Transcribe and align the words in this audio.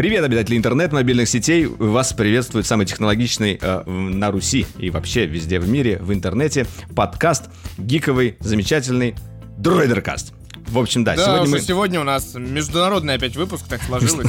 Привет, 0.00 0.24
обитатели 0.24 0.56
интернет, 0.56 0.92
мобильных 0.92 1.28
сетей. 1.28 1.66
Вас 1.66 2.14
приветствует 2.14 2.64
самый 2.64 2.86
технологичный 2.86 3.58
э, 3.60 3.82
на 3.84 4.30
Руси 4.30 4.66
и 4.78 4.88
вообще 4.88 5.26
везде 5.26 5.60
в 5.60 5.68
мире, 5.68 5.98
в 6.00 6.10
интернете, 6.14 6.66
подкаст 6.96 7.50
гиковый, 7.76 8.38
замечательный 8.40 9.14
Дроидеркаст. 9.58 10.32
В 10.68 10.78
общем, 10.78 11.04
да, 11.04 11.16
Да, 11.16 11.24
сегодня 11.26 11.50
мы... 11.50 11.60
сегодня 11.60 12.00
у 12.00 12.04
нас 12.04 12.34
международный 12.34 13.12
опять 13.12 13.36
выпуск, 13.36 13.68
так 13.68 13.82
сложилось. 13.82 14.26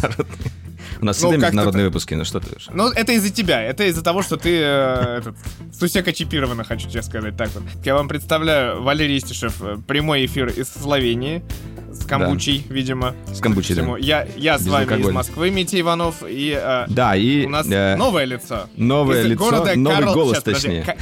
У 1.02 1.06
нас 1.06 1.20
Ну, 1.22 1.30
всегда 1.32 1.48
международные 1.48 1.86
выпуски, 1.86 2.14
ну 2.14 2.24
что 2.26 2.40
ты. 2.40 2.48
Ну, 2.72 2.90
это 2.90 3.12
из-за 3.14 3.32
тебя, 3.32 3.62
это 3.64 3.84
из-за 3.86 4.04
того, 4.04 4.22
что 4.22 4.38
ты 4.38 4.60
э, 4.62 5.18
этот, 5.20 5.36
сусека 5.78 6.14
чипирована, 6.14 6.64
хочу 6.64 6.88
тебе 6.88 7.02
сказать 7.02 7.36
так 7.36 7.50
вот. 7.56 7.64
Я 7.84 7.96
вам 7.96 8.08
представляю 8.08 8.84
Валерий 8.84 9.18
Истишев, 9.18 9.62
э, 9.64 9.78
прямой 9.88 10.26
эфир 10.28 10.50
из 10.50 10.70
Словении, 10.70 11.44
с 11.92 12.06
камбучей, 12.06 12.66
видимо. 12.70 13.16
С 13.34 13.40
камбучей, 13.40 13.76
да. 13.76 13.98
Я, 13.98 14.28
я 14.38 14.60
с 14.60 14.68
вами 14.68 15.02
из. 15.02 15.10
Москвы, 15.10 15.50
Митя 15.50 15.80
Иванов, 15.80 16.18
и 16.28 16.56
э, 16.56 16.86
Да, 16.88 17.16
и 17.16 17.46
у 17.48 17.50
нас 17.50 17.68
э, 17.68 17.96
новое 17.96 18.26
лицо. 18.26 18.68
новое 18.78 19.22
Из 19.24 19.26
лицо, 19.26 19.44
города 19.44 19.76
новый 19.76 19.98
Карл- 19.98 20.14
голос, 20.14 20.38
подожди, 20.40 20.68
точнее. 20.68 20.84
Ка- 20.84 20.98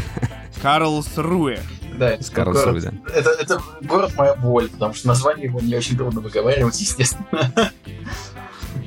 Карлсруэ. 0.61 1.59
Да, 1.97 2.11
Из 2.15 2.27
это 2.27 2.35
Карлсруэ, 2.35 2.79
город, 2.79 2.93
это, 3.13 3.29
это 3.31 3.61
город 3.81 4.13
моя 4.15 4.33
боль, 4.35 4.69
потому 4.69 4.93
что 4.93 5.09
название 5.09 5.47
его 5.47 5.59
мне 5.59 5.77
очень 5.77 5.97
трудно 5.97 6.21
выговаривать, 6.21 6.79
естественно. 6.79 7.71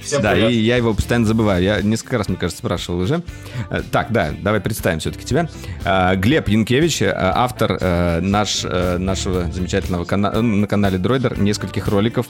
Всем 0.03 0.21
Да, 0.23 0.33
привет. 0.33 0.51
и 0.51 0.55
я 0.57 0.77
его 0.77 0.95
постоянно 0.95 1.27
забываю. 1.27 1.63
Я 1.63 1.81
несколько 1.83 2.19
раз, 2.19 2.29
мне 2.29 2.37
кажется, 2.37 2.59
спрашивал 2.59 3.01
уже. 3.01 3.23
Э, 3.71 3.83
Так, 3.91 4.11
да, 4.13 4.33
давай 4.41 4.61
представим 4.61 4.99
все-таки 4.99 5.25
тебя. 5.25 5.49
Э, 5.85 6.17
Глеб 6.17 6.49
Янкевич, 6.49 7.03
э, 7.03 7.13
автор 7.15 8.21
наш, 8.23 8.65
нашего 8.65 9.51
замечательного 9.53 10.05
кана- 10.05 10.33
э, 10.35 10.41
на 10.41 10.67
канале 10.67 10.99
Дроидер 10.99 11.39
нескольких 11.39 11.89
роликов. 11.89 12.27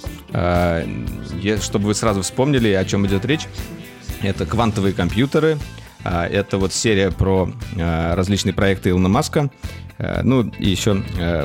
Чтобы 1.61 1.87
вы 1.87 1.95
сразу 1.95 2.23
вспомнили, 2.23 2.69
о 2.73 2.85
чем 2.85 3.07
идет 3.07 3.25
речь. 3.25 3.47
Это 4.23 4.47
квантовые 4.47 4.93
компьютеры. 4.95 5.59
Это 6.05 6.59
вот 6.59 6.73
серия 6.73 7.11
про 7.11 7.51
различные 7.77 8.53
проекты 8.53 8.91
Илона 8.91 9.09
Маска. 9.09 9.51
Ну, 10.23 10.43
и 10.59 10.69
еще 10.69 10.95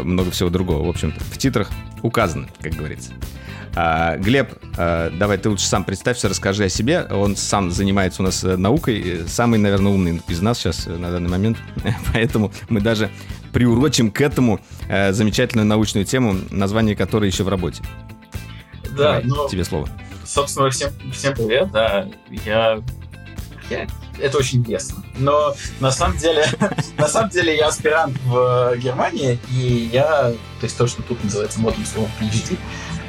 много 0.04 0.32
всего 0.32 0.50
другого. 0.50 0.86
В 0.86 0.90
общем-то, 0.90 1.24
в 1.24 1.38
титрах 1.38 1.70
указано, 2.02 2.48
как 2.62 2.74
говорится. 2.74 3.12
А, 3.80 4.18
Глеб, 4.18 4.54
а, 4.76 5.12
давай 5.12 5.38
ты 5.38 5.52
лучше 5.52 5.68
сам 5.68 5.84
представься, 5.84 6.28
расскажи 6.28 6.64
о 6.64 6.70
себе. 6.70 7.04
Он 7.12 7.36
сам 7.36 7.70
занимается 7.70 8.24
у 8.24 8.26
нас 8.26 8.44
э, 8.44 8.58
наукой, 8.58 9.00
э, 9.00 9.28
самый, 9.28 9.60
наверное, 9.60 9.92
умный 9.92 10.20
из 10.28 10.42
нас 10.42 10.58
сейчас 10.58 10.88
э, 10.88 10.98
на 10.98 11.12
данный 11.12 11.30
момент. 11.30 11.60
Поэтому 12.12 12.52
мы 12.70 12.82
даже 12.82 13.12
приурочим 13.54 14.10
к 14.10 14.20
этому 14.20 14.60
э, 14.90 15.14
замечательную 15.14 15.68
научную 15.68 16.08
тему, 16.08 16.38
название 16.50 16.96
которой 16.96 17.30
еще 17.30 17.44
в 17.44 17.50
работе. 17.50 17.84
Да, 18.98 19.22
Давай, 19.22 19.24
ну, 19.26 19.48
тебе 19.48 19.64
слово. 19.64 19.88
собственно, 20.26 20.72
всем, 20.72 20.90
всем 21.14 21.36
привет, 21.36 21.72
да, 21.72 22.08
я, 22.32 22.82
я- 23.70 23.88
это 24.20 24.40
очень 24.40 24.62
интересно. 24.62 25.04
Но 25.20 25.54
на 25.80 25.92
самом 25.92 26.18
деле, 26.18 26.46
на 26.98 27.08
самом 27.08 27.30
деле 27.30 27.56
я 27.56 27.68
аспирант 27.68 28.18
в 28.26 28.76
Германии, 28.78 29.38
и 29.52 29.92
я, 29.94 30.32
то 30.32 30.64
есть 30.64 30.76
то, 30.76 30.88
что 30.88 31.04
тут 31.04 31.24
называется 31.24 31.60
модным 31.60 31.86
словом 31.86 32.10
PhD, 32.20 32.58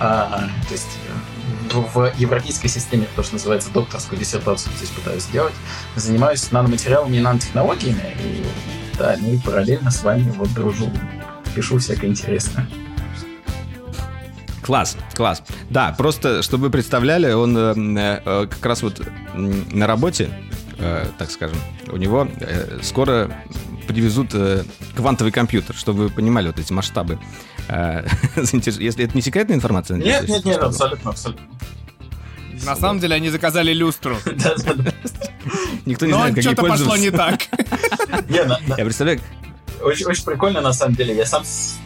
а, 0.00 0.48
то 0.66 0.72
есть 0.72 0.88
э, 1.08 1.74
в 1.74 2.12
европейской 2.18 2.68
системе, 2.68 3.06
то, 3.16 3.22
что 3.22 3.34
называется 3.34 3.70
докторскую 3.70 4.18
диссертацию 4.18 4.72
здесь 4.76 4.90
пытаюсь 4.90 5.24
сделать, 5.24 5.54
занимаюсь 5.96 6.50
наноматериалами 6.50 7.16
и 7.16 7.20
нанотехнологиями, 7.20 8.16
и, 8.22 8.44
да, 8.98 9.16
ну 9.18 9.32
и 9.34 9.38
параллельно 9.38 9.90
с 9.90 10.02
вами 10.02 10.30
вот 10.36 10.52
дружу, 10.54 10.90
пишу 11.54 11.78
всякое 11.78 12.08
интересное. 12.08 12.68
Класс, 14.62 14.98
класс. 15.14 15.42
Да, 15.70 15.94
просто, 15.96 16.42
чтобы 16.42 16.64
вы 16.64 16.70
представляли, 16.70 17.32
он 17.32 17.56
э, 17.56 18.20
э, 18.24 18.46
как 18.50 18.66
раз 18.66 18.82
вот 18.82 19.00
на 19.34 19.86
работе, 19.86 20.28
э, 20.78 21.06
так 21.16 21.30
скажем, 21.30 21.56
у 21.90 21.96
него 21.96 22.28
э, 22.38 22.78
скоро 22.82 23.30
привезут 23.86 24.34
э, 24.34 24.64
квантовый 24.94 25.32
компьютер, 25.32 25.74
чтобы 25.74 26.04
вы 26.04 26.10
понимали 26.10 26.48
вот 26.48 26.58
эти 26.58 26.72
масштабы. 26.72 27.18
Э, 27.68 28.06
Если 28.36 29.04
это 29.04 29.14
не 29.14 29.22
секретная 29.22 29.56
информация, 29.56 29.96
Нет, 29.98 30.28
нет, 30.28 30.44
нет, 30.44 30.58
абсолютно, 30.58 31.10
абсолютно. 31.10 31.44
На 32.64 32.76
самом 32.76 32.98
деле 32.98 33.14
они 33.14 33.30
заказали 33.30 33.72
люстру. 33.72 34.16
Никто 35.86 36.06
не 36.06 36.12
знает, 36.12 36.34
как 36.34 36.44
ей 36.44 36.52
что-то 36.52 36.68
пошло 36.68 36.96
не 36.96 37.10
так. 37.10 37.40
Я 38.28 38.84
представляю, 38.84 39.20
Очень, 39.82 40.06
очень 40.06 40.24
прикольно, 40.24 40.60
на 40.60 40.72
самом 40.72 40.94
деле. 40.94 41.16
Я 41.16 41.26
сам 41.26 41.44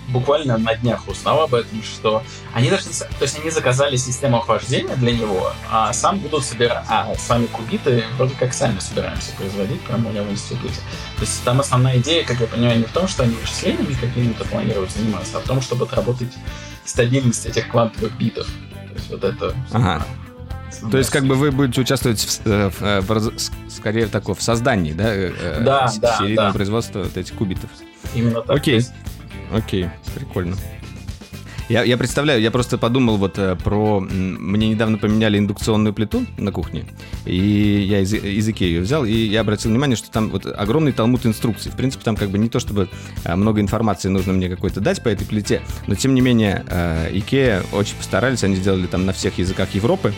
буквально 0.09 0.59
на 0.59 0.75
днях 0.75 1.09
узнал 1.09 1.43
об 1.43 1.55
этом, 1.55 1.83
что 1.83 2.23
они 2.53 2.71
даже 2.71 2.85
То 2.85 3.23
есть 3.23 3.39
они 3.39 3.51
заказали 3.51 3.97
систему 3.97 4.39
охлаждения 4.39 4.95
для 4.97 5.13
него, 5.13 5.53
а 5.71 5.93
сам 5.93 6.19
будут 6.19 6.45
собирать... 6.45 6.85
А 6.89 7.15
сами 7.17 7.47
кубиты 7.47 8.05
вроде 8.17 8.35
как 8.35 8.53
сами 8.53 8.79
собираемся 8.79 9.33
производить 9.37 9.81
прямо 9.83 10.11
у 10.11 10.13
него 10.13 10.25
в 10.25 10.31
институте. 10.31 10.81
То 11.17 11.23
есть 11.23 11.43
там 11.45 11.61
основная 11.61 11.99
идея, 11.99 12.25
как 12.25 12.41
я 12.41 12.47
понимаю, 12.47 12.79
не 12.79 12.85
в 12.85 12.93
том, 12.93 13.09
что 13.09 13.23
они 13.23 13.35
вычислениями 13.35 13.95
какими-то 13.95 14.45
планируют 14.45 14.91
заниматься, 14.91 15.39
а 15.39 15.41
в 15.41 15.45
том, 15.45 15.61
чтобы 15.61 15.85
отработать 15.85 16.33
стабильность 16.85 17.47
этих 17.47 17.69
квантовых 17.69 18.17
битов. 18.17 18.47
То 18.47 18.95
есть 18.95 19.11
вот 19.11 19.25
это... 19.25 19.55
Ага. 19.73 20.05
То 20.91 20.99
есть, 20.99 21.11
как 21.11 21.25
бы 21.25 21.35
вы 21.35 21.51
будете 21.51 21.81
участвовать 21.81 22.21
в, 22.21 22.47
э, 22.47 22.71
в, 22.71 22.83
э, 22.83 23.01
в 23.01 23.33
скорее 23.71 24.07
такого 24.07 24.35
в 24.35 24.43
создании, 24.43 24.93
да, 24.93 25.13
э, 25.15 25.63
Да, 25.65 25.89
с- 25.89 25.99
да, 25.99 26.19
серийного 26.19 26.49
да. 26.49 26.53
производства 26.55 27.01
вот 27.01 27.17
этих 27.17 27.35
кубитов. 27.35 27.71
Именно 28.15 28.43
так. 28.43 28.57
Окей. 28.57 28.75
Есть 28.77 28.93
Окей, 29.53 29.87
прикольно. 30.15 30.57
Я, 31.69 31.85
я 31.85 31.97
представляю, 31.97 32.41
я 32.43 32.51
просто 32.51 32.77
подумал 32.77 33.17
вот 33.17 33.39
э, 33.39 33.57
про... 33.57 34.01
Мне 34.01 34.69
недавно 34.69 34.99
поменяли 34.99 35.39
индукционную 35.39 35.95
плиту 35.95 36.27
на 36.37 36.53
кухне, 36.53 36.85
и 37.25 37.37
я 37.89 38.01
из, 38.01 38.13
из 38.13 38.47
Икеи 38.49 38.69
ее 38.69 38.81
взял, 38.83 39.05
и 39.07 39.13
я 39.13 39.41
обратил 39.41 39.71
внимание, 39.71 39.97
что 39.97 40.11
там 40.11 40.29
вот 40.31 40.45
огромный 40.45 40.93
талмуд 40.93 41.25
инструкций. 41.25 41.71
В 41.73 41.77
принципе, 41.77 42.05
там 42.05 42.17
как 42.17 42.29
бы 42.31 42.37
не 42.39 42.49
то, 42.51 42.61
чтобы 42.61 42.89
э, 43.25 43.37
много 43.37 43.61
информации 43.61 44.09
нужно 44.09 44.33
мне 44.35 44.49
какой-то 44.51 44.81
дать 44.81 45.03
по 45.03 45.09
этой 45.09 45.27
плите, 45.27 45.63
но 45.87 45.95
тем 45.95 46.15
не 46.15 46.21
менее 46.21 46.65
э, 46.69 47.09
Икея 47.13 47.63
очень 47.73 47.97
постарались, 47.97 48.43
они 48.45 48.57
сделали 48.57 48.87
там 48.87 49.07
на 49.07 49.13
всех 49.15 49.39
языках 49.39 49.71
Европы, 49.75 50.13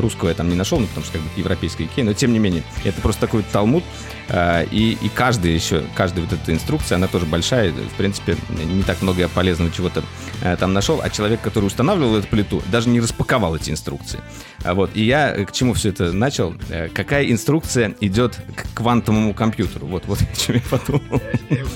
Русского 0.00 0.28
я 0.28 0.34
там 0.34 0.48
не 0.48 0.54
нашел, 0.54 0.78
ну, 0.78 0.86
потому 0.86 1.04
что 1.04 1.14
как 1.14 1.22
бы 1.22 1.28
европейская 1.36 1.84
Икея, 1.84 2.04
но 2.04 2.12
тем 2.12 2.32
не 2.32 2.38
менее, 2.38 2.62
это 2.84 3.00
просто 3.00 3.22
такой 3.22 3.42
талмуд, 3.42 3.84
и, 4.30 4.98
и 5.00 5.08
каждая 5.14 5.52
еще, 5.52 5.84
каждая 5.94 6.24
вот 6.24 6.32
эта 6.32 6.52
инструкция, 6.52 6.96
она 6.96 7.06
тоже 7.06 7.26
большая, 7.26 7.72
в 7.72 7.94
принципе, 7.96 8.36
не 8.50 8.82
так 8.82 9.00
много 9.02 9.20
я 9.20 9.28
полезного 9.28 9.70
чего-то 9.70 10.02
э, 10.42 10.56
там 10.56 10.72
нашел, 10.72 11.00
а 11.02 11.10
человек, 11.10 11.40
который 11.40 11.66
устанавливал 11.66 12.16
эту 12.16 12.28
плиту, 12.28 12.62
даже 12.70 12.88
не 12.88 13.00
распаковал 13.00 13.56
эти 13.56 13.70
инструкции. 13.70 14.20
А 14.64 14.74
Вот, 14.74 14.90
и 14.94 15.04
я 15.04 15.34
э, 15.34 15.44
к 15.44 15.52
чему 15.52 15.74
все 15.74 15.90
это 15.90 16.12
начал? 16.12 16.54
Э, 16.68 16.88
Какая 16.88 17.30
инструкция 17.30 17.94
идет 18.00 18.36
к 18.54 18.74
квантовому 18.74 19.34
компьютеру? 19.34 19.86
Вот, 19.86 20.04
вот 20.06 20.20
о 20.32 20.36
чем 20.36 20.56
я 20.56 20.62
подумал. 20.70 21.22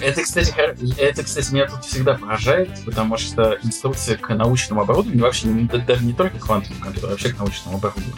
Это, 0.00 0.22
кстати, 0.22 0.52
это, 0.98 1.22
кстати, 1.22 1.52
меня 1.52 1.68
тут 1.68 1.84
всегда 1.84 2.14
поражает, 2.14 2.70
потому 2.84 3.16
что 3.16 3.58
инструкция 3.62 4.16
к 4.16 4.28
научному 4.34 4.82
оборудованию, 4.82 5.22
вообще 5.22 5.48
даже 5.86 6.04
не 6.04 6.12
только 6.12 6.38
к 6.38 6.42
квантовому 6.42 6.80
компьютеру, 6.80 7.08
а 7.08 7.10
вообще 7.12 7.30
к 7.30 7.38
научному 7.38 7.78
оборудованию. 7.78 8.16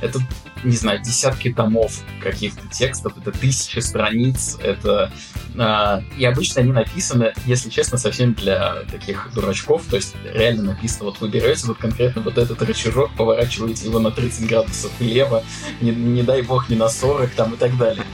Это, 0.00 0.20
не 0.64 0.76
знаю, 0.76 1.00
десятки 1.00 1.52
томов 1.52 2.02
каких-то 2.22 2.66
текстов, 2.68 3.14
это 3.18 3.32
тысячи 3.32 3.78
страниц, 3.78 4.58
это... 4.62 5.10
а, 5.58 6.02
и 6.16 6.24
обычно 6.24 6.62
они 6.62 6.72
написаны, 6.72 7.32
если 7.46 7.70
честно, 7.70 7.98
совсем 7.98 8.34
для 8.34 8.82
таких 8.90 9.30
дурачков, 9.34 9.82
то 9.88 9.96
есть 9.96 10.14
реально 10.32 10.74
написано, 10.74 11.06
вот 11.06 11.20
вы 11.20 11.28
берете 11.28 11.66
вот 11.66 11.78
конкретно 11.78 12.22
вот 12.22 12.38
этот 12.38 12.60
рычажок, 12.62 13.10
поворачиваете 13.16 13.86
его 13.86 13.98
на 13.98 14.10
30 14.10 14.46
градусов 14.48 14.90
влево, 14.98 15.42
не, 15.80 15.90
не 15.90 16.22
дай 16.22 16.42
бог 16.42 16.68
не 16.68 16.76
на 16.76 16.88
40 16.88 17.30
там 17.30 17.54
и 17.54 17.56
так 17.56 17.76
далее. 17.76 18.04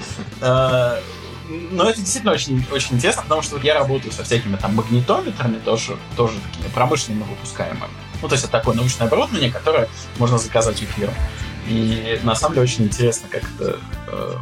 А, 0.40 1.00
но 1.48 1.88
это 1.88 2.00
действительно 2.00 2.32
очень, 2.32 2.64
очень 2.70 2.96
интересно, 2.96 3.22
потому 3.22 3.42
что 3.42 3.56
вот 3.56 3.64
я 3.64 3.74
работаю 3.74 4.12
со 4.12 4.24
всякими 4.24 4.56
там 4.56 4.74
магнитометрами, 4.74 5.58
тоже, 5.58 5.96
тоже 6.16 6.38
такими 6.52 6.70
промышленно 6.72 7.24
выпускаемыми. 7.24 7.90
Ну, 8.20 8.28
то 8.28 8.34
есть 8.34 8.44
это 8.44 8.52
такое 8.52 8.74
научное 8.74 9.08
оборудование, 9.08 9.50
которое 9.50 9.88
можно 10.18 10.38
заказать 10.38 10.80
у 10.82 10.86
фирм. 10.86 11.12
И 11.68 12.18
на 12.24 12.34
самом 12.34 12.54
деле 12.54 12.64
очень 12.64 12.84
интересно, 12.84 13.28
как 13.30 13.42
это... 13.58 13.78
э, 14.08 14.34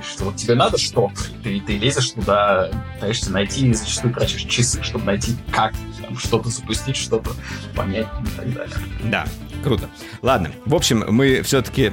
что 0.00 0.24
вот 0.24 0.36
тебе 0.36 0.54
надо 0.54 0.78
что 0.78 1.10
ты, 1.42 1.60
ты 1.60 1.76
лезешь 1.76 2.10
туда, 2.12 2.70
пытаешься 2.94 3.32
найти, 3.32 3.68
и 3.68 3.74
зачастую 3.74 4.14
тратишь 4.14 4.42
часы, 4.42 4.82
чтобы 4.82 5.04
найти, 5.04 5.34
как 5.50 5.74
там, 6.00 6.16
что-то 6.16 6.48
запустить, 6.48 6.96
что-то 6.96 7.32
понять 7.74 8.06
и 8.24 8.36
так 8.36 8.54
далее. 8.54 8.76
Да, 9.04 9.26
круто. 9.64 9.88
Ладно, 10.22 10.52
в 10.64 10.74
общем, 10.74 11.04
мы 11.08 11.42
все-таки 11.42 11.92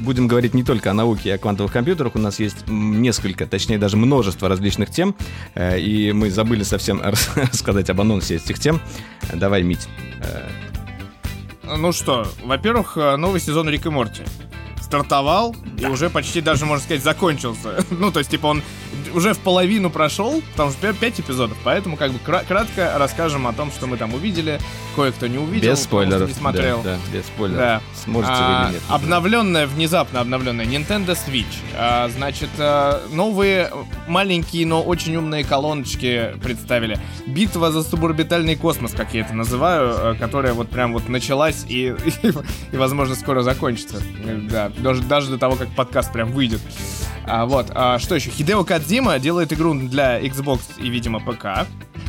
будем 0.00 0.26
говорить 0.28 0.54
не 0.54 0.62
только 0.62 0.90
о 0.90 0.94
науке 0.94 1.30
и 1.30 1.32
о 1.32 1.38
квантовых 1.38 1.72
компьютерах. 1.72 2.16
У 2.16 2.18
нас 2.18 2.38
есть 2.38 2.66
несколько, 2.68 3.46
точнее 3.46 3.78
даже 3.78 3.96
множество 3.96 4.48
различных 4.48 4.90
тем. 4.90 5.14
э, 5.54 5.78
И 5.80 6.12
мы 6.12 6.30
забыли 6.30 6.64
совсем 6.64 7.00
рас- 7.00 7.30
рассказать 7.36 7.88
об 7.90 8.00
анонсе 8.00 8.36
этих 8.36 8.58
тем. 8.58 8.80
Давай, 9.32 9.62
Мить. 9.62 9.88
Ну 11.66 11.92
что, 11.92 12.26
во-первых, 12.42 12.96
э, 12.96 13.16
новый 13.16 13.40
сезон 13.40 13.68
Рик 13.68 13.86
и 13.86 13.90
Морти 13.90 14.22
стартовал 14.80 15.56
и 15.78 15.86
уже 15.86 16.10
почти 16.10 16.40
даже, 16.40 16.66
можно 16.66 16.84
сказать, 16.84 17.02
закончился. 17.02 17.84
Ну, 17.90 18.12
то 18.12 18.18
есть, 18.18 18.30
типа, 18.30 18.46
он 18.46 18.62
уже 19.14 19.34
в 19.34 19.38
половину 19.38 19.90
прошел, 19.90 20.42
потому 20.52 20.70
что 20.70 20.92
5 20.92 21.20
эпизодов, 21.20 21.56
поэтому 21.64 21.96
как 21.96 22.12
бы 22.12 22.18
кратко 22.18 22.94
расскажем 22.96 23.46
о 23.46 23.52
том, 23.52 23.70
что 23.70 23.86
мы 23.86 23.96
там 23.96 24.14
увидели. 24.14 24.58
Кое-кто 24.96 25.26
не 25.26 25.38
увидел, 25.38 25.70
без 25.70 25.82
спойлеров, 25.82 26.28
не 26.28 26.34
смотрел. 26.34 26.82
Да, 26.82 26.96
да, 26.96 27.18
без 27.18 27.26
спойлеров. 27.26 27.58
Да. 27.58 27.80
Сможете 28.04 28.32
а, 28.34 28.62
вы 28.62 28.68
или 28.68 28.74
нет. 28.74 28.82
Обновленная, 28.88 29.66
внезапно 29.66 30.20
обновленная 30.20 30.66
Nintendo 30.66 31.16
Switch. 31.16 31.46
А, 31.76 32.08
значит, 32.08 32.50
а, 32.58 33.02
новые 33.10 33.70
маленькие, 34.06 34.66
но 34.66 34.82
очень 34.82 35.16
умные 35.16 35.44
колоночки 35.44 36.34
представили. 36.42 36.98
Битва 37.26 37.72
за 37.72 37.82
суборбитальный 37.82 38.56
космос, 38.56 38.92
как 38.92 39.14
я 39.14 39.22
это 39.22 39.34
называю, 39.34 39.90
а, 39.94 40.14
которая 40.14 40.54
вот 40.54 40.68
прям 40.68 40.92
вот 40.92 41.08
началась 41.08 41.64
и, 41.68 41.94
и, 42.22 42.32
и 42.72 42.76
возможно, 42.76 43.16
скоро 43.16 43.42
закончится. 43.42 44.00
Да, 44.50 44.70
даже, 44.78 45.02
даже 45.02 45.30
до 45.30 45.38
того, 45.38 45.56
как 45.56 45.68
подкаст 45.70 46.12
прям 46.12 46.30
выйдет. 46.32 46.60
А, 47.26 47.46
вот, 47.46 47.66
а, 47.70 47.98
что 47.98 48.14
еще? 48.14 48.30
Хидео 48.30 48.64
Кадзима 48.64 49.03
делает 49.18 49.52
игру 49.52 49.74
для 49.74 50.20
Xbox 50.20 50.60
и, 50.78 50.88
видимо, 50.88 51.20
ПК. 51.20 51.66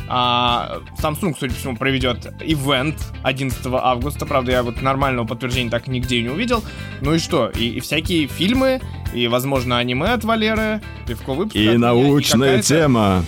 А, 0.08 0.80
Samsung, 1.02 1.34
судя 1.38 1.52
по 1.52 1.58
всему, 1.58 1.76
проведет 1.76 2.26
ивент 2.40 2.96
11 3.22 3.60
августа. 3.66 4.26
Правда, 4.26 4.52
я 4.52 4.62
вот 4.62 4.80
нормального 4.82 5.26
подтверждения 5.26 5.70
так 5.70 5.88
нигде 5.88 6.22
не 6.22 6.28
увидел. 6.28 6.62
Ну 7.00 7.14
и 7.14 7.18
что? 7.18 7.48
И, 7.48 7.68
и 7.68 7.80
всякие 7.80 8.28
фильмы, 8.28 8.80
и, 9.12 9.26
возможно, 9.28 9.78
аниме 9.78 10.12
от 10.12 10.24
Валеры, 10.24 10.80
пивко 11.06 11.34
выпуск. 11.34 11.56
И 11.56 11.76
научная 11.76 12.58
и 12.58 12.62
тема. 12.62 13.24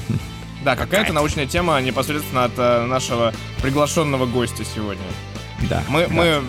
Да, 0.65 0.77
какая-то 0.77 1.13
научная 1.13 1.47
тема 1.47 1.81
непосредственно 1.81 2.45
от 2.45 2.53
э, 2.57 2.87
нашего 2.87 3.33
приглашенного 3.63 4.27
гостя 4.27 4.65
сегодня. 4.65 5.05
Да. 5.69 5.83
Мы, 5.89 6.07
да. 6.07 6.13
мы 6.13 6.43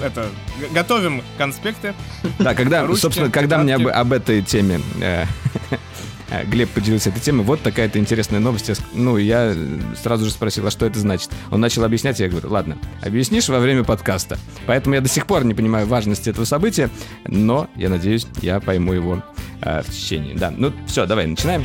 это, 0.00 0.28
готовим 0.72 1.22
конспекты. 1.38 1.94
Да, 2.38 2.54
когда, 2.54 2.86
ручки, 2.86 3.02
собственно, 3.02 3.30
когда 3.30 3.58
мне 3.58 3.74
об, 3.76 3.86
об 3.86 4.12
этой 4.12 4.42
теме 4.42 4.80
э, 5.00 5.24
Глеб 6.46 6.70
поделился 6.70 7.10
этой 7.10 7.20
темой, 7.20 7.44
вот 7.44 7.60
такая-то 7.62 7.98
интересная 7.98 8.40
новость. 8.40 8.70
Ну, 8.92 9.16
я 9.16 9.54
сразу 10.02 10.24
же 10.24 10.30
спросил, 10.30 10.66
а 10.66 10.70
что 10.70 10.86
это 10.86 10.98
значит? 10.98 11.30
Он 11.50 11.60
начал 11.60 11.84
объяснять, 11.84 12.20
я 12.20 12.28
говорю, 12.28 12.50
ладно, 12.50 12.78
объяснишь 13.02 13.48
во 13.48 13.60
время 13.60 13.84
подкаста. 13.84 14.38
Поэтому 14.66 14.94
я 14.94 15.00
до 15.00 15.08
сих 15.08 15.26
пор 15.26 15.44
не 15.44 15.54
понимаю 15.54 15.86
важности 15.86 16.30
этого 16.30 16.44
события, 16.44 16.90
но 17.26 17.68
я 17.76 17.88
надеюсь, 17.88 18.26
я 18.40 18.60
пойму 18.60 18.92
его 18.92 19.22
э, 19.60 19.82
в 19.82 19.90
течение. 19.90 20.34
Да, 20.34 20.50
ну 20.50 20.72
все, 20.86 21.06
давай, 21.06 21.26
начинаем. 21.26 21.64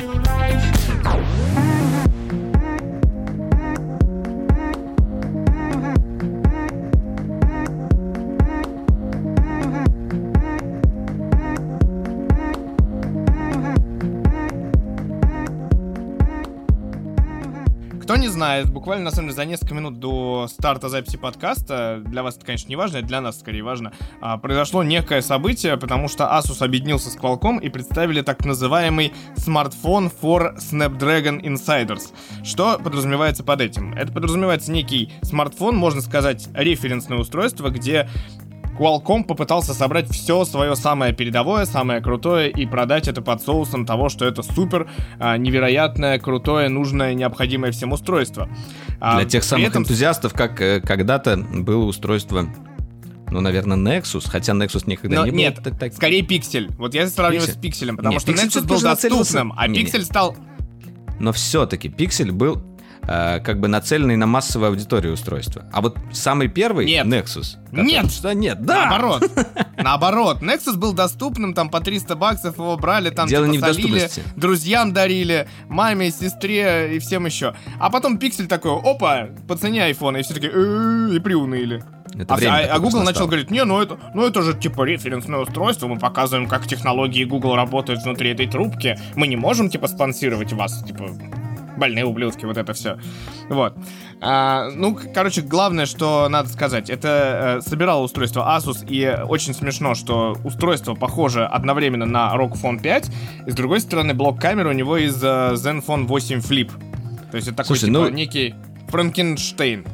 Не 18.19 18.27
знает, 18.27 18.69
буквально 18.69 19.05
на 19.05 19.11
самом 19.11 19.29
деле 19.29 19.35
за 19.35 19.45
несколько 19.45 19.73
минут 19.73 19.99
до 19.99 20.47
старта 20.49 20.89
записи 20.89 21.17
подкаста, 21.17 22.01
для 22.05 22.21
вас 22.21 22.35
это, 22.35 22.45
конечно, 22.45 22.67
не 22.67 22.75
важно, 22.75 23.01
для 23.01 23.21
нас 23.21 23.39
скорее 23.39 23.63
важно, 23.63 23.93
а, 24.19 24.37
произошло 24.37 24.83
некое 24.83 25.21
событие, 25.21 25.77
потому 25.77 26.09
что 26.09 26.25
Asus 26.25 26.63
объединился 26.63 27.09
с 27.09 27.17
Qualcomm 27.17 27.61
и 27.61 27.69
представили 27.69 28.21
так 28.21 28.43
называемый 28.43 29.13
смартфон 29.37 30.11
for 30.21 30.57
Snapdragon 30.57 31.41
Insiders. 31.41 32.11
Что 32.43 32.77
подразумевается 32.77 33.43
под 33.43 33.61
этим? 33.61 33.93
Это 33.93 34.11
подразумевается 34.11 34.71
некий 34.71 35.13
смартфон, 35.21 35.77
можно 35.77 36.01
сказать, 36.01 36.49
референсное 36.53 37.17
устройство, 37.17 37.69
где 37.69 38.09
Qualcomm 38.79 39.25
попытался 39.25 39.73
собрать 39.73 40.09
все 40.09 40.45
свое 40.45 40.75
самое 40.77 41.13
передовое, 41.13 41.65
самое 41.65 42.01
крутое 42.01 42.49
и 42.49 42.65
продать 42.65 43.09
это 43.09 43.21
под 43.21 43.41
соусом 43.41 43.85
того, 43.85 44.07
что 44.07 44.25
это 44.25 44.41
супер 44.41 44.89
а, 45.19 45.37
невероятное, 45.37 46.17
крутое, 46.17 46.69
нужное, 46.69 47.13
необходимое 47.13 47.71
всем 47.73 47.91
устройство. 47.91 48.49
А, 49.01 49.17
Для 49.17 49.29
тех 49.29 49.43
самых 49.43 49.69
этом... 49.69 49.83
энтузиастов, 49.83 50.33
как 50.33 50.61
э, 50.61 50.79
когда-то 50.79 51.37
было 51.37 51.83
устройство 51.83 52.47
ну, 53.31 53.41
наверное, 53.41 53.77
Nexus, 53.77 54.27
хотя 54.27 54.53
Nexus 54.53 54.83
никогда 54.87 55.17
Но 55.17 55.25
не 55.25 55.31
был. 55.31 55.37
Нет, 55.37 55.59
так, 55.63 55.77
так... 55.77 55.93
скорее 55.93 56.21
Pixel. 56.21 56.73
Вот 56.77 56.95
я 56.95 57.07
сравниваю 57.07 57.47
Pixel. 57.47 57.53
с 57.53 57.83
Pixel, 57.83 57.95
потому 57.95 58.13
нет, 58.13 58.21
что 58.21 58.31
Pixel 58.31 58.47
Nexus 58.47 58.65
был 58.65 58.81
доступным, 58.81 59.53
а 59.55 59.67
не, 59.67 59.83
Pixel 59.83 60.03
стал... 60.03 60.35
Но 61.19 61.33
все-таки 61.33 61.89
Pixel 61.89 62.31
был 62.31 62.63
э, 63.09 63.39
как 63.39 63.59
бы 63.59 63.67
нацеленный 63.67 64.15
на 64.15 64.27
массовую 64.27 64.69
аудиторию 64.69 65.13
устройства. 65.13 65.65
А 65.71 65.81
вот 65.81 65.97
самый 66.11 66.47
первый 66.47 66.85
нет. 66.85 67.05
Nexus. 67.05 67.57
Нет! 67.71 68.11
Что 68.11 68.33
нет? 68.33 68.61
Да! 68.61 68.85
Наоборот. 68.87 69.31
Наоборот. 69.77 70.41
Nexus 70.41 70.75
был 70.75 70.93
доступным, 70.93 71.53
там 71.53 71.69
по 71.69 71.79
300 71.79 72.15
баксов 72.15 72.57
его 72.57 72.77
брали, 72.77 73.09
там 73.09 73.27
Дело 73.27 73.45
типа, 73.45 73.51
не 73.51 73.57
в 73.57 73.61
доступности. 73.61 74.23
друзьям 74.35 74.93
дарили, 74.93 75.47
маме, 75.67 76.11
сестре 76.11 76.95
и 76.95 76.99
всем 76.99 77.25
еще. 77.25 77.55
А 77.79 77.89
потом 77.89 78.17
Pixel 78.17 78.47
такой, 78.47 78.71
опа, 78.71 79.29
по 79.47 79.55
цене 79.55 79.85
айфона, 79.85 80.17
и 80.17 80.23
все 80.23 80.33
такие, 80.33 80.51
и 80.51 81.19
приуныли. 81.19 81.83
Это 82.17 82.33
а, 82.33 82.37
а, 82.37 82.75
а 82.75 82.79
Google 82.79 83.03
начал 83.03 83.27
говорить, 83.27 83.51
не, 83.51 83.63
ну 83.63 83.81
это, 83.81 83.97
ну 84.13 84.25
это 84.25 84.41
же 84.41 84.53
типа 84.53 84.83
референсное 84.83 85.39
устройство, 85.39 85.87
мы 85.87 85.99
показываем, 85.99 86.47
как 86.47 86.67
технологии 86.67 87.23
Google 87.23 87.55
работают 87.55 88.01
внутри 88.03 88.31
этой 88.31 88.47
трубки, 88.47 88.97
мы 89.15 89.27
не 89.27 89.35
можем 89.35 89.69
типа 89.69 89.87
спонсировать 89.87 90.53
вас, 90.53 90.83
типа 90.83 91.11
больные 91.79 92.05
ублюдки, 92.05 92.45
вот 92.45 92.57
это 92.57 92.73
все. 92.73 92.99
Вот. 93.49 93.75
А, 94.21 94.69
ну, 94.71 94.97
короче, 95.13 95.41
главное, 95.41 95.85
что 95.85 96.27
надо 96.29 96.49
сказать, 96.49 96.89
это 96.89 97.59
э, 97.59 97.67
собирало 97.67 98.03
устройство 98.03 98.55
Asus, 98.55 98.85
и 98.87 99.07
очень 99.23 99.53
смешно, 99.53 99.95
что 99.95 100.37
устройство 100.43 100.93
похоже 100.93 101.45
одновременно 101.45 102.05
на 102.05 102.35
ROG 102.35 102.61
Phone 102.61 102.81
5, 102.81 103.11
и 103.47 103.51
с 103.51 103.55
другой 103.55 103.79
стороны, 103.79 104.13
блок 104.13 104.39
камеры 104.39 104.69
у 104.69 104.73
него 104.73 104.97
из 104.97 105.23
э, 105.23 105.53
Zenfone 105.53 106.05
8 106.05 106.39
Flip. 106.39 106.71
То 107.31 107.37
есть 107.37 107.47
это 107.47 107.57
такой, 107.57 107.77
Слушай, 107.77 107.91
типа, 107.91 107.99
ну... 107.99 108.09
некий 108.09 108.55
Франкенштейн. 108.89 109.85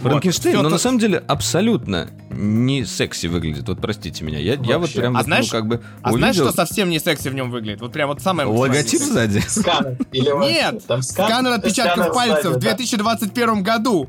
Франкенштейн, 0.00 0.56
вот. 0.56 0.62
но 0.64 0.68
то... 0.68 0.74
на 0.74 0.78
самом 0.78 0.98
деле 0.98 1.22
абсолютно 1.26 2.10
не 2.32 2.84
секси 2.84 3.26
выглядит. 3.26 3.68
Вот 3.68 3.80
простите 3.80 4.24
меня. 4.24 4.38
Я, 4.38 4.54
я 4.54 4.78
вот 4.78 4.92
прям 4.92 5.14
а 5.14 5.18
вот, 5.18 5.26
знаешь, 5.26 5.46
ну, 5.46 5.58
как 5.58 5.66
бы 5.66 5.82
А 6.02 6.10
увидел... 6.10 6.18
знаешь, 6.18 6.36
что 6.36 6.52
совсем 6.52 6.90
не 6.90 6.98
секси 6.98 7.28
в 7.28 7.34
нем 7.34 7.50
выглядит? 7.50 7.80
Вот 7.80 7.92
прям 7.92 8.08
вот 8.08 8.20
самое... 8.20 8.48
Логотип 8.48 9.00
сзади? 9.00 9.40
Сканер. 9.46 9.96
Нет, 10.12 10.84
там 10.86 11.02
скан... 11.02 11.28
сканер 11.28 11.52
отпечатков 11.52 12.06
сканер 12.06 12.12
пальцев 12.12 12.52
сзади, 12.52 12.58
в 12.58 12.60
2021 12.60 13.46
да. 13.46 13.72
году. 13.72 14.08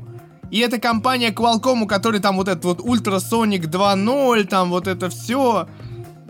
И 0.50 0.60
это 0.60 0.78
компания 0.78 1.30
Qualcomm, 1.30 1.82
у 1.82 1.86
которой 1.86 2.20
там 2.20 2.36
вот 2.36 2.48
этот 2.48 2.64
вот 2.64 2.80
Ultrasonic 2.80 3.62
2.0, 3.62 4.44
там 4.44 4.70
вот 4.70 4.86
это 4.86 5.10
все. 5.10 5.66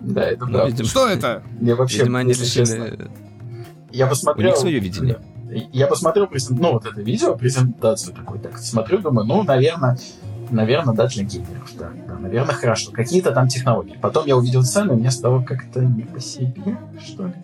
Да, 0.01 0.23
это 0.23 0.47
правда. 0.47 0.67
Видимо, 0.67 0.89
что 0.89 1.09
это? 1.09 1.43
Я 1.61 1.77
вообще, 1.77 1.99
видимо, 1.99 2.19
они 2.21 2.33
решили... 2.33 3.11
Я 3.91 4.07
посмотрел... 4.07 4.49
У 4.49 4.51
них 4.51 4.59
свое 4.59 4.79
видение. 4.79 5.21
Я 5.73 5.87
посмотрел 5.87 6.29
ну, 6.51 6.73
вот 6.73 6.87
это 6.87 7.01
видео, 7.01 7.37
презентацию 7.37 8.15
такой, 8.15 8.41
так 8.41 8.59
смотрю, 8.59 8.99
думаю, 8.99 9.27
ну, 9.27 9.43
наверное, 9.45 9.99
наверное, 10.51 10.95
да, 10.95 11.07
для 11.07 11.25
геймеров, 11.25 11.71
да, 11.79 11.91
да, 12.09 12.19
наверное, 12.19 12.55
хорошо. 12.55 12.91
Какие-то 12.93 13.33
там 13.33 13.49
технологии. 13.49 13.99
Потом 14.01 14.27
я 14.27 14.37
увидел 14.37 14.65
цену, 14.65 14.95
и 14.95 14.97
мне 14.97 15.11
стало 15.11 15.43
как-то 15.43 15.81
не 15.81 16.03
по 16.03 16.21
себе, 16.21 16.79
что 17.05 17.27
ли. 17.27 17.35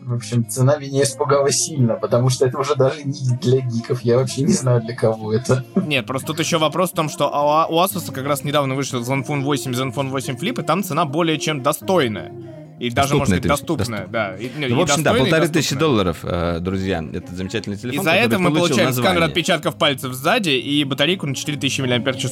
В 0.00 0.14
общем, 0.14 0.44
цена 0.48 0.78
меня 0.78 1.04
испугала 1.04 1.52
сильно, 1.52 1.94
потому 1.94 2.28
что 2.28 2.44
это 2.44 2.58
уже 2.58 2.74
даже 2.74 3.04
не 3.04 3.36
для 3.40 3.60
гиков, 3.60 4.02
я 4.02 4.16
вообще 4.16 4.42
не 4.42 4.52
знаю, 4.52 4.82
для 4.82 4.96
кого 4.96 5.32
это. 5.32 5.64
Нет, 5.76 6.06
просто 6.06 6.26
тут 6.28 6.40
еще 6.40 6.58
вопрос 6.58 6.90
в 6.90 6.94
том, 6.94 7.08
что 7.08 7.28
у 7.70 7.74
Asus 7.76 8.12
как 8.12 8.26
раз 8.26 8.42
недавно 8.42 8.74
вышел 8.74 9.00
Zenfone 9.00 9.42
8, 9.42 9.70
Zenfone 9.70 10.08
8 10.10 10.34
Flip, 10.34 10.60
и 10.60 10.64
там 10.64 10.82
цена 10.82 11.04
более 11.04 11.38
чем 11.38 11.62
достойная. 11.62 12.32
И 12.78 12.90
даже, 12.90 13.14
может 13.14 13.34
быть, 13.34 13.42
доступная, 13.42 14.06
да. 14.06 14.34
И, 14.36 14.50
ну, 14.56 14.76
в 14.76 14.80
общем, 14.80 15.02
да, 15.02 15.14
полторы 15.14 15.48
тысячи 15.48 15.76
долларов, 15.76 16.18
э, 16.22 16.58
друзья, 16.60 17.04
этот 17.12 17.30
замечательный 17.30 17.76
телефон. 17.76 18.00
И 18.00 18.04
за 18.04 18.12
это 18.12 18.38
мы 18.38 18.50
получаем 18.50 18.86
название. 18.86 19.12
сканер 19.12 19.22
отпечатков 19.22 19.76
пальцев 19.76 20.12
сзади 20.14 20.50
и 20.50 20.82
батарейку 20.84 21.26
на 21.26 21.34
4000 21.34 21.80
мАч. 21.82 22.26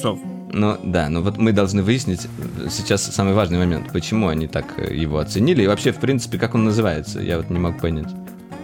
Ну 0.53 0.77
да, 0.83 1.07
ну 1.07 1.21
вот 1.21 1.37
мы 1.37 1.53
должны 1.53 1.81
выяснить 1.81 2.27
сейчас 2.69 3.03
самый 3.03 3.33
важный 3.33 3.57
момент, 3.57 3.91
почему 3.93 4.27
они 4.27 4.47
так 4.47 4.77
э, 4.77 4.93
его 4.93 5.19
оценили 5.19 5.63
и 5.63 5.67
вообще, 5.67 5.93
в 5.93 5.99
принципе, 5.99 6.37
как 6.37 6.55
он 6.55 6.65
называется, 6.65 7.21
я 7.21 7.37
вот 7.37 7.49
не 7.49 7.59
могу 7.59 7.79
понять. 7.79 8.09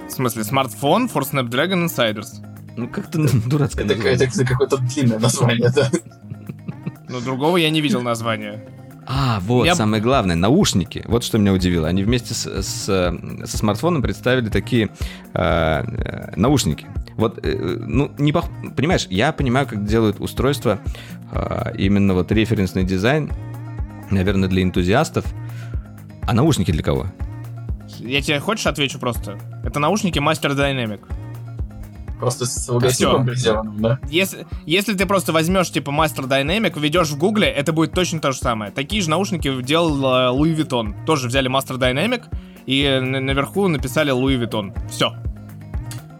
В 0.08 0.12
смысле, 0.12 0.44
смартфон 0.44 1.06
for 1.06 1.22
Snapdragon 1.22 1.86
Insiders. 1.86 2.44
Ну 2.76 2.88
как-то 2.90 3.20
дурацкое 3.50 3.86
это, 3.86 3.96
название. 3.96 4.16
Это, 4.16 4.42
это 4.42 4.46
какое-то 4.46 4.78
длинное 4.78 5.20
название, 5.20 5.72
да. 5.74 5.90
Ну 7.10 7.22
другого 7.22 7.58
я 7.58 7.70
не 7.70 7.82
видел 7.82 8.02
названия. 8.02 8.64
А, 9.10 9.40
вот, 9.40 9.66
я... 9.66 9.74
самое 9.74 10.04
главное, 10.04 10.36
наушники. 10.36 11.02
Вот 11.08 11.24
что 11.24 11.38
меня 11.38 11.54
удивило. 11.54 11.88
Они 11.88 12.04
вместе 12.04 12.34
с, 12.34 12.46
с, 12.46 12.86
со 12.86 13.58
смартфоном 13.58 14.02
представили 14.02 14.50
такие 14.50 14.90
э, 15.34 15.40
э, 15.40 16.34
наушники. 16.36 16.86
Вот, 17.16 17.40
э, 17.42 17.56
ну, 17.56 18.12
не 18.18 18.34
пох... 18.34 18.50
понимаешь, 18.76 19.08
я 19.10 19.32
понимаю, 19.32 19.66
как 19.66 19.86
делают 19.86 20.20
устройства, 20.20 20.80
э, 21.32 21.74
именно 21.78 22.16
вот 22.16 22.34
референсный 22.34 22.84
дизайн, 22.84 23.32
наверное, 24.12 24.50
для 24.50 24.62
энтузиастов. 24.62 25.26
А 26.24 26.34
наушники 26.34 26.72
для 26.72 26.84
кого? 26.84 27.08
Я 28.00 28.22
тебе 28.22 28.42
хочешь 28.42 28.68
отвечу 28.68 29.00
просто? 29.00 29.40
Это 29.64 29.80
наушники 29.80 30.20
Master 30.20 30.54
Dynamic. 30.54 31.00
Просто 32.20 32.46
с 32.46 32.68
логотипом 32.68 33.34
сделанным, 33.36 33.82
да? 33.82 34.00
Если, 34.10 34.48
если 34.66 34.94
ты 34.96 35.06
просто 35.06 35.32
возьмешь, 35.34 35.70
типа, 35.72 35.92
Master 35.92 36.28
Dynamic, 36.28 36.80
введешь 36.80 37.10
в 37.10 37.18
гугле, 37.18 37.48
это 37.48 37.74
будет 37.74 37.92
точно 37.92 38.20
то 38.20 38.32
же 38.32 38.40
самое. 38.40 38.72
Такие 38.72 39.02
же 39.02 39.10
наушники 39.10 39.62
делал 39.62 40.36
Louis 40.36 40.56
Vuitton. 40.56 41.06
Тоже 41.06 41.28
взяли 41.28 41.50
Master 41.50 41.78
Dynamic, 41.78 42.24
и 42.66 43.00
наверху 43.00 43.68
написали 43.68 44.12
Луи 44.12 44.36
Виттон. 44.36 44.74
Все. 44.90 45.14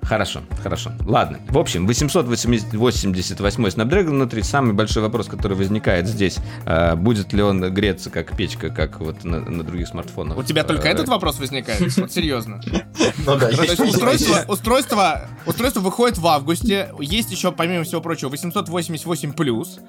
Хорошо, 0.08 0.42
хорошо. 0.64 0.92
Ладно. 1.06 1.40
В 1.50 1.58
общем, 1.58 1.86
888 1.86 3.14
Snapdragon 3.14 4.10
внутри. 4.10 4.42
Самый 4.42 4.74
большой 4.74 5.04
вопрос, 5.04 5.28
который 5.28 5.58
возникает 5.58 6.08
здесь, 6.08 6.38
э, 6.66 6.96
будет 6.96 7.34
ли 7.34 7.42
он 7.42 7.62
греться 7.74 8.10
как 8.10 8.36
печка, 8.38 8.70
как 8.70 9.02
вот 9.02 9.26
на, 9.26 9.42
на 9.42 9.64
других 9.64 9.88
смартфонах. 9.88 10.38
У 10.38 10.44
тебя 10.44 10.64
только 10.64 10.88
э, 10.88 10.92
этот 10.92 11.10
вопрос 11.10 11.40
возникает? 11.40 11.82
Вот 11.98 12.12
серьезно. 12.12 12.62
Ну 13.26 13.38
да. 13.38 13.50
То 13.50 13.64
есть 13.64 13.80
устройство, 13.80 14.46
устройство, 14.48 15.28
устройство 15.46 15.80
выходит 15.82 16.18
в 16.18 16.28
августе. 16.28 16.90
Есть 17.00 17.32
еще, 17.32 17.52
помимо 17.52 17.84
всего 17.84 18.02
прочего, 18.02 18.30
888 18.30 19.34
плюс. 19.34 19.80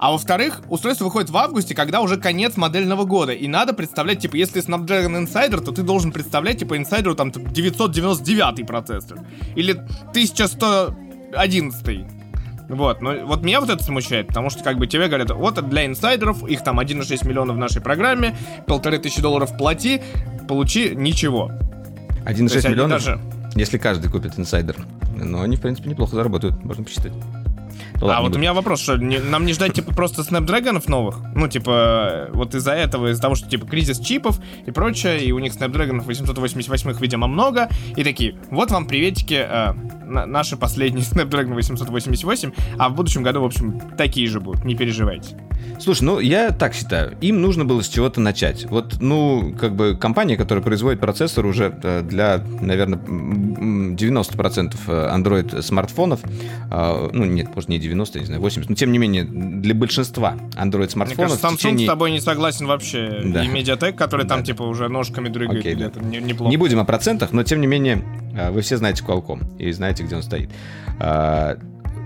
А 0.00 0.10
во-вторых, 0.12 0.62
устройство 0.70 1.04
выходит 1.04 1.28
в 1.28 1.36
августе, 1.36 1.74
когда 1.74 2.00
уже 2.00 2.16
конец 2.16 2.56
модельного 2.56 3.04
года. 3.04 3.32
И 3.32 3.46
надо 3.46 3.74
представлять, 3.74 4.20
типа, 4.20 4.36
если 4.36 4.66
Snapdragon 4.66 5.26
Insider, 5.26 5.60
то 5.60 5.72
ты 5.72 5.82
должен 5.82 6.10
представлять, 6.10 6.60
типа, 6.60 6.78
Insider 6.78 7.14
там 7.14 7.30
999 7.30 8.66
процессор. 8.66 9.18
Или 9.56 9.72
1111. 9.72 12.06
Вот, 12.70 13.02
но 13.02 13.26
вот 13.26 13.42
меня 13.42 13.60
вот 13.60 13.68
это 13.68 13.84
смущает, 13.84 14.28
потому 14.28 14.48
что 14.48 14.64
как 14.64 14.78
бы 14.78 14.86
тебе 14.86 15.08
говорят, 15.08 15.32
вот 15.32 15.68
для 15.68 15.84
инсайдеров, 15.84 16.48
их 16.48 16.64
там 16.64 16.80
1,6 16.80 17.28
миллиона 17.28 17.52
в 17.52 17.58
нашей 17.58 17.82
программе, 17.82 18.34
полторы 18.66 18.98
тысячи 18.98 19.20
долларов 19.20 19.54
плати, 19.58 20.00
получи 20.48 20.94
ничего. 20.94 21.52
1,6 22.24 22.70
миллионов? 22.70 23.04
Даже... 23.04 23.20
Если 23.54 23.76
каждый 23.76 24.10
купит 24.10 24.38
инсайдер. 24.38 24.76
Но 25.14 25.42
они, 25.42 25.56
в 25.56 25.60
принципе, 25.60 25.90
неплохо 25.90 26.14
заработают, 26.14 26.64
можно 26.64 26.84
посчитать. 26.84 27.12
Ладно, 27.94 28.16
а 28.16 28.20
вот 28.22 28.36
у 28.36 28.38
меня 28.38 28.54
вопрос, 28.54 28.80
что 28.80 28.96
не, 28.96 29.18
нам 29.18 29.44
не 29.44 29.52
ждать, 29.52 29.74
типа, 29.74 29.94
просто 29.94 30.22
Snapdragon 30.22 30.82
новых? 30.88 31.18
Ну, 31.34 31.48
типа, 31.48 32.28
вот 32.32 32.54
из-за 32.54 32.72
этого, 32.72 33.08
из-за 33.08 33.22
того, 33.22 33.34
что, 33.34 33.48
типа, 33.48 33.66
кризис 33.66 33.98
чипов 33.98 34.40
и 34.66 34.70
прочее, 34.70 35.22
и 35.22 35.32
у 35.32 35.38
них 35.38 35.52
Snapdragon 35.54 36.00
888, 36.00 36.92
видимо, 37.00 37.26
много, 37.26 37.68
и 37.96 38.04
такие, 38.04 38.36
вот 38.50 38.70
вам 38.70 38.86
приветики, 38.86 39.46
э, 39.46 39.72
наши 40.04 40.56
последние 40.56 41.04
Snapdragon 41.10 41.54
888, 41.54 42.52
а 42.78 42.88
в 42.88 42.94
будущем 42.94 43.22
году, 43.22 43.42
в 43.42 43.44
общем, 43.44 43.80
такие 43.96 44.28
же 44.28 44.40
будут, 44.40 44.64
не 44.64 44.74
переживайте. 44.74 45.36
Слушай, 45.80 46.02
ну 46.02 46.20
я 46.20 46.50
так 46.50 46.74
считаю, 46.74 47.16
им 47.20 47.40
нужно 47.40 47.64
было 47.64 47.82
с 47.82 47.88
чего-то 47.88 48.20
начать. 48.20 48.66
Вот, 48.70 49.00
ну, 49.00 49.54
как 49.58 49.74
бы 49.74 49.96
компания, 49.96 50.36
которая 50.36 50.62
производит 50.62 51.00
процессор 51.00 51.46
уже 51.46 51.74
э, 51.82 52.02
для, 52.02 52.44
наверное, 52.60 52.98
90% 52.98 54.74
э, 54.86 55.10
Android 55.14 55.62
смартфонов, 55.62 56.20
э, 56.70 57.10
ну 57.12 57.24
нет, 57.24 57.54
может 57.54 57.70
не 57.70 57.78
90, 57.78 58.20
не 58.20 58.26
знаю, 58.26 58.40
80, 58.40 58.68
но 58.68 58.76
тем 58.76 58.92
не 58.92 58.98
менее 58.98 59.24
для 59.24 59.74
большинства 59.74 60.36
Android 60.56 60.90
смартфонов. 60.90 61.08
Мне 61.08 61.16
кажется, 61.16 61.46
Samsung 61.46 61.56
течение... 61.56 61.86
с 61.86 61.90
тобой 61.90 62.10
не 62.10 62.20
согласен 62.20 62.66
вообще. 62.66 63.22
Да. 63.24 63.42
И 63.42 63.48
Mediatek, 63.48 63.92
который 63.92 64.26
да. 64.26 64.36
там 64.36 64.44
типа 64.44 64.62
уже 64.62 64.88
ножками 64.88 65.28
дрыгает, 65.28 65.64
okay, 65.64 65.76
да. 65.76 65.86
это 65.86 66.00
не, 66.00 66.18
неплохо. 66.18 66.50
Не 66.50 66.56
будем 66.58 66.78
о 66.78 66.84
процентах, 66.84 67.32
но 67.32 67.42
тем 67.42 67.60
не 67.60 67.66
менее 67.66 68.04
вы 68.50 68.60
все 68.60 68.76
знаете 68.76 69.02
Qualcomm 69.02 69.58
и 69.58 69.72
знаете, 69.72 70.04
где 70.04 70.16
он 70.16 70.22
стоит. 70.22 70.50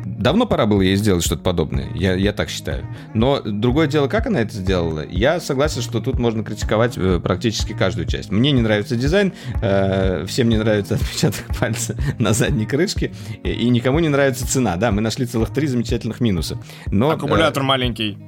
Давно 0.05 0.47
пора 0.47 0.67
было 0.67 0.83
ей 0.83 0.97
сделать 0.97 1.25
что-то 1.25 1.43
подобное, 1.43 1.89
я, 1.95 2.15
я 2.15 2.33
так 2.33 2.51
считаю. 2.51 2.87
Но 3.15 3.41
другое 3.41 3.87
дело, 3.87 4.07
как 4.09 4.27
она 4.27 4.41
это 4.41 4.55
сделала, 4.55 5.05
я 5.09 5.41
согласен, 5.41 5.81
что 5.81 6.01
тут 6.01 6.19
можно 6.19 6.45
критиковать 6.45 6.97
э, 6.97 7.21
практически 7.23 7.73
каждую 7.73 8.07
часть. 8.07 8.31
Мне 8.31 8.53
не 8.53 8.61
нравится 8.61 8.97
дизайн, 8.97 9.33
э, 9.63 10.27
всем 10.27 10.49
не 10.49 10.59
нравится 10.59 10.95
отпечаток 10.97 11.45
пальца 11.59 11.97
на 12.19 12.33
задней 12.33 12.67
крышке, 12.67 13.13
и, 13.43 13.51
и 13.51 13.69
никому 13.71 13.99
не 14.01 14.09
нравится 14.09 14.47
цена. 14.47 14.77
Да, 14.77 14.93
мы 14.93 15.01
нашли 15.01 15.25
целых 15.27 15.51
три 15.51 15.67
замечательных 15.67 16.21
минуса. 16.21 16.59
Но, 16.87 17.11
Аккумулятор 17.11 17.63
э, 17.63 17.67
маленький. 17.67 18.19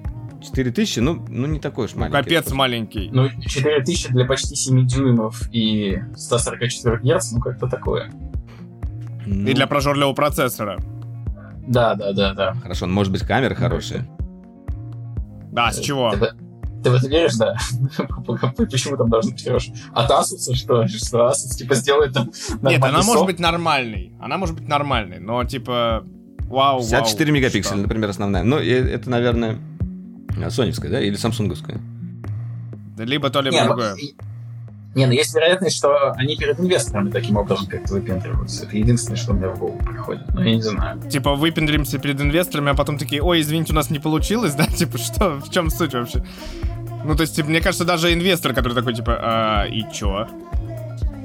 4000, 0.42 1.00
ну, 1.00 1.24
ну 1.28 1.46
не 1.46 1.60
такой 1.60 1.86
уж 1.86 1.94
маленький. 1.94 2.22
Капец 2.22 2.52
маленький. 2.52 3.10
Ну, 3.12 3.28
4000 3.28 4.12
для 4.12 4.24
почти 4.24 4.54
7 4.54 4.86
дюймов 4.86 5.42
и 5.52 5.98
144 6.16 6.98
Гц, 6.98 7.32
ну 7.32 7.40
как-то 7.40 7.66
такое. 7.66 8.10
Ну... 9.26 9.48
И 9.48 9.54
для 9.54 9.66
прожорливого 9.66 10.14
процессора. 10.14 10.78
Да, 11.66 11.94
да, 11.94 12.12
да, 12.12 12.34
да. 12.34 12.54
Хорошо, 12.62 12.86
может 12.86 13.12
быть, 13.12 13.22
камера 13.22 13.54
хорошая. 13.54 14.06
Да, 15.52 15.72
с 15.72 15.80
чего? 15.80 16.12
Ты, 16.12 16.32
ты 16.84 16.90
в 16.90 16.94
это 16.94 17.08
веришь, 17.08 17.36
да? 17.36 17.56
Почему 18.56 18.96
там 18.96 19.08
должен 19.08 19.32
быть 19.32 19.42
хороший? 19.42 19.74
От 19.92 20.10
Asus, 20.10 20.54
что? 20.54 20.86
Что 20.86 21.28
Asus, 21.28 21.56
типа, 21.56 21.74
сделает 21.74 22.12
там 22.12 22.30
Нет, 22.62 22.84
она 22.84 23.02
может 23.02 23.26
быть 23.26 23.38
нормальной. 23.38 24.12
Она 24.20 24.36
может 24.36 24.54
быть 24.54 24.68
нормальной, 24.68 25.18
но, 25.18 25.44
типа, 25.44 26.04
вау, 26.44 26.80
54 26.80 27.30
вау, 27.30 27.36
мегапикселя, 27.36 27.76
например, 27.78 28.10
основная. 28.10 28.42
Ну, 28.42 28.58
это, 28.58 29.10
наверное, 29.10 29.58
соневская, 30.50 30.90
да? 30.90 31.00
Или 31.00 31.16
самсунговская? 31.16 31.80
Либо 32.98 33.30
то, 33.30 33.40
либо 33.40 33.64
другое. 33.64 33.96
Не, 34.96 35.04
ну 35.04 35.12
есть 35.12 35.34
вероятность, 35.34 35.76
что 35.76 36.12
они 36.12 36.36
перед 36.36 36.58
инвесторами 36.58 37.10
таким 37.10 37.36
образом 37.36 37.66
как-то 37.66 37.92
выпендриваются. 37.92 38.64
Это 38.64 38.78
единственное, 38.78 39.18
что 39.18 39.34
мне 39.34 39.46
в 39.46 39.58
голову 39.58 39.78
приходит. 39.84 40.26
Но 40.32 40.42
я 40.42 40.54
не 40.54 40.62
знаю. 40.62 40.98
Типа 41.02 41.34
выпендримся 41.34 41.98
перед 41.98 42.18
инвесторами, 42.18 42.70
а 42.70 42.74
потом 42.74 42.96
такие, 42.96 43.22
ой, 43.22 43.42
извините, 43.42 43.74
у 43.74 43.76
нас 43.76 43.90
не 43.90 43.98
получилось, 43.98 44.54
да? 44.54 44.64
Типа, 44.76 44.96
что, 44.96 45.34
в 45.34 45.50
чем 45.50 45.68
суть 45.68 45.92
вообще? 45.92 46.24
Ну, 47.04 47.14
то 47.14 47.20
есть, 47.20 47.36
типа, 47.36 47.50
мне 47.50 47.60
кажется, 47.60 47.84
даже 47.84 48.10
инвестор, 48.10 48.54
который 48.54 48.72
такой, 48.72 48.94
типа, 48.94 49.18
а, 49.20 49.66
и 49.66 49.84
чё? 49.92 50.26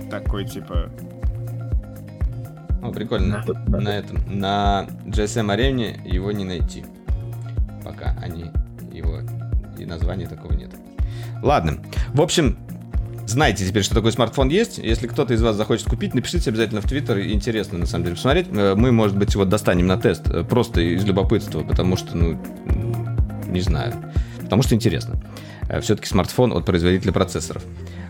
Такой, 0.09 0.43
типа... 0.43 0.89
О, 2.83 2.91
прикольно. 2.91 3.41
Да, 3.47 3.53
да, 3.53 3.79
на 3.79 3.97
этом, 3.97 4.17
на 4.27 4.85
GSM 5.05 5.49
арене 5.49 6.01
его 6.03 6.33
не 6.33 6.43
найти. 6.43 6.83
Пока 7.85 8.17
они 8.21 8.51
его 8.91 9.21
и 9.77 9.85
названия 9.85 10.27
такого 10.27 10.51
нет. 10.51 10.71
Ладно. 11.41 11.77
В 12.13 12.21
общем, 12.21 12.57
знаете 13.31 13.65
теперь, 13.65 13.83
что 13.83 13.95
такой 13.95 14.11
смартфон 14.11 14.49
есть. 14.49 14.77
Если 14.77 15.07
кто-то 15.07 15.33
из 15.33 15.41
вас 15.41 15.55
захочет 15.55 15.87
купить, 15.87 16.13
напишите 16.13 16.49
обязательно 16.49 16.81
в 16.81 16.85
Твиттер. 16.85 17.19
Интересно, 17.21 17.79
на 17.79 17.85
самом 17.85 18.03
деле, 18.03 18.15
посмотреть. 18.15 18.47
Э, 18.51 18.75
мы, 18.75 18.91
может 18.91 19.17
быть, 19.17 19.33
его 19.33 19.45
достанем 19.45 19.87
на 19.87 19.97
тест 19.97 20.27
э, 20.29 20.43
просто 20.43 20.81
из 20.81 21.03
любопытства, 21.05 21.61
потому 21.61 21.95
что, 21.97 22.15
ну, 22.15 22.39
не 23.47 23.61
знаю. 23.61 23.93
Потому 24.41 24.61
что 24.63 24.75
интересно. 24.75 25.21
Э, 25.69 25.81
Все-таки 25.81 26.07
смартфон 26.07 26.51
от 26.51 26.65
производителя 26.65 27.11
процессоров. 27.11 27.63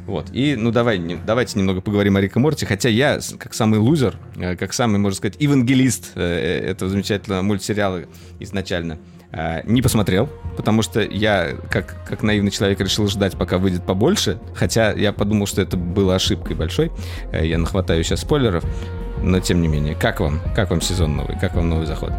Вот. 0.07 0.29
И, 0.33 0.55
ну, 0.55 0.71
давай, 0.71 0.97
не, 0.97 1.15
давайте 1.15 1.59
немного 1.59 1.81
поговорим 1.81 2.17
о 2.17 2.21
Рике 2.21 2.39
Морти. 2.39 2.65
Хотя 2.65 2.89
я, 2.89 3.19
как 3.37 3.53
самый 3.53 3.79
лузер, 3.79 4.17
как 4.35 4.73
самый, 4.73 4.97
можно 4.97 5.15
сказать, 5.15 5.35
евангелист 5.39 6.17
этого 6.17 6.89
замечательного 6.89 7.43
мультсериала 7.43 8.01
изначально, 8.39 8.97
не 9.63 9.81
посмотрел, 9.81 10.29
потому 10.57 10.81
что 10.81 11.01
я, 11.01 11.51
как, 11.69 11.95
как 12.05 12.21
наивный 12.23 12.51
человек, 12.51 12.79
решил 12.81 13.07
ждать, 13.07 13.38
пока 13.38 13.57
выйдет 13.57 13.85
побольше. 13.85 14.39
Хотя 14.55 14.91
я 14.91 15.13
подумал, 15.13 15.47
что 15.47 15.61
это 15.61 15.77
было 15.77 16.15
ошибкой 16.15 16.55
большой. 16.55 16.91
Э, 17.31 17.45
я 17.45 17.57
нахватаю 17.57 18.03
сейчас 18.03 18.21
спойлеров. 18.21 18.63
Но 19.23 19.39
тем 19.39 19.61
не 19.61 19.67
менее, 19.67 19.95
как 19.95 20.19
вам? 20.19 20.39
Как 20.55 20.71
вам 20.71 20.81
сезон 20.81 21.15
новый? 21.15 21.38
Как 21.39 21.55
вам 21.55 21.69
новый 21.69 21.85
заход? 21.85 22.11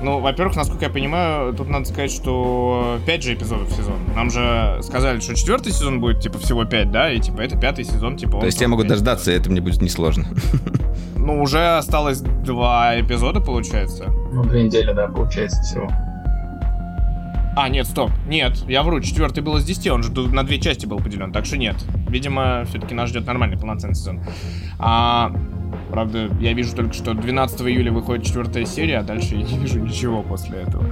Ну, 0.00 0.20
во-первых, 0.20 0.56
насколько 0.56 0.84
я 0.84 0.90
понимаю, 0.90 1.52
тут 1.52 1.68
надо 1.68 1.84
сказать, 1.84 2.12
что 2.12 2.98
5 3.04 3.22
же 3.22 3.34
эпизодов 3.34 3.68
в 3.68 3.76
сезон. 3.76 3.96
Нам 4.14 4.30
же 4.30 4.78
сказали, 4.82 5.18
что 5.18 5.34
четвертый 5.34 5.72
сезон 5.72 6.00
будет, 6.00 6.20
типа, 6.20 6.38
всего 6.38 6.64
5, 6.64 6.90
да? 6.92 7.12
И, 7.12 7.18
типа, 7.18 7.40
это 7.40 7.58
пятый 7.58 7.84
сезон, 7.84 8.16
типа... 8.16 8.38
То 8.38 8.46
есть 8.46 8.60
я 8.60 8.68
могу 8.68 8.82
5. 8.82 8.90
дождаться, 8.90 9.32
и 9.32 9.34
это 9.34 9.50
мне 9.50 9.60
будет 9.60 9.82
несложно. 9.82 10.26
Ну, 11.16 11.42
уже 11.42 11.76
осталось 11.76 12.20
два 12.20 12.98
эпизода, 12.98 13.40
получается. 13.40 14.06
Ну, 14.32 14.44
две 14.44 14.62
недели, 14.62 14.92
да, 14.92 15.08
получается 15.08 15.60
всего. 15.62 15.90
А, 17.60 17.68
нет, 17.68 17.88
стоп. 17.88 18.12
Нет, 18.28 18.56
я 18.68 18.84
вру. 18.84 19.00
Четвертый 19.00 19.42
был 19.42 19.56
из 19.56 19.64
10, 19.64 19.88
он 19.88 20.04
же 20.04 20.12
на 20.12 20.44
две 20.44 20.60
части 20.60 20.86
был 20.86 20.98
поделен, 20.98 21.32
так 21.32 21.44
что 21.44 21.56
нет. 21.56 21.74
Видимо, 22.08 22.64
все-таки 22.66 22.94
нас 22.94 23.10
ждет 23.10 23.26
нормальный 23.26 23.58
полноценный 23.58 23.96
сезон. 23.96 24.20
А, 24.78 25.32
правда, 25.90 26.30
я 26.40 26.52
вижу 26.52 26.76
только, 26.76 26.92
что 26.92 27.14
12 27.14 27.60
июля 27.62 27.90
выходит 27.90 28.24
четвертая 28.24 28.64
серия, 28.64 28.98
а 28.98 29.02
дальше 29.02 29.34
я 29.34 29.42
не 29.42 29.58
вижу 29.58 29.80
ничего 29.80 30.22
после 30.22 30.58
этого. 30.58 30.84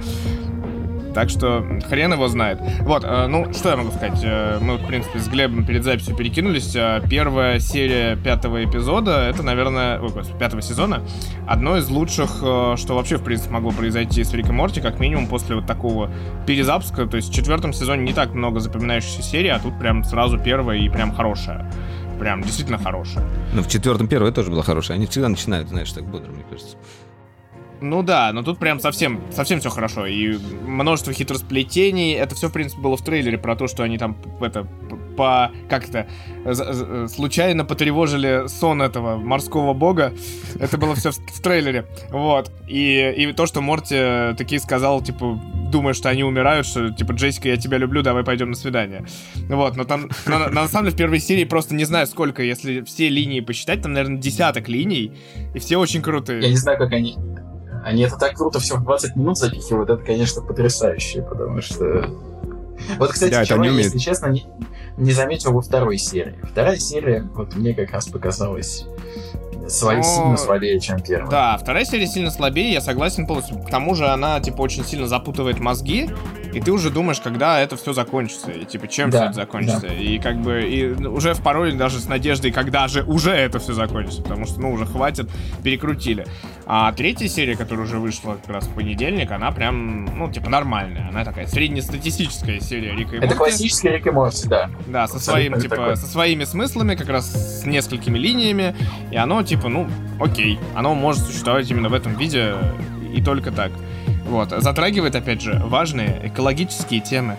Так 1.17 1.31
что 1.31 1.65
хрен 1.89 2.13
его 2.13 2.27
знает. 2.27 2.59
Вот, 2.81 3.03
э, 3.03 3.25
ну, 3.25 3.51
что 3.51 3.69
я 3.69 3.75
могу 3.75 3.89
сказать? 3.89 4.19
Э, 4.23 4.59
мы, 4.61 4.77
в 4.77 4.85
принципе, 4.85 5.17
с 5.17 5.27
Глебом 5.27 5.65
перед 5.65 5.83
записью 5.83 6.15
перекинулись. 6.15 6.75
Э, 6.75 7.01
первая 7.09 7.57
серия 7.57 8.15
пятого 8.15 8.63
эпизода, 8.63 9.27
это, 9.27 9.41
наверное, 9.41 9.99
ой, 9.99 10.11
пятого 10.37 10.61
сезона, 10.61 11.01
одно 11.47 11.75
из 11.77 11.89
лучших, 11.89 12.35
что 12.37 12.89
вообще, 12.89 13.17
в 13.17 13.23
принципе, 13.23 13.51
могло 13.51 13.71
произойти 13.71 14.23
с 14.23 14.31
Рик 14.31 14.49
и 14.49 14.51
Морти, 14.51 14.79
как 14.79 14.99
минимум 14.99 15.25
после 15.25 15.55
вот 15.55 15.65
такого 15.65 16.11
перезапуска. 16.45 17.07
То 17.07 17.17
есть 17.17 17.31
в 17.31 17.33
четвертом 17.33 17.73
сезоне 17.73 18.03
не 18.03 18.13
так 18.13 18.35
много 18.35 18.59
запоминающихся 18.59 19.23
серий, 19.23 19.49
а 19.49 19.57
тут 19.57 19.79
прям 19.79 20.03
сразу 20.03 20.37
первая 20.37 20.77
и 20.77 20.87
прям 20.87 21.15
хорошая. 21.15 21.67
Прям 22.19 22.43
действительно 22.43 22.77
хорошая. 22.77 23.25
Ну, 23.53 23.63
в 23.63 23.67
четвертом 23.67 24.07
первая 24.07 24.31
тоже 24.31 24.51
была 24.51 24.61
хорошая. 24.61 24.97
Они 24.97 25.07
всегда 25.07 25.29
начинают, 25.29 25.69
знаешь, 25.69 25.91
так 25.91 26.05
бодро, 26.05 26.29
мне 26.29 26.43
кажется. 26.47 26.77
Ну 27.81 28.03
да, 28.03 28.31
но 28.33 28.43
тут 28.43 28.59
прям 28.59 28.79
совсем, 28.79 29.21
совсем 29.31 29.59
все 29.59 29.69
хорошо. 29.69 30.05
И 30.05 30.37
множество 30.65 31.13
хитросплетений. 31.13 32.13
Это 32.13 32.35
все, 32.35 32.49
в 32.49 32.53
принципе, 32.53 32.81
было 32.81 32.97
в 32.97 33.01
трейлере 33.03 33.37
про 33.37 33.55
то, 33.55 33.67
что 33.67 33.83
они 33.83 33.97
там 33.97 34.17
это 34.41 34.67
по 35.15 35.51
как 35.69 35.89
это 35.89 36.07
случайно 37.09 37.65
потревожили 37.65 38.47
сон 38.47 38.81
этого 38.81 39.17
морского 39.17 39.73
бога. 39.73 40.13
Это 40.59 40.77
было 40.77 40.95
все 40.95 41.11
в, 41.11 41.17
в 41.17 41.41
трейлере. 41.41 41.85
Вот. 42.09 42.51
И, 42.67 43.13
и 43.17 43.33
то, 43.33 43.45
что 43.45 43.61
Морти 43.61 44.35
такие 44.37 44.59
сказал, 44.59 45.01
типа, 45.01 45.39
думаешь, 45.71 45.97
что 45.97 46.09
они 46.09 46.23
умирают, 46.23 46.65
что, 46.65 46.89
типа, 46.91 47.13
Джессика, 47.13 47.49
я 47.49 47.57
тебя 47.57 47.77
люблю, 47.77 48.01
давай 48.01 48.23
пойдем 48.23 48.49
на 48.49 48.55
свидание. 48.55 49.05
Вот, 49.49 49.75
но 49.75 49.83
там, 49.83 50.09
на, 50.25 50.49
на 50.49 50.67
самом 50.67 50.85
деле, 50.85 50.95
в 50.95 50.97
первой 50.97 51.19
серии 51.19 51.45
просто 51.45 51.75
не 51.75 51.85
знаю 51.85 52.07
сколько, 52.07 52.43
если 52.43 52.81
все 52.81 53.09
линии 53.09 53.39
посчитать, 53.41 53.81
там, 53.81 53.93
наверное, 53.93 54.19
десяток 54.19 54.69
линий, 54.69 55.13
и 55.53 55.59
все 55.59 55.77
очень 55.77 56.01
крутые. 56.01 56.41
Я 56.41 56.49
не 56.49 56.57
знаю, 56.57 56.77
как 56.77 56.91
они... 56.93 57.17
Они 57.87 58.03
это 58.03 58.17
так 58.17 58.33
круто 58.35 58.59
все 58.59 58.75
в 58.75 58.83
20 58.83 59.15
минут 59.15 59.37
запихивают, 59.37 59.89
это, 59.89 60.03
конечно, 60.03 60.41
потрясающе, 60.41 61.21
потому 61.21 61.61
что... 61.61 62.09
Вот, 62.99 63.11
кстати, 63.11 63.31
да, 63.31 63.45
чего, 63.45 63.63
если 63.63 63.97
честно, 63.97 64.27
не, 64.27 64.45
не 64.97 65.13
заметил 65.13 65.53
во 65.53 65.61
второй 65.61 65.97
серии. 65.97 66.35
Вторая 66.43 66.75
серия, 66.75 67.25
вот 67.33 67.55
мне 67.55 67.73
как 67.73 67.91
раз 67.91 68.07
показалась 68.07 68.85
Слаб... 69.67 70.03
сильно 70.03 70.37
слабее, 70.37 70.79
чем 70.79 70.99
первая. 70.99 71.29
Да, 71.29 71.57
вторая 71.57 71.85
серия 71.85 72.07
сильно 72.07 72.31
слабее, 72.31 72.71
я 72.71 72.81
согласен 72.81 73.27
полностью. 73.27 73.59
К 73.59 73.69
тому 73.69 73.95
же 73.95 74.07
она, 74.07 74.39
типа, 74.39 74.61
очень 74.61 74.85
сильно 74.85 75.07
запутывает 75.07 75.59
мозги, 75.59 76.09
и 76.53 76.59
ты 76.59 76.71
уже 76.71 76.89
думаешь, 76.89 77.19
когда 77.19 77.59
это 77.59 77.75
все 77.77 77.93
закончится, 77.93 78.51
и, 78.51 78.65
типа, 78.65 78.87
чем 78.87 79.09
да, 79.09 79.17
все 79.17 79.25
это 79.25 79.33
закончится. 79.33 79.87
Да. 79.87 79.93
И, 79.93 80.17
как 80.19 80.37
бы, 80.37 80.63
и 80.63 80.91
уже 81.05 81.33
в 81.33 81.41
порой 81.41 81.73
даже 81.73 81.99
с 81.99 82.07
надеждой, 82.07 82.51
когда 82.51 82.87
же 82.87 83.03
уже 83.03 83.31
это 83.31 83.59
все 83.59 83.73
закончится, 83.73 84.21
потому 84.21 84.45
что, 84.45 84.59
ну, 84.61 84.71
уже 84.71 84.85
хватит, 84.85 85.29
перекрутили. 85.63 86.25
А 86.65 86.91
третья 86.93 87.27
серия, 87.27 87.55
которая 87.55 87.85
уже 87.85 87.99
вышла 87.99 88.37
как 88.43 88.55
раз 88.55 88.65
в 88.65 88.73
понедельник, 88.73 89.31
она 89.31 89.51
прям, 89.51 90.05
ну, 90.17 90.31
типа, 90.31 90.49
нормальная. 90.49 91.07
Она 91.09 91.23
такая 91.23 91.47
среднестатистическая 91.47 92.59
серия 92.59 92.91
Рика 92.91 93.15
и 93.15 93.19
Морти. 93.19 93.25
Это 93.25 93.35
классическая 93.35 93.93
Рика 93.93 94.09
и 94.09 94.11
Морти, 94.11 94.47
да. 94.47 94.69
Да, 94.87 95.07
со, 95.07 95.19
своим, 95.19 95.59
типа, 95.59 95.75
такой. 95.75 95.97
со 95.97 96.07
своими 96.07 96.43
смыслами, 96.43 96.95
как 96.95 97.09
раз 97.09 97.61
с 97.61 97.65
несколькими 97.65 98.17
линиями, 98.17 98.75
и 99.11 99.17
оно, 99.17 99.43
типа, 99.43 99.56
типа, 99.57 99.69
ну, 99.69 99.87
окей, 100.19 100.59
оно 100.75 100.93
может 100.93 101.25
существовать 101.25 101.69
именно 101.69 101.89
в 101.89 101.93
этом 101.93 102.15
виде 102.15 102.55
и 103.13 103.21
только 103.21 103.51
так. 103.51 103.71
Вот, 104.25 104.49
затрагивает, 104.49 105.15
опять 105.15 105.41
же, 105.41 105.61
важные 105.65 106.21
экологические 106.27 107.01
темы, 107.01 107.37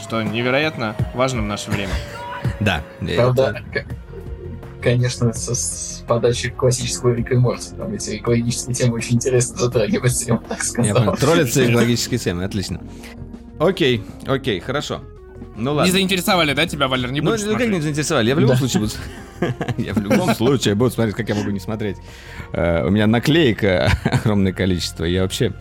что 0.00 0.22
невероятно 0.22 0.94
важно 1.14 1.42
в 1.42 1.46
наше 1.46 1.70
время. 1.70 1.92
Да. 2.60 2.82
Правда, 3.16 3.62
конечно, 4.82 5.32
со, 5.32 5.54
с 5.54 6.04
подачи 6.06 6.50
классического 6.50 7.14
Рика 7.14 7.34
и 7.34 7.38
Морти. 7.38 7.74
Там 7.76 7.92
эти 7.92 8.16
экологические 8.16 8.74
темы 8.74 8.94
очень 8.96 9.16
интересно 9.16 9.58
затрагивать, 9.58 10.22
я 10.26 10.36
так 10.36 10.62
сказал. 10.62 11.16
Троллятся 11.16 11.66
экологические 11.68 12.18
темы, 12.18 12.44
отлично. 12.44 12.80
Окей, 13.58 14.04
окей, 14.26 14.60
хорошо. 14.60 15.00
Ну 15.56 15.72
ладно. 15.72 15.86
Не 15.86 15.92
заинтересовали, 15.92 16.52
да, 16.52 16.66
тебя, 16.66 16.86
Валер? 16.86 17.10
Не 17.10 17.20
ну, 17.20 17.30
будешь 17.30 17.44
Ну, 17.44 17.56
как 17.56 17.68
не 17.68 17.80
заинтересовали? 17.80 18.28
Я 18.28 18.36
в 18.36 18.38
любом 18.38 18.56
случае 18.56 18.82
буду... 18.82 18.92
Я 19.78 19.94
в 19.94 19.98
любом 19.98 20.34
случае 20.36 20.74
буду 20.74 20.90
смотреть, 20.90 21.16
как 21.16 21.28
я 21.28 21.34
могу 21.34 21.50
не 21.50 21.60
смотреть. 21.60 21.96
Э, 22.52 22.86
у 22.86 22.90
меня 22.90 23.06
наклеек 23.06 23.62
огромное 24.04 24.52
количество. 24.52 25.04
Я 25.04 25.22
вообще 25.22 25.52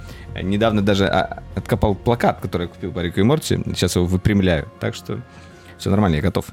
недавно 0.42 0.82
даже 0.82 1.08
а, 1.08 1.44
откопал 1.56 1.96
плакат, 1.96 2.40
который 2.42 2.64
я 2.64 2.68
купил 2.68 2.92
по 2.92 3.00
Рику 3.00 3.20
и 3.20 3.24
Морти. 3.24 3.60
Сейчас 3.68 3.96
его 3.96 4.06
выпрямляю. 4.06 4.70
Так 4.80 4.96
что 4.96 5.22
все 5.78 5.90
нормально, 5.90 6.16
я 6.16 6.22
готов. 6.22 6.46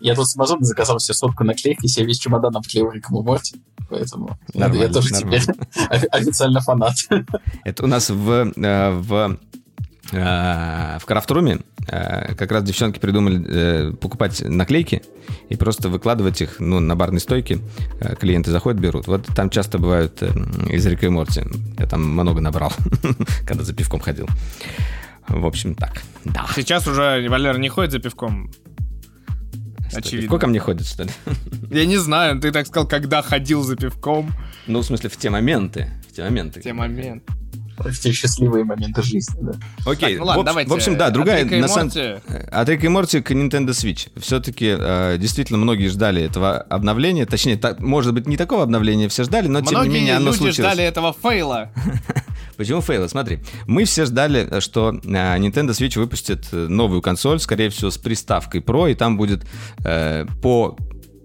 Я 0.00 0.16
тут 0.16 0.26
с 0.26 0.36
Амазона 0.36 0.64
заказал 0.64 0.98
себе 0.98 1.14
сотку 1.14 1.44
наклеек, 1.44 1.84
и 1.84 1.88
себе 1.88 2.06
весь 2.06 2.18
чемодан 2.18 2.56
обклеил 2.56 2.90
Риком 2.90 3.20
и 3.20 3.22
Морти. 3.22 3.62
Поэтому 3.88 4.36
нормально, 4.52 4.82
я 4.82 4.88
тоже 4.88 5.12
нормально. 5.12 5.40
теперь 5.40 6.08
официально 6.10 6.60
фанат. 6.60 6.94
Это 7.64 7.84
у 7.84 7.86
нас 7.86 8.10
в, 8.10 8.52
э, 8.56 8.90
в 8.90 9.38
Э, 9.52 9.61
в 10.12 11.02
Крафтруме 11.06 11.60
э, 11.88 12.34
как 12.34 12.52
раз 12.52 12.64
девчонки 12.64 12.98
придумали 12.98 13.42
э, 13.46 13.92
покупать 13.92 14.42
наклейки 14.42 15.02
и 15.48 15.56
просто 15.56 15.88
выкладывать 15.88 16.42
их 16.42 16.60
ну, 16.60 16.80
на 16.80 16.94
барной 16.94 17.20
стойке. 17.20 17.60
Клиенты 18.20 18.50
заходят, 18.50 18.78
берут. 18.78 19.06
Вот 19.06 19.26
там 19.34 19.48
часто 19.48 19.78
бывают 19.78 20.22
из 20.68 20.86
Рика 20.86 21.06
и 21.06 21.08
Морти. 21.08 21.42
Я 21.78 21.86
там 21.86 22.04
много 22.04 22.40
набрал, 22.40 22.72
когда 23.46 23.64
за 23.64 23.74
пивком 23.74 24.00
ходил. 24.00 24.28
В 25.28 25.46
общем, 25.46 25.74
так. 25.74 26.02
Да. 26.24 26.46
Сейчас 26.54 26.86
уже 26.86 27.26
Валера 27.28 27.56
не 27.56 27.70
ходит 27.70 27.92
за 27.92 27.98
пивком. 27.98 28.50
Очевидно. 29.94 30.22
Пивко 30.22 30.38
ко 30.38 30.46
мне 30.46 30.58
ходит, 30.58 30.86
что 30.86 31.04
ли? 31.04 31.10
Я 31.70 31.86
не 31.86 31.96
знаю, 31.96 32.38
ты 32.40 32.52
так 32.52 32.66
сказал, 32.66 32.86
когда 32.86 33.22
ходил 33.22 33.62
за 33.62 33.76
пивком. 33.76 34.30
Ну, 34.66 34.80
в 34.80 34.84
смысле, 34.84 35.08
в 35.08 35.16
те 35.16 35.30
моменты. 35.30 35.88
В 36.10 36.14
те 36.14 36.24
моменты. 36.24 36.60
В 36.60 36.62
те 36.62 36.72
моменты 36.72 37.32
в 37.84 37.98
те 37.98 38.12
счастливые 38.12 38.64
моменты 38.64 39.02
жизни, 39.02 39.36
да. 39.40 39.52
Окей, 39.84 40.10
так, 40.10 40.18
ну 40.18 40.24
ладно, 40.26 40.42
в, 40.42 40.46
давайте. 40.46 40.70
В 40.70 40.74
общем, 40.74 40.96
да, 40.96 41.10
другая... 41.10 41.44
От 41.44 41.50
на 41.50 41.68
сам... 41.68 41.90
От 42.50 42.68
Рика 42.68 42.86
и 42.86 42.88
Морти 42.88 43.20
к 43.20 43.30
Nintendo 43.30 43.70
Switch. 43.70 44.08
Все-таки 44.20 44.74
э, 44.78 45.16
действительно 45.18 45.58
многие 45.58 45.88
ждали 45.88 46.22
этого 46.22 46.58
обновления. 46.58 47.26
Точнее, 47.26 47.56
так, 47.56 47.80
может 47.80 48.14
быть, 48.14 48.26
не 48.26 48.36
такого 48.36 48.62
обновления 48.62 49.08
все 49.08 49.24
ждали, 49.24 49.48
но 49.48 49.60
многие 49.60 49.70
тем 49.70 49.82
не 49.82 49.88
менее 49.88 50.16
оно 50.16 50.26
люди 50.26 50.36
случилось. 50.38 50.56
ждали 50.56 50.84
этого 50.84 51.12
фейла. 51.12 51.70
Почему 52.56 52.80
фейла? 52.80 53.08
Смотри, 53.08 53.40
мы 53.66 53.84
все 53.84 54.04
ждали, 54.04 54.60
что 54.60 54.90
э, 54.90 55.38
Nintendo 55.38 55.70
Switch 55.70 55.98
выпустит 55.98 56.46
э, 56.52 56.56
новую 56.68 57.02
консоль, 57.02 57.40
скорее 57.40 57.70
всего, 57.70 57.90
с 57.90 57.98
приставкой 57.98 58.60
Pro, 58.60 58.90
и 58.90 58.94
там 58.94 59.16
будет 59.16 59.44
э, 59.84 60.26
по 60.42 60.76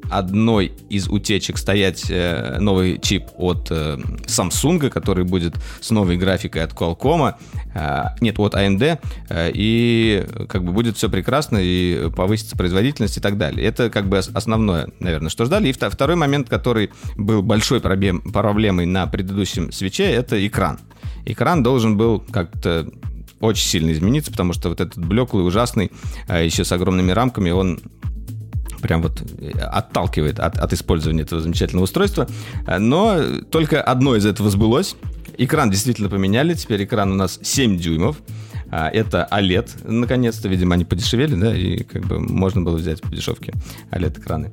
одной 0.10 0.74
из 0.90 1.08
утечек 1.08 1.58
стоять 1.58 2.06
э, 2.10 2.58
новый 2.60 3.00
чип 3.00 3.26
от 3.36 3.68
э, 3.70 3.98
Samsung, 4.26 4.90
который 4.90 5.24
будет 5.24 5.56
с 5.82 5.90
новой 5.92 6.18
графикой 6.18 6.64
от 6.64 6.74
Qualcomm, 6.74 7.36
э, 7.74 8.04
нет, 8.22 8.40
от 8.40 8.54
AMD, 8.56 9.00
и 9.54 10.26
как 10.48 10.64
бы 10.64 10.72
будет 10.72 10.98
все 10.98 11.10
прекрасно, 11.10 11.58
и 11.62 12.10
повысится 12.16 12.56
производительность 12.56 13.18
и 13.18 13.22
так 13.22 13.38
далее. 13.38 13.66
Это 13.66 13.90
как 13.90 14.08
бы 14.08 14.18
основное, 14.18 14.90
наверное, 15.00 15.30
что 15.30 15.46
ждали. 15.46 15.70
И 15.70 15.72
второй 15.74 16.16
момент, 16.16 16.50
который 16.50 16.92
был 17.16 17.42
большой 17.42 17.82
проблем, 17.82 18.22
проблемой 18.22 18.86
на 18.86 19.08
предыдущем 19.08 19.72
свече, 19.72 20.06
это 20.06 20.46
экран. 20.46 20.80
Экран 21.26 21.64
должен 21.64 21.98
был 21.98 22.20
как-то 22.20 22.90
очень 23.40 23.68
сильно 23.68 23.92
измениться, 23.92 24.32
потому 24.32 24.54
что 24.54 24.70
вот 24.70 24.82
этот 24.82 24.98
блеклый, 24.98 25.46
ужасный, 25.46 25.92
еще 26.28 26.64
с 26.64 26.72
огромными 26.72 27.12
рамками, 27.12 27.52
он 27.52 27.80
прям 28.82 29.02
вот 29.02 29.22
э, 29.40 29.52
отталкивает 29.60 30.40
от, 30.40 30.58
от 30.58 30.74
использования 30.74 31.24
этого 31.24 31.42
замечательного 31.42 31.84
устройства. 31.84 32.28
Но 32.80 33.20
только 33.50 33.82
одно 33.82 34.16
из 34.16 34.26
этого 34.26 34.50
сбылось. 34.50 34.96
Экран 35.38 35.70
действительно 35.70 36.10
поменяли. 36.10 36.54
Теперь 36.54 36.84
экран 36.84 37.12
у 37.12 37.16
нас 37.16 37.40
7 37.42 37.78
дюймов. 37.78 38.18
А, 38.70 38.90
это 38.90 39.28
OLED, 39.32 39.90
наконец-то, 39.90 40.50
видимо, 40.50 40.76
они 40.76 40.84
подешевели, 40.84 41.36
да, 41.36 41.56
и 41.56 41.84
как 41.84 42.06
бы 42.06 42.20
можно 42.20 42.62
было 42.62 42.76
взять 42.76 43.02
по 43.02 43.10
дешевке 43.10 43.54
OLED-экраны. 43.92 44.52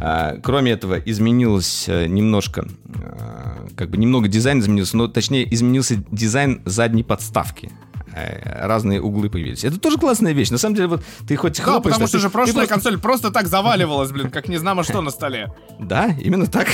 А, 0.00 0.36
кроме 0.42 0.72
этого, 0.72 0.94
изменилось 0.94 1.86
э, 1.88 2.06
немножко, 2.06 2.68
а, 2.94 3.66
как 3.74 3.90
бы 3.90 3.96
немного 3.96 4.28
дизайн 4.28 4.60
изменился, 4.60 4.96
но 4.96 5.08
точнее 5.08 5.52
изменился 5.52 5.96
дизайн 6.12 6.62
задней 6.66 7.02
подставки. 7.02 7.72
Э, 8.18 8.66
разные 8.66 9.00
углы 9.00 9.30
появились. 9.30 9.64
Это 9.64 9.78
тоже 9.78 9.96
классная 9.96 10.32
вещь. 10.32 10.50
На 10.50 10.58
самом 10.58 10.74
деле, 10.74 10.88
вот 10.88 11.04
ты 11.26 11.36
хоть 11.36 11.56
да, 11.58 11.62
хлопаешь... 11.62 11.94
потому 11.94 12.08
что 12.08 12.18
же 12.18 12.30
прошлая 12.30 12.66
просто... 12.66 12.74
консоль 12.74 12.98
просто 12.98 13.30
так 13.30 13.46
заваливалась, 13.46 14.10
блин, 14.10 14.30
как 14.30 14.48
не 14.48 14.56
знамо 14.56 14.82
что 14.82 15.00
на 15.00 15.10
столе. 15.10 15.52
Да, 15.78 16.10
именно 16.20 16.46
так. 16.46 16.68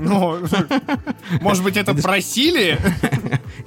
Ну, 0.00 0.38
может 1.40 1.64
быть, 1.64 1.76
это 1.76 1.94
просили? 1.94 2.78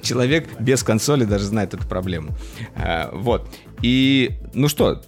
Человек 0.02 0.48
без 0.60 0.82
консоли 0.82 1.24
даже 1.24 1.44
знает 1.44 1.74
эту 1.74 1.86
проблему. 1.86 2.30
Э, 2.76 3.10
вот. 3.12 3.48
И, 3.82 4.30
ну 4.54 4.68
что, 4.68 5.02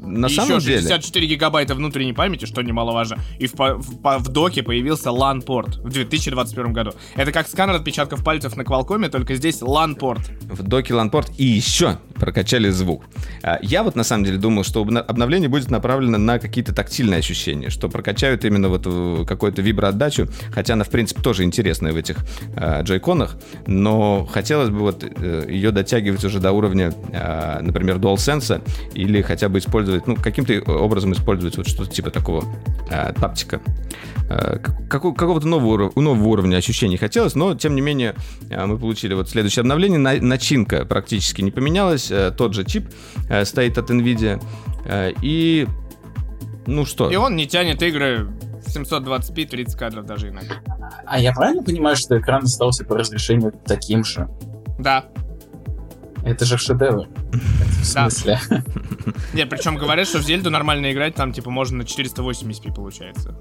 на 0.00 0.26
и 0.26 0.30
самом 0.30 0.58
еще 0.58 0.66
деле... 0.66 0.80
64 0.82 1.26
гигабайта 1.26 1.74
внутренней 1.74 2.12
памяти, 2.12 2.44
что 2.44 2.62
немаловажно. 2.62 3.18
И 3.38 3.46
в, 3.46 3.54
в, 3.54 4.18
в 4.18 4.28
доке 4.28 4.62
появился 4.62 5.10
LAN-порт 5.10 5.76
в 5.76 5.88
2021 5.90 6.72
году. 6.72 6.92
Это 7.16 7.32
как 7.32 7.48
сканер 7.48 7.76
отпечатков 7.76 8.22
пальцев 8.22 8.56
на 8.56 8.62
Qualcomm, 8.62 9.08
только 9.08 9.34
здесь 9.34 9.62
LAN-порт. 9.62 10.30
В 10.42 10.62
доке 10.62 10.94
LAN-порт 10.94 11.32
и 11.38 11.44
еще 11.44 11.98
прокачали 12.16 12.68
звук. 12.70 13.04
А, 13.42 13.58
я 13.62 13.82
вот 13.82 13.96
на 13.96 14.04
самом 14.04 14.24
деле 14.24 14.38
думал, 14.38 14.64
что 14.64 14.82
обновление 14.82 15.48
будет 15.48 15.70
направлено 15.70 16.18
на 16.18 16.38
какие-то 16.38 16.74
тактильные 16.74 17.18
ощущения, 17.18 17.70
что 17.70 17.88
прокачают 17.88 18.44
именно 18.44 18.68
вот 18.68 18.84
какую-то 19.26 19.62
виброотдачу, 19.62 20.28
хотя 20.52 20.74
она, 20.74 20.84
в 20.84 20.90
принципе, 20.90 21.22
тоже 21.22 21.44
интересная 21.44 21.92
в 21.92 21.96
этих 21.96 22.18
э, 22.54 22.82
джойконах, 22.82 23.36
но 23.66 24.26
хотелось 24.26 24.68
бы 24.70 24.80
вот 24.80 25.04
э, 25.04 25.46
ее 25.48 25.70
дотягивать 25.70 26.24
уже 26.24 26.38
до 26.40 26.52
уровня, 26.52 26.92
э, 27.12 27.60
например, 27.62 27.98
DualSense 28.14 28.62
или 28.94 29.22
хотя 29.22 29.48
бы 29.48 29.58
использовать, 29.58 30.06
ну, 30.06 30.16
каким-то 30.16 30.60
образом 30.72 31.12
использовать 31.12 31.56
вот 31.56 31.68
что-то 31.68 31.90
типа 31.90 32.10
такого 32.10 32.44
э, 32.90 33.12
таптика. 33.12 33.60
Э, 34.28 34.58
как, 34.58 35.02
какого-то 35.02 35.46
нового, 35.46 35.92
нового 35.98 36.28
уровня 36.28 36.56
ощущений 36.56 36.96
хотелось, 36.96 37.34
но, 37.34 37.54
тем 37.54 37.74
не 37.74 37.80
менее, 37.80 38.14
э, 38.50 38.66
мы 38.66 38.78
получили 38.78 39.14
вот 39.14 39.28
следующее 39.28 39.62
обновление. 39.62 39.98
На, 39.98 40.14
начинка 40.20 40.84
практически 40.84 41.42
не 41.42 41.50
поменялась, 41.50 42.10
э, 42.10 42.32
тот 42.36 42.54
же 42.54 42.64
чип 42.64 42.88
э, 43.28 43.44
стоит 43.44 43.78
от 43.78 43.90
NVIDIA. 43.90 44.42
Э, 44.86 45.12
и, 45.22 45.66
ну 46.66 46.84
что? 46.84 47.10
И 47.10 47.16
он 47.16 47.36
не 47.36 47.46
тянет 47.46 47.82
игры 47.82 48.28
720p, 48.66 49.46
30 49.46 49.76
кадров 49.76 50.06
даже 50.06 50.28
иногда. 50.28 50.56
А 51.06 51.18
я 51.18 51.32
правильно 51.32 51.62
понимаю, 51.62 51.96
что 51.96 52.18
экран 52.18 52.44
остался 52.44 52.84
по 52.84 52.96
разрешению 52.96 53.52
таким 53.66 54.04
же? 54.04 54.28
Да. 54.78 55.06
Это 56.24 56.44
же 56.44 56.58
шедевр. 56.58 57.08
В 57.80 57.84
смысле? 57.84 58.40
Нет, 59.34 59.48
причем 59.48 59.76
говорят, 59.76 60.06
что 60.06 60.18
в 60.18 60.22
Зельду 60.22 60.50
нормально 60.50 60.92
играть, 60.92 61.14
там, 61.14 61.32
типа, 61.32 61.50
можно 61.50 61.78
на 61.78 61.82
480p 61.82 62.74
получается. 62.74 63.38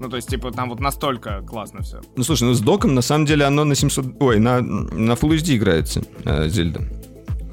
Ну, 0.00 0.08
то 0.08 0.16
есть, 0.16 0.28
типа, 0.28 0.50
там 0.50 0.70
вот 0.70 0.80
настолько 0.80 1.42
классно 1.42 1.82
все. 1.82 2.00
Ну, 2.16 2.24
слушай, 2.24 2.44
ну 2.44 2.54
с 2.54 2.60
доком, 2.60 2.94
на 2.94 3.02
самом 3.02 3.26
деле, 3.26 3.44
оно 3.44 3.64
на 3.64 3.74
700... 3.74 4.16
Ой, 4.20 4.38
на, 4.40 4.60
на 4.60 5.12
Full 5.12 5.36
HD 5.36 5.56
играется, 5.56 6.02
э, 6.24 6.48
Зельда. 6.48 6.82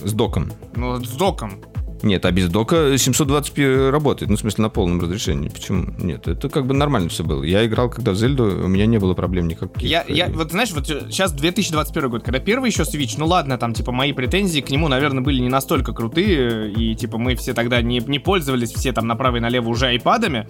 С 0.04 0.14
доком. 0.14 0.52
Ну, 0.76 1.04
с 1.04 1.12
доком. 1.12 1.62
Нет, 2.04 2.26
а 2.26 2.32
без 2.32 2.50
дока 2.50 2.94
720p 2.94 3.90
работает. 3.90 4.30
Ну, 4.30 4.38
в 4.38 4.40
смысле, 4.40 4.64
на 4.64 4.70
полном 4.70 5.02
разрешении. 5.02 5.50
Почему? 5.50 5.94
Нет, 5.98 6.28
это 6.28 6.50
как 6.50 6.66
бы 6.66 6.74
нормально 6.74 7.10
все 7.10 7.24
было. 7.24 7.44
Я 7.44 7.66
играл, 7.66 7.90
когда 7.90 8.12
в 8.12 8.16
Зельду, 8.16 8.44
у 8.44 8.68
меня 8.68 8.86
не 8.86 8.98
было 8.98 9.14
проблем 9.14 9.48
никаких. 9.48 9.90
Я, 9.90 10.06
я 10.08 10.28
вот 10.28 10.52
знаешь, 10.52 10.72
вот 10.72 10.88
сейчас 10.88 11.32
2021 11.32 12.10
год, 12.10 12.24
когда 12.24 12.40
первый 12.40 12.70
еще 12.70 12.84
Switch, 12.84 13.16
ну 13.18 13.26
ладно, 13.26 13.58
там, 13.58 13.74
типа, 13.74 13.92
мои 13.92 14.14
претензии 14.14 14.62
к 14.62 14.70
нему, 14.70 14.88
наверное, 14.88 15.24
были 15.24 15.42
не 15.42 15.50
настолько 15.50 15.94
крутые, 15.94 16.72
и, 16.72 16.96
типа, 16.96 17.18
мы 17.18 17.36
все 17.36 17.54
тогда 17.54 17.82
не, 17.82 18.00
не 18.00 18.20
пользовались 18.20 18.72
все 18.72 18.92
там 18.94 19.08
направо 19.08 19.38
и 19.38 19.40
налево 19.40 19.70
уже 19.70 19.88
айпадами. 19.88 20.48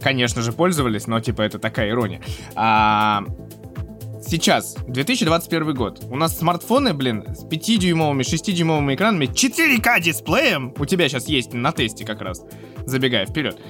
Конечно 0.00 0.42
же, 0.42 0.52
пользовались, 0.52 1.06
но, 1.06 1.20
типа, 1.20 1.42
это 1.42 1.58
такая 1.58 1.90
ирония. 1.90 2.20
А, 2.54 3.24
Сейчас, 4.30 4.76
2021 4.86 5.74
год. 5.74 6.04
У 6.08 6.14
нас 6.14 6.38
смартфоны, 6.38 6.94
блин, 6.94 7.24
с 7.34 7.44
5-дюймовыми, 7.44 8.20
6-дюймовыми 8.20 8.94
экранами, 8.94 9.24
4К 9.24 10.00
дисплеем. 10.00 10.72
У 10.78 10.86
тебя 10.86 11.08
сейчас 11.08 11.26
есть 11.26 11.52
на 11.52 11.72
тесте 11.72 12.06
как 12.06 12.20
раз. 12.20 12.44
Забегая 12.86 13.26
вперед. 13.26 13.60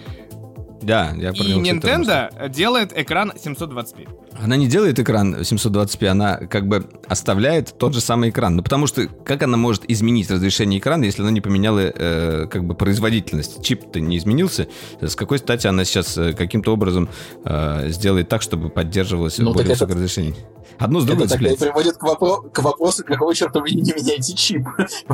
Да, 0.83 1.15
я 1.17 1.31
И 1.31 1.33
Nintendo 1.33 2.47
делает 2.51 2.93
экран 2.95 3.33
720p. 3.35 4.07
Она 4.43 4.57
не 4.57 4.69
делает 4.69 4.99
экран 4.99 5.35
720p, 5.37 6.07
она 6.07 6.37
как 6.37 6.67
бы 6.67 6.87
оставляет 7.07 7.77
тот 7.77 7.95
же 7.95 8.01
самый 8.01 8.31
экран. 8.31 8.57
Ну, 8.57 8.63
потому 8.63 8.87
что 8.87 9.07
как 9.07 9.43
она 9.43 9.57
может 9.57 9.89
изменить 9.89 10.31
разрешение 10.31 10.81
экрана, 10.81 11.05
если 11.05 11.23
она 11.23 11.31
не 11.31 11.41
поменяла 11.41 11.81
э, 11.81 12.47
как 12.51 12.65
бы 12.65 12.75
производительность? 12.75 13.63
Чип-то 13.63 14.01
не 14.01 14.17
изменился. 14.19 14.69
С 15.01 15.15
какой 15.15 15.39
стати 15.39 15.67
она 15.67 15.85
сейчас 15.85 16.17
э, 16.17 16.33
каким-то 16.33 16.73
образом 16.73 17.09
э, 17.45 17.91
сделает 17.91 18.29
так, 18.29 18.43
чтобы 18.43 18.71
поддерживалось 18.71 19.39
ну, 19.39 19.53
более 19.53 19.71
высокое 19.71 19.95
это... 19.95 20.03
разрешение? 20.03 20.35
Одно 20.79 21.01
с 21.01 21.05
другой 21.05 21.27
Это 21.27 21.35
тогда 21.35 21.51
и 21.51 21.57
приводит 21.57 21.99
к, 21.99 22.03
вопро- 22.03 22.49
к 22.51 22.63
вопросу, 22.63 23.05
какого 23.05 23.35
черта 23.35 23.61
вы 23.61 23.71
не 23.71 23.93
меняете 23.93 24.35
чип. 24.35 24.67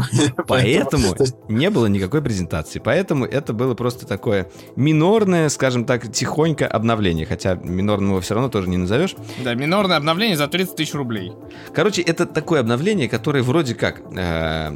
Поэтому 0.46 1.16
не 1.48 1.70
было 1.70 1.86
никакой 1.86 2.22
презентации. 2.22 2.78
Поэтому 2.78 3.24
это 3.24 3.52
было 3.52 3.74
просто 3.74 4.06
такое 4.06 4.48
минорное, 4.76 5.48
скажем 5.48 5.84
так, 5.84 6.12
тихонько 6.12 6.68
обновление. 6.68 7.26
Хотя 7.26 7.56
минорным 7.56 8.10
его 8.10 8.20
все 8.20 8.34
равно 8.34 8.48
тоже 8.48 8.68
не 8.68 8.76
назовешь. 8.76 9.15
Да, 9.44 9.54
минорное 9.54 9.96
обновление 9.96 10.36
за 10.36 10.48
30 10.48 10.76
тысяч 10.76 10.94
рублей. 10.94 11.32
Короче, 11.74 12.02
это 12.02 12.26
такое 12.26 12.60
обновление, 12.60 13.08
которое 13.08 13.42
вроде 13.42 13.74
как 13.74 14.00
э, 14.16 14.70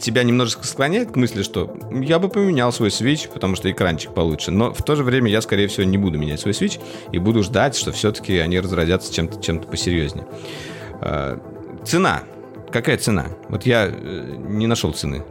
тебя 0.00 0.22
немножечко 0.22 0.66
склоняет 0.66 1.12
к 1.12 1.16
мысли, 1.16 1.42
что 1.42 1.76
я 1.90 2.18
бы 2.18 2.28
поменял 2.28 2.72
свой 2.72 2.88
Switch, 2.88 3.30
потому 3.32 3.56
что 3.56 3.70
экранчик 3.70 4.14
получше. 4.14 4.50
Но 4.50 4.72
в 4.72 4.82
то 4.82 4.96
же 4.96 5.04
время 5.04 5.30
я, 5.30 5.40
скорее 5.40 5.68
всего, 5.68 5.84
не 5.84 5.98
буду 5.98 6.18
менять 6.18 6.40
свой 6.40 6.52
Switch 6.52 6.80
и 7.12 7.18
буду 7.18 7.42
ждать, 7.42 7.76
что 7.76 7.92
все-таки 7.92 8.38
они 8.38 8.58
разродятся 8.58 9.12
чем-то 9.12 9.40
чем 9.42 9.60
посерьезнее. 9.60 10.26
Э, 11.00 11.38
цена. 11.84 12.22
Какая 12.72 12.96
цена? 12.98 13.26
Вот 13.48 13.66
я 13.66 13.86
э, 13.86 14.36
не 14.48 14.66
нашел 14.66 14.92
цены. 14.92 15.24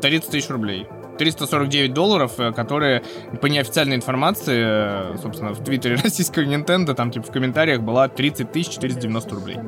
30 0.00 0.30
тысяч 0.30 0.48
рублей. 0.50 0.86
349 1.18 1.92
долларов, 1.92 2.38
э, 2.38 2.52
которые 2.52 3.02
по 3.40 3.46
неофициальной 3.46 3.96
информации, 3.96 5.16
собственно, 5.18 5.52
в 5.52 5.62
твиттере 5.64 5.96
российского 6.02 6.44
Nintendo, 6.44 6.94
там 6.94 7.10
типа 7.10 7.26
в 7.26 7.30
комментариях 7.30 7.80
была 7.80 8.08
30 8.08 8.52
тысяч 8.52 8.74
490 8.74 9.34
рублей. 9.34 9.58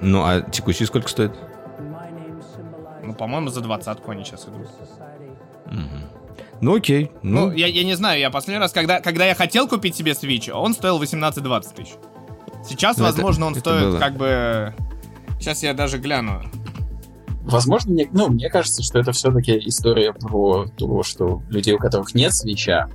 Ну, 0.00 0.22
а 0.24 0.42
текущий 0.42 0.84
сколько 0.84 1.08
стоит? 1.08 1.32
Ну, 3.02 3.14
по-моему, 3.14 3.48
за 3.48 3.60
двадцатку 3.60 4.10
они 4.10 4.24
сейчас 4.24 4.44
идут. 4.44 4.68
Ну 6.60 6.76
окей. 6.76 7.10
Ну, 7.22 7.48
ну 7.48 7.52
я, 7.52 7.66
я 7.66 7.82
не 7.82 7.94
знаю, 7.94 8.20
я 8.20 8.30
последний 8.30 8.60
раз, 8.60 8.72
когда, 8.72 9.00
когда 9.00 9.26
я 9.26 9.34
хотел 9.34 9.66
купить 9.66 9.96
себе 9.96 10.12
Switch, 10.12 10.48
он 10.50 10.74
стоил 10.74 11.02
18-20 11.02 11.74
тысяч. 11.74 11.94
Сейчас, 12.64 12.98
ну, 12.98 13.04
возможно, 13.04 13.46
это, 13.46 13.46
он 13.46 13.52
это 13.52 13.60
стоит 13.60 13.82
было. 13.82 13.98
как 13.98 14.16
бы... 14.16 14.74
Сейчас 15.40 15.64
я 15.64 15.74
даже 15.74 15.98
гляну. 15.98 16.42
Возможно, 17.44 17.92
мне, 17.92 18.08
ну, 18.12 18.28
мне 18.28 18.48
кажется, 18.48 18.82
что 18.82 18.98
это 18.98 19.12
все-таки 19.12 19.60
история 19.66 20.12
про 20.12 20.66
то, 20.76 21.02
что 21.02 21.42
людей, 21.48 21.74
у 21.74 21.78
которых 21.78 22.14
нет 22.14 22.34
свеча, 22.34 22.88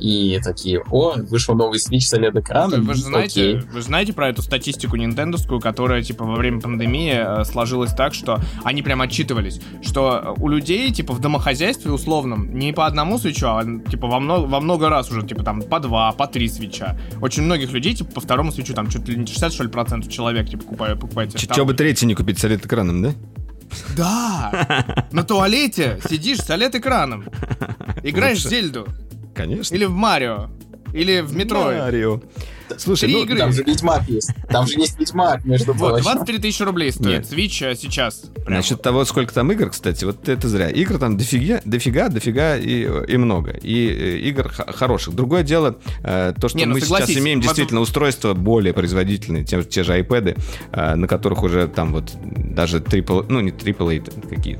и 0.00 0.40
такие, 0.42 0.82
о, 0.90 1.14
вышел 1.16 1.54
новый 1.54 1.78
Switch 1.78 2.00
с 2.00 2.14
OLED-экраном. 2.14 2.84
Вы 2.84 2.94
же 2.94 3.02
знаете, 3.02 3.58
окей. 3.58 3.68
вы 3.70 3.82
знаете 3.82 4.12
про 4.12 4.28
эту 4.30 4.42
статистику 4.42 4.96
нинтендовскую, 4.96 5.60
которая, 5.60 6.02
типа, 6.02 6.24
во 6.24 6.36
время 6.36 6.60
пандемии 6.60 7.40
э, 7.40 7.44
сложилась 7.44 7.92
так, 7.92 8.14
что 8.14 8.40
они 8.64 8.82
прям 8.82 9.02
отчитывались, 9.02 9.60
что 9.82 10.34
у 10.38 10.48
людей, 10.48 10.90
типа, 10.90 11.12
в 11.12 11.20
домохозяйстве 11.20 11.92
условном 11.92 12.54
не 12.54 12.72
по 12.72 12.86
одному 12.86 13.18
свечу, 13.18 13.46
а, 13.48 13.62
типа, 13.62 14.06
во 14.06 14.20
много, 14.20 14.46
во 14.46 14.60
много 14.60 14.88
раз 14.88 15.10
уже, 15.10 15.26
типа, 15.26 15.42
там, 15.42 15.62
по 15.62 15.80
два, 15.80 16.12
по 16.12 16.26
три 16.26 16.48
свеча. 16.48 16.98
Очень 17.20 17.42
многих 17.42 17.70
людей, 17.72 17.94
типа, 17.94 18.12
по 18.12 18.20
второму 18.20 18.52
свечу, 18.52 18.72
там, 18.72 18.88
чуть 18.88 19.06
ли 19.08 19.16
не 19.16 19.26
60, 19.26 19.52
что 19.52 19.64
ли, 19.64 19.68
процентов 19.68 20.10
человек, 20.10 20.48
типа, 20.48 20.64
покупают, 20.64 21.00
покупают. 21.00 21.36
Че 21.36 21.64
бы 21.64 21.74
третий 21.74 22.06
не 22.06 22.14
купить 22.14 22.38
с 22.38 22.44
OLED-экраном, 22.44 23.02
да? 23.02 23.14
Да! 23.96 25.06
На 25.12 25.22
туалете 25.24 26.00
сидишь 26.08 26.38
с 26.38 26.50
OLED-экраном. 26.50 27.28
Играешь 28.02 28.44
в 28.44 28.48
Зельду. 28.48 28.86
Конечно. 29.34 29.74
Или 29.74 29.84
в 29.84 29.92
Марио. 29.92 30.50
Или 30.92 31.20
в 31.20 31.34
метро. 31.34 31.64
Марио. 31.64 32.20
Слушай, 32.78 33.06
Три 33.06 33.14
ну, 33.14 33.22
игры. 33.24 33.38
там 33.38 33.52
же 33.52 33.62
Ведьмак 33.62 34.08
есть. 34.08 34.30
Там 34.48 34.66
же 34.66 34.78
есть 34.78 34.98
Ведьмак, 34.98 35.44
между 35.44 35.74
прочим. 35.74 35.94
Вот, 35.94 36.02
23 36.02 36.38
тысячи 36.38 36.62
рублей 36.62 36.92
стоит 36.92 37.06
Нет. 37.06 37.26
Switch 37.32 37.66
а 37.66 37.74
сейчас. 37.74 38.22
Прямо. 38.44 38.56
Насчет 38.58 38.82
того, 38.82 39.04
сколько 39.04 39.32
там 39.32 39.50
игр, 39.52 39.70
кстати, 39.70 40.04
вот 40.04 40.28
это 40.28 40.48
зря. 40.48 40.68
Игр 40.68 40.98
там 40.98 41.16
дофига, 41.16 41.60
дофига, 41.64 42.08
дофига 42.08 42.56
и, 42.56 42.88
и 43.08 43.16
много. 43.16 43.52
И 43.52 43.88
э, 43.88 44.16
игр 44.28 44.48
хороших. 44.48 45.14
Другое 45.14 45.42
дело, 45.42 45.78
э, 46.02 46.32
то, 46.40 46.48
что 46.48 46.58
Не, 46.58 46.66
ну, 46.66 46.74
мы 46.74 46.80
сейчас 46.80 47.10
имеем 47.10 47.40
действительно 47.40 47.80
устройства 47.80 48.34
более 48.34 48.72
производительные, 48.72 49.44
те, 49.44 49.62
те 49.62 49.82
же 49.82 49.98
iPad, 49.98 50.40
э, 50.72 50.94
на 50.94 51.08
которых 51.08 51.42
уже 51.42 51.68
там 51.68 51.92
вот 51.92 52.12
даже 52.22 52.78
AAA, 52.78 53.26
ну 53.28 53.40
не 53.40 53.50
AAA, 53.50 54.28
какие 54.28 54.58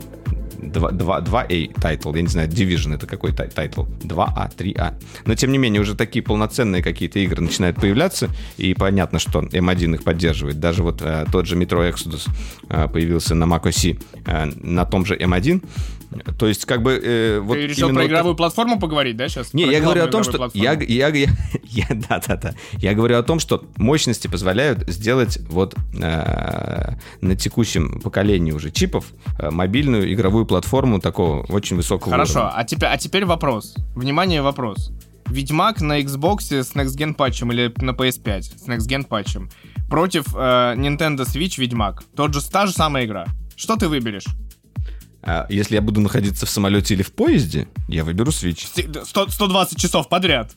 2, 0.63 0.91
2, 0.93 1.21
2A 1.21 1.81
title, 1.81 2.15
я 2.15 2.23
не 2.23 2.29
знаю, 2.29 2.49
Division 2.49 2.95
это 2.95 3.07
какой 3.07 3.33
title, 3.33 3.85
2А, 4.03 4.51
3А. 4.57 4.95
Но, 5.27 5.35
тем 5.35 5.53
не 5.53 5.59
менее, 5.59 5.81
уже 5.81 5.95
такие 5.95 6.23
полноценные 6.23 6.83
какие-то 6.83 7.19
игры 7.19 7.43
начинают 7.43 7.77
появляться, 7.77 8.29
и 8.57 8.75
понятно, 8.75 9.19
что 9.19 9.41
M1 9.41 9.95
их 9.95 10.05
поддерживает. 10.05 10.61
Даже 10.61 10.83
вот 10.83 11.03
э, 11.03 11.27
тот 11.33 11.47
же 11.47 11.57
Metro 11.57 11.91
Exodus 11.91 12.29
э, 12.69 12.89
появился 12.89 13.35
на 13.35 13.45
Mac 13.45 13.63
OS 13.63 14.01
э, 14.27 14.47
на 14.61 14.85
том 14.85 15.07
же 15.07 15.17
M1, 15.17 15.63
то 16.39 16.47
есть, 16.47 16.65
как 16.65 16.83
бы... 16.83 17.01
Э, 17.03 17.41
вот 17.41 17.55
Ты 17.55 17.67
решил 17.67 17.91
про 17.91 18.07
игровую 18.07 18.33
вот... 18.33 18.37
платформу 18.37 18.81
поговорить, 18.81 19.17
да, 19.17 19.29
сейчас? 19.29 19.55
Не, 19.55 19.65
я 19.65 19.81
говорю 19.81 20.05
о 20.05 20.09
том, 20.09 20.25
что... 20.25 20.51
Я, 20.55 20.73
я, 20.73 21.09
я, 21.09 21.29
я, 21.65 21.87
да, 21.91 22.21
да, 22.27 22.37
да. 22.37 22.55
Я 22.79 22.95
говорю 22.95 23.19
о 23.19 23.23
том, 23.23 23.39
что 23.39 23.65
мощности 23.77 24.27
позволяют 24.27 24.89
сделать 24.89 25.39
вот 25.49 25.75
э, 25.95 26.95
на 27.21 27.37
текущем 27.37 28.01
поколении 28.01 28.53
уже 28.53 28.71
чипов 28.71 29.07
э, 29.39 29.51
мобильную 29.51 30.13
игровую 30.13 30.47
платформу 30.47 31.01
такого 31.01 31.45
очень 31.49 31.77
высокого 31.77 32.11
Хорошо, 32.11 32.41
уровня. 32.41 32.55
а 32.57 32.65
теперь, 32.65 32.89
а 32.89 32.99
теперь 32.99 33.25
вопрос. 33.25 33.77
Внимание, 33.95 34.43
вопрос. 34.43 34.91
Ведьмак 35.27 35.81
на 35.81 36.01
Xbox 36.01 36.53
с 36.53 36.73
Next 36.73 36.97
Gen 36.99 37.15
патчем 37.15 37.53
или 37.53 37.73
на 37.77 37.91
PS5 37.93 38.43
с 38.43 38.69
Next 38.69 38.89
Gen 38.89 39.05
патчем 39.07 39.49
против 39.89 40.35
э, 40.35 40.75
Nintendo 40.77 41.21
Switch 41.21 41.61
Ведьмак. 41.61 42.03
Тот 42.17 42.35
же, 42.35 42.41
та 42.51 42.67
же 42.67 42.73
самая 42.73 43.05
игра. 43.05 43.27
Что 43.55 43.77
ты 43.77 43.89
выберешь? 43.89 44.27
А 45.23 45.47
если 45.49 45.75
я 45.75 45.83
буду 45.83 46.01
находиться 46.01 46.47
в 46.47 46.51
самолете 46.51 46.95
или 46.95 47.03
в 47.03 47.13
поезде, 47.13 47.69
я 47.89 48.05
выберу 48.05 48.31
Switch. 48.31 48.67
100, 49.05 49.29
120 49.29 49.79
часов 49.79 50.09
подряд. 50.09 50.53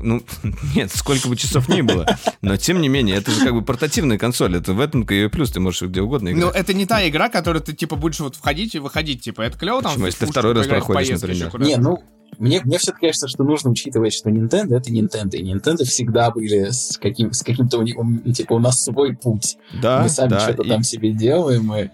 Ну, 0.00 0.22
нет, 0.74 0.90
сколько 0.94 1.28
бы 1.28 1.36
часов 1.36 1.68
ни 1.68 1.82
было. 1.82 2.06
Но, 2.40 2.56
тем 2.56 2.80
не 2.80 2.88
менее, 2.88 3.16
это 3.16 3.30
же 3.30 3.44
как 3.44 3.52
бы 3.52 3.62
портативная 3.62 4.18
консоль. 4.18 4.56
Это 4.56 4.72
в 4.72 4.80
этом 4.80 5.02
и 5.02 5.28
плюс, 5.28 5.50
ты 5.50 5.60
можешь 5.60 5.82
где 5.82 6.00
угодно 6.00 6.30
играть. 6.30 6.44
Ну, 6.44 6.50
это 6.50 6.74
не 6.74 6.86
та 6.86 7.06
игра, 7.06 7.28
которую 7.28 7.62
ты, 7.62 7.74
типа, 7.74 7.96
будешь 7.96 8.20
вот 8.20 8.36
входить 8.36 8.74
и 8.74 8.78
выходить. 8.78 9.22
Типа, 9.22 9.42
это 9.42 9.58
клево 9.58 9.82
там. 9.82 9.92
Почему? 9.92 10.06
Если 10.06 10.24
ты 10.24 10.30
второй 10.30 10.54
раз 10.54 10.66
проходишь, 10.66 11.20
например. 11.20 11.60
Не, 11.60 11.76
ну, 11.76 12.02
мне, 12.38 12.60
мне 12.64 12.78
все-таки 12.78 13.06
кажется, 13.06 13.28
что 13.28 13.44
нужно 13.44 13.70
учитывать, 13.70 14.14
что 14.14 14.30
Nintendo 14.30 14.76
это 14.76 14.90
Nintendo, 14.90 15.36
и 15.36 15.52
Nintendo 15.52 15.84
всегда 15.84 16.30
были 16.30 16.70
с, 16.70 16.98
каким, 16.98 17.32
с 17.32 17.42
каким-то, 17.42 17.84
типа, 18.32 18.54
у 18.54 18.58
нас 18.58 18.82
свой 18.82 19.16
путь. 19.16 19.56
Да, 19.82 20.02
Мы 20.02 20.08
сами 20.08 20.30
да, 20.30 20.40
что-то 20.40 20.62
и... 20.62 20.68
там 20.68 20.82
себе 20.82 21.12
делаем, 21.12 21.72
и 21.74 21.88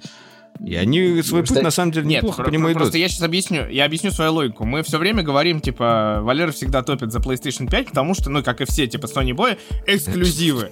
и 0.60 0.76
они 0.76 1.22
свой 1.22 1.44
путь, 1.44 1.62
на 1.62 1.70
самом 1.70 1.92
деле, 1.92 2.06
Нет, 2.06 2.22
неплохо 2.22 2.44
по 2.44 2.50
нему 2.50 2.68
идут. 2.68 2.78
Просто 2.78 2.98
я 2.98 3.08
сейчас 3.08 3.22
объясню, 3.22 3.68
я 3.68 3.84
объясню 3.84 4.10
свою 4.10 4.32
логику. 4.32 4.64
Мы 4.64 4.82
все 4.82 4.98
время 4.98 5.22
говорим, 5.22 5.60
типа, 5.60 6.20
Валера 6.22 6.52
всегда 6.52 6.82
топит 6.82 7.12
за 7.12 7.18
PlayStation 7.18 7.68
5, 7.68 7.88
потому 7.88 8.14
что, 8.14 8.30
ну, 8.30 8.42
как 8.42 8.60
и 8.60 8.64
все, 8.64 8.86
типа, 8.86 9.06
Sony 9.06 9.32
Boy, 9.32 9.58
эксклюзивы. 9.86 10.70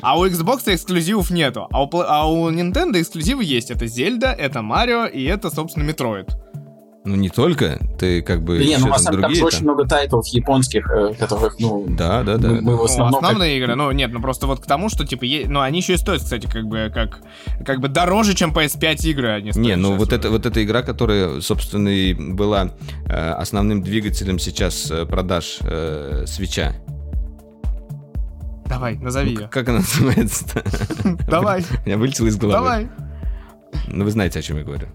А 0.00 0.18
у 0.18 0.26
Xbox 0.26 0.62
эксклюзивов 0.66 1.30
нету. 1.30 1.68
А 1.70 1.84
у, 1.84 1.90
а 1.94 2.26
у 2.26 2.50
Nintendo 2.50 3.00
эксклюзивы 3.00 3.44
есть. 3.44 3.70
Это 3.70 3.86
Зельда, 3.86 4.28
это 4.28 4.62
Марио 4.62 5.06
и 5.06 5.24
это, 5.24 5.50
собственно, 5.50 5.88
Metroid. 5.88 6.30
Ну, 7.08 7.16
не 7.16 7.30
только, 7.30 7.78
ты 7.98 8.20
как 8.20 8.42
бы... 8.42 8.58
Да 8.58 8.64
не, 8.64 8.76
ну, 8.76 8.88
на 8.88 8.98
самом 8.98 9.22
там 9.22 9.32
очень 9.42 9.62
много 9.62 9.86
тайтлов 9.86 10.26
японских, 10.26 10.90
э, 10.90 11.14
которых, 11.18 11.58
ну... 11.58 11.86
Да, 11.88 12.22
да, 12.22 12.36
да. 12.36 12.48
Мы, 12.48 12.60
мы 12.60 12.76
в 12.76 12.82
основном... 12.82 13.12
Ну, 13.12 13.26
основные 13.26 13.58
как... 13.58 13.64
игры, 13.64 13.76
ну, 13.76 13.90
нет, 13.92 14.12
ну, 14.12 14.20
просто 14.20 14.46
вот 14.46 14.60
к 14.60 14.66
тому, 14.66 14.90
что, 14.90 15.06
типа, 15.06 15.24
е... 15.24 15.48
ну, 15.48 15.60
они 15.60 15.78
еще 15.78 15.94
и 15.94 15.96
стоят, 15.96 16.22
кстати, 16.22 16.46
как 16.46 16.66
бы, 16.66 16.92
как, 16.92 17.20
как 17.64 17.80
бы 17.80 17.88
дороже, 17.88 18.34
чем 18.34 18.52
PS5 18.52 18.96
игры 19.06 19.30
они 19.30 19.52
стоят. 19.52 19.66
Не, 19.66 19.76
ну, 19.76 19.96
вот, 19.96 20.12
это, 20.12 20.28
вот 20.28 20.44
эта 20.44 20.62
игра, 20.62 20.82
которая, 20.82 21.40
собственно, 21.40 21.88
и 21.88 22.12
была 22.12 22.72
э, 23.06 23.30
основным 23.30 23.82
двигателем 23.82 24.38
сейчас 24.38 24.90
э, 24.90 25.06
продаж 25.06 25.60
э, 25.62 26.24
свеча. 26.26 26.74
Давай, 28.66 28.96
назови 28.96 29.32
ну, 29.32 29.40
ее. 29.40 29.48
Как 29.48 29.66
она 29.70 29.78
называется 29.98 30.62
Давай. 31.26 31.64
Я 31.86 31.96
вылетел 31.96 32.26
из 32.26 32.36
головы. 32.36 32.58
Давай. 32.58 32.88
Ну, 33.86 34.04
вы 34.04 34.10
знаете, 34.10 34.40
о 34.40 34.42
чем 34.42 34.58
я 34.58 34.64
говорю. 34.64 34.88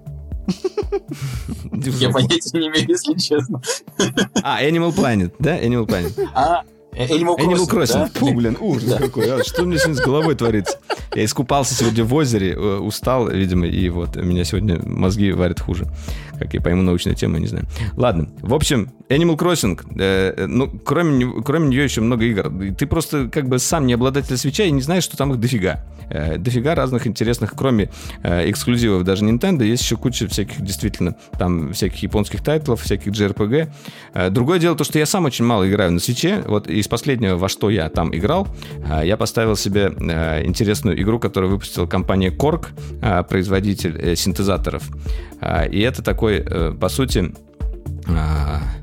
Я 1.72 2.10
понятия 2.10 2.58
не 2.58 2.68
имею, 2.68 2.88
если 2.88 3.14
честно. 3.16 3.62
А, 4.44 4.64
Animal 4.64 4.96
Planet, 4.96 5.34
да? 5.40 5.60
Animal 5.60 5.88
Planet. 5.88 6.30
А, 6.34 6.64
Animal 6.94 7.38
Crossing, 7.38 7.48
Animal 7.48 7.70
Crossing. 7.70 7.94
Да? 7.94 8.20
Фу, 8.20 8.34
блин, 8.34 8.58
ужас 8.60 8.90
да. 8.90 8.98
какой. 8.98 9.30
А, 9.30 9.44
что 9.44 9.64
мне 9.64 9.78
сегодня 9.78 9.96
с 9.96 10.06
головой 10.06 10.36
творится? 10.36 10.78
Я 11.16 11.26
искупался 11.26 11.74
сегодня 11.74 12.04
в 12.04 12.14
озере, 12.14 12.54
э, 12.54 12.78
устал, 12.78 13.28
видимо, 13.30 13.68
и 13.68 13.90
вот 13.90 14.16
меня 14.16 14.44
сегодня 14.44 14.80
мозги 14.84 15.32
варят 15.32 15.60
хуже. 15.60 15.88
Как 16.40 16.54
я 16.54 16.62
пойму 16.62 16.82
научную 16.82 17.16
тему, 17.16 17.38
не 17.38 17.48
знаю. 17.48 17.66
Ладно, 17.96 18.30
в 18.42 18.54
общем, 18.54 18.92
Animal 19.10 19.38
Crossing, 19.38 19.80
э, 20.00 20.46
ну, 20.48 20.70
кроме, 20.84 21.42
кроме 21.44 21.68
нее 21.68 21.84
еще 21.84 22.02
много 22.02 22.26
игр. 22.26 22.52
Ты 22.78 22.88
просто 22.88 23.30
как 23.30 23.48
бы 23.48 23.60
сам 23.60 23.86
не 23.86 23.94
обладатель 23.94 24.38
свеча 24.38 24.64
и 24.64 24.72
не 24.72 24.82
знаешь, 24.82 25.04
что 25.04 25.18
там 25.18 25.34
их 25.34 25.40
дофига. 25.40 25.84
Э, 26.10 26.38
дофига 26.38 26.76
разных 26.76 27.06
интересных, 27.06 27.54
кроме 27.56 27.90
э, 28.24 28.50
эксклюзивов 28.50 29.04
даже 29.04 29.26
Nintendo, 29.26 29.64
есть 29.64 29.84
еще 29.84 29.98
куча 29.98 30.28
всяких, 30.28 30.62
действительно, 30.62 31.16
там 31.38 31.74
всяких 31.74 32.04
японских 32.04 32.44
тайтлов, 32.44 32.82
всяких 32.82 33.12
JRPG. 33.12 33.72
Э, 34.14 34.30
другое 34.30 34.60
дело 34.60 34.76
то, 34.76 34.84
что 34.84 35.00
я 35.00 35.06
сам 35.06 35.26
очень 35.26 35.46
мало 35.46 35.70
играю 35.70 35.92
на 35.92 36.00
свече. 36.00 36.44
Вот 36.48 36.68
из 36.68 36.88
последнего, 36.88 37.36
во 37.36 37.50
что 37.50 37.70
я 37.70 37.90
там 37.90 38.16
играл, 38.16 38.48
э, 38.90 39.06
я 39.06 39.18
поставил 39.18 39.56
себе 39.56 39.92
э, 39.98 40.46
интересную 40.46 41.00
игру, 41.02 41.20
которую 41.20 41.52
выпустила 41.52 41.88
компания 41.88 42.30
Korg, 42.30 42.68
э, 43.02 43.24
производитель 43.24 43.98
э, 44.00 44.16
синтезаторов. 44.16 44.84
Э, 45.42 45.68
и 45.70 45.80
это 45.82 46.02
такой, 46.02 46.38
э, 46.46 46.74
по 46.80 46.90
сути... 46.90 47.34
Э, 48.08 48.83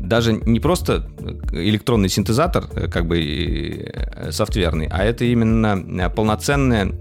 даже 0.00 0.32
не 0.32 0.60
просто 0.60 1.08
электронный 1.52 2.08
синтезатор, 2.08 2.64
э, 2.74 2.88
как 2.88 3.06
бы 3.06 3.20
э, 3.20 4.32
софтверный, 4.32 4.88
а 4.90 5.04
это 5.04 5.24
именно 5.24 5.78
э, 5.78 6.10
полноценная 6.10 6.92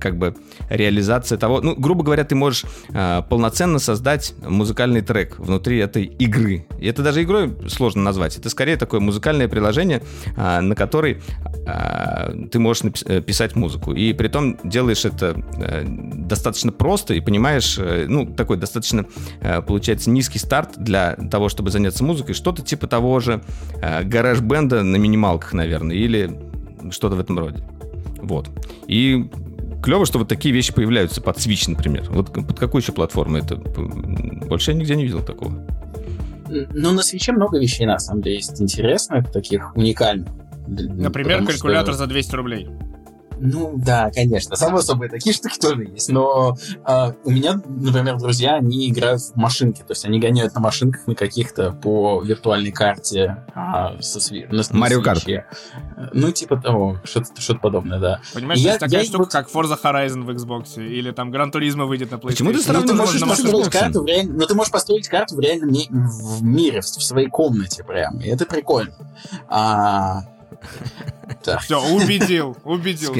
как 0.00 0.18
бы 0.18 0.34
реализация 0.68 1.38
того, 1.38 1.60
ну, 1.60 1.74
грубо 1.76 2.04
говоря, 2.04 2.24
ты 2.24 2.34
можешь 2.34 2.64
э, 2.88 3.22
полноценно 3.28 3.78
создать 3.78 4.34
музыкальный 4.46 5.00
трек 5.00 5.38
внутри 5.38 5.78
этой 5.78 6.04
игры. 6.04 6.66
И 6.80 6.86
это 6.86 7.02
даже 7.02 7.22
игрой 7.22 7.56
сложно 7.68 8.02
назвать. 8.02 8.36
Это 8.36 8.50
скорее 8.50 8.76
такое 8.76 9.00
музыкальное 9.00 9.48
приложение, 9.48 10.02
э, 10.36 10.60
на 10.60 10.74
которой 10.74 11.22
э, 11.66 12.46
ты 12.50 12.58
можешь 12.58 12.84
напис- 12.84 13.20
писать 13.22 13.56
музыку. 13.56 13.92
И 13.92 14.12
при 14.12 14.28
том 14.28 14.58
делаешь 14.64 15.04
это 15.04 15.42
э, 15.58 15.84
достаточно 15.86 16.72
просто 16.72 17.14
и 17.14 17.20
понимаешь, 17.20 17.76
э, 17.78 18.06
ну, 18.08 18.26
такой 18.26 18.56
достаточно, 18.56 19.06
э, 19.40 19.62
получается, 19.62 20.10
низкий 20.10 20.38
старт 20.38 20.70
для 20.76 21.14
того, 21.30 21.48
чтобы 21.48 21.70
заняться 21.70 22.04
музыкой. 22.04 22.34
Что-то 22.46 22.62
типа 22.62 22.86
того 22.86 23.18
же 23.18 23.42
э, 23.82 24.04
гараж-бенда 24.04 24.84
на 24.84 24.94
минималках, 24.98 25.52
наверное, 25.52 25.96
или 25.96 26.38
что-то 26.92 27.16
в 27.16 27.18
этом 27.18 27.40
роде. 27.40 27.58
Вот. 28.18 28.48
И 28.86 29.28
клево, 29.82 30.06
что 30.06 30.20
вот 30.20 30.28
такие 30.28 30.54
вещи 30.54 30.72
появляются 30.72 31.20
под 31.20 31.38
Switch, 31.38 31.68
например. 31.68 32.04
Вот 32.08 32.32
под 32.32 32.56
какой 32.56 32.82
еще 32.82 32.92
платформой 32.92 33.40
это? 33.40 33.56
Больше 33.56 34.70
я 34.70 34.76
нигде 34.76 34.94
не 34.94 35.02
видел 35.02 35.24
такого. 35.24 35.60
Ну, 36.48 36.92
на 36.92 37.02
свече 37.02 37.32
много 37.32 37.58
вещей, 37.58 37.84
на 37.84 37.98
самом 37.98 38.22
деле, 38.22 38.36
есть 38.36 38.62
интересных, 38.62 39.32
таких 39.32 39.76
уникальных. 39.76 40.28
Например, 40.68 41.44
калькулятор 41.44 41.94
что... 41.94 42.04
за 42.04 42.06
200 42.06 42.34
рублей. 42.36 42.68
Ну, 43.38 43.74
да, 43.76 44.10
конечно. 44.14 44.56
Само 44.56 44.80
собой, 44.80 45.08
такие 45.08 45.34
штуки 45.34 45.58
тоже 45.58 45.84
есть. 45.84 46.08
Но 46.08 46.56
э, 46.86 47.12
у 47.24 47.30
меня, 47.30 47.60
например, 47.66 48.16
друзья, 48.18 48.56
они 48.56 48.88
играют 48.90 49.20
в 49.20 49.36
машинки. 49.36 49.80
То 49.80 49.90
есть 49.90 50.04
они 50.04 50.18
гоняют 50.18 50.54
на 50.54 50.60
машинках 50.60 51.06
на 51.06 51.14
каких-то 51.14 51.72
по 51.72 52.22
виртуальной 52.22 52.72
карте 52.72 53.44
со 54.00 54.20
сви... 54.20 54.46
на, 54.50 54.62
Марио 54.70 55.02
Карт. 55.02 55.24
Ну, 56.12 56.30
типа 56.30 56.56
того, 56.56 56.98
что-то, 57.04 57.40
что 57.40 57.54
подобное, 57.56 57.98
да. 57.98 58.20
Понимаешь, 58.34 58.60
есть 58.60 58.78
такая 58.78 59.00
я 59.00 59.06
штука, 59.06 59.18
вот... 59.18 59.32
как 59.32 59.50
Forza 59.50 59.78
Horizon 59.82 60.22
в 60.22 60.30
Xbox, 60.30 60.82
или 60.82 61.10
там 61.10 61.32
Gran 61.32 61.50
Turismo 61.50 61.86
выйдет 61.86 62.10
на 62.10 62.16
PlayStation. 62.16 62.28
Почему 62.28 62.52
ты 62.52 62.60
сравниваешь 62.60 62.90
ну, 62.90 62.94
ты 62.94 62.94
можешь 62.94 63.20
построить 63.20 63.68
карту 63.68 64.02
в 64.02 64.06
реаль... 64.06 64.28
Ну, 64.28 64.46
ты 64.46 64.54
можешь 64.54 64.72
построить 64.72 65.08
карту 65.08 65.36
в 65.36 65.40
реальном 65.40 65.70
ми... 65.72 65.88
в 65.90 66.42
мире, 66.42 66.80
в, 66.80 66.84
в 66.84 67.02
своей 67.02 67.28
комнате 67.28 67.84
прям. 67.84 68.18
И 68.20 68.28
это 68.28 68.46
прикольно. 68.46 68.94
А, 69.48 70.22
так. 71.44 71.60
Все, 71.60 71.80
убедил, 71.80 72.56
убедил. 72.64 73.14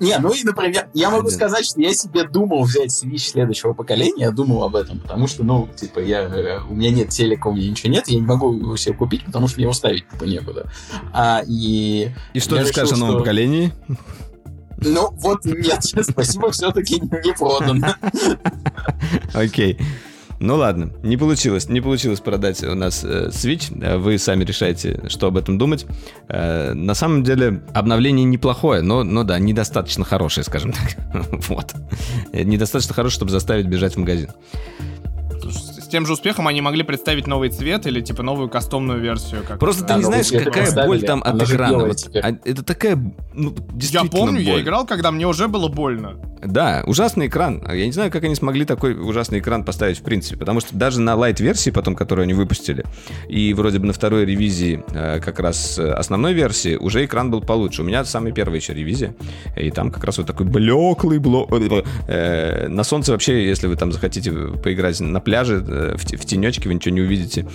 Не, 0.00 0.18
ну 0.18 0.32
и, 0.32 0.44
например, 0.44 0.88
я 0.94 1.10
могу 1.10 1.30
сказать, 1.30 1.64
что 1.64 1.80
я 1.80 1.92
себе 1.92 2.24
думал 2.24 2.64
взять 2.64 2.90
Switch 2.90 3.30
следующего 3.30 3.72
поколения, 3.72 4.24
я 4.24 4.30
думал 4.30 4.64
об 4.64 4.76
этом, 4.76 5.00
потому 5.00 5.26
что, 5.26 5.44
ну, 5.44 5.68
типа, 5.74 6.00
я, 6.00 6.22
э, 6.22 6.60
у 6.68 6.74
меня 6.74 6.90
нет 6.90 7.10
телека, 7.10 7.48
у 7.48 7.54
меня 7.54 7.70
ничего 7.70 7.92
нет, 7.92 8.08
я 8.08 8.16
не 8.16 8.26
могу 8.26 8.52
его 8.52 8.76
себе 8.76 8.94
купить, 8.94 9.24
потому 9.24 9.48
что 9.48 9.56
мне 9.56 9.64
его 9.64 9.72
ставить 9.72 10.08
типа 10.08 10.24
некуда. 10.24 10.70
А, 11.12 11.42
и 11.46 12.10
и 12.32 12.40
что 12.40 12.56
ты 12.56 12.66
скажешь 12.66 12.94
о 12.94 12.96
новом 12.96 13.18
поколении? 13.18 13.72
Ну, 14.78 15.10
вот 15.12 15.44
нет, 15.44 15.84
спасибо, 15.84 16.50
все-таки 16.50 17.00
не 17.00 17.34
продано. 17.34 17.94
Окей. 19.34 19.78
Ну 20.40 20.56
ладно, 20.56 20.90
не 21.02 21.18
получилось, 21.18 21.68
не 21.68 21.82
получилось 21.82 22.20
продать 22.20 22.64
у 22.64 22.74
нас 22.74 23.04
э, 23.04 23.28
Switch. 23.28 23.70
Э, 23.84 23.98
вы 23.98 24.16
сами 24.18 24.42
решаете, 24.42 25.02
что 25.08 25.26
об 25.26 25.36
этом 25.36 25.58
думать. 25.58 25.84
Э, 26.28 26.72
на 26.72 26.94
самом 26.94 27.22
деле 27.22 27.62
обновление 27.74 28.24
неплохое, 28.24 28.80
но, 28.80 29.04
но 29.04 29.22
да, 29.22 29.38
недостаточно 29.38 30.02
хорошее, 30.06 30.42
скажем 30.44 30.72
так. 30.72 30.96
вот. 31.48 31.74
Недостаточно 32.32 32.94
хорошее, 32.94 33.16
чтобы 33.16 33.30
заставить 33.30 33.66
бежать 33.66 33.96
в 33.96 33.98
магазин 33.98 34.30
тем 35.90 36.06
же 36.06 36.14
успехом 36.14 36.48
они 36.48 36.60
могли 36.60 36.82
представить 36.82 37.26
новый 37.26 37.50
цвет 37.50 37.86
или 37.86 38.00
типа 38.00 38.22
новую 38.22 38.48
кастомную 38.48 39.00
версию. 39.00 39.42
Как 39.46 39.58
Просто 39.58 39.84
ты 39.84 39.94
не 39.94 40.04
знаешь, 40.04 40.30
какая 40.30 40.86
боль 40.86 41.02
там 41.02 41.22
от 41.22 41.42
экрана. 41.42 41.86
Вот, 41.86 42.08
а, 42.14 42.32
это 42.44 42.62
такая, 42.62 42.96
ну, 43.34 43.54
Я 43.74 44.04
помню, 44.04 44.36
боль. 44.36 44.42
я 44.42 44.60
играл, 44.60 44.86
когда 44.86 45.10
мне 45.10 45.26
уже 45.26 45.48
было 45.48 45.68
больно. 45.68 46.16
Да, 46.42 46.82
ужасный 46.86 47.26
экран. 47.26 47.62
Я 47.68 47.86
не 47.86 47.92
знаю, 47.92 48.10
как 48.10 48.24
они 48.24 48.34
смогли 48.34 48.64
такой 48.64 48.94
ужасный 48.94 49.40
экран 49.40 49.64
поставить 49.64 49.98
в 49.98 50.02
принципе, 50.02 50.38
потому 50.38 50.60
что 50.60 50.74
даже 50.76 51.00
на 51.00 51.14
лайт-версии 51.14 51.70
потом, 51.70 51.94
которую 51.94 52.24
они 52.24 52.34
выпустили, 52.34 52.84
и 53.28 53.52
вроде 53.52 53.78
бы 53.78 53.86
на 53.86 53.92
второй 53.92 54.24
ревизии 54.24 54.82
э, 54.92 55.20
как 55.20 55.38
раз 55.40 55.78
э, 55.78 55.90
основной 55.92 56.32
версии 56.32 56.76
уже 56.76 57.04
экран 57.04 57.30
был 57.30 57.42
получше. 57.42 57.82
У 57.82 57.84
меня 57.84 58.04
самая 58.04 58.32
первая 58.32 58.58
еще 58.58 58.72
ревизия, 58.72 59.14
и 59.56 59.70
там 59.70 59.90
как 59.90 60.04
раз 60.04 60.18
вот 60.18 60.26
такой 60.26 60.46
блеклый 60.46 61.18
блок. 61.18 61.50
Э, 62.08 62.68
на 62.68 62.84
солнце 62.84 63.12
вообще, 63.12 63.46
если 63.46 63.66
вы 63.66 63.76
там 63.76 63.92
захотите 63.92 64.32
поиграть 64.32 65.00
на 65.00 65.20
пляже, 65.20 65.60
в, 65.96 66.02
в 66.02 66.24
тенечке 66.26 66.68
вы 66.68 66.74
ничего 66.74 66.94
не 66.94 67.00
увидите. 67.00 67.46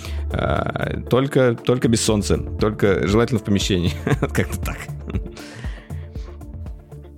Только, 1.10 1.54
только 1.54 1.88
без 1.88 2.02
солнца, 2.02 2.38
только 2.38 3.06
желательно 3.06 3.40
в 3.40 3.44
помещении. 3.44 3.92
Как-то 4.20 4.60
так. 4.60 4.78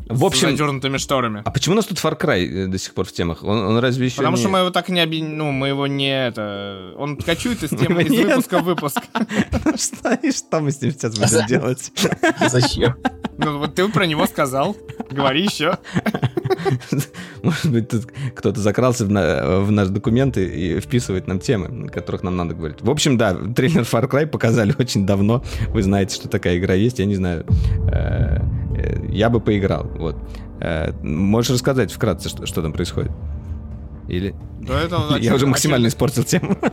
В 0.09 0.25
общем... 0.25 0.49
С 0.49 0.51
задернутыми 0.53 0.97
шторами. 0.97 1.43
А 1.45 1.51
почему 1.51 1.75
у 1.75 1.77
нас 1.77 1.85
тут 1.85 1.99
Far 1.99 2.19
Cry 2.19 2.65
э, 2.65 2.67
до 2.67 2.79
сих 2.79 2.95
пор 2.95 3.05
в 3.05 3.13
темах? 3.13 3.45
Он, 3.45 3.59
он 3.59 3.79
разве 3.79 4.07
еще 4.07 4.17
Потому 4.17 4.37
не... 4.37 4.43
что 4.43 4.49
мы 4.51 4.61
его 4.61 4.71
так 4.71 4.89
не 4.89 5.01
объ... 5.01 5.23
Ну, 5.23 5.53
мы 5.53 5.69
его 5.69 5.87
не 5.87 6.27
это... 6.27 6.95
Он 6.97 7.17
качует 7.19 7.63
из 7.63 7.71
темы 7.71 8.03
из 8.05 8.11
выпуска 8.11 8.59
в 8.61 8.65
выпуск. 8.65 9.01
Что 9.77 10.61
мы 10.61 10.71
с 10.71 10.81
ним 10.81 10.93
сейчас 10.93 11.19
будем 11.19 11.47
делать? 11.47 11.93
Зачем? 12.49 12.97
Ну, 13.37 13.59
вот 13.59 13.75
ты 13.75 13.87
про 13.89 14.07
него 14.07 14.27
сказал. 14.27 14.77
Говори 15.11 15.45
еще. 15.45 15.79
Может 17.43 17.71
быть, 17.71 17.89
тут 17.89 18.07
кто-то 18.35 18.61
закрался 18.61 19.05
в, 19.05 19.11
на, 19.11 19.61
в 19.61 19.71
наши 19.71 19.91
документы 19.91 20.45
и 20.47 20.81
вписывает 20.81 21.27
нам 21.27 21.39
темы, 21.41 21.87
о 21.87 21.89
которых 21.89 22.23
нам 22.23 22.37
надо 22.37 22.55
говорить. 22.55 22.79
В 22.81 22.91
общем, 22.91 23.17
да, 23.17 23.35
трейлер 23.35 23.83
Far 23.83 24.09
Cry 24.09 24.27
показали 24.27 24.75
очень 24.79 25.07
давно. 25.07 25.43
Вы 25.69 25.83
знаете, 25.83 26.15
что 26.15 26.29
такая 26.29 26.59
игра 26.59 26.75
есть. 26.75 26.99
Я 26.99 27.07
не 27.07 27.15
знаю. 27.15 27.45
Э, 27.93 28.41
э, 28.77 29.07
я 29.11 29.31
бы 29.31 29.41
поиграл. 29.41 29.85
Вот. 29.97 30.17
Э, 30.61 30.93
можешь 31.03 31.51
рассказать 31.51 31.93
вкратце, 31.93 32.29
что, 32.29 32.47
что 32.47 32.63
там 32.63 32.73
происходит? 32.73 33.13
Или... 34.09 34.35
Да, 34.61 34.81
это, 34.81 35.17
Я 35.19 35.35
уже 35.35 35.47
максимально 35.47 35.89
испортил 35.89 36.25
тему. 36.25 36.57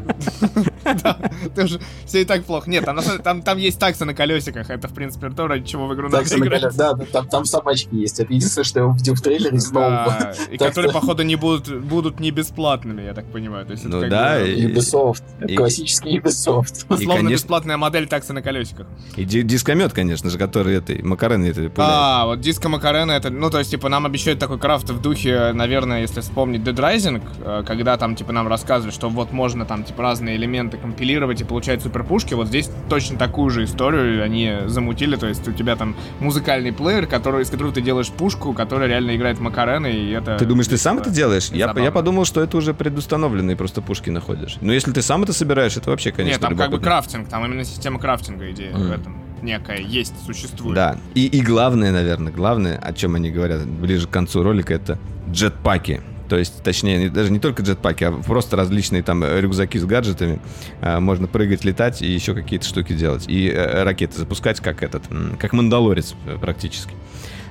Да, 1.04 1.18
ты 1.56 1.64
уже 1.64 1.82
все 2.06 2.22
и 2.22 2.26
так 2.26 2.46
плохо. 2.46 2.70
Нет, 2.70 2.86
там, 2.86 3.58
есть 3.58 3.80
таксы 3.80 4.06
на 4.06 4.14
колесиках. 4.14 4.70
Это, 4.70 4.88
в 4.88 4.94
принципе, 4.94 5.32
то, 5.32 5.48
ради 5.48 5.66
чего 5.66 5.88
в 5.88 5.96
игру 5.96 6.10
надо 6.10 6.24
играть. 6.38 6.76
Да, 6.76 6.94
там, 7.24 7.46
собачки 7.46 7.96
есть. 7.96 8.20
Это 8.20 8.32
единственное, 8.32 8.66
что 8.66 8.80
я 8.82 8.86
увидел 8.86 9.16
в 9.16 9.22
трейлере 9.22 9.58
Да, 9.74 10.34
и 10.52 10.58
которые, 10.58 10.94
походу, 10.94 11.24
не 11.24 11.36
будут, 11.36 11.84
будут 11.84 12.20
не 12.20 12.30
бесплатными, 12.30 13.02
я 13.02 13.14
так 13.14 13.26
понимаю. 13.26 13.68
Ну 13.84 14.08
да. 14.08 14.40
Ubisoft. 14.42 15.24
Классический 15.56 16.20
Ubisoft. 16.20 16.86
Условно 16.94 17.30
бесплатная 17.30 17.78
модель 17.78 18.08
таксы 18.08 18.34
на 18.34 18.42
колесиках. 18.42 18.88
И 19.16 19.26
дискомет, 19.26 19.94
конечно 19.94 20.30
же, 20.30 20.38
который 20.38 20.76
этой 20.76 21.02
Макарены 21.02 21.48
это 21.48 21.72
А, 21.78 22.26
вот 22.26 22.42
диско 22.42 22.70
Макарена 22.70 23.12
это, 23.12 23.30
ну, 23.30 23.50
то 23.50 23.60
есть, 23.60 23.72
типа, 23.72 23.90
нам 23.90 24.06
обещают 24.06 24.40
такой 24.40 24.60
крафт 24.60 24.90
в 24.90 25.02
духе, 25.02 25.52
наверное, 25.54 26.02
если 26.02 26.22
вспомнить 26.22 26.62
Dead 26.62 26.76
Rising, 26.76 27.22
э, 27.44 27.64
когда 27.86 27.98
там, 27.98 28.16
типа, 28.16 28.34
нам 28.34 28.48
рассказывали, 28.48 28.92
что 28.92 29.10
вот 29.10 29.32
можно 29.32 29.64
там, 29.64 29.84
типа, 29.84 30.02
разные 30.02 30.38
элементы 30.38 30.76
компилировать 30.76 31.42
и 31.42 31.44
получать 31.44 31.84
суперпушки, 31.84 32.34
вот 32.34 32.48
здесь 32.48 32.68
точно 32.90 33.20
такую 33.20 33.52
же 33.52 33.64
историю 33.64 34.24
они 34.24 34.62
замутили, 34.66 35.16
то 35.18 35.28
есть 35.28 35.48
у 35.48 35.52
тебя 35.52 35.76
там 35.76 35.96
музыкальный 36.20 36.74
плеер, 36.74 37.06
который, 37.06 37.44
из 37.44 37.52
которого 37.52 37.72
ты 37.72 37.82
делаешь 37.82 38.10
пушку, 38.10 38.54
которая 38.54 38.90
реально 38.90 39.16
играет 39.16 39.40
Макарены, 39.40 39.94
и 39.94 40.10
это... 40.10 40.36
Ты 40.40 40.46
думаешь, 40.46 40.68
ты 40.68 40.78
сам 40.78 40.98
это 40.98 41.12
делаешь? 41.12 41.50
Я, 41.50 41.72
я 41.78 41.92
подумал, 41.92 42.26
что 42.26 42.42
это 42.42 42.58
уже 42.58 42.74
предустановленные 42.74 43.56
просто 43.56 43.84
пушки 43.84 44.10
находишь. 44.10 44.58
Но 44.62 44.74
если 44.74 44.92
ты 44.92 45.04
сам 45.04 45.22
это 45.22 45.34
собираешь, 45.34 45.78
это 45.78 45.92
вообще, 45.92 46.12
конечно, 46.12 46.38
Нет, 46.38 46.42
там 46.42 46.54
любопытно. 46.54 46.72
как 46.72 46.82
бы 46.82 46.84
крафтинг, 46.84 47.30
там 47.30 47.46
именно 47.46 47.64
система 47.64 48.00
крафтинга 48.00 48.50
идея 48.50 48.72
mm. 48.72 48.88
в 48.88 48.92
этом 48.92 49.22
некая 49.44 49.78
есть, 49.78 50.16
существует. 50.26 50.74
Да. 50.74 50.98
И, 51.14 51.28
и 51.28 51.42
главное, 51.42 51.92
наверное, 51.92 52.34
главное, 52.34 52.80
о 52.80 52.94
чем 52.94 53.14
они 53.14 53.30
говорят 53.30 53.68
ближе 53.68 54.08
к 54.08 54.10
концу 54.10 54.42
ролика, 54.42 54.74
это 54.74 54.98
джетпаки. 55.30 56.02
То 56.30 56.38
есть, 56.38 56.64
точнее, 56.64 57.10
даже 57.10 57.32
не 57.32 57.40
только 57.40 57.64
джетпаки, 57.64 58.04
а 58.06 58.12
просто 58.12 58.56
различные 58.56 59.04
там 59.04 59.24
рюкзаки 59.24 59.78
с 59.78 59.86
гаджетами. 59.86 60.40
А, 60.82 61.00
можно 61.00 61.28
прыгать, 61.28 61.64
летать 61.64 62.02
и 62.02 62.08
еще 62.08 62.34
какие-то 62.34 62.66
штуки 62.66 62.94
делать. 62.94 63.26
И 63.28 63.50
э, 63.50 63.84
ракеты 63.84 64.18
запускать, 64.18 64.60
как 64.60 64.84
этот, 64.84 65.04
как 65.40 65.54
Мандалорец 65.54 66.16
э, 66.26 66.38
практически. 66.40 66.94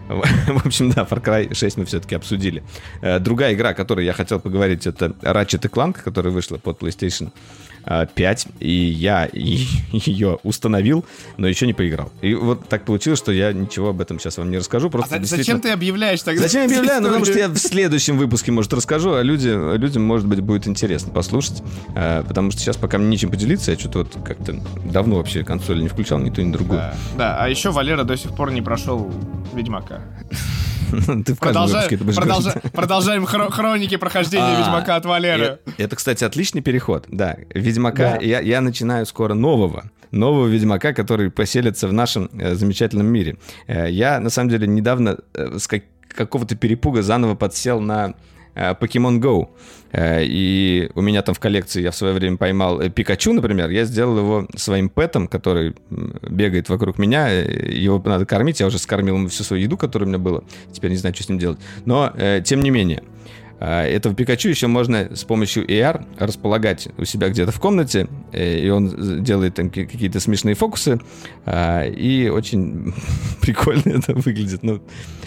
В 0.08 0.66
общем, 0.66 0.90
да, 0.90 1.06
Far 1.08 1.22
Cry 1.22 1.54
6 1.54 1.78
мы 1.78 1.84
все-таки 1.86 2.14
обсудили. 2.14 2.62
Э, 3.00 3.18
другая 3.18 3.54
игра, 3.54 3.70
о 3.70 3.74
которой 3.74 4.04
я 4.04 4.12
хотел 4.12 4.40
поговорить, 4.40 4.86
это 4.86 5.06
Ratchet 5.22 5.70
Clank, 5.70 6.02
которая 6.02 6.32
вышла 6.32 6.58
под 6.58 6.80
PlayStation 6.80 7.30
5, 7.86 8.46
и 8.60 8.70
я 8.70 9.28
ее 9.32 10.38
установил, 10.42 11.04
но 11.36 11.48
еще 11.48 11.66
не 11.66 11.74
поиграл. 11.74 12.12
И 12.22 12.34
вот 12.34 12.68
так 12.68 12.84
получилось, 12.84 13.18
что 13.18 13.32
я 13.32 13.52
ничего 13.52 13.90
об 13.90 14.00
этом 14.00 14.18
сейчас 14.18 14.38
вам 14.38 14.50
не 14.50 14.58
расскажу. 14.58 14.90
Просто 14.90 15.16
а 15.16 15.18
действительно... 15.18 15.58
зачем 15.58 15.60
ты 15.60 15.70
объявляешь 15.70 16.22
тогда? 16.22 16.42
Зачем 16.42 16.62
я 16.62 16.66
объявляю? 16.66 17.02
Ну, 17.02 17.08
потому 17.08 17.24
что 17.24 17.38
я 17.38 17.48
в 17.48 17.56
следующем 17.56 18.18
выпуске, 18.18 18.52
может, 18.52 18.72
расскажу, 18.72 19.14
а 19.14 19.22
люди, 19.22 19.48
людям, 19.76 20.04
может 20.04 20.26
быть, 20.26 20.40
будет 20.40 20.66
интересно 20.66 21.12
послушать. 21.12 21.62
А, 21.94 22.22
потому 22.24 22.50
что 22.50 22.60
сейчас 22.60 22.76
пока 22.76 22.98
мне 22.98 23.08
нечем 23.08 23.30
поделиться, 23.30 23.70
я 23.72 23.78
что-то 23.78 24.00
вот 24.00 24.16
как-то 24.24 24.60
давно 24.84 25.16
вообще 25.16 25.44
консоль 25.44 25.82
не 25.82 25.88
включал, 25.88 26.18
ни 26.18 26.30
ту, 26.30 26.42
ни 26.42 26.52
другую. 26.52 26.78
Да, 26.78 26.94
да, 27.16 27.36
а 27.40 27.48
еще 27.48 27.70
Валера 27.70 28.04
до 28.04 28.16
сих 28.16 28.34
пор 28.34 28.52
не 28.52 28.62
прошел 28.62 29.12
Ведьмака. 29.54 30.02
Ты 31.24 31.34
в 31.34 31.40
каждом 31.40 31.66
выпуске 31.66 31.94
это 31.96 32.04
будешь 32.04 32.16
продолжа, 32.16 32.62
Продолжаем 32.72 33.24
хро- 33.24 33.50
хроники 33.50 33.96
прохождения 33.96 34.56
а, 34.56 34.60
Ведьмака 34.60 34.96
от 34.96 35.04
Валеры. 35.04 35.58
Это, 35.78 35.96
кстати, 35.96 36.24
отличный 36.24 36.62
переход. 36.62 37.06
Да, 37.08 37.36
Ведьмака, 37.74 38.18
я, 38.20 38.40
я 38.40 38.60
начинаю 38.60 39.04
скоро 39.06 39.34
нового 39.34 39.90
нового 40.14 40.46
Ведьмака, 40.46 40.92
который 40.92 41.30
поселится 41.30 41.88
в 41.88 41.92
нашем 41.92 42.30
э, 42.38 42.54
замечательном 42.54 43.06
мире. 43.06 43.36
Э, 43.66 43.90
я, 43.90 44.20
на 44.20 44.30
самом 44.30 44.48
деле, 44.50 44.66
недавно 44.66 45.18
э, 45.34 45.58
с 45.58 45.66
как, 45.66 45.82
какого-то 46.08 46.54
перепуга 46.54 47.02
заново 47.02 47.34
подсел 47.34 47.80
на 47.80 48.14
Pokemon 48.54 49.18
Go. 49.18 49.48
И 49.96 50.88
у 50.94 51.00
меня 51.00 51.22
там 51.22 51.34
в 51.34 51.40
коллекции 51.40 51.82
я 51.82 51.90
в 51.90 51.96
свое 51.96 52.14
время 52.14 52.36
поймал 52.36 52.88
Пикачу, 52.88 53.32
например. 53.32 53.68
Я 53.70 53.84
сделал 53.84 54.16
его 54.16 54.48
своим 54.54 54.88
пэтом, 54.90 55.26
который 55.26 55.74
бегает 55.90 56.68
вокруг 56.68 56.96
меня. 56.98 57.28
Его 57.30 58.00
надо 58.04 58.26
кормить. 58.26 58.60
Я 58.60 58.66
уже 58.68 58.78
скормил 58.78 59.16
ему 59.16 59.26
всю 59.26 59.42
свою 59.42 59.64
еду, 59.64 59.76
которая 59.76 60.06
у 60.06 60.08
меня 60.08 60.20
была. 60.20 60.42
Теперь 60.72 60.92
не 60.92 60.96
знаю, 60.96 61.16
что 61.16 61.24
с 61.24 61.28
ним 61.28 61.40
делать. 61.40 61.58
Но, 61.84 62.12
тем 62.44 62.60
не 62.60 62.70
менее, 62.70 63.02
этого 63.60 64.14
Пикачу 64.14 64.48
еще 64.48 64.66
можно 64.66 65.14
с 65.14 65.24
помощью 65.24 65.66
AR 65.66 66.06
располагать 66.18 66.88
у 66.98 67.04
себя 67.04 67.28
где-то 67.28 67.52
в 67.52 67.60
комнате, 67.60 68.08
э, 68.32 68.58
и 68.58 68.68
он 68.68 69.22
делает 69.22 69.54
там 69.54 69.70
какие-то 69.70 70.20
смешные 70.20 70.54
фокусы, 70.54 71.00
а, 71.46 71.84
и 71.86 72.28
очень 72.28 72.92
прикольно 73.40 73.98
это 73.98 74.14
выглядит. 74.14 74.62
Ну, 74.62 74.82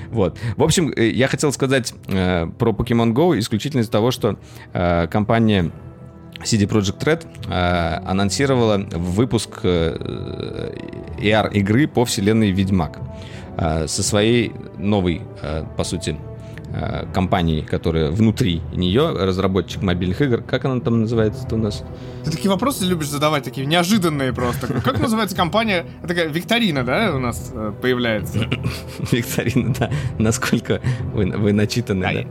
вот. 0.10 0.38
В 0.56 0.64
общем, 0.64 0.94
э, 0.96 1.10
я 1.10 1.28
хотел 1.28 1.52
сказать 1.52 1.94
э, 2.08 2.48
про 2.60 2.72
Pokemon 2.72 3.14
Go 3.14 3.38
исключительно 3.40 3.82
из-за 3.82 3.92
того, 3.92 4.12
что 4.12 4.38
компания 4.74 5.72
CD 6.44 6.68
Projekt 6.68 7.00
Red 7.04 7.26
анонсировала 8.06 8.78
выпуск 8.78 9.64
AR-игры 11.20 11.88
по 11.88 12.06
вселенной 12.06 12.52
Ведьмак 12.52 13.00
со 13.58 14.04
своей 14.04 14.52
новой, 14.78 15.22
по 15.76 15.84
сути, 15.84 16.16
Э, 16.80 17.06
компании, 17.12 17.62
которая 17.62 18.12
внутри 18.12 18.62
нее, 18.74 19.10
разработчик 19.10 19.82
мобильных 19.82 20.22
игр. 20.22 20.44
Как 20.44 20.66
она 20.66 20.80
там 20.80 21.02
называется 21.02 21.48
у 21.52 21.58
нас? 21.58 21.84
Ты 22.24 22.30
такие 22.30 22.52
вопросы 22.52 22.86
любишь 22.86 23.10
задавать, 23.10 23.44
такие 23.44 23.66
неожиданные 23.66 24.32
просто. 24.32 24.68
Как 24.82 25.00
называется 25.00 25.36
компания? 25.36 25.86
Это 26.00 26.10
такая 26.10 26.28
викторина, 26.28 26.84
да, 26.84 27.16
у 27.16 27.20
нас 27.20 27.52
э, 27.54 27.74
появляется? 27.82 28.48
Викторина, 29.12 29.74
да. 29.74 29.90
Насколько 30.20 30.82
вы, 31.14 31.26
вы 31.26 31.52
начитаны, 31.52 32.02
да? 32.02 32.14
Э, 32.14 32.26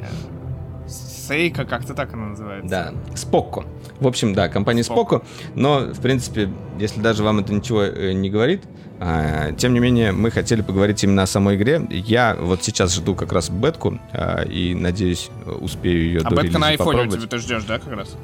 Сейка, 0.87 1.65
как-то 1.65 1.95
так 1.95 2.15
она 2.15 2.27
называется. 2.27 2.71
Да, 2.71 2.93
Спокко. 3.17 3.65
В 3.99 4.07
общем, 4.07 4.33
да, 4.33 4.49
компания 4.49 4.85
Спокко. 4.85 5.23
Но, 5.57 5.81
в 5.93 6.01
принципе, 6.01 6.51
если 6.79 7.01
даже 7.01 7.25
вам 7.25 7.41
это 7.41 7.53
ничего 7.53 7.85
не 7.87 8.31
говорит, 8.31 8.63
тем 8.99 9.75
не 9.75 9.81
менее, 9.81 10.13
мы 10.13 10.31
хотели 10.31 10.63
поговорить 10.63 11.03
именно 11.05 11.23
о 11.23 11.27
самой 11.27 11.57
игре. 11.57 11.87
Я 11.91 12.37
вот 12.39 12.63
сейчас 12.63 12.95
жду 12.95 13.15
как 13.15 13.33
раз 13.33 13.51
бетку 13.51 13.99
а, 14.13 14.43
и 14.43 14.75
надеюсь 14.75 15.31
успею 15.61 16.03
ее 16.03 16.21
а 16.25 16.31
до 16.31 16.43
бетка 16.43 16.59
на 16.59 16.69
айфоне 16.69 17.09
тебе 17.09 17.27
ты 17.27 17.39
ждешь, 17.39 17.65
да, 17.65 17.79
как 17.79 17.93
раз? 17.93 18.17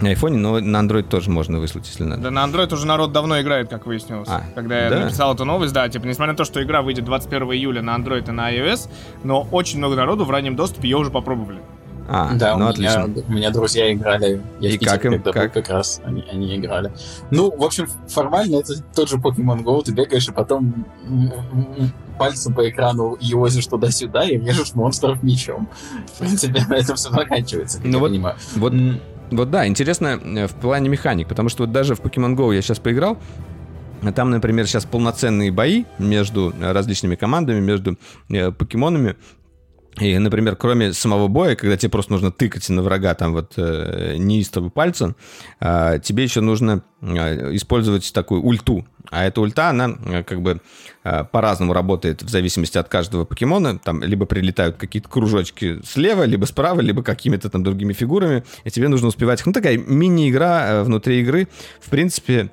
На 0.00 0.10
айфоне, 0.10 0.36
но 0.38 0.60
на 0.60 0.78
Android 0.78 1.02
тоже 1.02 1.28
можно 1.28 1.58
выслать, 1.58 1.86
если 1.88 2.04
надо. 2.04 2.22
Да, 2.22 2.30
на 2.30 2.44
Android 2.44 2.72
уже 2.72 2.86
народ 2.86 3.12
давно 3.12 3.40
играет, 3.40 3.68
как 3.68 3.86
выяснилось. 3.86 4.28
А, 4.28 4.44
Когда 4.54 4.84
я 4.84 4.90
да? 4.90 5.00
написал 5.00 5.34
эту 5.34 5.44
новость, 5.44 5.72
да, 5.72 5.88
типа, 5.88 6.06
несмотря 6.06 6.34
на 6.34 6.36
то, 6.36 6.44
что 6.44 6.62
игра 6.62 6.82
выйдет 6.82 7.04
21 7.04 7.52
июля 7.52 7.82
на 7.82 7.96
Android 7.96 8.28
и 8.28 8.30
на 8.30 8.54
iOS, 8.54 8.88
но 9.24 9.48
очень 9.50 9.78
много 9.78 9.96
народу 9.96 10.24
в 10.24 10.30
раннем 10.30 10.54
доступе 10.54 10.88
ее 10.88 10.98
уже 10.98 11.10
попробовали. 11.10 11.58
А, 12.10 12.32
да, 12.34 12.56
ну, 12.56 12.64
у, 12.64 12.68
отлично. 12.68 13.06
меня, 13.06 13.22
у 13.28 13.32
меня 13.32 13.50
друзья 13.50 13.92
играли. 13.92 14.40
Я 14.60 14.70
и 14.70 14.78
как 14.78 15.04
им? 15.04 15.12
Когда 15.12 15.32
как? 15.32 15.52
как 15.52 15.68
раз 15.68 16.00
они, 16.04 16.24
они 16.32 16.56
играли. 16.56 16.90
Ну, 17.30 17.54
в 17.54 17.62
общем, 17.62 17.86
формально 18.08 18.56
это 18.56 18.82
тот 18.94 19.10
же 19.10 19.16
Pokemon 19.16 19.62
Go. 19.62 19.82
Ты 19.84 19.92
бегаешь, 19.92 20.26
и 20.26 20.32
потом 20.32 20.86
пальцем 22.18 22.54
по 22.54 22.68
экрану 22.68 23.18
возишь 23.32 23.66
туда-сюда 23.66 24.24
и 24.24 24.38
режешь 24.38 24.74
монстров 24.74 25.22
мечом. 25.22 25.68
В 26.14 26.18
принципе, 26.20 26.64
на 26.66 26.74
этом 26.74 26.96
все 26.96 27.10
заканчивается, 27.10 27.80
ну, 27.84 27.92
я 27.92 27.98
вот, 27.98 28.08
понимаю. 28.08 28.36
Вот, 28.56 28.72
вот 29.30 29.50
да, 29.50 29.66
интересно 29.66 30.18
э, 30.22 30.46
в 30.46 30.54
плане 30.54 30.88
механик, 30.88 31.28
потому 31.28 31.50
что 31.50 31.64
вот 31.64 31.72
даже 31.72 31.94
в 31.94 32.00
Pokemon 32.00 32.34
Go 32.34 32.54
я 32.54 32.62
сейчас 32.62 32.78
поиграл, 32.78 33.18
там, 34.14 34.30
например, 34.30 34.66
сейчас 34.66 34.84
полноценные 34.84 35.50
бои 35.50 35.84
между 35.98 36.54
различными 36.60 37.16
командами, 37.16 37.60
между 37.60 37.98
э, 38.28 38.52
покемонами. 38.52 39.16
И, 39.96 40.16
например, 40.18 40.56
кроме 40.56 40.92
самого 40.92 41.28
боя, 41.28 41.56
когда 41.56 41.76
тебе 41.76 41.90
просто 41.90 42.12
нужно 42.12 42.30
тыкать 42.30 42.68
на 42.68 42.82
врага 42.82 43.14
там 43.14 43.32
вот 43.32 43.54
э, 43.56 44.16
неистово 44.16 44.68
пальцем, 44.68 45.16
э, 45.60 45.98
тебе 46.02 46.22
еще 46.22 46.40
нужно 46.40 46.82
э, 47.00 47.54
использовать 47.54 48.12
такую 48.12 48.42
ульту. 48.42 48.86
А 49.10 49.24
эта 49.24 49.40
ульта, 49.40 49.70
она 49.70 49.96
э, 50.06 50.22
как 50.22 50.42
бы 50.42 50.60
э, 51.02 51.24
по-разному 51.24 51.72
работает 51.72 52.22
в 52.22 52.28
зависимости 52.28 52.78
от 52.78 52.88
каждого 52.88 53.24
покемона. 53.24 53.78
Там 53.78 54.02
либо 54.02 54.26
прилетают 54.26 54.76
какие-то 54.76 55.08
кружочки 55.08 55.80
слева, 55.84 56.24
либо 56.24 56.44
справа, 56.44 56.80
либо 56.80 57.02
какими-то 57.02 57.48
там 57.48 57.64
другими 57.64 57.92
фигурами. 57.92 58.44
И 58.64 58.70
тебе 58.70 58.88
нужно 58.88 59.08
успевать... 59.08 59.44
Ну, 59.46 59.52
такая 59.52 59.78
мини-игра 59.78 60.66
э, 60.68 60.82
внутри 60.82 61.20
игры. 61.20 61.48
В 61.80 61.90
принципе, 61.90 62.50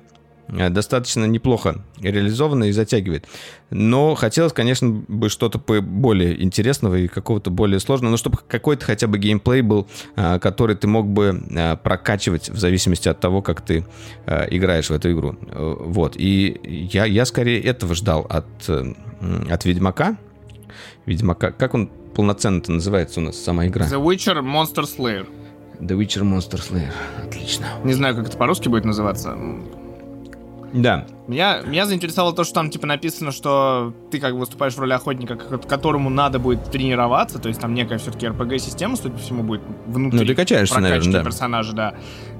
достаточно 0.48 1.24
неплохо 1.24 1.84
реализовано 2.00 2.64
и 2.64 2.72
затягивает. 2.72 3.26
Но 3.70 4.14
хотелось, 4.14 4.52
конечно, 4.52 5.04
бы 5.08 5.28
что-то 5.28 5.58
более 5.58 6.42
интересного 6.42 6.96
и 6.96 7.08
какого-то 7.08 7.50
более 7.50 7.80
сложного, 7.80 8.12
но 8.12 8.16
чтобы 8.16 8.38
какой-то 8.46 8.84
хотя 8.84 9.06
бы 9.06 9.18
геймплей 9.18 9.62
был, 9.62 9.88
э, 10.16 10.38
который 10.38 10.76
ты 10.76 10.86
мог 10.86 11.08
бы 11.08 11.42
э, 11.50 11.76
прокачивать 11.76 12.48
в 12.48 12.58
зависимости 12.58 13.08
от 13.08 13.20
того, 13.20 13.42
как 13.42 13.60
ты 13.60 13.84
играешь 14.26 14.90
в 14.90 14.92
эту 14.92 15.12
игру. 15.12 15.36
Вот. 15.50 16.14
И 16.16 16.88
я, 16.92 17.04
я 17.04 17.24
скорее 17.24 17.60
этого 17.60 17.94
ждал 17.94 18.26
от, 18.28 18.46
от 18.68 19.64
Ведьмака. 19.64 20.16
Ведьмака. 21.06 21.52
Как 21.52 21.74
он 21.74 21.90
полноценно-то 22.14 22.72
называется 22.72 23.20
у 23.20 23.22
нас, 23.22 23.36
сама 23.36 23.66
игра? 23.66 23.86
The 23.86 24.02
Witcher 24.02 24.40
Monster 24.42 24.84
Slayer. 24.84 25.26
The 25.80 25.98
Witcher 25.98 26.22
Monster 26.22 26.58
Slayer. 26.58 26.92
Отлично. 27.22 27.66
Не 27.84 27.92
знаю, 27.92 28.16
как 28.16 28.28
это 28.28 28.36
по-русски 28.36 28.68
будет 28.68 28.84
называться. 28.84 29.36
Да. 30.76 31.06
Меня, 31.26 31.62
меня 31.62 31.86
заинтересовало 31.86 32.34
то, 32.34 32.44
что 32.44 32.54
там 32.54 32.70
типа 32.70 32.86
написано, 32.86 33.32
что 33.32 33.94
ты 34.10 34.20
как 34.20 34.34
бы 34.34 34.40
выступаешь 34.40 34.74
в 34.74 34.78
роли 34.78 34.92
охотника, 34.92 35.34
которому 35.34 36.10
надо 36.10 36.38
будет 36.38 36.64
тренироваться, 36.70 37.38
то 37.38 37.48
есть 37.48 37.60
там 37.60 37.74
некая 37.74 37.98
все-таки 37.98 38.26
RPG-система, 38.26 38.96
судя 38.96 39.10
по 39.10 39.18
всему, 39.18 39.42
будет 39.42 39.62
внутри. 39.86 40.20
Ну, 40.20 40.26
ты 40.26 40.34
качаешься, 40.34 40.78
наверное, 40.78 41.12
да. 41.12 41.24
персонажа, 41.24 41.72
да. 41.72 41.94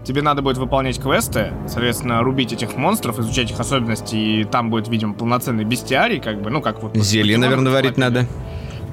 Тебе 0.05 0.22
надо 0.22 0.42
будет 0.42 0.59
выполнять 0.59 1.01
квесты, 1.01 1.53
соответственно, 1.66 2.22
рубить 2.22 2.53
этих 2.53 2.77
монстров, 2.77 3.18
изучать 3.18 3.51
их 3.51 3.59
особенности, 3.59 4.14
и 4.14 4.44
там 4.44 4.70
будет, 4.70 4.89
видимо, 4.89 5.14
полноценный 5.14 5.64
бестиарий, 5.64 6.20
как 6.20 6.43
бы, 6.43 6.51
ну, 6.51 6.61
как 6.61 6.82
вот... 6.82 6.95
Зелье, 6.97 7.39
наверное, 7.39 7.72
варить 7.72 7.97
надо. 7.97 8.26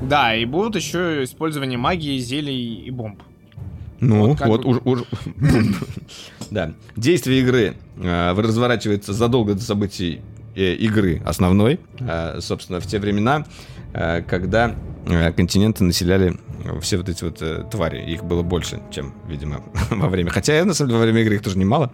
Да, 0.01 0.35
и 0.35 0.45
будут 0.45 0.75
еще 0.75 1.23
использование 1.23 1.77
магии, 1.77 2.17
зелий 2.17 2.75
и 2.75 2.91
бомб. 2.91 3.21
Ну, 4.03 4.27
вот, 4.27 4.39
вот 4.41 4.65
уж, 4.65 4.77
уж... 4.83 5.03
да. 6.51 6.73
Действие 6.95 7.39
игры 7.41 7.75
э, 7.97 8.33
разворачивается 8.33 9.13
задолго 9.13 9.53
до 9.53 9.61
событий 9.61 10.21
э, 10.55 10.73
игры 10.73 11.21
основной, 11.25 11.79
э, 11.99 12.39
собственно, 12.41 12.79
в 12.79 12.85
те 12.87 12.99
времена, 12.99 13.45
э, 13.93 14.21
когда 14.23 14.75
э, 15.05 15.31
континенты 15.31 15.83
населяли 15.83 16.37
все 16.81 16.97
вот 16.97 17.09
эти 17.09 17.23
вот 17.23 17.41
э, 17.41 17.65
твари. 17.69 18.09
Их 18.11 18.23
было 18.23 18.41
больше, 18.41 18.81
чем, 18.91 19.13
видимо, 19.27 19.63
во 19.89 20.07
время. 20.07 20.29
Хотя, 20.31 20.63
на 20.65 20.73
самом 20.73 20.89
деле, 20.89 20.99
во 20.99 21.05
время 21.05 21.21
игры 21.21 21.35
их 21.35 21.41
тоже 21.41 21.57
немало. 21.57 21.91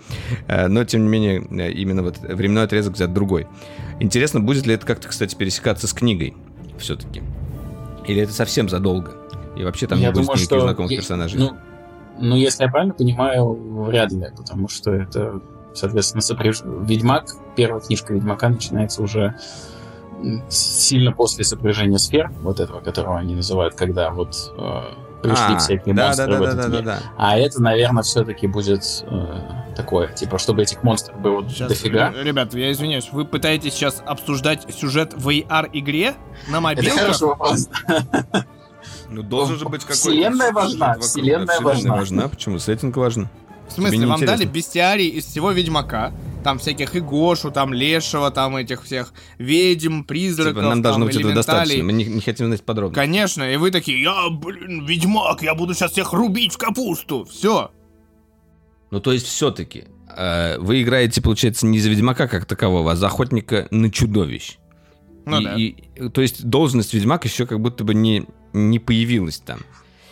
Э, 0.47 0.67
но, 0.67 0.83
тем 0.83 1.03
не 1.03 1.09
менее, 1.09 1.45
э, 1.49 1.71
именно 1.71 2.03
вот 2.03 2.19
временной 2.19 2.63
отрезок 2.63 2.93
взят 2.93 3.13
другой. 3.13 3.47
Интересно, 3.99 4.39
будет 4.39 4.65
ли 4.65 4.73
это 4.73 4.85
как-то, 4.85 5.07
кстати, 5.07 5.35
пересекаться 5.35 5.87
с 5.87 5.93
книгой 5.93 6.35
все-таки? 6.77 7.21
Или 8.07 8.21
это 8.21 8.33
совсем 8.33 8.69
задолго? 8.69 9.13
И 9.57 9.63
вообще 9.63 9.87
там 9.87 9.99
Я 9.99 10.07
не 10.07 10.13
будет 10.13 10.25
думаю, 10.25 10.39
никаких 10.39 10.57
что... 10.57 10.61
знакомых 10.61 10.91
персонажей? 10.91 11.39
Ну, 11.39 11.57
ну, 12.19 12.35
если 12.35 12.63
я 12.63 12.69
правильно 12.69 12.93
понимаю, 12.93 13.53
вряд 13.85 14.11
ли, 14.11 14.27
потому 14.35 14.67
что 14.67 14.91
это, 14.91 15.41
соответственно, 15.73 16.21
сопряж... 16.21 16.61
Ведьмак, 16.63 17.25
первая 17.55 17.81
книжка 17.81 18.13
Ведьмака 18.13 18.49
начинается 18.49 19.01
уже 19.01 19.35
сильно 20.49 21.11
после 21.11 21.43
сопряжения 21.43 21.97
сфер, 21.97 22.31
вот 22.41 22.59
этого, 22.59 22.81
которого 22.81 23.17
они 23.17 23.35
называют, 23.35 23.75
когда 23.75 24.11
вот 24.11 24.53
э, 24.57 24.81
пришли 25.21 25.55
а, 25.55 25.57
всякие 25.57 25.95
да, 25.95 26.07
монстры 26.07 26.27
да, 26.27 26.37
в 26.37 26.39
да, 26.39 26.45
этот 26.47 26.61
да, 26.61 26.67
мир. 26.67 26.83
Да, 26.83 26.95
да. 26.95 26.99
А 27.17 27.37
это, 27.37 27.61
наверное, 27.61 28.03
все-таки 28.03 28.47
будет 28.47 28.83
э, 29.03 29.73
такое, 29.75 30.07
типа, 30.09 30.37
чтобы 30.37 30.63
этих 30.63 30.83
монстров 30.83 31.19
было 31.19 31.47
сейчас, 31.47 31.69
дофига. 31.69 32.11
Ребят, 32.21 32.53
я 32.53 32.71
извиняюсь, 32.71 33.09
вы 33.11 33.25
пытаетесь 33.25 33.73
сейчас 33.73 34.03
обсуждать 34.05 34.65
сюжет 34.73 35.13
в 35.15 35.29
AR-игре 35.29 36.15
на 36.49 36.59
мобилках? 36.59 36.93
Это 36.93 37.01
хороший 37.01 37.27
вопрос. 37.27 37.69
Ну, 39.09 39.23
должен 39.23 39.57
же 39.57 39.65
быть 39.65 39.81
какой-то... 39.81 39.99
Вселенная 39.99 40.51
важна, 40.51 40.97
вселенная 40.99 41.59
важна. 41.61 41.95
важна. 41.95 42.27
Почему? 42.27 42.59
Сеттинг 42.59 42.95
важен. 42.97 43.29
В 43.69 43.73
смысле, 43.73 44.07
вам 44.07 44.25
дали 44.25 44.45
бестиарий 44.45 45.07
из 45.07 45.25
всего 45.25 45.51
Ведьмака, 45.51 46.11
там 46.43 46.57
всяких 46.57 46.95
и 46.95 46.99
Гошу, 46.99 47.51
там 47.51 47.73
Лешего, 47.73 48.31
там 48.31 48.55
этих 48.55 48.83
всех 48.83 49.13
ведьм, 49.37 50.03
призраков, 50.03 50.55
типа, 50.55 50.69
нам 50.69 50.81
должно 50.81 51.05
быть 51.05 51.15
этого 51.15 51.33
достаточно, 51.33 51.83
мы 51.83 51.93
не, 51.93 52.05
не 52.05 52.21
хотим 52.21 52.47
знать 52.47 52.63
подробно. 52.63 52.95
Конечно, 52.95 53.43
и 53.43 53.57
вы 53.57 53.69
такие, 53.71 54.01
я, 54.01 54.29
блин, 54.29 54.85
Ведьмак, 54.85 55.43
я 55.43 55.53
буду 55.53 55.73
сейчас 55.75 55.91
всех 55.91 56.13
рубить 56.13 56.53
в 56.53 56.57
капусту, 56.57 57.25
все. 57.25 57.71
Ну, 58.89 58.99
то 58.99 59.11
есть, 59.11 59.27
все-таки, 59.27 59.85
э, 60.15 60.57
вы 60.57 60.81
играете, 60.81 61.21
получается, 61.21 61.67
не 61.67 61.79
за 61.79 61.89
Ведьмака 61.89 62.27
как 62.27 62.45
такового, 62.45 62.93
а 62.93 62.95
за 62.95 63.07
охотника 63.07 63.67
на 63.69 63.91
чудовищ. 63.91 64.57
Ну, 65.25 65.39
и, 65.41 65.43
да. 65.43 65.55
и, 65.55 66.09
то 66.09 66.21
есть, 66.21 66.43
должность 66.43 66.93
Ведьмак 66.93 67.25
еще 67.25 67.45
как 67.45 67.59
будто 67.59 67.83
бы 67.83 67.93
не, 67.93 68.25
не 68.53 68.79
появилась 68.79 69.39
там. 69.39 69.59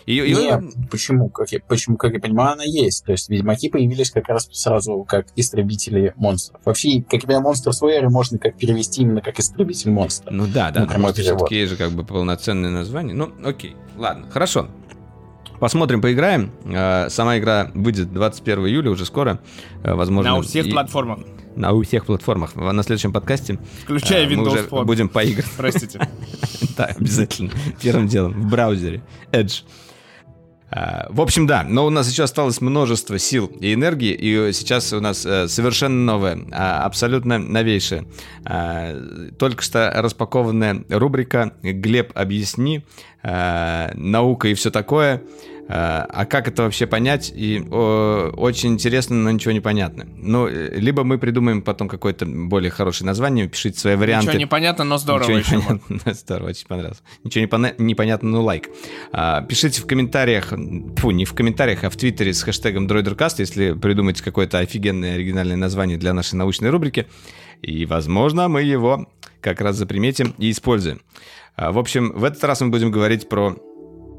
Ее, 0.07 0.25
ее... 0.25 0.37
Нет, 0.37 0.89
почему? 0.89 1.29
Как 1.29 1.51
я, 1.51 1.59
почему, 1.59 1.97
как 1.97 2.13
я 2.13 2.19
понимаю, 2.21 2.53
она 2.53 2.63
есть. 2.63 3.03
То 3.03 3.11
есть 3.11 3.27
ведьмаки 3.29 3.69
появились 3.69 4.09
как 4.09 4.29
раз 4.29 4.47
сразу 4.53 5.03
как 5.03 5.27
истребители 5.35 6.13
монстров. 6.15 6.61
Вообще, 6.63 7.01
как 7.01 7.21
я 7.23 7.27
понимаю, 7.27 7.43
монстр 7.43 7.73
Суэра 7.73 8.09
можно 8.09 8.37
как 8.39 8.57
перевести 8.57 9.01
именно 9.01 9.21
как 9.21 9.37
истребитель 9.37 9.91
монстров. 9.91 10.33
Ну 10.33 10.47
да, 10.47 10.71
да, 10.71 10.87
ну, 10.97 11.11
все-таки 11.11 11.65
же 11.65 11.75
как 11.75 11.91
бы 11.91 12.05
полноценное 12.05 12.69
название. 12.69 13.13
Ну, 13.15 13.33
окей, 13.43 13.75
ладно, 13.97 14.29
хорошо. 14.29 14.69
Посмотрим, 15.59 16.01
поиграем. 16.01 16.51
А, 16.65 17.09
сама 17.09 17.37
игра 17.37 17.71
выйдет 17.73 18.13
21 18.13 18.67
июля, 18.67 18.91
уже 18.91 19.05
скоро. 19.05 19.41
А, 19.83 19.95
возможно, 19.95 20.37
на 20.37 20.41
всех 20.41 20.67
и... 20.67 20.71
платформах. 20.71 21.19
На 21.57 21.81
всех 21.81 22.05
платформах. 22.05 22.55
На 22.55 22.83
следующем 22.83 23.11
подкасте. 23.11 23.57
Включая 23.83 24.27
Windows 24.27 24.35
мы 24.35 24.47
уже 24.47 24.59
Phone. 24.59 24.85
будем 24.85 25.09
поиграть. 25.09 25.49
Простите. 25.57 25.99
Да, 26.77 26.85
обязательно. 26.85 27.49
Первым 27.81 28.07
делом. 28.07 28.33
В 28.33 28.51
браузере. 28.51 29.01
Edge. 29.31 29.63
А, 30.69 31.07
в 31.09 31.21
общем, 31.21 31.47
да, 31.47 31.63
но 31.63 31.87
у 31.87 31.89
нас 31.89 32.07
еще 32.07 32.23
осталось 32.23 32.61
множество 32.61 33.17
сил 33.17 33.47
и 33.59 33.73
энергии, 33.73 34.11
и 34.11 34.53
сейчас 34.53 34.93
у 34.93 34.99
нас 34.99 35.25
э, 35.25 35.47
совершенно 35.47 35.95
новая, 35.95 36.39
а, 36.51 36.83
абсолютно 36.83 37.39
новейшая, 37.39 38.05
а, 38.45 38.95
только 39.39 39.63
что 39.63 39.91
распакованная 39.95 40.83
рубрика 40.89 41.53
«Глеб, 41.63 42.11
объясни», 42.15 42.83
«Наука 43.23 44.47
и 44.49 44.53
все 44.53 44.69
такое», 44.71 45.15
Э, 45.17 45.56
а 45.69 46.25
как 46.25 46.47
это 46.47 46.63
вообще 46.63 46.87
понять? 46.87 47.31
И 47.35 47.61
о, 47.69 48.31
очень 48.37 48.73
интересно, 48.73 49.15
но 49.15 49.31
ничего 49.31 49.51
не 49.51 49.59
понятно. 49.59 50.07
Ну, 50.15 50.47
э, 50.47 50.77
либо 50.79 51.03
мы 51.03 51.17
придумаем 51.17 51.61
потом 51.61 51.89
какое-то 51.89 52.25
более 52.25 52.71
хорошее 52.71 53.05
название, 53.05 53.47
пишите 53.47 53.79
свои 53.79 53.95
варианты. 53.95 54.27
Ничего 54.27 54.39
не 54.39 54.45
понятно, 54.45 54.85
но 54.85 54.97
здорово. 54.97 55.29
Ничего 55.29 55.57
не 55.57 55.79
понятно, 55.79 56.13
здорово, 56.13 56.49
очень 56.49 56.67
понравилось. 56.67 57.03
Ничего 57.23 57.41
не, 57.41 57.47
пона- 57.47 57.75
не 57.77 57.95
понятно, 57.95 58.29
но 58.29 58.43
лайк. 58.43 58.69
А, 59.11 59.41
пишите 59.41 59.81
в 59.81 59.87
комментариях, 59.87 60.53
фу, 60.97 61.11
не 61.11 61.25
в 61.25 61.33
комментариях, 61.33 61.83
а 61.83 61.89
в 61.89 61.97
Твиттере 61.97 62.33
с 62.33 62.43
хэштегом 62.43 62.87
DroiderCast, 62.87 63.35
если 63.39 63.73
придумаете 63.73 64.23
какое-то 64.23 64.59
офигенное 64.59 65.15
оригинальное 65.15 65.57
название 65.57 65.97
для 65.97 66.13
нашей 66.13 66.35
научной 66.35 66.69
рубрики. 66.69 67.07
И, 67.61 67.85
возможно, 67.85 68.47
мы 68.47 68.61
его 68.61 69.09
как 69.41 69.61
раз 69.61 69.75
заприметим 69.75 70.33
и 70.37 70.51
используем. 70.51 71.01
А, 71.55 71.71
в 71.71 71.79
общем, 71.79 72.13
в 72.13 72.23
этот 72.23 72.43
раз 72.43 72.61
мы 72.61 72.69
будем 72.69 72.91
говорить 72.91 73.27
про 73.27 73.57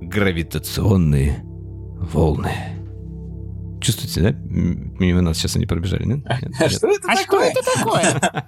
гравитационные 0.00 1.42
волны. 1.44 2.52
Чувствуете, 3.80 4.20
да? 4.22 4.30
Мимо 4.32 5.22
нас 5.22 5.38
сейчас 5.38 5.56
они 5.56 5.66
пробежали, 5.66 6.04
нет? 6.04 6.24
нет, 6.24 6.72
Что 6.72 6.88
это 6.88 7.10
а 7.10 7.16
такое? 7.16 7.50
что 7.50 7.60
это 7.60 7.76
такое? 7.76 8.46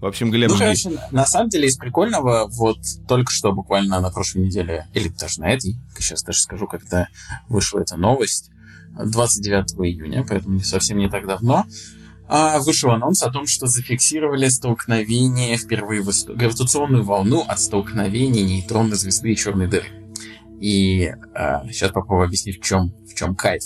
В 0.00 0.06
общем, 0.06 0.30
Глеб... 0.30 0.50
Ну, 0.50 0.58
короче, 0.58 0.90
на 1.10 1.26
самом 1.26 1.48
деле, 1.48 1.66
из 1.66 1.76
прикольного, 1.76 2.46
вот 2.48 2.78
только 3.08 3.32
что 3.32 3.52
буквально 3.52 4.00
на 4.00 4.10
прошлой 4.10 4.42
неделе, 4.46 4.86
или 4.94 5.08
даже 5.08 5.40
на 5.40 5.50
этой, 5.50 5.76
сейчас 5.98 6.22
даже 6.22 6.40
скажу, 6.40 6.68
когда 6.68 7.08
вышла 7.48 7.80
эта 7.80 7.96
новость, 7.96 8.50
29 9.04 9.74
июня, 9.86 10.24
поэтому 10.28 10.54
не 10.54 10.62
совсем 10.62 10.98
не 10.98 11.08
так 11.08 11.26
давно, 11.26 11.64
а, 11.64 11.64
вышел 12.60 12.90
анонс 12.90 13.22
о 13.22 13.30
том, 13.30 13.46
что 13.46 13.66
зафиксировали 13.66 14.48
столкновение 14.48 15.56
впервые 15.56 16.02
в 16.02 16.10
истории, 16.10 16.38
гравитационную 16.38 17.04
волну 17.04 17.44
от 17.46 17.60
столкновения 17.60 18.44
нейтронной 18.44 18.96
звезды 18.96 19.32
и 19.32 19.36
черной 19.36 19.66
дыры. 19.66 19.86
И 20.60 21.12
а, 21.34 21.66
сейчас 21.68 21.92
попробую 21.92 22.26
объяснить, 22.26 22.60
в 22.60 22.64
чем, 22.64 22.94
в 23.08 23.14
чем 23.14 23.34
кайф. 23.34 23.62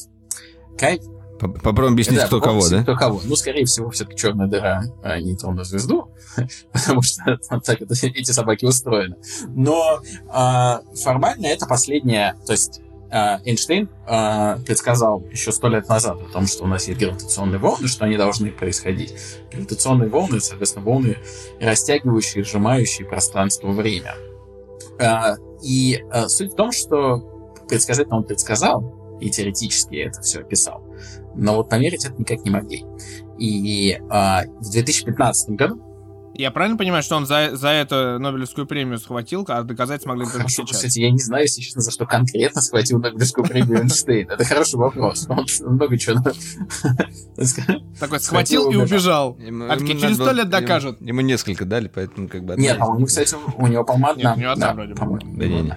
Кайф 0.78 1.02
Попробуем 1.42 1.94
объяснить, 1.94 2.20
да, 2.20 2.26
кто 2.26 2.40
кого, 2.40 2.68
да? 2.68 2.82
Кто 2.82 2.94
кого. 2.94 3.20
Ну, 3.24 3.34
скорее 3.34 3.64
всего, 3.64 3.90
все-таки 3.90 4.16
черная 4.16 4.46
дыра, 4.46 4.84
а 5.02 5.20
нейтронную 5.20 5.64
звезду, 5.64 6.14
потому 6.72 7.02
что 7.02 7.36
так 7.64 7.82
это, 7.82 7.94
эти 8.06 8.30
собаки 8.30 8.64
устроены. 8.64 9.16
Но 9.48 10.00
а, 10.28 10.82
формально 11.02 11.46
это 11.46 11.66
последняя, 11.66 12.36
то 12.46 12.52
есть 12.52 12.80
а, 12.80 12.81
Эйнштейн 13.12 13.90
а, 14.06 14.58
предсказал 14.64 15.22
еще 15.30 15.52
сто 15.52 15.68
лет 15.68 15.88
назад 15.88 16.18
о 16.20 16.32
том, 16.32 16.46
что 16.46 16.64
у 16.64 16.66
нас 16.66 16.88
есть 16.88 16.98
гравитационные 16.98 17.58
волны, 17.58 17.86
что 17.86 18.06
они 18.06 18.16
должны 18.16 18.50
происходить. 18.50 19.14
Гравитационные 19.52 20.08
волны, 20.08 20.40
соответственно, 20.40 20.84
волны, 20.84 21.18
растягивающие, 21.60 22.42
сжимающие 22.42 23.06
пространство-время. 23.06 24.14
А, 24.98 25.36
и 25.62 26.02
суть 26.28 26.52
в 26.52 26.56
том, 26.56 26.72
что 26.72 27.18
предсказать 27.68 28.08
он 28.10 28.24
предсказал, 28.24 29.18
и 29.20 29.30
теоретически 29.30 29.96
это 29.96 30.20
все 30.22 30.40
описал. 30.40 30.82
Но 31.34 31.56
вот 31.56 31.68
померить 31.68 32.04
это 32.04 32.14
никак 32.18 32.44
не 32.44 32.50
могли. 32.50 32.84
И 33.38 33.98
в 34.00 34.70
2015 34.70 35.50
году 35.50 35.91
я 36.34 36.50
правильно 36.50 36.76
понимаю, 36.76 37.02
что 37.02 37.16
он 37.16 37.26
за, 37.26 37.56
за 37.56 37.68
эту 37.68 38.18
Нобелевскую 38.18 38.66
премию 38.66 38.98
схватил, 38.98 39.44
а 39.48 39.62
доказать 39.62 40.02
смогли 40.02 40.24
только 40.24 40.38
Хорошо, 40.38 40.62
сейчас? 40.62 40.76
Кстати, 40.76 41.00
я 41.00 41.10
не 41.10 41.18
знаю, 41.18 41.44
если 41.44 41.60
честно, 41.60 41.82
за 41.82 41.90
что 41.90 42.06
конкретно 42.06 42.60
схватил 42.60 43.00
Нобелевскую 43.00 43.46
премию 43.46 43.82
Эйнштейн. 43.82 44.30
Это 44.30 44.44
хороший 44.44 44.76
вопрос. 44.76 45.26
Он 45.28 45.46
много 45.66 45.98
чего... 45.98 46.22
Такой 48.00 48.20
схватил 48.20 48.70
и 48.70 48.76
убежал. 48.76 49.36
А 49.40 49.78
через 49.78 50.16
сто 50.16 50.32
лет 50.32 50.48
докажут. 50.48 51.00
Ему 51.00 51.20
несколько 51.20 51.64
дали, 51.64 51.88
поэтому 51.88 52.28
как 52.28 52.44
бы... 52.44 52.56
Нет, 52.56 52.76
а 52.80 52.86
у 52.86 52.96
него, 52.96 53.06
кстати, 53.06 53.34
у 53.56 53.66
него, 53.66 53.84
по-моему, 53.84 54.12
одна. 54.12 54.34
У 54.34 54.38
него 54.38 54.50
одна 54.52 54.74
вроде. 54.74 54.94
Да 54.94 55.46
не, 55.46 55.74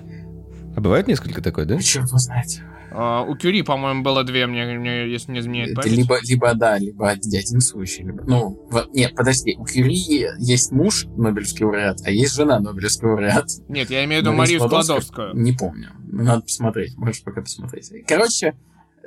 А 0.75 0.81
бывает 0.81 1.07
несколько 1.07 1.41
такой, 1.41 1.65
да? 1.65 1.79
Черт 1.79 2.07
его 2.07 2.17
знаете. 2.17 2.63
Uh, 2.95 3.27
у 3.27 3.35
Кюри, 3.35 3.61
по-моему, 3.61 4.03
было 4.03 4.23
две, 4.23 4.47
мне, 4.47 4.65
мне 4.79 5.11
если 5.11 5.33
не 5.33 5.39
изменяет 5.39 5.75
память. 5.75 5.91
Либо, 5.91 6.17
либо, 6.21 6.53
да, 6.53 6.77
либо 6.77 7.09
один 7.09 7.59
случай. 7.59 8.03
Либо, 8.03 8.23
ну, 8.23 8.65
в, 8.69 8.87
нет, 8.93 9.13
подожди, 9.15 9.57
у 9.57 9.65
Кюри 9.65 10.25
есть 10.39 10.71
муж 10.71 11.05
Нобелевский 11.17 11.65
лауреат, 11.65 11.99
а 12.05 12.11
есть 12.11 12.33
жена 12.33 12.57
Нобелевский 12.61 13.05
лауреат. 13.05 13.47
Нет, 13.67 13.89
я 13.89 14.05
имею 14.05 14.21
в 14.21 14.25
виду 14.25 14.33
Марию 14.33 14.61
Складовскую. 14.61 15.35
Не 15.35 15.51
помню. 15.51 15.89
Надо 16.07 16.43
посмотреть, 16.43 16.95
можешь 16.95 17.21
пока 17.21 17.41
посмотреть. 17.41 17.91
Короче, 18.07 18.55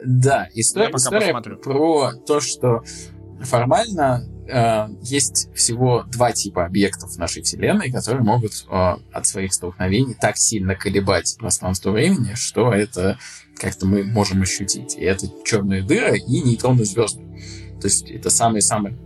да, 0.05 0.49
история, 0.53 0.95
история 0.95 1.41
про 1.41 2.12
то, 2.26 2.41
что 2.41 2.82
формально 3.41 4.24
э, 4.49 4.89
есть 5.03 5.49
всего 5.55 6.05
два 6.09 6.32
типа 6.32 6.66
объектов 6.66 7.12
в 7.12 7.18
нашей 7.18 7.43
Вселенной, 7.43 7.91
которые 7.91 8.22
могут 8.22 8.53
э, 8.68 8.97
от 9.12 9.26
своих 9.26 9.55
столкновений 9.55 10.14
так 10.20 10.36
сильно 10.36 10.74
колебать 10.74 11.36
пространство 11.39 11.93
времени, 11.93 12.34
что 12.34 12.72
это 12.72 13.18
как-то 13.59 13.87
мы 13.87 14.05
можем 14.05 14.43
ощутить. 14.43 14.97
И 14.97 15.03
это 15.03 15.27
черная 15.45 15.83
дыра 15.83 16.15
и 16.17 16.41
нейтронные 16.41 16.85
звезды. 16.85 17.23
То 17.81 17.87
есть 17.87 18.11
это 18.11 18.31
самые-самые 18.31 18.99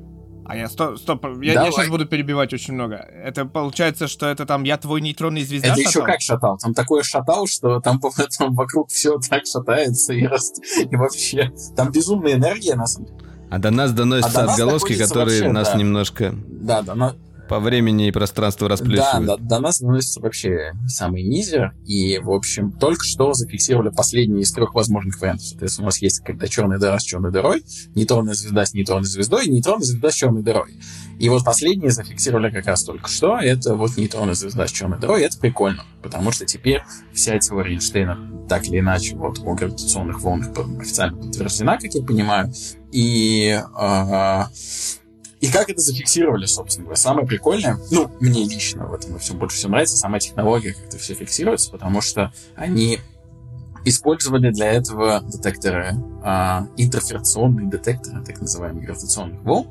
а 0.44 0.56
я 0.56 0.68
стоп, 0.68 0.98
стоп, 0.98 1.24
я, 1.40 1.52
я 1.52 1.70
сейчас 1.70 1.88
буду 1.88 2.04
перебивать 2.04 2.52
очень 2.52 2.74
много. 2.74 2.96
Это 2.96 3.46
получается, 3.46 4.08
что 4.08 4.26
это 4.26 4.44
там 4.44 4.64
я 4.64 4.76
твой 4.76 5.00
нейтронный 5.00 5.44
звезда 5.44 5.68
Это 5.68 5.76
шатал? 5.76 5.90
еще 5.90 6.04
как 6.04 6.20
шатал. 6.20 6.58
Там 6.58 6.74
такое 6.74 7.02
шатал, 7.02 7.46
что 7.46 7.80
там, 7.80 8.00
там 8.38 8.54
вокруг 8.54 8.90
все 8.90 9.18
так 9.18 9.42
шатается 9.46 10.12
и, 10.12 10.26
раз, 10.26 10.52
и 10.78 10.94
вообще. 10.94 11.52
Там 11.76 11.90
безумная 11.92 12.34
энергия 12.34 12.74
на 12.74 12.86
самом 12.86 13.06
деле. 13.06 13.18
А 13.50 13.58
до 13.58 13.70
нас 13.70 13.92
доносятся 13.92 14.42
а 14.42 14.50
отголоски, 14.50 14.94
которые 14.98 15.42
вообще, 15.42 15.52
нас 15.52 15.72
да. 15.72 15.78
немножко... 15.78 16.34
Да, 16.48 16.82
да, 16.82 16.94
но 16.94 17.12
по 17.48 17.60
времени 17.60 18.08
и 18.08 18.12
пространству 18.12 18.68
расплющивают. 18.68 19.26
Да, 19.26 19.36
до, 19.36 19.42
до 19.42 19.58
нас 19.60 19.80
доносится 19.80 20.20
вообще 20.20 20.72
самый 20.86 21.22
низер, 21.22 21.74
и, 21.86 22.18
в 22.18 22.30
общем, 22.30 22.72
только 22.72 23.04
что 23.04 23.32
зафиксировали 23.34 23.90
последний 23.90 24.42
из 24.42 24.52
трех 24.52 24.74
возможных 24.74 25.20
вариантов. 25.20 25.46
Соответственно, 25.46 25.86
у 25.86 25.88
нас 25.88 26.00
есть 26.00 26.20
когда 26.20 26.48
черная 26.48 26.78
дыра 26.78 26.98
с 26.98 27.02
черной 27.02 27.30
дырой, 27.30 27.62
нейтронная 27.94 28.34
звезда 28.34 28.64
с 28.64 28.74
нейтронной 28.74 29.06
звездой, 29.06 29.46
нейтронная 29.48 29.84
звезда 29.84 30.10
с 30.10 30.14
черной 30.14 30.42
дырой. 30.42 30.78
И 31.18 31.28
вот 31.28 31.44
последние 31.44 31.90
зафиксировали 31.90 32.50
как 32.50 32.66
раз 32.66 32.84
только 32.84 33.08
что, 33.08 33.38
это 33.38 33.74
вот 33.74 33.96
нейтронная 33.96 34.34
звезда 34.34 34.66
с 34.66 34.70
черной 34.70 34.98
дырой, 34.98 35.22
это 35.22 35.38
прикольно, 35.38 35.84
потому 36.02 36.32
что 36.32 36.46
теперь 36.46 36.82
вся 37.12 37.38
теория 37.38 37.74
Эйнштейна 37.74 38.46
так 38.48 38.66
или 38.66 38.80
иначе 38.80 39.16
вот 39.16 39.38
о 39.44 39.54
гравитационных 39.54 40.20
волнах 40.20 40.48
официально 40.80 41.16
подтверждена, 41.16 41.78
как 41.78 41.94
я 41.94 42.02
понимаю, 42.02 42.52
и 42.90 43.58
э, 43.58 44.42
И 45.42 45.50
как 45.50 45.68
это 45.68 45.80
зафиксировали, 45.80 46.46
собственно 46.46 46.84
говоря? 46.84 46.96
Самое 46.96 47.26
прикольное, 47.26 47.76
ну, 47.90 48.10
мне 48.20 48.44
лично 48.44 48.86
в 48.86 48.94
этом 48.94 49.18
все 49.18 49.34
больше 49.34 49.56
всего 49.56 49.72
нравится, 49.72 49.96
сама 49.96 50.20
технология, 50.20 50.72
как 50.72 50.84
это 50.84 50.98
все 50.98 51.14
фиксируется, 51.14 51.68
потому 51.72 52.00
что 52.00 52.32
они 52.54 53.00
использовали 53.84 54.50
для 54.52 54.72
этого 54.72 55.20
детекторы, 55.26 55.96
а, 56.22 56.68
интерференционные 56.76 57.68
детекторы, 57.68 58.24
так 58.24 58.40
называемые 58.40 58.84
гравитационных 58.86 59.42
волн. 59.42 59.66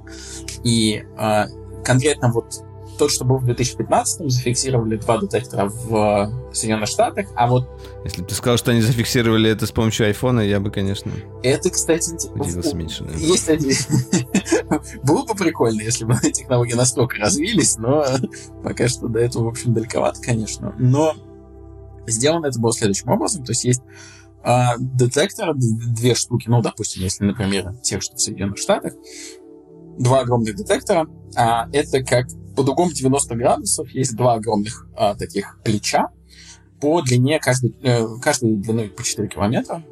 И 0.66 1.06
а, 1.18 1.48
конкретно 1.86 2.34
вот 2.34 2.66
тот, 3.02 3.10
что 3.10 3.26
был 3.26 3.38
в 3.38 3.50
2015-м, 3.50 4.30
зафиксировали 4.30 4.96
два 4.96 5.18
детектора 5.18 5.66
в 5.66 6.32
Соединенных 6.54 6.88
Штатах, 6.88 7.26
а 7.34 7.48
вот... 7.48 7.68
Если 8.04 8.22
бы 8.22 8.28
ты 8.28 8.36
сказал, 8.36 8.60
что 8.60 8.70
они 8.70 8.82
зафиксировали 8.82 9.50
это 9.50 9.66
с 9.66 9.72
помощью 9.72 10.06
айфона, 10.06 10.42
я 10.42 10.60
бы, 10.60 10.70
конечно... 10.70 11.12
Это, 11.42 11.72
кстати... 11.72 12.14
Удивился 12.32 12.76
меньше, 12.76 13.04
наверное. 13.04 13.26
Есть 13.26 13.50
один... 13.50 13.76
Было 15.04 15.26
бы 15.26 15.34
прикольно, 15.34 15.82
если 15.82 16.06
бы 16.06 16.14
технологии 16.32 16.76
настолько 16.76 17.18
развились, 17.18 17.76
но 17.80 18.06
пока 18.64 18.88
что 18.88 19.08
до 19.08 19.18
этого, 19.18 19.46
в 19.46 19.48
общем, 19.48 19.74
далековато, 19.74 20.22
конечно. 20.22 20.76
Но 20.78 21.16
сделано 22.06 22.46
это 22.46 22.60
было 22.60 22.72
следующим 22.72 23.10
образом. 23.10 23.44
То 23.44 23.54
есть 23.54 23.64
есть 23.64 23.82
а, 24.44 24.76
детектор, 24.78 25.56
две 25.56 26.14
штуки, 26.14 26.50
ну, 26.50 26.62
допустим, 26.62 27.02
если, 27.02 27.24
например, 27.24 27.74
тех, 27.82 28.04
что 28.04 28.16
в 28.16 28.22
Соединенных 28.22 28.60
Штатах, 28.60 28.94
два 29.98 30.20
огромных 30.20 30.56
детектора, 30.56 31.08
а, 31.36 31.68
это 31.74 32.04
как 32.04 32.28
под 32.56 32.70
углом 32.70 32.90
90 32.90 33.36
градусов 33.36 33.90
есть 33.92 34.16
два 34.16 34.34
огромных 34.34 34.88
а, 34.96 35.16
таких 35.16 35.60
плеча 35.64 36.10
по 36.80 37.02
длине 37.02 37.40
каждой, 37.40 37.76
э, 37.84 38.06
каждой 38.22 38.56
длиной 38.56 38.90
по 38.90 39.04
4 39.04 39.28
километра. 39.28 39.84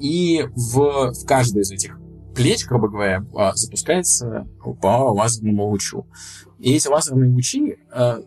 И 0.00 0.44
в, 0.54 1.12
в 1.12 1.26
каждой 1.26 1.62
из 1.62 1.70
этих 1.70 1.98
плеч, 2.34 2.66
грубо 2.66 2.88
говоря, 2.88 3.24
а, 3.34 3.54
запускается 3.54 4.46
по 4.80 5.12
лазерному 5.12 5.68
лучу. 5.68 6.06
И 6.58 6.74
эти 6.74 6.88
лазерные 6.88 7.30
лучи 7.30 7.78
а, 7.90 8.20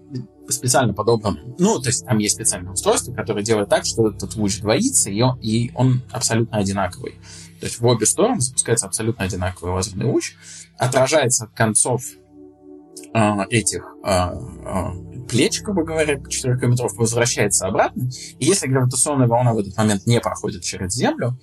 специально 0.49 0.93
подобраны. 0.93 1.55
Ну, 1.59 1.79
то 1.79 1.87
есть 1.87 2.05
там 2.05 2.17
есть 2.17 2.35
специальное 2.35 2.73
устройство, 2.73 3.13
которое 3.13 3.43
делает 3.43 3.69
так, 3.69 3.85
что 3.85 4.09
этот 4.09 4.35
луч 4.35 4.59
двоится, 4.59 5.09
и 5.09 5.21
он, 5.21 5.39
и 5.39 5.71
он 5.75 6.01
абсолютно 6.11 6.57
одинаковый. 6.57 7.13
То 7.59 7.67
есть 7.67 7.79
в 7.79 7.85
обе 7.85 8.05
стороны 8.05 8.41
запускается 8.41 8.87
абсолютно 8.87 9.25
одинаковый 9.25 9.73
лазерный 9.73 10.05
луч, 10.05 10.35
отражается 10.77 11.45
от 11.45 11.51
концов 11.51 12.03
э, 13.13 13.45
этих 13.49 13.85
э, 14.05 15.27
плеч, 15.29 15.61
грубо 15.61 15.83
говоря, 15.83 16.19
4 16.21 16.59
километров, 16.59 16.93
возвращается 16.95 17.67
обратно. 17.67 18.09
И 18.39 18.45
если 18.45 18.67
гравитационная 18.67 19.27
волна 19.27 19.53
в 19.53 19.59
этот 19.59 19.77
момент 19.77 20.05
не 20.05 20.19
проходит 20.19 20.63
через 20.63 20.93
Землю, 20.93 21.37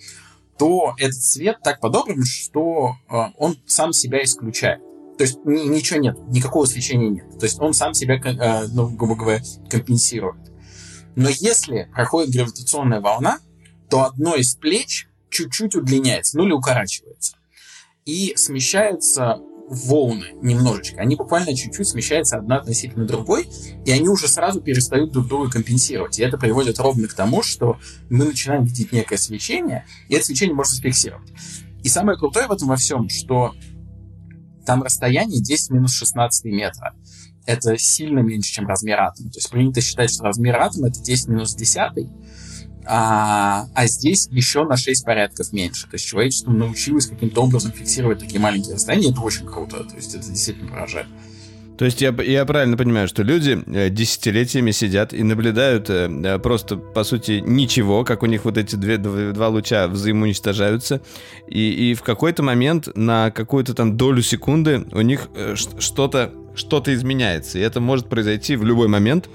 то 0.59 0.95
этот 0.99 1.23
свет 1.23 1.59
так 1.63 1.81
подобран, 1.81 2.25
что 2.25 2.97
э, 3.09 3.15
он 3.37 3.57
сам 3.67 3.93
себя 3.93 4.23
исключает. 4.23 4.81
То 5.17 5.25
есть 5.25 5.39
ничего 5.45 5.99
нет, 5.99 6.17
никакого 6.29 6.65
свечения 6.65 7.09
нет. 7.09 7.39
То 7.39 7.47
есть 7.47 7.59
он 7.61 7.75
сам 7.75 7.95
себя, 7.95 8.17
э, 8.17 8.67
ну, 8.73 8.89
грубо 8.89 9.17
говоря, 9.17 9.41
компенсирует. 9.69 10.53
Но 11.17 11.29
если 11.29 11.89
проходит 11.93 12.35
гравитационная 12.35 13.01
волна, 13.01 13.39
то 13.91 14.05
одно 14.05 14.37
из 14.37 14.55
плеч 14.55 15.09
чуть-чуть 15.31 15.75
удлиняется, 15.75 16.37
ну 16.37 16.45
или 16.45 16.53
укорачивается. 16.53 17.37
И 18.05 18.35
смещаются 18.37 19.41
волны 19.71 20.27
немножечко. 20.43 21.01
Они 21.01 21.17
буквально 21.17 21.55
чуть-чуть 21.55 21.87
смещаются 21.87 22.39
одна 22.39 22.57
относительно 22.57 23.07
другой, 23.07 23.49
и 23.85 23.91
они 23.91 24.09
уже 24.09 24.29
сразу 24.29 24.61
перестают 24.61 25.13
друг 25.13 25.29
друга 25.29 25.51
компенсировать. 25.51 26.19
И 26.19 26.23
это 26.23 26.39
приводит 26.39 26.79
ровно 26.79 27.07
к 27.07 27.15
тому, 27.15 27.43
что 27.43 27.79
мы 28.09 28.25
начинаем 28.25 28.65
видеть 28.65 28.93
некое 28.93 29.19
свечение, 29.19 29.85
и 30.09 30.15
это 30.15 30.27
свечение 30.27 30.55
можно 30.55 30.75
зафиксировать. 30.75 31.31
И 31.83 31.89
самое 31.89 32.19
крутое 32.19 32.47
в 32.47 32.53
этом 32.53 32.69
во 32.69 32.77
всем, 32.77 33.09
что 33.09 33.55
там 34.67 34.83
расстояние 34.83 35.41
10 35.41 35.71
минус 35.71 35.93
16 35.93 36.45
метра. 36.47 36.95
Это 37.47 37.79
сильно 37.79 38.19
меньше, 38.19 38.53
чем 38.53 38.67
размер 38.67 39.01
атома. 39.01 39.31
То 39.31 39.39
есть 39.39 39.51
принято 39.51 39.81
считать, 39.81 40.11
что 40.11 40.25
размер 40.25 40.57
атома 40.57 40.89
это 40.89 41.01
10 41.01 41.29
минус 41.29 41.55
10, 41.55 41.79
а, 42.85 43.67
а 43.75 43.87
здесь 43.87 44.29
еще 44.31 44.65
на 44.65 44.77
6 44.77 45.05
порядков 45.05 45.53
меньше. 45.53 45.83
То 45.83 45.95
есть 45.95 46.07
человечество 46.07 46.51
научилось 46.51 47.07
каким-то 47.07 47.43
образом 47.43 47.73
фиксировать 47.73 48.21
такие 48.21 48.41
маленькие 48.41 48.75
расстояния. 48.75 49.11
Это 49.11 49.21
очень 49.21 49.47
круто. 49.47 49.85
То 49.85 49.97
есть 49.97 50.15
это 50.15 50.27
действительно 50.27 50.71
поражает. 50.71 51.07
То 51.79 51.85
есть 51.85 52.03
я, 52.03 52.13
я 52.23 52.45
правильно 52.45 52.77
понимаю, 52.77 53.07
что 53.07 53.23
люди 53.23 53.63
э, 53.67 53.89
десятилетиями 53.89 54.73
сидят 54.73 55.15
и 55.15 55.23
наблюдают 55.23 55.89
э, 55.89 56.11
э, 56.25 56.39
просто, 56.41 56.77
по 56.77 57.05
сути, 57.05 57.41
ничего, 57.47 58.03
как 58.03 58.25
у 58.25 58.27
них 58.27 58.45
вот 58.45 58.59
эти 58.59 58.75
две, 58.75 58.99
два 58.99 59.49
луча 59.49 59.87
взаимоуничтожаются, 59.87 61.01
и, 61.47 61.91
и 61.91 61.95
в 61.95 62.03
какой-то 62.03 62.43
момент 62.43 62.89
на 62.97 63.31
какую-то 63.31 63.75
там 63.75 63.97
долю 63.97 64.23
секунды 64.23 64.87
у 64.91 65.03
них 65.03 65.29
что-то 65.55 66.33
что-то 66.55 66.95
изменяется. 66.95 67.59
И 67.59 67.63
это 67.63 67.81
может 67.81 68.09
произойти 68.09 68.57
в 68.57 68.65
любой 68.65 68.89
момент. 68.89 69.29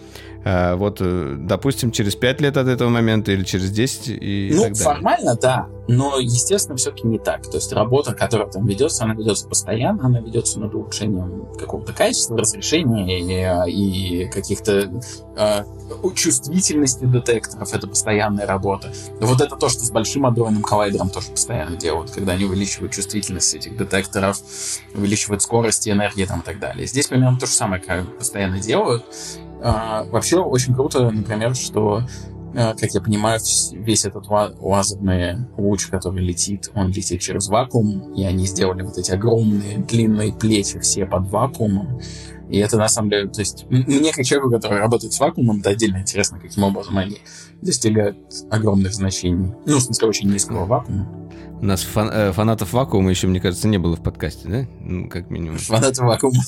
А, 0.45 0.75
вот, 0.75 0.97
э, 0.99 1.35
допустим, 1.39 1.91
через 1.91 2.15
5 2.15 2.41
лет 2.41 2.57
от 2.57 2.67
этого 2.67 2.89
момента 2.89 3.31
или 3.31 3.43
через 3.43 3.71
10 3.71 4.09
и 4.09 4.51
Ну, 4.53 4.63
так 4.63 4.73
далее. 4.73 4.83
формально, 4.83 5.35
да. 5.41 5.67
Но, 5.87 6.19
естественно, 6.19 6.75
все-таки 6.77 7.07
не 7.07 7.17
так. 7.17 7.43
То 7.43 7.55
есть 7.57 7.71
работа, 7.71 8.13
которая 8.13 8.47
там 8.49 8.65
ведется, 8.67 9.05
она 9.05 9.13
ведется 9.13 9.47
постоянно, 9.47 10.05
она 10.05 10.19
ведется 10.19 10.59
над 10.59 10.73
улучшением 10.75 11.47
какого-то 11.57 11.93
качества, 11.93 12.37
разрешения 12.37 13.65
и, 13.69 14.23
и 14.23 14.29
каких-то 14.29 14.71
э, 15.32 15.32
чувствительности 16.15 17.05
детекторов. 17.05 17.73
Это 17.73 17.87
постоянная 17.87 18.45
работа. 18.45 18.91
Вот 19.19 19.41
это 19.41 19.55
то, 19.55 19.69
что 19.69 19.79
с 19.81 19.91
Большим 19.91 20.25
адронным 20.25 20.63
коллайдером 20.63 21.09
тоже 21.09 21.31
постоянно 21.31 21.75
делают, 21.77 22.11
когда 22.11 22.33
они 22.33 22.45
увеличивают 22.45 22.93
чувствительность 22.93 23.53
этих 23.53 23.77
детекторов, 23.77 24.37
увеличивают 24.93 25.41
скорость 25.41 25.87
и 25.87 25.91
энергии 25.91 26.25
там, 26.25 26.41
и 26.41 26.43
так 26.43 26.59
далее. 26.59 26.87
Здесь 26.87 27.07
примерно 27.07 27.39
то 27.39 27.45
же 27.45 27.53
самое 27.53 27.81
как 27.81 28.17
постоянно 28.17 28.59
делают. 28.59 29.05
А, 29.61 30.03
вообще 30.03 30.37
очень 30.39 30.75
круто, 30.75 31.09
например, 31.09 31.55
что, 31.55 32.01
а, 32.53 32.73
как 32.73 32.91
я 32.91 33.01
понимаю, 33.01 33.39
весь 33.71 34.05
этот 34.05 34.27
лазерный 34.27 35.47
луч, 35.57 35.87
который 35.87 36.21
летит, 36.21 36.69
он 36.75 36.89
летит 36.89 37.21
через 37.21 37.47
вакуум, 37.47 38.13
и 38.13 38.25
они 38.25 38.45
сделали 38.45 38.81
вот 38.81 38.97
эти 38.97 39.11
огромные 39.11 39.77
длинные 39.77 40.33
плечи 40.33 40.79
все 40.79 41.05
под 41.05 41.29
вакуумом. 41.29 42.01
И 42.53 42.59
это 42.59 42.77
на 42.77 42.87
самом 42.87 43.09
деле, 43.09 43.29
то 43.29 43.39
есть 43.39 43.65
мне 43.67 44.13
как 44.13 44.23
человеку, 44.25 44.51
который 44.51 44.77
работает 44.77 45.11
с 45.11 45.19
вакуумом, 45.19 45.61
это 45.61 45.71
отдельно 45.71 45.97
интересно, 45.97 46.39
каким 46.39 46.61
образом 46.61 46.95
они 46.99 47.17
достигают 47.63 48.15
огромных 48.51 48.93
значений. 48.93 49.51
Ну, 49.65 49.77
в 49.77 49.81
смысле, 49.81 50.07
очень 50.07 50.31
низкого 50.31 50.63
вакуума. 50.67 51.07
У 51.59 51.65
нас 51.65 51.81
фан 51.81 52.11
э, 52.13 52.31
фанатов 52.31 52.71
вакуума 52.71 53.09
еще, 53.09 53.25
мне 53.25 53.41
кажется, 53.41 53.67
не 53.67 53.79
было 53.79 53.95
в 53.95 54.03
подкасте, 54.03 54.47
да? 54.47 54.67
Ну, 54.81 55.09
как 55.09 55.31
минимум. 55.31 55.57
Фанатов 55.57 56.05
вакуума. 56.05 56.43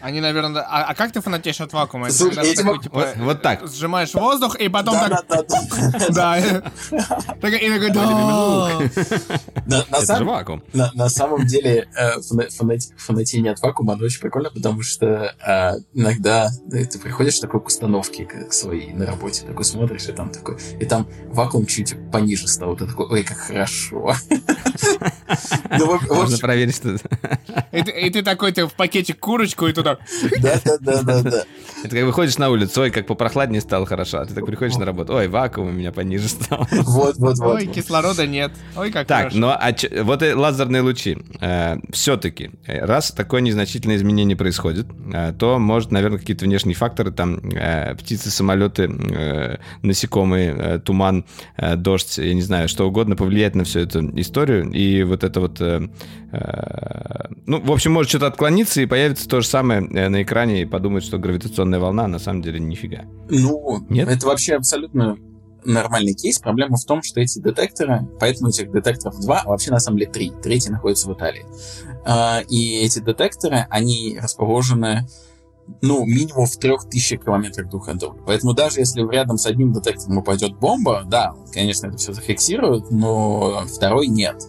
Они, 0.00 0.20
наверное... 0.20 0.62
А, 0.62 0.84
а 0.84 0.94
как 0.94 1.12
ты 1.12 1.20
фанатеешь 1.20 1.60
от 1.60 1.72
вакуума? 1.72 2.10
Слушай, 2.10 2.54
такой, 2.54 2.54
типа, 2.54 2.82
типа, 2.82 2.94
вот, 2.94 3.16
вот 3.16 3.42
так. 3.42 3.66
Сжимаешь 3.68 4.14
воздух, 4.14 4.56
и 4.56 4.68
потом 4.68 4.94
да, 4.94 5.22
так... 5.22 5.46
Да, 5.48 6.08
да. 6.10 6.38
И 7.58 7.70
такой, 7.70 7.90
да. 7.90 8.04
На, 9.66 9.84
на, 9.90 10.02
Это 10.02 10.16
же 10.16 10.24
вакуум. 10.24 10.62
на, 10.72 11.08
самом 11.08 11.46
деле 11.46 11.88
э, 11.96 12.20
фанатение 12.96 13.52
от 13.52 13.60
вакуума, 13.60 13.94
оно 13.94 14.04
очень 14.04 14.20
прикольно, 14.20 14.50
потому 14.50 14.82
что 14.82 15.34
э, 15.46 15.80
иногда 15.94 16.50
э, 16.72 16.84
ты 16.84 16.98
приходишь 16.98 17.38
такой 17.38 17.60
к 17.60 17.66
установке 17.66 18.28
своей 18.50 18.92
на 18.92 19.06
работе, 19.06 19.46
такой 19.46 19.64
смотришь, 19.64 20.08
и 20.08 20.12
там 20.12 20.30
такой, 20.30 20.58
и 20.78 20.84
там 20.84 21.06
вакуум 21.28 21.66
чуть 21.66 21.96
пониже 22.10 22.48
стал, 22.48 22.76
ты 22.76 22.86
такой, 22.86 23.06
ой, 23.06 23.24
как 23.24 23.38
хорошо. 23.38 24.14
Ну, 25.78 25.98
Можно 26.08 26.38
проверить, 26.38 26.74
что... 26.74 26.96
И 27.72 28.10
ты 28.10 28.22
такой, 28.22 28.52
ты 28.52 28.66
в 28.66 28.72
пакетик 28.72 29.18
курочку, 29.58 29.66
и 29.66 29.72
туда... 29.72 29.98
Да, 30.40 30.60
да, 30.64 30.76
да, 30.80 31.02
да, 31.02 31.22
да. 31.22 31.44
Это 31.84 31.96
как 31.96 32.04
выходишь 32.06 32.38
на 32.38 32.50
улицу, 32.50 32.82
ой, 32.82 32.90
как 32.90 33.06
попрохладнее 33.06 33.60
стало 33.60 33.86
хорошо, 33.86 34.18
а 34.18 34.26
ты 34.26 34.34
так 34.34 34.46
приходишь 34.46 34.76
на 34.76 34.84
работу, 34.84 35.14
ой, 35.14 35.28
вакуум 35.28 35.68
у 35.68 35.72
меня 35.72 35.92
пониже 35.92 36.28
стал. 36.28 36.66
Вот, 36.70 37.16
вот, 37.16 37.38
вот. 37.38 37.54
Ой, 37.56 37.66
кислорода 37.66 38.26
нет. 38.26 38.52
Ой, 38.76 38.90
как 38.90 39.06
Так, 39.06 39.18
хорошо. 39.18 39.38
ну 39.38 39.48
а 39.48 39.74
вот 40.02 40.22
и 40.22 40.32
лазерные 40.32 40.82
лучи. 40.82 41.18
Э, 41.40 41.76
все-таки, 41.92 42.50
раз 42.66 43.10
такое 43.10 43.40
незначительное 43.40 43.96
изменение 43.96 44.36
происходит, 44.36 44.86
э, 45.12 45.32
то, 45.38 45.58
может, 45.58 45.90
наверное, 45.92 46.18
какие-то 46.18 46.44
внешние 46.44 46.74
факторы, 46.74 47.10
там, 47.12 47.38
э, 47.50 47.94
птицы, 47.94 48.30
самолеты, 48.30 48.84
э, 48.84 49.56
насекомые, 49.82 50.54
э, 50.56 50.78
туман, 50.78 51.24
э, 51.56 51.76
дождь, 51.76 52.18
я 52.18 52.34
не 52.34 52.42
знаю, 52.42 52.68
что 52.68 52.86
угодно 52.88 53.16
повлиять 53.16 53.54
на 53.54 53.64
всю 53.64 53.80
эту 53.80 54.18
историю. 54.20 54.70
И 54.70 55.02
вот 55.02 55.24
это 55.24 55.40
вот... 55.40 55.60
э, 55.60 55.88
э, 56.32 57.26
ну, 57.46 57.60
в 57.60 57.72
общем, 57.72 57.92
может 57.92 58.10
что-то 58.10 58.26
отклониться, 58.26 58.80
и 58.80 58.86
появится 58.86 59.28
то 59.28 59.40
же 59.48 59.50
самое 59.50 59.80
э, 59.80 60.08
на 60.08 60.22
экране, 60.22 60.62
и 60.62 60.64
подумать, 60.66 61.04
что 61.04 61.18
гравитационная 61.18 61.78
волна, 61.78 62.04
а 62.04 62.08
на 62.08 62.18
самом 62.18 62.42
деле 62.42 62.60
нифига. 62.60 63.04
Ну, 63.30 63.84
Нет? 63.88 64.08
это 64.08 64.26
вообще 64.26 64.54
абсолютно 64.54 65.16
нормальный 65.64 66.14
кейс. 66.14 66.38
Проблема 66.38 66.76
в 66.76 66.84
том, 66.84 67.02
что 67.02 67.20
эти 67.20 67.40
детекторы, 67.40 68.06
поэтому 68.20 68.50
этих 68.50 68.70
детекторов 68.72 69.20
два, 69.20 69.42
а 69.44 69.48
вообще 69.48 69.70
на 69.70 69.80
самом 69.80 69.98
деле 69.98 70.10
три. 70.10 70.32
Третий 70.42 70.70
находится 70.70 71.08
в 71.08 71.14
Италии. 71.14 71.44
А, 72.04 72.42
И 72.48 72.78
эти 72.80 73.00
детекторы, 73.00 73.66
они 73.70 74.18
расположены 74.20 75.06
ну, 75.82 76.04
минимум 76.04 76.46
в 76.46 76.56
трех 76.56 76.88
тысячах 76.88 77.24
километрах 77.24 77.68
друг 77.68 77.88
от 77.88 77.98
друга. 77.98 78.20
Поэтому 78.26 78.52
даже 78.52 78.80
если 78.80 79.06
рядом 79.10 79.38
с 79.38 79.46
одним 79.46 79.72
детектором 79.72 80.18
упадет 80.18 80.56
бомба, 80.56 81.04
да, 81.06 81.32
он, 81.32 81.46
конечно, 81.52 81.86
это 81.86 81.96
все 81.96 82.12
зафиксирует, 82.12 82.90
но 82.90 83.64
второй 83.66 84.08
нет. 84.08 84.42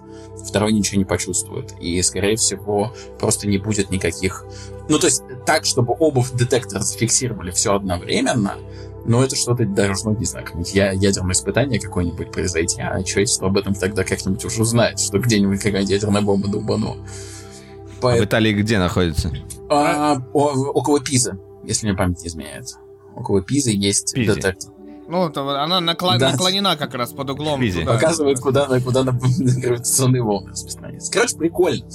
второй 0.45 0.73
ничего 0.73 0.97
не 0.97 1.05
почувствует. 1.05 1.73
И, 1.79 2.01
скорее 2.01 2.35
всего, 2.35 2.93
просто 3.19 3.47
не 3.47 3.57
будет 3.57 3.91
никаких... 3.91 4.45
Ну, 4.87 4.97
то 4.97 5.07
есть 5.07 5.21
так, 5.45 5.65
чтобы 5.65 5.95
оба 5.99 6.23
детектора 6.33 6.81
зафиксировали 6.81 7.51
все 7.51 7.75
одновременно, 7.75 8.55
но 9.05 9.23
это 9.23 9.35
что-то 9.35 9.65
должно, 9.65 10.13
не 10.13 10.25
знаю, 10.25 10.45
какое-нибудь 10.45 10.73
я, 10.73 10.91
ядерное 10.91 11.33
испытание 11.33 11.79
какое-нибудь 11.79 12.31
произойти, 12.31 12.81
а 12.81 13.01
человечество 13.03 13.47
об 13.47 13.57
этом 13.57 13.73
тогда 13.73 14.03
как-нибудь 14.03 14.43
уже 14.45 14.61
узнает, 14.61 14.99
что 14.99 15.19
где-нибудь 15.19 15.59
какая-нибудь 15.59 15.91
ядерная 15.91 16.21
бомба 16.21 16.47
долбанула. 16.47 16.97
По... 18.01 18.13
А 18.13 18.17
в 18.17 18.25
Италии 18.25 18.53
где 18.53 18.79
находится? 18.79 19.31
А, 19.69 20.17
о, 20.33 20.71
около 20.73 20.99
Пизы, 20.99 21.37
если 21.63 21.87
мне 21.87 21.95
память 21.95 22.21
не 22.21 22.27
изменяет. 22.27 22.67
Около 23.15 23.41
Пизы 23.41 23.71
есть 23.71 24.13
Пизе. 24.13 24.35
детектор. 24.35 24.71
Ну, 25.07 25.29
то 25.31 25.61
она 25.61 25.79
наклон, 25.81 26.19
да. 26.19 26.31
наклонена 26.31 26.77
как 26.77 26.93
раз 26.93 27.13
под 27.13 27.31
углом. 27.31 27.59
Пизи. 27.59 27.83
Показывает, 27.83 28.39
куда, 28.39 28.67
куда 28.79 29.03
на 29.03 29.11
гравитационные 29.39 30.21
волны 30.21 30.51
распространяются. 30.51 31.11
Короче, 31.11 31.35
прикольно. 31.35 31.85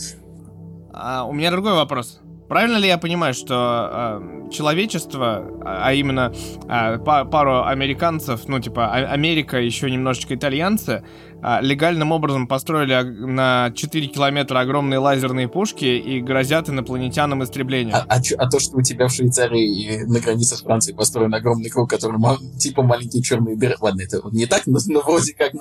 А, 0.92 1.24
у 1.24 1.32
меня 1.32 1.50
другой 1.50 1.74
вопрос. 1.74 2.20
Правильно 2.54 2.76
ли 2.76 2.86
я 2.86 2.98
понимаю, 2.98 3.34
что 3.34 3.90
э, 3.90 4.50
человечество, 4.52 5.44
а, 5.64 5.88
а 5.88 5.92
именно 5.92 6.32
э, 6.68 6.98
пару 6.98 7.64
американцев, 7.64 8.42
ну 8.46 8.60
типа 8.60 8.92
Америка, 8.92 9.58
еще 9.58 9.90
немножечко 9.90 10.36
итальянцы, 10.36 11.02
э, 11.42 11.58
легальным 11.62 12.12
образом 12.12 12.46
построили 12.46 13.02
на 13.02 13.72
4 13.74 14.06
километра 14.06 14.60
огромные 14.60 14.98
лазерные 14.98 15.48
пушки 15.48 15.84
и 15.84 16.20
грозят 16.20 16.68
инопланетянам 16.68 17.42
истреблением? 17.42 17.96
А, 17.96 18.06
а, 18.08 18.20
а 18.38 18.48
то, 18.48 18.60
что 18.60 18.76
у 18.76 18.82
тебя 18.82 19.08
в 19.08 19.12
Швейцарии 19.12 19.64
и 19.64 20.04
на 20.04 20.20
границе 20.20 20.54
с 20.54 20.62
Францией 20.62 20.96
построен 20.96 21.34
огромный 21.34 21.70
круг, 21.70 21.90
который 21.90 22.20
типа 22.56 22.84
маленькие 22.84 23.20
черные 23.24 23.56
дыры. 23.56 23.74
Ладно, 23.80 24.02
это 24.02 24.20
не 24.30 24.46
так, 24.46 24.62
но, 24.66 24.78
но 24.86 25.00
вроде 25.00 25.34
как. 25.34 25.54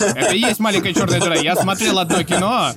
Это 0.00 0.34
и 0.34 0.38
есть 0.38 0.60
маленькая 0.60 0.94
черная 0.94 1.20
дыра. 1.20 1.36
Я 1.36 1.56
смотрел 1.56 1.98
одно 1.98 2.22
кино, 2.22 2.70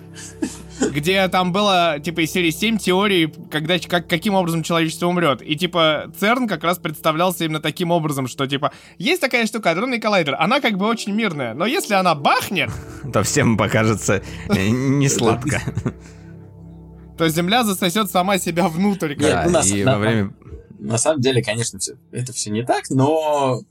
где 0.80 1.28
там 1.28 1.52
было, 1.52 1.98
типа, 2.04 2.22
из 2.22 2.32
серии 2.32 2.52
7 2.52 2.78
теорий, 2.78 3.34
когда, 3.50 3.78
как, 3.80 4.08
каким 4.08 4.36
образом 4.36 4.64
человечество 4.64 5.08
умрет. 5.08 5.42
И, 5.42 5.56
типа, 5.56 6.12
ЦЕРН 6.20 6.48
как 6.48 6.64
раз 6.64 6.78
представлялся 6.78 7.46
именно 7.46 7.60
таким 7.60 7.92
образом, 7.92 8.28
что, 8.28 8.48
типа, 8.48 8.72
есть 8.98 9.22
такая 9.22 9.46
штука, 9.46 9.72
адронный 9.72 10.00
коллайдер, 10.00 10.36
она 10.40 10.60
как 10.62 10.78
бы 10.78 10.88
очень 10.88 11.14
мирная, 11.14 11.54
но 11.54 11.66
если 11.66 11.94
она 11.94 12.16
бахнет... 12.16 12.70
То 13.14 13.24
всем 13.24 13.58
покажется 13.58 14.22
не 14.50 15.10
сладко. 15.10 15.62
То 17.18 17.30
Земля 17.30 17.64
засосет 17.64 18.12
сама 18.12 18.38
себя 18.38 18.68
внутрь. 18.68 19.16
Да, 19.16 19.62
и 19.64 19.84
во 19.84 19.98
время... 19.98 20.34
На 20.78 20.98
самом 20.98 21.22
деле, 21.22 21.42
конечно, 21.42 21.80
все, 21.80 21.94
это 22.12 22.34
все 22.34 22.52
не 22.52 22.64
так, 22.64 22.90
но 22.90 23.62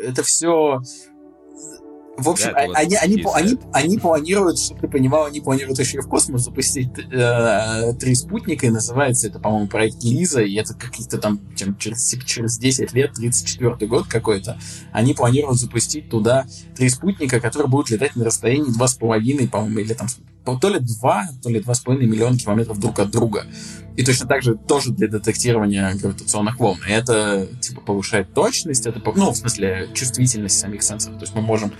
это 0.00 0.22
все 0.22 0.82
в 2.20 2.28
общем, 2.28 2.50
да, 2.52 2.60
они, 2.74 2.96
они, 2.96 3.24
они, 3.34 3.58
они 3.72 3.98
планируют, 3.98 4.58
чтобы 4.58 4.80
ты 4.80 4.88
понимал, 4.88 5.26
они 5.26 5.40
планируют 5.40 5.78
еще 5.78 5.98
и 5.98 6.00
в 6.00 6.08
космос 6.08 6.44
запустить 6.44 6.90
э, 6.98 7.92
три 7.98 8.14
спутника, 8.14 8.66
и 8.66 8.70
называется 8.70 9.28
это, 9.28 9.38
по-моему, 9.38 9.68
проект 9.68 10.02
Лиза, 10.02 10.42
и 10.42 10.54
это 10.54 10.74
какие-то 10.74 11.18
там 11.18 11.40
чем, 11.56 11.76
через, 11.76 12.08
через 12.24 12.58
10 12.58 12.92
лет, 12.92 13.12
34 13.14 13.86
год 13.86 14.06
какой-то, 14.06 14.58
они 14.92 15.14
планируют 15.14 15.58
запустить 15.58 16.08
туда 16.08 16.46
три 16.76 16.88
спутника, 16.88 17.40
которые 17.40 17.68
будут 17.68 17.90
летать 17.90 18.16
на 18.16 18.24
расстоянии 18.24 18.70
2,5, 18.76 19.48
по-моему, 19.48 19.78
или 19.78 19.94
там 19.94 20.08
то 20.60 20.68
ли 20.68 20.80
2, 20.80 21.28
то 21.42 21.50
ли 21.50 21.60
2,5 21.60 21.96
миллиона 21.98 22.38
километров 22.38 22.78
друг 22.78 22.98
от 22.98 23.10
друга. 23.10 23.46
И 23.96 24.04
точно 24.04 24.26
так 24.26 24.42
же 24.42 24.54
тоже 24.54 24.92
для 24.92 25.08
детектирования 25.08 25.92
гравитационных 25.94 26.58
волн. 26.58 26.78
И 26.88 26.90
это, 26.90 27.48
типа, 27.60 27.80
повышает 27.82 28.32
точность, 28.32 28.86
это, 28.86 29.02
ну, 29.14 29.32
в 29.32 29.36
смысле, 29.36 29.90
чувствительность 29.94 30.58
самих 30.58 30.82
сенсоров. 30.82 31.18
То 31.18 31.24
есть 31.24 31.34
мы 31.34 31.42
можем 31.42 31.72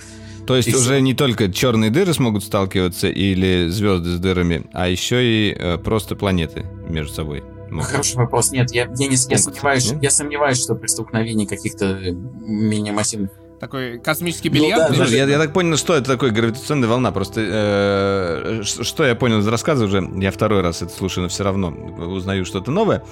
то 0.51 0.57
есть 0.57 0.69
и 0.69 0.75
уже 0.75 0.95
все. 0.95 1.01
не 1.01 1.15
только 1.15 1.53
черные 1.53 1.91
дыры 1.91 2.13
смогут 2.13 2.43
сталкиваться 2.43 3.09
или 3.09 3.69
звезды 3.69 4.17
с 4.17 4.19
дырами, 4.19 4.65
а 4.73 4.89
еще 4.89 5.23
и 5.23 5.57
э, 5.57 5.79
просто 5.79 6.17
планеты 6.17 6.67
между 6.89 7.15
собой. 7.15 7.45
Могут. 7.71 7.89
Хороший 7.89 8.17
вопрос. 8.17 8.51
Нет, 8.51 8.73
я, 8.73 8.89
я, 8.97 9.07
не, 9.07 9.15
я, 9.15 9.39
сомневаюсь, 9.39 9.93
я 10.03 10.11
сомневаюсь, 10.11 10.61
что 10.61 10.75
при 10.75 10.89
столкновении 10.89 11.47
каких-то 11.47 11.95
менее 11.95 12.93
массивных 12.93 13.31
такой 13.61 14.01
космический 14.01 14.49
бильярд. 14.49 14.91
Ну, 14.91 14.97
да, 14.97 15.05
я, 15.05 15.25
я 15.25 15.39
так 15.39 15.53
понял, 15.53 15.77
что 15.77 15.95
это 15.95 16.11
такое 16.11 16.31
гравитационная 16.33 16.89
волна. 16.89 17.13
Просто 17.13 17.43
э, 17.47 18.63
что 18.65 19.05
я 19.05 19.15
понял 19.15 19.39
из 19.39 19.47
рассказа 19.47 19.85
уже, 19.85 20.03
я 20.17 20.33
второй 20.33 20.63
раз 20.63 20.83
это 20.83 20.93
слушаю, 20.93 21.23
но 21.23 21.29
все 21.29 21.45
равно 21.45 21.69
узнаю 21.69 22.45
что-то 22.45 22.73
новое. 22.73 23.05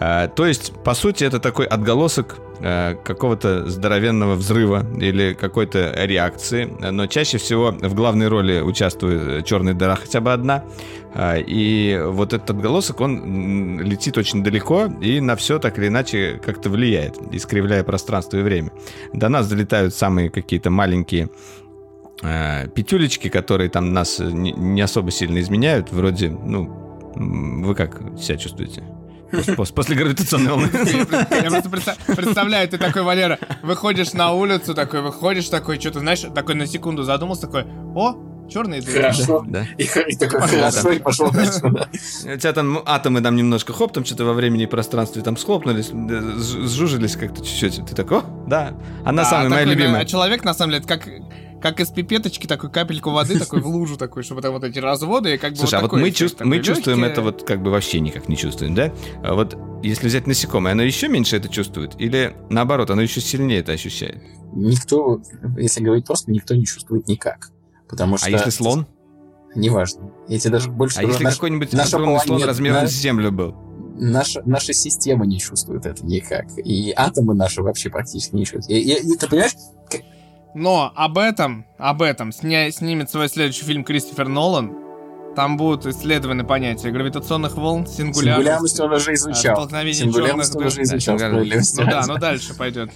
Э, 0.00 0.28
то 0.34 0.46
есть, 0.46 0.72
по 0.84 0.94
сути, 0.94 1.24
это 1.24 1.40
такой 1.40 1.66
отголосок 1.66 2.36
Э, 2.58 2.94
какого-то 3.04 3.68
здоровенного 3.68 4.34
взрыва 4.34 4.82
или 4.98 5.34
какой-то 5.34 5.92
реакции, 6.06 6.64
но 6.80 7.06
чаще 7.06 7.36
всего 7.36 7.70
в 7.70 7.94
главной 7.94 8.28
роли 8.28 8.60
участвует 8.60 9.44
черная 9.44 9.74
дыра 9.74 9.94
хотя 9.96 10.22
бы 10.22 10.32
одна, 10.32 10.64
э, 11.14 11.42
и 11.42 12.00
вот 12.02 12.32
этот 12.32 12.48
отголосок, 12.48 13.02
он 13.02 13.82
летит 13.82 14.16
очень 14.16 14.42
далеко 14.42 14.88
и 15.02 15.20
на 15.20 15.36
все 15.36 15.58
так 15.58 15.78
или 15.78 15.88
иначе 15.88 16.40
как-то 16.42 16.70
влияет, 16.70 17.18
искривляя 17.30 17.84
пространство 17.84 18.38
и 18.38 18.42
время. 18.42 18.70
До 19.12 19.28
нас 19.28 19.48
долетают 19.48 19.94
самые 19.94 20.30
какие-то 20.30 20.70
маленькие 20.70 21.28
э, 22.22 22.68
петюлечки, 22.68 23.28
которые 23.28 23.68
там 23.68 23.92
нас 23.92 24.18
не 24.18 24.80
особо 24.80 25.10
сильно 25.10 25.40
изменяют, 25.40 25.92
вроде, 25.92 26.30
ну, 26.30 26.64
вы 27.14 27.74
как 27.74 28.00
себя 28.18 28.38
чувствуете? 28.38 28.82
После 29.74 29.96
гравитационной 29.96 30.50
волны. 30.50 30.70
Я 31.30 31.50
просто 31.50 31.96
представляю, 32.14 32.68
ты 32.68 32.78
такой, 32.78 33.02
Валера, 33.02 33.38
выходишь 33.62 34.12
на 34.12 34.32
улицу, 34.32 34.74
такой, 34.74 35.02
выходишь, 35.02 35.48
такой, 35.48 35.80
что-то, 35.80 36.00
знаешь, 36.00 36.20
такой 36.34 36.54
на 36.54 36.66
секунду 36.66 37.02
задумался, 37.02 37.42
такой, 37.42 37.64
о, 37.94 38.14
черные 38.48 38.80
дыры. 38.80 39.00
Хорошо. 39.00 39.44
Да. 39.46 39.66
И, 39.78 39.84
и 39.84 40.16
такой, 40.16 40.40
хорошо, 40.40 40.90
и 40.90 40.98
пошел 40.98 41.30
дальше, 41.30 41.60
да. 41.62 41.88
У 42.34 42.36
тебя 42.36 42.52
там 42.52 42.82
атомы 42.84 43.20
там 43.20 43.36
немножко 43.36 43.72
хоп, 43.72 43.92
там 43.92 44.04
что-то 44.04 44.24
во 44.24 44.32
времени 44.32 44.64
и 44.64 44.66
пространстве 44.66 45.22
там 45.22 45.36
схлопнулись, 45.36 45.90
сжужились 45.90 47.16
как-то 47.16 47.44
чуть-чуть. 47.44 47.86
Ты 47.86 47.94
такой, 47.94 48.22
да, 48.46 48.74
она 49.04 49.24
самая 49.24 49.48
моя 49.48 49.64
любимая. 49.64 50.02
А 50.02 50.04
человек, 50.04 50.44
на 50.44 50.54
самом 50.54 50.72
деле, 50.72 50.84
как 50.84 51.08
как 51.60 51.80
из 51.80 51.88
пипеточки 51.88 52.46
такой 52.46 52.70
капельку 52.70 53.10
воды 53.10 53.38
такой 53.40 53.60
в 53.60 53.66
лужу 53.66 53.96
такой, 53.96 54.22
чтобы 54.22 54.42
там 54.42 54.52
вот 54.52 54.64
эти 54.64 54.78
разводы 54.78 55.34
и 55.34 55.38
как 55.38 55.52
бы 55.52 55.58
Слушай, 55.58 55.80
вот 55.80 55.92
а 55.92 55.96
вот 55.96 56.00
мы, 56.00 56.10
чувств, 56.10 56.40
мы 56.40 56.62
чувствуем 56.62 57.04
это 57.04 57.22
вот 57.22 57.44
как 57.44 57.62
бы 57.62 57.70
вообще 57.70 58.00
никак 58.00 58.28
не 58.28 58.36
чувствуем, 58.36 58.74
да? 58.74 58.92
А 59.22 59.34
вот 59.34 59.56
если 59.82 60.08
взять 60.08 60.26
насекомое, 60.26 60.72
оно 60.72 60.82
еще 60.82 61.08
меньше 61.08 61.36
это 61.36 61.48
чувствует? 61.48 62.00
Или 62.00 62.36
наоборот, 62.50 62.90
оно 62.90 63.02
еще 63.02 63.20
сильнее 63.20 63.60
это 63.60 63.72
ощущает? 63.72 64.22
Никто, 64.52 65.20
если 65.56 65.82
говорить 65.82 66.06
просто, 66.06 66.30
никто 66.30 66.54
не 66.54 66.66
чувствует 66.66 67.08
никак. 67.08 67.50
Потому 67.88 68.16
что... 68.16 68.26
А 68.26 68.30
если 68.30 68.50
слон? 68.50 68.86
Неважно. 69.54 70.10
Я 70.28 70.38
тебе 70.38 70.52
даже 70.52 70.70
больше... 70.70 70.98
А 70.98 71.02
если 71.02 71.24
наш, 71.24 71.34
какой-нибудь 71.34 71.74
огромный 71.74 72.20
слон 72.20 72.42
размером 72.44 72.82
наш, 72.82 72.90
с 72.90 72.94
Землю 72.94 73.32
был? 73.32 73.54
Наша, 73.98 74.42
наша 74.44 74.72
система 74.72 75.24
не 75.24 75.38
чувствует 75.38 75.86
это 75.86 76.04
никак. 76.04 76.46
И 76.58 76.92
атомы 76.94 77.34
наши 77.34 77.62
вообще 77.62 77.88
практически 77.88 78.34
не 78.34 78.44
чувствуют. 78.44 78.68
И, 78.68 78.92
и, 78.92 79.14
и, 79.14 79.16
ты 79.16 79.26
понимаешь, 79.26 79.54
но 80.56 80.90
об 80.94 81.18
этом, 81.18 81.66
об 81.76 82.00
этом 82.00 82.32
сня, 82.32 82.70
снимет 82.70 83.10
свой 83.10 83.28
следующий 83.28 83.64
фильм 83.64 83.84
Кристофер 83.84 84.26
Нолан. 84.28 84.72
Там 85.36 85.58
будут 85.58 85.84
исследованы 85.84 86.44
понятия 86.44 86.90
гравитационных 86.90 87.56
волн, 87.56 87.86
сингулярности. 87.86 88.76
Сингулярность 88.76 88.80
он 88.80 88.92
уже 88.94 89.14
изучал. 89.14 89.56
Столкновение 89.56 90.10
черных... 90.10 90.56
он 90.56 90.64
уже 90.64 90.82
изучал. 90.82 91.18
Да, 91.18 91.28
ну 91.28 91.44
да, 91.90 92.04
ну 92.06 92.16
дальше 92.16 92.54
пойдет. 92.54 92.90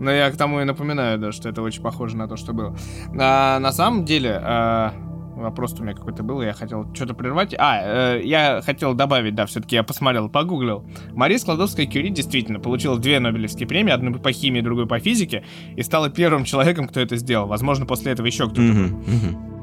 Но 0.00 0.10
я 0.10 0.30
к 0.30 0.36
тому 0.36 0.60
и 0.60 0.64
напоминаю, 0.64 1.18
да, 1.18 1.32
что 1.32 1.48
это 1.48 1.62
очень 1.62 1.82
похоже 1.82 2.16
на 2.16 2.28
то, 2.28 2.36
что 2.36 2.52
было. 2.52 2.76
А, 3.18 3.58
на 3.58 3.72
самом 3.72 4.04
деле, 4.04 4.40
а, 4.42 4.92
Вопрос 5.38 5.74
у 5.78 5.84
меня 5.84 5.94
какой-то 5.94 6.24
был, 6.24 6.42
я 6.42 6.52
хотел 6.52 6.92
что-то 6.92 7.14
прервать. 7.14 7.54
А, 7.56 8.16
э, 8.16 8.22
я 8.24 8.60
хотел 8.60 8.94
добавить, 8.94 9.36
да, 9.36 9.46
все-таки 9.46 9.76
я 9.76 9.84
посмотрел, 9.84 10.28
погуглил. 10.28 10.84
Мария 11.12 11.38
Складовская-Кюри 11.38 12.08
действительно 12.08 12.58
получила 12.58 12.98
две 12.98 13.20
Нобелевские 13.20 13.68
премии, 13.68 13.92
одну 13.92 14.12
по 14.14 14.32
химии, 14.32 14.60
другую 14.60 14.88
по 14.88 14.98
физике, 14.98 15.44
и 15.76 15.82
стала 15.82 16.10
первым 16.10 16.44
человеком, 16.44 16.88
кто 16.88 16.98
это 16.98 17.16
сделал. 17.16 17.46
Возможно, 17.46 17.86
после 17.86 18.12
этого 18.12 18.26
еще 18.26 18.46
кто-то. 18.46 18.62
Угу, 18.62 19.57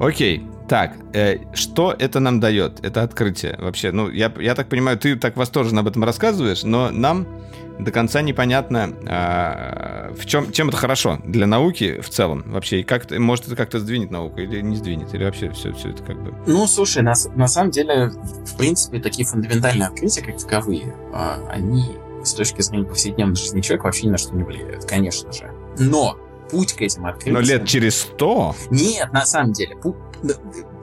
Окей, 0.00 0.42
так, 0.66 0.94
э, 1.12 1.38
что 1.52 1.94
это 1.96 2.20
нам 2.20 2.40
дает? 2.40 2.82
Это 2.82 3.02
открытие 3.02 3.56
вообще. 3.58 3.92
Ну, 3.92 4.08
я, 4.08 4.32
я 4.40 4.54
так 4.54 4.68
понимаю, 4.68 4.98
ты 4.98 5.14
так 5.14 5.36
восторженно 5.36 5.80
об 5.80 5.88
этом 5.88 6.04
рассказываешь, 6.04 6.62
но 6.62 6.90
нам 6.90 7.28
до 7.78 7.92
конца 7.92 8.22
непонятно, 8.22 8.94
а, 9.06 10.12
в 10.14 10.26
чем, 10.26 10.52
чем 10.52 10.68
это 10.68 10.76
хорошо 10.76 11.18
для 11.24 11.46
науки 11.46 12.00
в 12.00 12.08
целом 12.08 12.44
вообще. 12.46 12.80
И 12.80 12.82
как 12.82 13.10
может 13.10 13.46
это 13.46 13.56
как-то 13.56 13.78
сдвинет 13.78 14.10
науку 14.10 14.40
или 14.40 14.60
не 14.60 14.76
сдвинет, 14.76 15.14
или 15.14 15.24
вообще 15.24 15.50
все, 15.50 15.72
все 15.72 15.90
это 15.90 16.02
как 16.02 16.22
бы... 16.22 16.34
Ну, 16.46 16.66
слушай, 16.66 17.02
на, 17.02 17.14
на 17.34 17.48
самом 17.48 17.70
деле, 17.70 18.08
в 18.08 18.56
принципе, 18.56 19.00
такие 19.00 19.26
фундаментальные 19.26 19.88
открытия, 19.88 20.22
как 20.22 20.38
таковые, 20.38 20.94
а, 21.12 21.38
они 21.50 21.84
с 22.24 22.32
точки 22.32 22.62
зрения 22.62 22.86
повседневной 22.86 23.36
жизни 23.36 23.60
человека 23.60 23.84
вообще 23.84 24.06
ни 24.06 24.10
на 24.12 24.18
что 24.18 24.34
не 24.34 24.44
влияют, 24.44 24.84
конечно 24.84 25.32
же. 25.32 25.50
Но 25.78 26.18
путь 26.50 26.72
к 26.74 26.82
этим 26.82 27.06
открытиям... 27.06 27.34
Но 27.34 27.40
лет 27.40 27.66
через 27.66 28.00
сто? 28.00 28.54
Нет, 28.70 29.12
на 29.12 29.24
самом 29.26 29.52
деле, 29.52 29.76
путь 29.76 29.96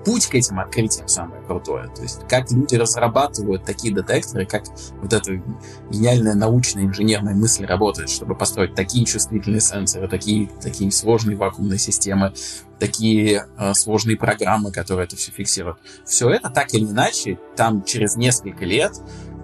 путь 0.07 0.27
к 0.27 0.35
этим 0.35 0.59
открытиям 0.59 1.09
самое 1.09 1.41
крутое. 1.43 1.89
То 1.93 2.01
есть 2.01 2.21
как 2.29 2.49
люди 2.49 2.75
разрабатывают 2.75 3.65
такие 3.65 3.93
детекторы, 3.93 4.45
как 4.45 4.63
вот 5.01 5.11
эта 5.11 5.41
гениальная 5.91 6.33
научная 6.33 6.85
инженерная 6.85 7.35
мысль 7.35 7.65
работает, 7.65 8.09
чтобы 8.09 8.33
построить 8.33 8.73
такие 8.73 9.05
чувствительные 9.05 9.59
сенсоры, 9.59 10.07
такие, 10.07 10.49
такие 10.61 10.91
сложные 10.91 11.35
вакуумные 11.35 11.77
системы, 11.77 12.33
такие 12.79 13.47
э, 13.57 13.73
сложные 13.73 14.15
программы, 14.15 14.71
которые 14.71 15.07
это 15.07 15.17
все 15.17 15.31
фиксируют. 15.31 15.77
Все 16.05 16.29
это 16.29 16.49
так 16.49 16.73
или 16.73 16.85
иначе 16.85 17.37
там 17.57 17.83
через 17.83 18.15
несколько 18.15 18.63
лет 18.63 18.93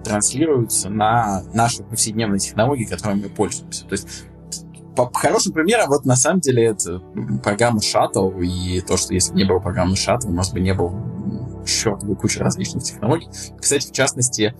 транслируется 0.02 0.88
на 0.88 1.42
наши 1.52 1.82
повседневные 1.82 2.38
технологии, 2.38 2.84
которыми 2.84 3.24
мы 3.24 3.28
пользуемся. 3.28 3.84
То 3.84 3.92
есть 3.92 4.24
по 4.96 5.10
хорошим 5.12 5.52
примером, 5.52 5.88
вот 5.88 6.04
на 6.04 6.16
самом 6.16 6.40
деле 6.40 6.66
это 6.66 7.00
программа 7.42 7.80
Shuttle, 7.80 8.44
и 8.44 8.80
то, 8.80 8.96
что 8.96 9.14
если 9.14 9.32
бы 9.32 9.38
не 9.38 9.44
было 9.44 9.58
программы 9.58 9.94
Shuttle, 9.94 10.28
у 10.28 10.32
нас 10.32 10.52
бы 10.52 10.60
не 10.60 10.74
было 10.74 10.92
чертовой 11.66 12.16
кучи 12.16 12.38
различных 12.38 12.84
технологий. 12.84 13.28
Кстати, 13.58 13.88
в 13.88 13.92
частности, 13.92 14.54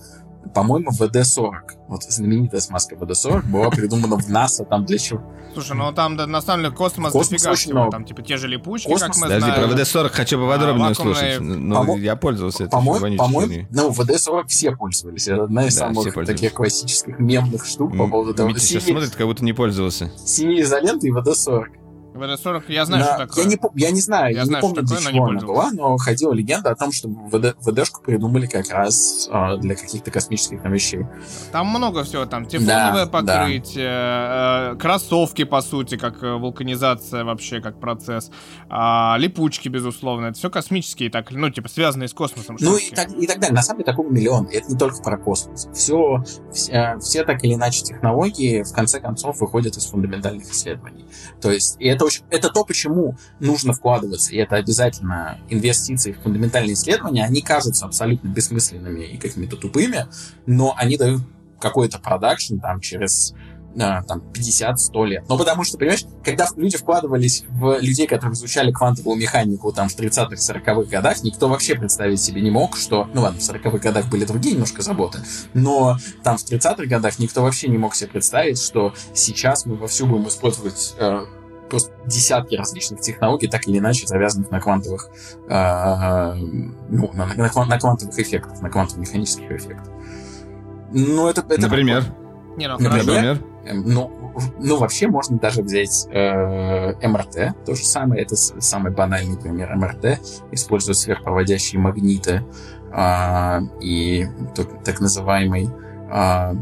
по-моему, 0.53 0.91
ВД-40, 0.91 1.53
вот 1.89 2.03
знаменитая 2.05 2.61
смазка 2.61 2.97
ВД-40, 2.97 3.47
была 3.51 3.71
придумана 3.71 4.17
в 4.17 4.29
НАСА 4.29 4.65
там 4.65 4.85
для 4.85 4.99
чего? 4.99 5.23
Слушай, 5.53 5.77
ну 5.77 5.93
там 5.93 6.17
да, 6.17 6.27
на 6.27 6.41
самом 6.43 6.65
деле 6.65 6.75
космос, 6.75 7.13
космос 7.13 7.31
дофига 7.43 7.53
очень 7.53 7.61
всего. 7.63 7.79
много. 7.79 7.91
Там 7.93 8.05
типа 8.05 8.23
те 8.23 8.37
же 8.37 8.49
липучки, 8.49 8.89
Космос? 8.89 9.03
как 9.09 9.17
мы 9.17 9.23
Подожди, 9.23 9.51
знаем. 9.53 9.69
про 9.71 9.77
WD-40 9.77 10.09
хочу 10.09 10.39
поподробнее 10.41 10.89
А, 10.89 10.91
услышать. 10.91 11.23
вакуумные- 11.39 11.59
Но 11.59 11.85
Помо- 11.85 11.99
я 12.01 12.17
пользовался 12.17 12.65
этой 12.65 12.73
По-моему, 12.73 13.01
вонючей 13.03 13.19
по-моему, 13.19 13.67
ну, 13.71 13.91
WD-40 13.91 14.47
все 14.49 14.77
пользовались. 14.77 15.29
Это 15.29 15.45
одна 15.45 15.67
из 15.67 15.77
Да, 15.77 15.87
все 15.87 15.95
самых 15.95 16.15
пользовались. 16.15 16.29
таких 16.29 16.55
классических 16.55 17.19
мемных 17.21 17.65
штук 17.67 17.97
по 17.97 18.09
поводу 18.09 18.35
того, 18.35 18.49
Митя 18.49 18.61
сейчас 18.61 18.83
синий, 18.83 18.95
смотрит, 18.99 19.15
как 19.15 19.27
будто 19.29 19.45
не 19.45 19.53
пользовался. 19.53 20.11
синяя 20.25 20.63
изолента 20.63 21.07
и 21.07 21.11
ВД-40. 21.13 21.67
ВД-40, 22.15 22.63
я 22.69 22.85
знаю, 22.87 23.05
На- 23.05 23.09
что 23.17 23.27
такое. 23.27 23.45
Я 23.45 23.51
не, 23.51 23.59
я 23.75 23.91
не 23.91 24.01
знаю, 24.01 24.33
Я 24.33 24.41
я, 24.41 24.45
знаю, 24.47 24.63
не 24.65 24.69
помню, 24.69 24.87
для 24.87 24.97
такое, 24.97 25.13
не 25.13 25.19
чего 25.19 25.27
она 25.27 25.41
была, 25.41 25.71
но 25.73 25.97
ходила 25.97 26.33
легенда 26.33 26.71
о 26.71 26.75
том, 26.77 26.93
что 26.93 27.09
ВД, 27.09 27.57
ВДшку 27.61 28.03
придумали 28.03 28.47
как 28.47 28.71
раз 28.71 29.29
а, 29.33 29.57
для 29.57 29.75
каких-то 29.75 30.11
космических 30.11 30.63
там 30.63 30.73
вещей. 30.73 31.07
Там 31.53 31.67
много 31.67 32.05
всего, 32.05 32.25
там 32.27 32.47
тефлоновое 32.47 33.07
Да, 33.07 33.11
покрытие, 33.11 33.89
э, 33.89 34.77
кроссовки, 34.79 35.45
по 35.45 35.61
сути, 35.61 35.97
как 35.97 36.23
э, 36.23 36.35
вулканизация 36.35 37.25
вообще, 37.25 37.61
как 37.61 37.81
процесс, 37.81 38.31
а, 38.69 39.17
липучки, 39.19 39.69
безусловно, 39.69 40.27
это 40.27 40.39
все 40.39 40.51
космические, 40.51 41.11
так, 41.11 41.31
ну, 41.33 41.51
типа, 41.51 41.69
связанные 41.69 42.09
с 42.09 42.15
космосом 42.15 42.57
Ну 42.61 42.77
и 42.77 42.91
так, 42.91 43.11
и 43.11 43.27
так 43.27 43.41
далее. 43.41 43.55
На 43.55 43.63
самом 43.63 43.81
деле 43.81 43.87
такого 43.93 44.09
миллион. 44.11 44.49
Это 44.53 44.71
не 44.71 44.79
только 44.79 45.03
про 45.03 45.19
космос. 45.19 45.69
Все, 45.75 46.23
все, 46.53 46.97
все 47.01 47.25
так 47.25 47.43
или 47.45 47.55
иначе 47.55 47.83
технологии 47.83 48.63
в 48.63 48.73
конце 48.73 49.01
концов 49.01 49.41
выходят 49.41 49.77
из 49.77 49.87
фундаментальных 49.87 50.51
исследований. 50.51 51.07
То 51.41 51.51
есть 51.51 51.77
и 51.81 51.87
это, 51.87 52.04
очень, 52.05 52.23
это 52.31 52.51
то, 52.51 52.65
почему 52.65 53.17
нужно 53.41 53.73
вкладываться. 53.73 54.33
И 54.33 54.37
это 54.37 54.57
обязательно 54.57 55.39
инвестиции 55.49 56.13
в 56.13 56.21
фундаментальные 56.23 56.75
исследования. 56.75 57.25
Они 57.25 57.43
кажутся 57.43 57.87
абсолютно 57.87 58.29
бессмысленными 58.29 59.05
и 59.05 59.17
какими-то 59.17 59.57
тупыми, 59.57 60.07
но 60.47 60.75
они 60.77 60.97
дают 60.97 61.23
какой-то 61.61 61.99
продакшн 61.99 62.59
там 62.59 62.81
через 62.81 63.35
а, 63.79 64.03
там, 64.03 64.23
50-100 64.33 65.07
лет. 65.07 65.25
Ну, 65.29 65.37
потому 65.37 65.65
что, 65.65 65.79
понимаешь, 65.79 66.05
когда 66.25 66.47
люди 66.57 66.77
вкладывались 66.77 67.45
в 67.49 67.79
людей, 67.81 68.07
которые 68.07 68.35
изучали 68.35 68.71
квантовую 68.71 69.17
механику 69.17 69.73
там 69.73 69.89
в 69.89 69.99
30-х, 69.99 70.37
40-х 70.37 70.83
годах, 70.85 71.23
никто 71.25 71.49
вообще 71.49 71.75
представить 71.75 72.21
себе 72.21 72.41
не 72.41 72.51
мог, 72.51 72.77
что... 72.77 73.09
Ну, 73.13 73.23
ладно, 73.23 73.41
в 73.41 73.43
40-х 73.43 73.79
годах 73.79 74.07
были 74.07 74.25
другие 74.25 74.53
немножко 74.55 74.83
заботы, 74.83 75.19
но 75.55 75.99
там 76.23 76.37
в 76.37 76.45
30-х 76.45 76.87
годах 76.87 77.19
никто 77.19 77.43
вообще 77.43 77.69
не 77.69 77.79
мог 77.79 77.95
себе 77.95 78.11
представить, 78.11 78.61
что 78.61 78.95
сейчас 79.13 79.67
мы 79.67 79.75
вовсю 79.75 80.07
будем 80.07 80.29
использовать 80.29 80.95
э, 80.99 81.27
просто 81.69 81.93
десятки 82.07 82.55
различных 82.55 83.01
технологий, 83.01 83.49
так 83.49 83.67
или 83.67 83.79
иначе 83.79 84.07
завязанных 84.07 84.51
на 84.51 84.61
квантовых, 84.61 85.09
э, 85.49 86.35
ну, 86.89 87.11
на, 87.15 87.27
на 87.27 87.67
на 87.67 87.79
квантовых 87.79 88.19
эффектах, 88.19 88.61
на 88.61 88.69
квантово-механических 88.69 89.51
эффектах. 89.51 89.89
Ну, 90.93 91.29
это, 91.29 91.41
это 91.49 91.63
Например? 91.63 92.05
Не, 92.57 92.69
ну, 92.69 92.79
Например? 92.79 93.43
Эм, 93.65 93.83
Ну, 93.85 94.25
ну, 94.59 94.77
вообще 94.77 95.09
можно 95.09 95.39
даже 95.39 95.63
взять 95.63 96.07
э, 96.11 97.07
МРТ, 97.07 97.55
то 97.65 97.75
же 97.75 97.85
самое, 97.85 98.23
это 98.23 98.37
самый 98.37 98.93
банальный 98.93 99.39
пример 99.39 99.75
МРТ, 99.75 100.21
используют 100.53 100.99
сверхпроводящие 100.99 101.81
магниты 101.81 102.45
а, 102.93 103.61
и 103.81 104.27
так, 104.55 104.85
так 104.85 105.01
называемый 105.01 105.69
а, 106.11 106.55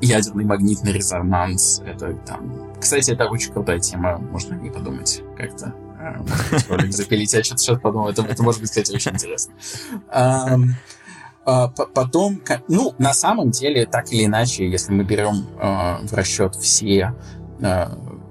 ядерный 0.00 0.44
магнитный 0.44 0.92
резонанс. 0.92 1.80
Это 1.86 2.14
там... 2.14 2.72
Кстати, 2.80 3.10
это 3.10 3.26
очень 3.26 3.52
крутая 3.52 3.78
тема, 3.80 4.18
можно 4.18 4.54
не 4.54 4.70
подумать 4.70 5.22
как-то. 5.36 5.74
а, 5.98 6.24
запилить. 6.90 7.32
Я 7.32 7.42
что-то 7.42 7.60
сейчас 7.60 7.80
подумал, 7.80 8.08
это, 8.08 8.22
это 8.22 8.42
может 8.42 8.60
быть, 8.60 8.70
кстати, 8.70 8.92
очень 8.92 9.12
интересно. 9.12 9.54
А, 10.08 10.56
по- 11.68 11.86
Потом, 11.86 12.40
ну, 12.68 12.94
на 12.98 13.14
самом 13.14 13.50
деле, 13.50 13.86
так 13.86 14.12
или 14.12 14.24
иначе, 14.24 14.68
если 14.68 14.92
мы 14.92 15.04
берем 15.04 15.46
э, 15.60 16.06
в 16.06 16.12
расчет 16.12 16.56
все 16.56 17.14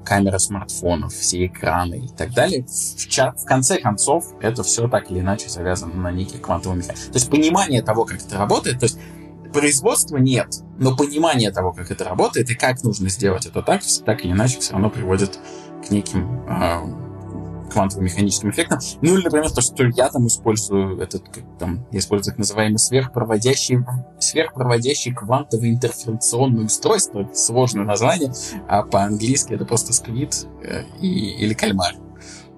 камеры 0.04 0.38
смартфонов, 0.38 1.14
все 1.14 1.48
экраны 1.48 1.96
и 2.06 2.08
так 2.10 2.32
далее, 2.34 2.64
в, 2.68 3.08
в 3.42 3.46
конце 3.46 3.80
концов, 3.80 4.26
это 4.40 4.62
все 4.62 4.88
так 4.88 5.10
или 5.10 5.22
иначе 5.22 5.50
завязано 5.50 5.96
на 5.96 6.12
некий 6.12 6.38
квантовый 6.38 6.78
механизм. 6.78 7.12
То 7.12 7.16
есть 7.18 7.32
понимание 7.32 7.82
того, 7.82 8.06
как 8.06 8.22
это 8.22 8.38
работает, 8.38 8.80
то 8.80 8.84
есть 8.86 9.00
производства 9.56 10.18
нет, 10.18 10.48
но 10.78 10.96
понимание 10.96 11.52
того, 11.52 11.72
как 11.72 11.90
это 11.90 12.04
работает 12.04 12.50
и 12.50 12.56
как 12.56 12.84
нужно 12.84 13.10
сделать 13.10 13.46
это 13.46 13.62
так, 13.62 13.82
так 14.06 14.26
или 14.26 14.34
иначе 14.34 14.60
все 14.60 14.74
равно 14.74 14.90
приводит 14.90 15.40
к 15.86 15.92
неким 15.92 16.46
э, 16.48 17.06
квантовым 17.72 18.06
механическим 18.06 18.50
эффектом. 18.50 18.80
Ну 19.02 19.16
или, 19.16 19.24
например, 19.24 19.50
то, 19.50 19.62
что 19.62 19.86
я 19.86 20.10
там 20.10 20.28
использую 20.28 21.00
этот, 21.00 21.30
как 21.30 21.44
там, 21.58 21.86
я 21.92 22.00
использую 22.00 22.34
так 22.34 22.38
называемый 22.38 22.80
сверхпроводящий, 22.80 23.80
сверхпроводящий 24.20 25.14
квантовый 25.14 25.70
интерференционное 25.70 26.66
устройство. 26.66 27.22
Это 27.22 27.36
сложное 27.36 27.86
название, 27.86 28.34
а 28.68 28.84
по-английски 28.84 29.54
это 29.54 29.66
просто 29.66 29.94
сквид 29.94 30.48
э, 30.64 30.84
и, 31.00 31.44
или 31.44 31.54
кальмар, 31.54 31.96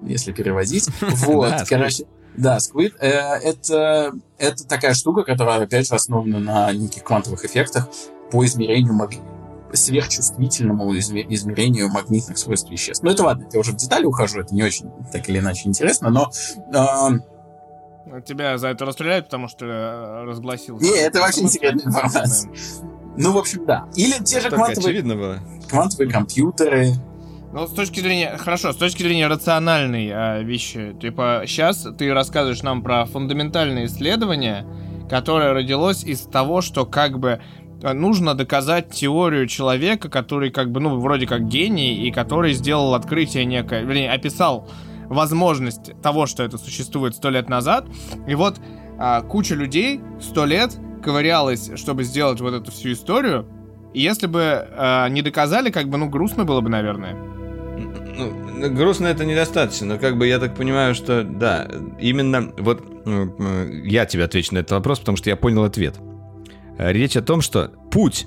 если 0.02 0.32
переводить. 0.32 0.88
Вот, 1.28 1.54
короче, 1.68 2.06
да, 2.38 2.56
Squid 2.58 2.94
э, 3.00 3.08
это, 3.08 4.12
это 4.38 4.66
такая 4.66 4.94
штука, 4.94 5.24
которая, 5.24 5.62
опять 5.62 5.88
же, 5.88 5.94
основана 5.94 6.38
на 6.38 6.72
неких 6.72 7.04
квантовых 7.04 7.44
эффектах 7.44 7.88
по 8.30 8.44
измерению 8.44 8.94
маг- 8.94 9.14
сверхчувствительному 9.72 10.94
изме- 10.96 11.26
измерению 11.28 11.88
магнитных 11.88 12.38
свойств 12.38 12.70
веществ. 12.70 13.02
Ну, 13.02 13.10
это 13.10 13.22
ладно, 13.24 13.46
я 13.52 13.60
уже 13.60 13.72
в 13.72 13.76
детали 13.76 14.04
ухожу, 14.04 14.40
это 14.40 14.54
не 14.54 14.62
очень, 14.62 14.90
так 15.12 15.28
или 15.28 15.38
иначе, 15.38 15.68
интересно, 15.68 16.10
но... 16.10 16.30
э, 16.72 18.20
Тебя 18.26 18.56
за 18.58 18.68
это 18.68 18.84
расстреляют, 18.86 19.26
потому 19.26 19.48
что 19.48 19.66
э, 19.66 20.24
разгласил. 20.24 20.78
Не, 20.78 20.90
это 20.96 21.20
вообще 21.20 21.42
не 21.42 21.50
секретная 21.50 21.84
информация. 21.86 22.50
ну, 23.16 23.32
в 23.32 23.36
общем, 23.38 23.66
да. 23.66 23.86
Или 23.94 24.22
те 24.24 24.36
же 24.40 24.44
Только 24.48 24.56
квантовые, 24.56 24.88
очевидно 24.90 25.14
было. 25.16 25.38
квантовые 25.68 26.10
компьютеры. 26.10 26.92
Ну, 27.50 27.66
с 27.66 27.70
точки 27.70 28.00
зрения, 28.00 28.36
хорошо, 28.36 28.72
с 28.72 28.76
точки 28.76 29.02
зрения 29.02 29.26
рациональной 29.26 30.10
а, 30.12 30.40
вещи, 30.40 30.94
типа, 31.00 31.44
сейчас 31.46 31.86
ты 31.96 32.12
рассказываешь 32.12 32.62
нам 32.62 32.82
про 32.82 33.06
фундаментальное 33.06 33.86
исследование, 33.86 34.66
которое 35.08 35.54
родилось 35.54 36.04
из 36.04 36.20
того, 36.20 36.60
что 36.60 36.84
как 36.84 37.18
бы 37.18 37.40
э, 37.82 37.92
нужно 37.94 38.34
доказать 38.34 38.90
теорию 38.90 39.46
человека, 39.46 40.10
который 40.10 40.50
как 40.50 40.70
бы, 40.70 40.80
ну, 40.80 41.00
вроде 41.00 41.26
как 41.26 41.48
гений, 41.48 42.06
и 42.06 42.10
который 42.10 42.52
сделал 42.52 42.94
открытие 42.94 43.46
некое, 43.46 43.80
вернее, 43.80 44.12
описал 44.12 44.68
возможность 45.06 45.98
того, 46.02 46.26
что 46.26 46.42
это 46.42 46.58
существует 46.58 47.14
сто 47.14 47.30
лет 47.30 47.48
назад, 47.48 47.86
и 48.26 48.34
вот 48.34 48.56
а, 48.98 49.22
куча 49.22 49.54
людей 49.54 50.02
сто 50.20 50.44
лет 50.44 50.76
ковырялась, 51.02 51.70
чтобы 51.76 52.04
сделать 52.04 52.42
вот 52.42 52.52
эту 52.52 52.70
всю 52.70 52.92
историю, 52.92 53.46
и 53.94 54.02
если 54.02 54.26
бы 54.26 54.68
а, 54.70 55.08
не 55.08 55.22
доказали, 55.22 55.70
как 55.70 55.88
бы, 55.88 55.96
ну, 55.96 56.10
грустно 56.10 56.44
было 56.44 56.60
бы, 56.60 56.68
наверное. 56.68 57.37
Ну, 58.18 58.70
грустно 58.74 59.06
это 59.06 59.24
недостаточно, 59.24 59.86
но 59.86 59.98
как 59.98 60.18
бы 60.18 60.26
я 60.26 60.40
так 60.40 60.56
понимаю, 60.56 60.94
что 60.94 61.22
да, 61.22 61.68
именно 62.00 62.52
вот 62.58 62.82
э, 63.06 63.80
я 63.84 64.06
тебе 64.06 64.24
отвечу 64.24 64.54
на 64.54 64.58
этот 64.58 64.72
вопрос, 64.72 64.98
потому 64.98 65.16
что 65.16 65.30
я 65.30 65.36
понял 65.36 65.62
ответ. 65.62 65.94
Речь 66.78 67.16
о 67.16 67.22
том, 67.22 67.40
что 67.40 67.68
путь 67.92 68.26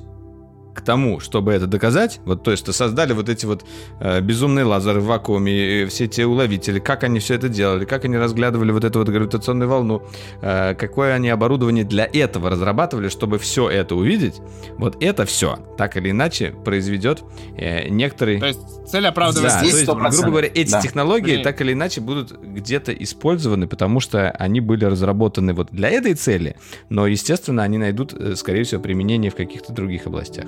к 0.81 0.85
тому, 0.85 1.19
чтобы 1.19 1.53
это 1.53 1.67
доказать, 1.67 2.19
вот 2.25 2.43
то 2.43 2.51
есть 2.51 2.63
что 2.63 2.73
создали 2.73 3.13
вот 3.13 3.29
эти 3.29 3.45
вот 3.45 3.63
э, 3.99 4.21
безумные 4.21 4.65
лазеры 4.65 4.99
в 4.99 5.05
вакууме, 5.05 5.83
и 5.83 5.85
все 5.85 6.07
те 6.07 6.25
уловители, 6.25 6.79
как 6.79 7.03
они 7.03 7.19
все 7.19 7.35
это 7.35 7.49
делали, 7.49 7.85
как 7.85 8.05
они 8.05 8.17
разглядывали 8.17 8.71
вот 8.71 8.83
эту 8.83 8.99
вот 8.99 9.09
гравитационную 9.09 9.69
волну, 9.69 10.03
э, 10.41 10.73
какое 10.75 11.13
они 11.13 11.29
оборудование 11.29 11.83
для 11.83 12.09
этого 12.11 12.49
разрабатывали, 12.49 13.09
чтобы 13.09 13.37
все 13.37 13.69
это 13.69 13.95
увидеть, 13.95 14.35
вот 14.77 15.01
это 15.01 15.25
все 15.25 15.57
так 15.77 15.97
или 15.97 16.11
иначе 16.11 16.53
произведет 16.65 17.23
э, 17.57 17.87
некоторый 17.89 18.39
То 18.39 18.47
есть 18.47 18.59
цель 18.87 19.05
оправдывает 19.07 19.51
да, 19.53 19.59
здесь 19.59 19.71
то 19.71 19.77
есть, 19.77 19.89
100%. 19.89 20.09
грубо 20.11 20.29
говоря, 20.29 20.49
эти 20.53 20.71
Да. 20.71 20.81
технологии 20.81 21.33
Блин. 21.33 21.43
так 21.43 21.61
или 21.61 21.73
иначе 21.73 22.01
будут 22.01 22.31
где-то 22.41 22.91
использованы, 22.91 23.67
потому 23.67 23.99
что 23.99 24.31
они 24.31 24.59
были 24.61 24.85
разработаны 24.85 25.53
вот 25.53 25.69
для 25.71 25.89
этой 25.89 26.13
цели, 26.13 26.55
но, 26.89 27.07
естественно, 27.07 27.63
они 27.63 27.77
найдут, 27.77 28.13
э, 28.13 28.35
скорее 28.35 28.63
всего, 28.63 28.81
применение 28.81 29.31
в 29.31 29.35
каких-то 29.35 29.73
других 29.73 30.07
областях. 30.07 30.45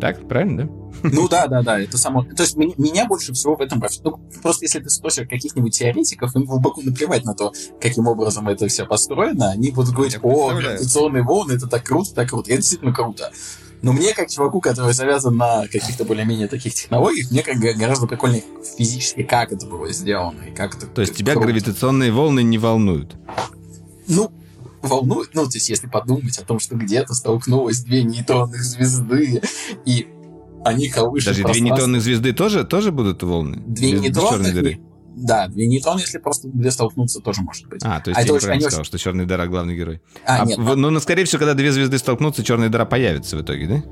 Так, 0.00 0.26
правильно, 0.26 0.64
да? 0.64 0.72
Ну 1.02 1.28
да, 1.28 1.46
да, 1.46 1.62
да, 1.62 1.80
это 1.80 1.98
само. 1.98 2.24
То 2.24 2.42
есть 2.42 2.56
меня 2.56 3.06
больше 3.06 3.32
всего 3.32 3.56
в 3.56 3.60
этом 3.60 3.82
ну, 4.04 4.20
просто 4.42 4.64
если 4.64 4.80
ты 4.80 4.90
спросишь 4.90 5.28
каких-нибудь 5.28 5.76
теоретиков, 5.76 6.34
им 6.34 6.44
глубоко 6.44 6.82
наплевать 6.82 7.24
на 7.24 7.34
то, 7.34 7.52
каким 7.80 8.06
образом 8.06 8.48
это 8.48 8.66
все 8.68 8.86
построено, 8.86 9.50
они 9.50 9.70
будут 9.70 9.94
говорить, 9.94 10.18
о, 10.22 10.54
гравитационные 10.54 11.22
волны, 11.22 11.52
это 11.52 11.66
так 11.66 11.84
круто, 11.84 12.14
так 12.14 12.30
круто. 12.30 12.50
Это 12.50 12.60
действительно 12.60 12.92
круто. 12.92 13.30
Но 13.82 13.92
мне, 13.92 14.12
как 14.12 14.28
чуваку, 14.28 14.60
который 14.60 14.92
завязан 14.92 15.36
на 15.36 15.66
каких-то 15.66 16.04
более-менее 16.04 16.48
таких 16.48 16.74
технологиях, 16.74 17.30
мне 17.30 17.42
как 17.42 17.56
гораздо 17.56 18.06
прикольнее 18.06 18.44
физически, 18.76 19.22
как 19.22 19.52
это 19.52 19.66
было 19.66 19.90
сделано 19.92 20.42
и 20.42 20.54
как 20.54 20.76
это. 20.76 20.86
То 20.86 21.00
есть 21.00 21.14
тебя 21.14 21.32
круто. 21.32 21.48
гравитационные 21.48 22.12
волны 22.12 22.42
не 22.42 22.58
волнуют? 22.58 23.16
Ну, 24.06 24.30
волнует, 24.82 25.30
ну, 25.34 25.44
то 25.44 25.54
есть 25.54 25.68
если 25.68 25.86
подумать 25.86 26.38
о 26.38 26.44
том, 26.44 26.58
что 26.58 26.76
где-то 26.76 27.14
столкнулось 27.14 27.82
две 27.82 28.02
нейтронных 28.02 28.62
звезды, 28.62 29.42
и 29.84 30.08
они 30.64 30.88
колышут 30.88 31.36
Даже 31.36 31.44
две 31.44 31.60
нейтронных 31.60 32.02
звезды 32.02 32.32
тоже, 32.32 32.64
тоже 32.64 32.92
будут 32.92 33.22
волны? 33.22 33.62
Две 33.66 33.92
нейтронных? 33.92 34.80
Да, 35.16 35.48
две 35.48 35.66
нейтрона, 35.66 35.98
если 36.00 36.18
просто 36.18 36.48
две 36.48 36.70
столкнутся, 36.70 37.20
тоже 37.20 37.42
может 37.42 37.66
быть. 37.68 37.82
А, 37.84 38.00
то 38.00 38.10
есть 38.10 38.18
а 38.18 38.24
я 38.24 38.32
неправильно 38.32 38.62
сказал, 38.62 38.80
очень... 38.80 38.88
что 38.88 38.98
черная 38.98 39.26
дыра 39.26 39.46
главный 39.46 39.76
герой. 39.76 40.00
А, 40.24 40.42
а 40.42 40.46
нет. 40.46 40.58
В, 40.58 40.76
ну, 40.76 40.98
скорее 41.00 41.24
всего, 41.24 41.40
когда 41.40 41.54
две 41.54 41.72
звезды 41.72 41.98
столкнутся, 41.98 42.42
черная 42.42 42.68
дыра 42.68 42.86
появится 42.86 43.36
в 43.36 43.42
итоге, 43.42 43.66
да? 43.66 43.82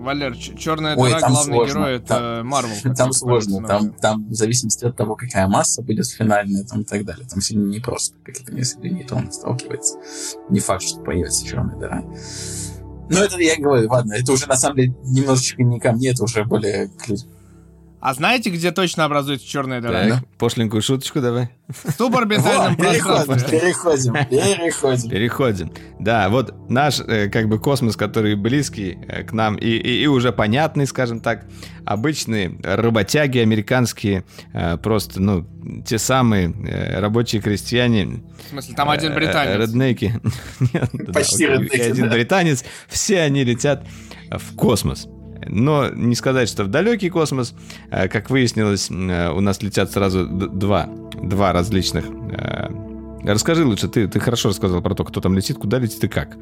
Валер, 0.00 0.36
черная 0.36 0.96
Ой, 0.96 1.10
дыра, 1.10 1.20
главный 1.20 1.54
сложно. 1.54 1.72
герой 1.72 1.96
это 1.96 2.42
Марвел. 2.44 2.74
Там, 2.82 2.94
там 2.94 3.12
сложно, 3.12 3.66
там, 3.66 3.92
там 3.92 4.28
в 4.28 4.34
зависимости 4.34 4.84
от 4.84 4.96
того, 4.96 5.14
какая 5.14 5.46
масса 5.46 5.82
будет 5.82 6.06
финальная 6.08 6.64
там, 6.64 6.82
и 6.82 6.84
так 6.84 7.04
далее. 7.04 7.26
Там 7.28 7.40
сильно 7.40 7.68
не 7.68 7.80
просто, 7.80 8.16
как 8.24 8.40
это 8.40 8.54
несколько 8.54 8.88
нейтронов 8.88 9.34
сталкивается. 9.34 9.98
Не 10.48 10.60
факт, 10.60 10.82
что 10.82 11.00
появится 11.00 11.46
черная 11.46 11.76
дыра. 11.76 12.02
Ну, 13.10 13.18
это 13.18 13.38
я 13.40 13.56
говорю, 13.56 13.88
ладно, 13.90 14.14
это 14.14 14.32
уже 14.32 14.46
на 14.46 14.56
самом 14.56 14.76
деле 14.76 14.94
немножечко 15.04 15.62
не 15.62 15.80
ко 15.80 15.92
мне, 15.92 16.10
это 16.10 16.24
уже 16.24 16.44
более 16.44 16.88
а 18.00 18.14
знаете, 18.14 18.48
где 18.48 18.72
точно 18.72 19.04
образуется 19.04 19.46
черная 19.46 19.82
дыра? 19.82 20.08
Так, 20.08 20.28
пошленькую 20.38 20.80
шуточку 20.80 21.20
давай. 21.20 21.50
В 21.68 21.92
суборбитальном 21.92 22.76
пространстве. 22.76 23.60
Переходим, 23.60 24.14
переходим. 24.14 25.10
Переходим. 25.10 25.72
Да, 25.98 26.30
вот 26.30 26.54
наш 26.70 27.00
э, 27.00 27.28
как 27.28 27.48
бы 27.48 27.58
космос, 27.58 27.96
который 27.96 28.36
близкий 28.36 28.98
э, 29.06 29.22
к 29.24 29.32
нам 29.32 29.56
и, 29.56 29.68
и, 29.68 30.02
и 30.02 30.06
уже 30.06 30.32
понятный, 30.32 30.86
скажем 30.86 31.20
так, 31.20 31.44
обычные 31.84 32.58
работяги 32.62 33.38
американские, 33.38 34.24
э, 34.54 34.78
просто, 34.78 35.20
ну, 35.20 35.46
те 35.86 35.98
самые 35.98 36.54
рабочие 36.98 37.42
крестьяне. 37.42 38.22
В 38.46 38.48
смысле, 38.50 38.74
там 38.74 38.88
один 38.88 39.14
британец? 39.14 39.58
Реднеки. 39.58 40.18
Почти 41.12 41.46
реднеки, 41.46 41.80
Один 41.80 42.08
британец. 42.08 42.64
Все 42.88 43.20
они 43.20 43.44
летят 43.44 43.86
в 44.30 44.56
космос. 44.56 45.06
Но 45.46 45.88
не 45.90 46.14
сказать, 46.14 46.48
что 46.48 46.64
в 46.64 46.68
далекий 46.68 47.10
космос. 47.10 47.54
Э, 47.90 48.08
как 48.08 48.30
выяснилось, 48.30 48.90
э, 48.90 49.30
у 49.30 49.40
нас 49.40 49.62
летят 49.62 49.90
сразу 49.90 50.26
два, 50.26 50.88
два 51.22 51.52
различных. 51.52 52.04
Э, 52.06 52.68
расскажи 53.24 53.64
лучше, 53.64 53.88
ты, 53.88 54.08
ты 54.08 54.20
хорошо 54.20 54.50
рассказал 54.50 54.82
про 54.82 54.94
то, 54.94 55.04
кто 55.04 55.20
там 55.20 55.34
летит, 55.34 55.58
куда 55.58 55.78
летит 55.78 56.02
и 56.04 56.08
как. 56.08 56.36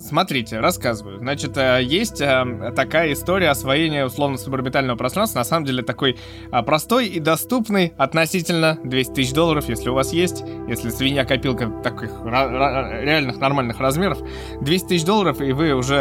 Смотрите, 0.00 0.60
рассказываю. 0.60 1.18
Значит, 1.18 1.58
э, 1.58 1.80
есть 1.82 2.22
э, 2.22 2.72
такая 2.74 3.12
история 3.12 3.50
освоения 3.50 4.06
условно-суборбитального 4.06 4.96
пространства. 4.96 5.40
На 5.40 5.44
самом 5.44 5.66
деле 5.66 5.82
такой 5.82 6.16
э, 6.50 6.62
простой 6.62 7.06
и 7.06 7.20
доступный 7.20 7.92
относительно 7.98 8.78
200 8.82 9.12
тысяч 9.12 9.32
долларов, 9.34 9.68
если 9.68 9.90
у 9.90 9.94
вас 9.94 10.14
есть. 10.14 10.42
Если 10.68 10.88
свинья-копилка 10.88 11.70
таких 11.82 12.10
реальных 12.24 13.38
нормальных 13.38 13.78
размеров. 13.78 14.18
200 14.62 14.88
тысяч 14.88 15.04
долларов, 15.04 15.42
и 15.42 15.52
вы 15.52 15.74
уже 15.74 15.96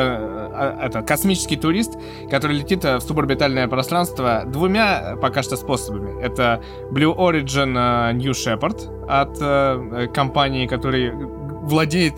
это, 0.81 1.01
космический 1.01 1.57
турист, 1.57 1.93
который 2.31 2.57
летит 2.57 2.83
в 2.83 3.01
суборбитальное 3.01 3.67
пространство 3.67 4.43
двумя 4.45 5.17
пока 5.21 5.43
что 5.43 5.57
способами. 5.57 6.21
Это 6.21 6.61
Blue 6.91 7.15
Origin 7.15 8.13
New 8.13 8.31
Shepard 8.31 9.07
от 9.07 10.13
компании, 10.13 10.67
которая 10.67 11.13
владеет 11.13 12.15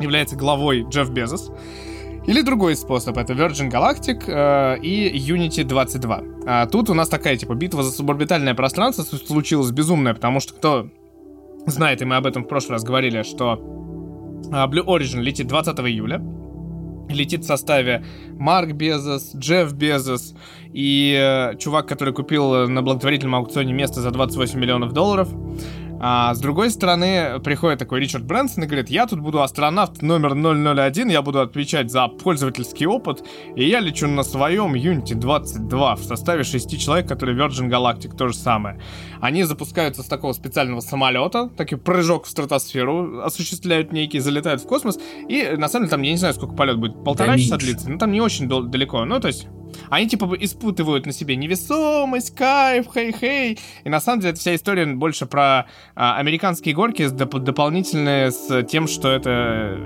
является 0.00 0.36
главой 0.36 0.82
Джефф 0.82 1.10
Безос. 1.10 1.50
Или 2.26 2.42
другой 2.42 2.74
способ, 2.74 3.16
это 3.18 3.34
Virgin 3.34 3.70
Galactic 3.70 4.24
э, 4.26 4.80
и 4.80 5.16
Unity 5.16 5.62
22. 5.62 6.22
А 6.46 6.66
тут 6.66 6.90
у 6.90 6.94
нас 6.94 7.08
такая, 7.08 7.36
типа, 7.36 7.54
битва 7.54 7.84
за 7.84 7.92
суборбитальное 7.92 8.54
пространство 8.54 9.02
случилась 9.02 9.70
безумная, 9.70 10.12
потому 10.12 10.40
что 10.40 10.54
кто 10.54 10.88
знает, 11.66 12.02
и 12.02 12.04
мы 12.04 12.16
об 12.16 12.26
этом 12.26 12.44
в 12.44 12.48
прошлый 12.48 12.72
раз 12.72 12.84
говорили, 12.84 13.22
что 13.22 13.60
а, 14.52 14.66
Blue 14.68 14.84
Origin 14.84 15.20
летит 15.20 15.46
20 15.46 15.78
июля, 15.80 16.20
летит 17.08 17.44
в 17.44 17.46
составе 17.46 18.04
Марк 18.38 18.72
Безос, 18.72 19.34
Джефф 19.36 19.72
Безос 19.72 20.34
и 20.72 21.16
э, 21.16 21.56
чувак, 21.58 21.86
который 21.86 22.12
купил 22.12 22.68
на 22.68 22.82
благотворительном 22.82 23.36
аукционе 23.36 23.72
место 23.72 24.00
за 24.00 24.10
28 24.10 24.58
миллионов 24.58 24.92
долларов. 24.92 25.28
А 25.98 26.34
с 26.34 26.40
другой 26.40 26.70
стороны, 26.70 27.40
приходит 27.42 27.78
такой 27.78 28.00
Ричард 28.00 28.24
Брэнсон 28.24 28.64
и 28.64 28.66
говорит, 28.66 28.90
я 28.90 29.06
тут 29.06 29.20
буду 29.20 29.42
астронавт 29.42 30.02
номер 30.02 30.34
001, 30.34 31.08
я 31.08 31.22
буду 31.22 31.40
отвечать 31.40 31.90
за 31.90 32.08
пользовательский 32.08 32.86
опыт, 32.86 33.24
и 33.54 33.64
я 33.64 33.80
лечу 33.80 34.06
на 34.06 34.22
своем 34.22 34.74
Unity 34.74 35.14
22 35.14 35.96
в 35.96 36.04
составе 36.04 36.44
6 36.44 36.78
человек, 36.78 37.08
которые 37.08 37.36
Virgin 37.36 37.68
Galactic, 37.70 38.16
то 38.16 38.28
же 38.28 38.34
самое. 38.34 38.80
Они 39.20 39.42
запускаются 39.44 40.02
с 40.02 40.06
такого 40.06 40.32
специального 40.32 40.80
самолета, 40.80 41.48
такой 41.56 41.78
прыжок 41.78 42.26
в 42.26 42.28
стратосферу 42.28 43.22
осуществляют 43.22 43.92
некий, 43.92 44.18
залетают 44.18 44.62
в 44.62 44.66
космос, 44.66 44.98
и 45.28 45.54
на 45.56 45.68
самом 45.68 45.86
деле 45.86 45.90
там, 45.90 46.02
я 46.02 46.10
не 46.10 46.18
знаю, 46.18 46.34
сколько 46.34 46.54
полет 46.54 46.78
будет, 46.78 47.02
полтора 47.04 47.32
да 47.32 47.38
часа 47.38 47.56
длится, 47.56 47.90
но 47.90 47.98
там 47.98 48.12
не 48.12 48.20
очень 48.20 48.48
далеко, 48.48 49.04
ну 49.04 49.18
то 49.18 49.28
есть 49.28 49.48
они 49.90 50.08
типа 50.08 50.36
испытывают 50.40 51.06
на 51.06 51.12
себе 51.12 51.36
невесомость, 51.36 52.34
кайф, 52.34 52.86
хей-хей. 52.92 53.58
И 53.84 53.88
на 53.88 54.00
самом 54.00 54.20
деле 54.20 54.32
эта 54.32 54.40
вся 54.40 54.54
история 54.54 54.86
больше 54.86 55.26
про 55.26 55.66
а, 55.94 56.16
американские 56.18 56.74
горки 56.74 57.02
доп- 57.02 57.40
дополнительные 57.40 58.30
с 58.30 58.64
тем, 58.64 58.88
что 58.88 59.10
это, 59.10 59.30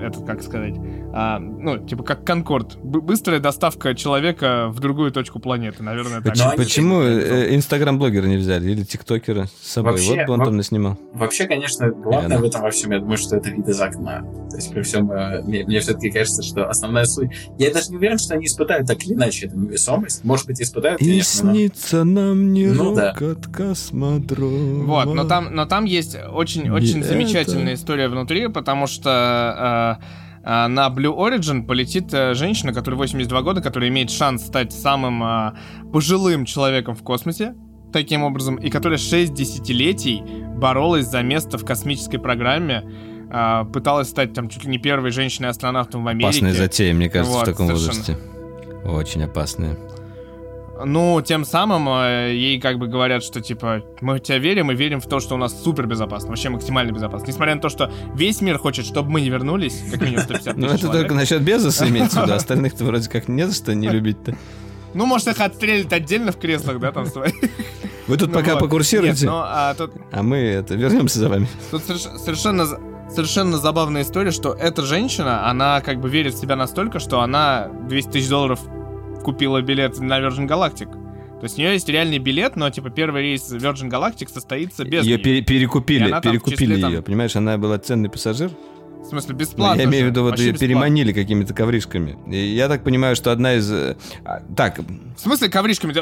это 0.03 0.21
как 0.21 0.43
сказать, 0.43 0.75
а, 1.13 1.39
ну, 1.39 1.79
типа 1.79 2.03
как 2.03 2.25
Конкорд. 2.25 2.77
Б- 2.83 3.01
быстрая 3.01 3.41
доставка 3.41 3.95
человека 3.95 4.69
в 4.69 4.81
другую 4.81 5.13
точку 5.13 5.39
планеты, 5.39 5.83
наверное, 5.83 6.21
так. 6.21 6.33
Почему, 6.33 6.51
почему 6.57 7.03
э, 7.03 7.55
инстаграм-блогера 7.55 8.27
не 8.27 8.37
взяли? 8.37 8.71
Или 8.71 8.85
тиктокера 8.85 9.47
с 9.63 9.73
собой? 9.73 9.93
Вообще, 9.93 10.17
вот 10.17 10.27
бы 10.27 10.33
он 10.35 10.45
там 10.45 10.57
наснимал. 10.57 10.99
Вообще, 11.13 11.47
конечно, 11.47 11.91
главное 11.91 12.39
в 12.39 12.45
этом 12.45 12.63
во 12.63 12.71
всем, 12.71 12.93
я 12.93 13.01
думаю, 13.01 13.19
что 13.19 13.37
это 13.37 13.51
вид 13.51 13.69
из 13.69 13.81
окна. 13.81 14.23
То 14.51 14.57
есть 14.57 14.73
при 14.73 14.83
всем, 14.83 15.11
э, 15.11 15.43
мне, 15.43 15.65
мне 15.65 15.81
все-таки 15.81 16.11
кажется, 16.11 16.43
что 16.43 16.69
основная 16.69 17.05
суть... 17.05 17.31
Я 17.59 17.73
даже 17.73 17.91
не 17.91 17.97
уверен, 17.97 18.19
что 18.19 18.35
они 18.35 18.47
испытают 18.47 18.87
так 18.87 19.03
или 19.05 19.15
иначе 19.15 19.47
эту 19.47 19.75
невесомость. 19.81 20.25
Может 20.25 20.47
быть, 20.47 20.61
испытают, 20.61 21.01
И 21.01 21.05
конечно, 21.05 21.53
снится 21.53 22.05
но... 22.05 22.21
нам 22.21 22.53
не 22.53 22.67
ну, 22.67 22.95
да. 22.95 23.11
от 23.13 23.47
космодрома. 23.47 24.85
Вот, 24.85 25.15
но 25.15 25.25
там, 25.25 25.55
но 25.55 25.67
там 25.67 25.85
есть 25.85 26.17
очень, 26.33 26.71
очень 26.71 27.03
замечательная 27.03 27.75
история 27.75 28.09
внутри, 28.09 28.49
потому 28.49 28.87
что... 28.87 29.99
Э, 30.01 30.05
э, 30.43 30.67
на 30.69 30.89
Blue 30.89 31.17
Origin 31.17 31.67
полетит 31.67 32.13
э, 32.13 32.35
женщина, 32.35 32.73
которая 32.73 32.99
82 32.99 33.43
года, 33.43 33.61
которая 33.61 33.91
имеет 33.91 34.11
шанс 34.11 34.47
стать 34.47 34.73
самым 34.73 35.23
э, 35.23 35.53
пожилым 35.93 36.45
человеком 36.45 36.95
в 36.95 37.03
космосе, 37.03 37.55
таким 37.93 38.23
образом, 38.23 38.57
и 38.57 38.71
которая 38.71 38.99
6 38.99 39.35
десятилетий 39.35 40.23
боролась 40.57 41.07
за 41.07 41.23
место 41.23 41.59
в 41.59 41.65
космической 41.65 42.19
программе, 42.19 42.85
э, 43.31 43.65
пыталась 43.73 44.09
стать 44.09 44.33
там 44.33 44.49
чуть 44.49 44.65
ли 44.65 44.71
не 44.71 44.79
первой 44.79 45.11
женщиной-астронавтом 45.11 46.05
в 46.05 46.09
Америке. 46.09 46.29
Опасная 46.29 46.55
затея, 46.55 46.95
мне 46.95 47.11
кажется, 47.11 47.37
вот, 47.37 47.43
в 47.43 47.51
таком 47.51 47.67
совершенно. 47.67 47.99
возрасте. 47.99 48.40
Очень 48.85 49.25
опасная. 49.25 49.77
Ну, 50.85 51.21
тем 51.21 51.45
самым 51.45 51.89
э, 51.89 52.33
ей 52.35 52.61
как 52.61 52.79
бы 52.79 52.87
говорят, 52.87 53.23
что 53.23 53.41
типа 53.41 53.83
мы 54.01 54.17
в 54.17 54.21
тебя 54.21 54.39
верим 54.39 54.71
и 54.71 54.75
верим 54.75 55.01
в 55.01 55.07
то, 55.07 55.21
что 55.21 55.35
у 55.35 55.39
нас 55.39 55.63
супер 55.63 55.87
безопасно, 55.87 56.31
вообще 56.31 56.49
максимально 56.49 56.93
безопасно. 56.93 57.27
Несмотря 57.27 57.55
на 57.55 57.61
то, 57.61 57.69
что 57.69 57.93
весь 58.15 58.41
мир 58.41 58.59
хочет, 58.59 58.87
чтобы 58.87 59.11
мы 59.11 59.21
не 59.21 59.29
вернулись, 59.29 59.83
как 59.91 60.01
минимум 60.01 60.25
150 60.25 60.57
Ну, 60.57 60.67
это 60.69 60.89
только 60.89 61.15
насчет 61.15 61.43
Безоса 61.43 61.89
имеется 61.89 62.21
в 62.21 62.23
виду, 62.25 62.33
остальных-то 62.35 62.85
вроде 62.85 63.11
как 63.11 63.29
не 63.29 63.47
за 63.47 63.55
что 63.55 63.75
не 63.75 63.89
любить-то. 63.89 64.37
Ну, 64.95 65.07
может, 65.07 65.29
их 65.29 65.41
отстрелить 65.41 65.93
отдельно 65.93 66.33
в 66.33 66.39
креслах, 66.39 66.81
да, 66.81 66.93
там 66.93 67.07
свои. 67.07 67.33
Вы 68.07 68.17
тут 68.17 68.29
ну 68.33 68.35
пока 68.35 68.57
покурсируете, 68.57 69.27
ну, 69.27 69.37
а, 69.37 69.77
а 70.11 70.23
мы 70.23 70.39
это 70.39 70.75
вернемся 70.75 71.19
за 71.19 71.29
вами. 71.29 71.47
Тут 71.71 71.83
совершенно 71.85 72.67
совершенно 73.15 73.59
забавная 73.59 74.03
история, 74.03 74.31
что 74.31 74.53
эта 74.53 74.83
женщина, 74.83 75.49
она 75.49 75.81
как 75.81 76.01
бы 76.01 76.09
верит 76.09 76.35
в 76.35 76.41
себя 76.41 76.57
настолько, 76.57 76.99
что 76.99 77.21
она 77.21 77.69
200 77.89 78.11
тысяч 78.11 78.29
долларов 78.29 78.61
купила 79.25 79.61
билет 79.61 79.99
на 80.01 80.19
Virgin 80.21 80.49
Galactic. 80.49 80.91
То 81.41 81.45
есть 81.45 81.57
у 81.57 81.61
нее 81.63 81.73
есть 81.73 81.89
реальный 81.89 82.19
билет, 82.19 82.57
но 82.57 82.69
типа 82.71 82.91
первый 82.91 83.23
рейс 83.23 83.51
Virgin 83.51 83.89
Galactic 83.91 84.31
состоится 84.33 84.85
без 84.85 85.05
Ее 85.05 85.19
пере- 85.19 85.43
перекупили, 85.43 86.15
перекупили 86.23 86.75
ее, 86.75 86.97
там... 86.97 87.03
понимаешь, 87.03 87.35
она 87.35 87.57
была 87.57 87.79
ценный 87.79 88.11
пассажир. 88.11 88.51
В 89.11 89.13
смысле, 89.13 89.35
бесплатно? 89.35 89.75
Ну, 89.75 89.81
я 89.83 89.89
имею 89.89 90.07
в 90.07 90.11
виду, 90.11 90.23
вот 90.23 90.39
ее 90.39 90.53
переманили 90.53 91.13
какими-то 91.13 91.53
ковришками. 91.53 92.17
И 92.33 92.55
я 92.55 92.69
так 92.69 92.85
понимаю, 92.85 93.17
что 93.17 93.33
одна 93.33 93.55
из... 93.55 93.69
А, 93.69 93.97
так. 94.57 94.79
В 94.79 95.19
смысле 95.19 95.49
ковришками? 95.49 95.93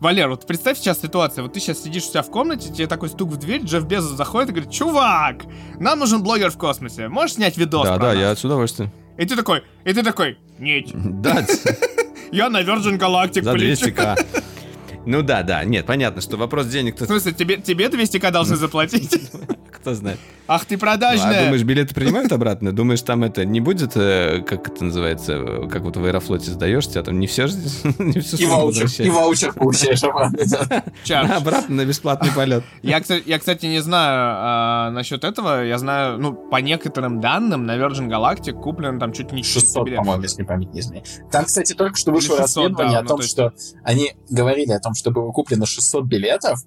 Валер, 0.00 0.30
вот 0.30 0.46
представь 0.46 0.78
сейчас 0.78 1.02
ситуацию. 1.02 1.44
Вот 1.44 1.52
ты 1.52 1.60
сейчас 1.60 1.82
сидишь 1.82 2.04
у 2.04 2.06
себя 2.12 2.22
в 2.22 2.30
комнате, 2.30 2.72
тебе 2.72 2.86
такой 2.86 3.10
стук 3.10 3.32
в 3.32 3.36
дверь, 3.36 3.60
Джефф 3.62 3.84
Безос 3.84 4.12
заходит 4.12 4.48
и 4.48 4.52
говорит, 4.52 4.72
чувак, 4.72 5.42
нам 5.78 5.98
нужен 5.98 6.22
блогер 6.22 6.50
в 6.50 6.56
космосе. 6.56 7.08
Можешь 7.08 7.34
снять 7.34 7.58
видос 7.58 7.86
Да, 7.86 7.98
да, 7.98 8.14
нас? 8.14 8.16
я 8.16 8.34
с 8.34 8.42
удовольствием. 8.42 8.90
И 9.18 9.26
ты 9.26 9.36
такой, 9.36 9.62
и 9.84 9.92
ты 9.92 10.02
такой, 10.02 10.38
нет. 10.58 10.86
Да, 10.94 11.44
Я 12.32 12.48
на 12.48 12.62
Virgin 12.62 12.98
Galactic 12.98 13.42
за 13.42 13.52
полечу. 13.52 13.86
200к. 13.88 14.26
Ну 15.06 15.22
да, 15.22 15.42
да, 15.42 15.64
нет, 15.64 15.86
понятно, 15.86 16.20
что 16.20 16.36
вопрос 16.36 16.66
денег 16.66 17.00
В 17.00 17.06
смысле, 17.06 17.32
тебе, 17.32 17.56
тебе 17.58 17.86
200к 17.86 18.30
должны 18.30 18.56
заплатить? 18.56 19.30
кто 19.86 19.94
знает. 19.94 20.18
Ах 20.48 20.64
ты 20.64 20.74
Ну, 20.74 20.78
А 20.78 20.80
продажная! 20.80 21.44
думаешь, 21.44 21.62
билеты 21.62 21.94
принимают 21.94 22.32
обратно? 22.32 22.72
Думаешь, 22.72 23.02
там 23.02 23.24
это 23.24 23.44
не 23.44 23.60
будет, 23.60 23.96
э, 23.96 24.42
как 24.46 24.68
это 24.68 24.84
называется, 24.84 25.66
как 25.70 25.82
вот 25.82 25.96
в 25.96 26.04
Аэрофлоте 26.04 26.50
сдаешь, 26.50 26.86
тебя 26.88 27.02
там 27.02 27.20
не 27.20 27.26
все, 27.26 27.46
не 27.98 28.20
всю 28.20 28.36
И 28.36 28.46
ваучер, 28.46 28.88
и 29.04 29.10
ваучер 29.10 29.52
получаешь 29.52 30.02
обратно. 30.02 30.38
Чардж. 31.04 31.30
Обратно 31.30 31.76
на 31.76 31.84
бесплатный 31.84 32.32
полет. 32.32 32.64
Я, 32.82 33.00
кстати, 33.00 33.22
я, 33.26 33.38
кстати, 33.38 33.66
не 33.66 33.80
знаю 33.80 34.34
а, 34.36 34.90
насчет 34.90 35.24
этого. 35.24 35.64
Я 35.64 35.78
знаю, 35.78 36.18
ну, 36.18 36.32
по 36.34 36.56
некоторым 36.56 37.20
данным, 37.20 37.66
на 37.66 37.76
Virgin 37.76 38.08
Galactic 38.08 38.60
куплено 38.60 38.98
там 38.98 39.12
чуть 39.12 39.32
не 39.32 39.42
400 39.42 39.60
600, 39.60 39.84
билетов. 39.84 40.04
по-моему, 40.04 40.22
если 40.22 40.42
память 40.42 40.72
не 40.74 40.80
изменяет. 40.80 41.06
Там, 41.30 41.44
кстати, 41.44 41.74
только 41.74 41.96
что 41.96 42.12
вышло 42.12 42.34
Или 42.34 42.42
600, 42.42 42.62
расследование 42.64 42.98
о 42.98 43.02
ну, 43.02 43.08
том, 43.08 43.22
что 43.22 43.52
они 43.84 44.14
говорили 44.30 44.72
о 44.72 44.80
том, 44.80 44.94
что 44.96 45.10
было 45.10 45.30
куплено 45.32 45.66
600 45.66 46.04
билетов, 46.04 46.60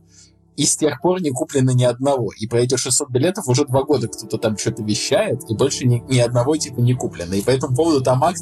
и 0.56 0.66
с 0.66 0.76
тех 0.76 1.02
пор 1.02 1.22
не 1.22 1.32
куплено 1.32 1.72
ни 1.72 1.84
одного. 1.84 2.32
И 2.38 2.46
про 2.46 2.60
эти 2.60 2.76
600 2.76 3.10
билетов 3.10 3.48
уже 3.48 3.66
два 3.66 3.84
года 3.84 4.08
кто-то 4.08 4.38
там 4.38 4.58
что-то 4.58 4.84
вещает, 4.84 5.42
и 5.50 5.56
больше 5.56 5.86
ни, 5.86 6.04
ни 6.10 6.20
одного 6.20 6.58
типа 6.58 6.80
не 6.82 6.94
куплено. 6.94 7.34
И 7.34 7.42
по 7.42 7.50
этому 7.50 7.76
поводу 7.76 8.02
там 8.02 8.24
акт... 8.24 8.42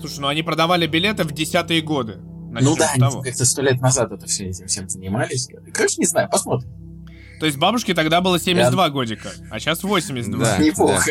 Слушай, 0.00 0.20
ну 0.20 0.28
они 0.28 0.42
продавали 0.42 0.86
билеты 0.86 1.22
в 1.24 1.32
десятые 1.32 1.80
годы. 1.80 2.18
ну 2.50 2.76
да, 2.76 2.88
с 2.88 2.92
они 2.94 3.00
того. 3.00 3.22
как-то 3.22 3.44
сто 3.44 3.62
лет 3.62 3.80
назад 3.80 4.10
это 4.10 4.26
все 4.26 4.48
этим 4.48 4.66
всем 4.66 4.88
занимались. 4.88 5.48
Короче, 5.72 5.96
не 5.98 6.06
знаю, 6.06 6.28
посмотрим. 6.28 6.68
То 7.42 7.46
есть 7.46 7.58
бабушке 7.58 7.92
тогда 7.92 8.20
было 8.20 8.38
72 8.38 8.90
годика, 8.90 9.30
а 9.50 9.58
сейчас 9.58 9.82
82. 9.82 10.44
Да. 10.44 10.58
Неплохо. 10.58 11.10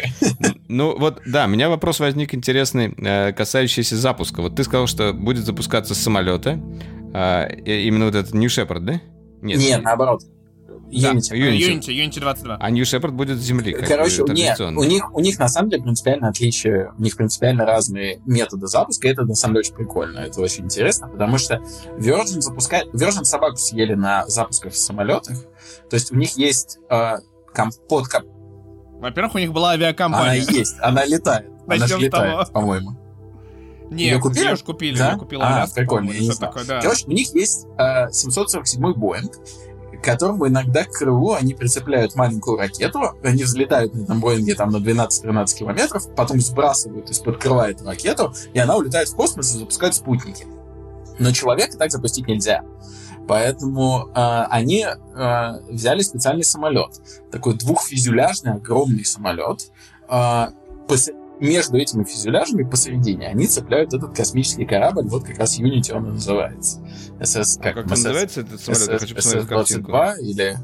Ну 0.69 0.97
вот, 0.97 1.21
да, 1.25 1.43
у 1.43 1.49
меня 1.49 1.67
вопрос 1.67 1.99
возник 1.99 2.33
интересный, 2.33 2.95
э, 2.97 3.33
касающийся 3.33 3.97
запуска. 3.97 4.41
Вот 4.41 4.55
ты 4.55 4.63
сказал, 4.63 4.87
что 4.87 5.11
будет 5.11 5.45
запускаться 5.45 5.93
с 5.93 5.97
самолета. 5.97 6.61
А, 7.13 7.45
Именно 7.45 8.05
вот 8.05 8.15
этот 8.15 8.33
New 8.33 8.47
Shepard, 8.47 8.79
да? 8.79 9.01
Нет, 9.41 9.83
наоборот. 9.83 10.21
Да, 10.91 11.13
Unity. 11.13 11.31
Unity. 11.31 11.79
Unity, 11.79 12.05
Unity 12.05 12.19
22. 12.19 12.57
А 12.59 12.69
New 12.69 12.83
Shepard 12.83 13.11
будет 13.11 13.37
с 13.37 13.41
Земли, 13.41 13.73
как 13.73 13.87
Короче, 13.87 14.23
нет, 14.27 14.59
у 14.59 14.83
них, 14.83 15.13
у 15.13 15.21
них 15.21 15.39
на 15.39 15.47
самом 15.47 15.69
деле 15.69 15.83
принципиально 15.83 16.27
отличие, 16.27 16.91
у 16.97 17.01
них 17.01 17.15
принципиально 17.15 17.65
разные 17.65 18.21
методы 18.25 18.67
запуска, 18.67 19.07
и 19.07 19.11
это 19.11 19.23
на 19.23 19.35
самом 19.35 19.55
деле 19.55 19.61
очень 19.61 19.75
прикольно, 19.75 20.19
это 20.19 20.41
очень 20.41 20.65
интересно, 20.65 21.07
потому 21.07 21.37
что 21.37 21.61
Virgin 21.97 22.41
запускает, 22.41 22.93
Virgin 22.93 23.23
собаку 23.23 23.55
съели 23.55 23.93
на 23.93 24.27
запусках 24.27 24.73
в 24.73 24.77
самолетах, 24.77 25.37
то 25.89 25.93
есть 25.93 26.11
у 26.11 26.15
них 26.15 26.37
есть 26.37 26.79
э, 26.89 27.15
ком- 27.53 27.71
под 27.87 28.07
ком- 28.09 28.25
Во-первых, 28.99 29.35
у 29.35 29.37
них 29.37 29.53
была 29.53 29.71
она 29.71 29.85
авиакомпания. 29.85 30.43
есть, 30.49 30.75
она 30.81 31.05
летает, 31.05 31.47
она 31.67 31.77
Начнем 31.77 31.99
летает, 31.99 32.51
по-моему. 32.51 33.00
Нет, 33.91 33.99
Её 34.13 34.19
купили? 34.21 34.55
ж 34.55 34.63
купили, 34.63 34.97
Да? 34.97 35.17
купила 35.17 35.43
А, 35.43 35.57
Аляска, 35.57 35.75
прикольно, 35.81 36.11
я 36.11 36.19
не 36.21 36.31
знал. 36.31 36.49
такое, 36.49 36.65
да. 36.65 36.81
Короче, 36.81 37.05
у 37.07 37.11
них 37.11 37.33
есть 37.35 37.67
э, 37.77 38.09
747 38.11 38.93
Боинг, 38.93 39.33
к 40.01 40.03
которому 40.03 40.47
иногда 40.47 40.83
к 40.85 40.91
крылу 40.91 41.33
они 41.33 41.53
прицепляют 41.53 42.15
маленькую 42.15 42.57
ракету, 42.57 43.01
они 43.23 43.43
взлетают 43.43 43.93
на 43.93 44.03
этом 44.03 44.19
Боинге 44.21 44.55
там 44.55 44.71
на 44.71 44.77
12-13 44.77 45.55
километров, 45.57 46.15
потом 46.15 46.39
сбрасывают 46.39 47.09
из-под 47.09 47.37
крыла 47.37 47.69
эту 47.69 47.85
ракету, 47.85 48.33
и 48.53 48.59
она 48.59 48.75
улетает 48.77 49.09
в 49.09 49.15
космос 49.15 49.53
и 49.53 49.59
запускает 49.59 49.93
спутники. 49.93 50.47
Но 51.19 51.31
человека 51.31 51.77
так 51.77 51.91
запустить 51.91 52.27
нельзя. 52.27 52.63
Поэтому 53.27 54.09
э, 54.15 54.43
они 54.49 54.85
э, 54.87 55.51
взяли 55.69 56.01
специальный 56.01 56.43
самолет. 56.43 56.89
Такой 57.31 57.53
двухфюзеляжный 57.53 58.53
огромный 58.53 59.05
самолет. 59.05 59.71
Э, 60.09 60.47
между 61.41 61.77
этими 61.77 62.03
фюзеляжами 62.03 62.63
посередине 62.63 63.27
они 63.27 63.47
цепляют 63.47 63.93
этот 63.93 64.15
космический 64.15 64.65
корабль, 64.65 65.07
вот 65.07 65.23
как 65.23 65.37
раз 65.39 65.59
Unity 65.59 65.91
он 65.91 66.07
и 66.07 66.11
называется. 66.11 66.79
СС, 67.21 67.57
А 67.57 67.73
как 67.73 67.85
MS 67.85 67.89
называется 67.89 68.41
этот 68.41 68.61
самолет? 68.61 68.89
Я 68.89 68.99
хочу 68.99 69.15
посмотреть 69.15 69.47
картинку. 69.47 69.91
SS-22 69.91 70.19
или... 70.19 70.57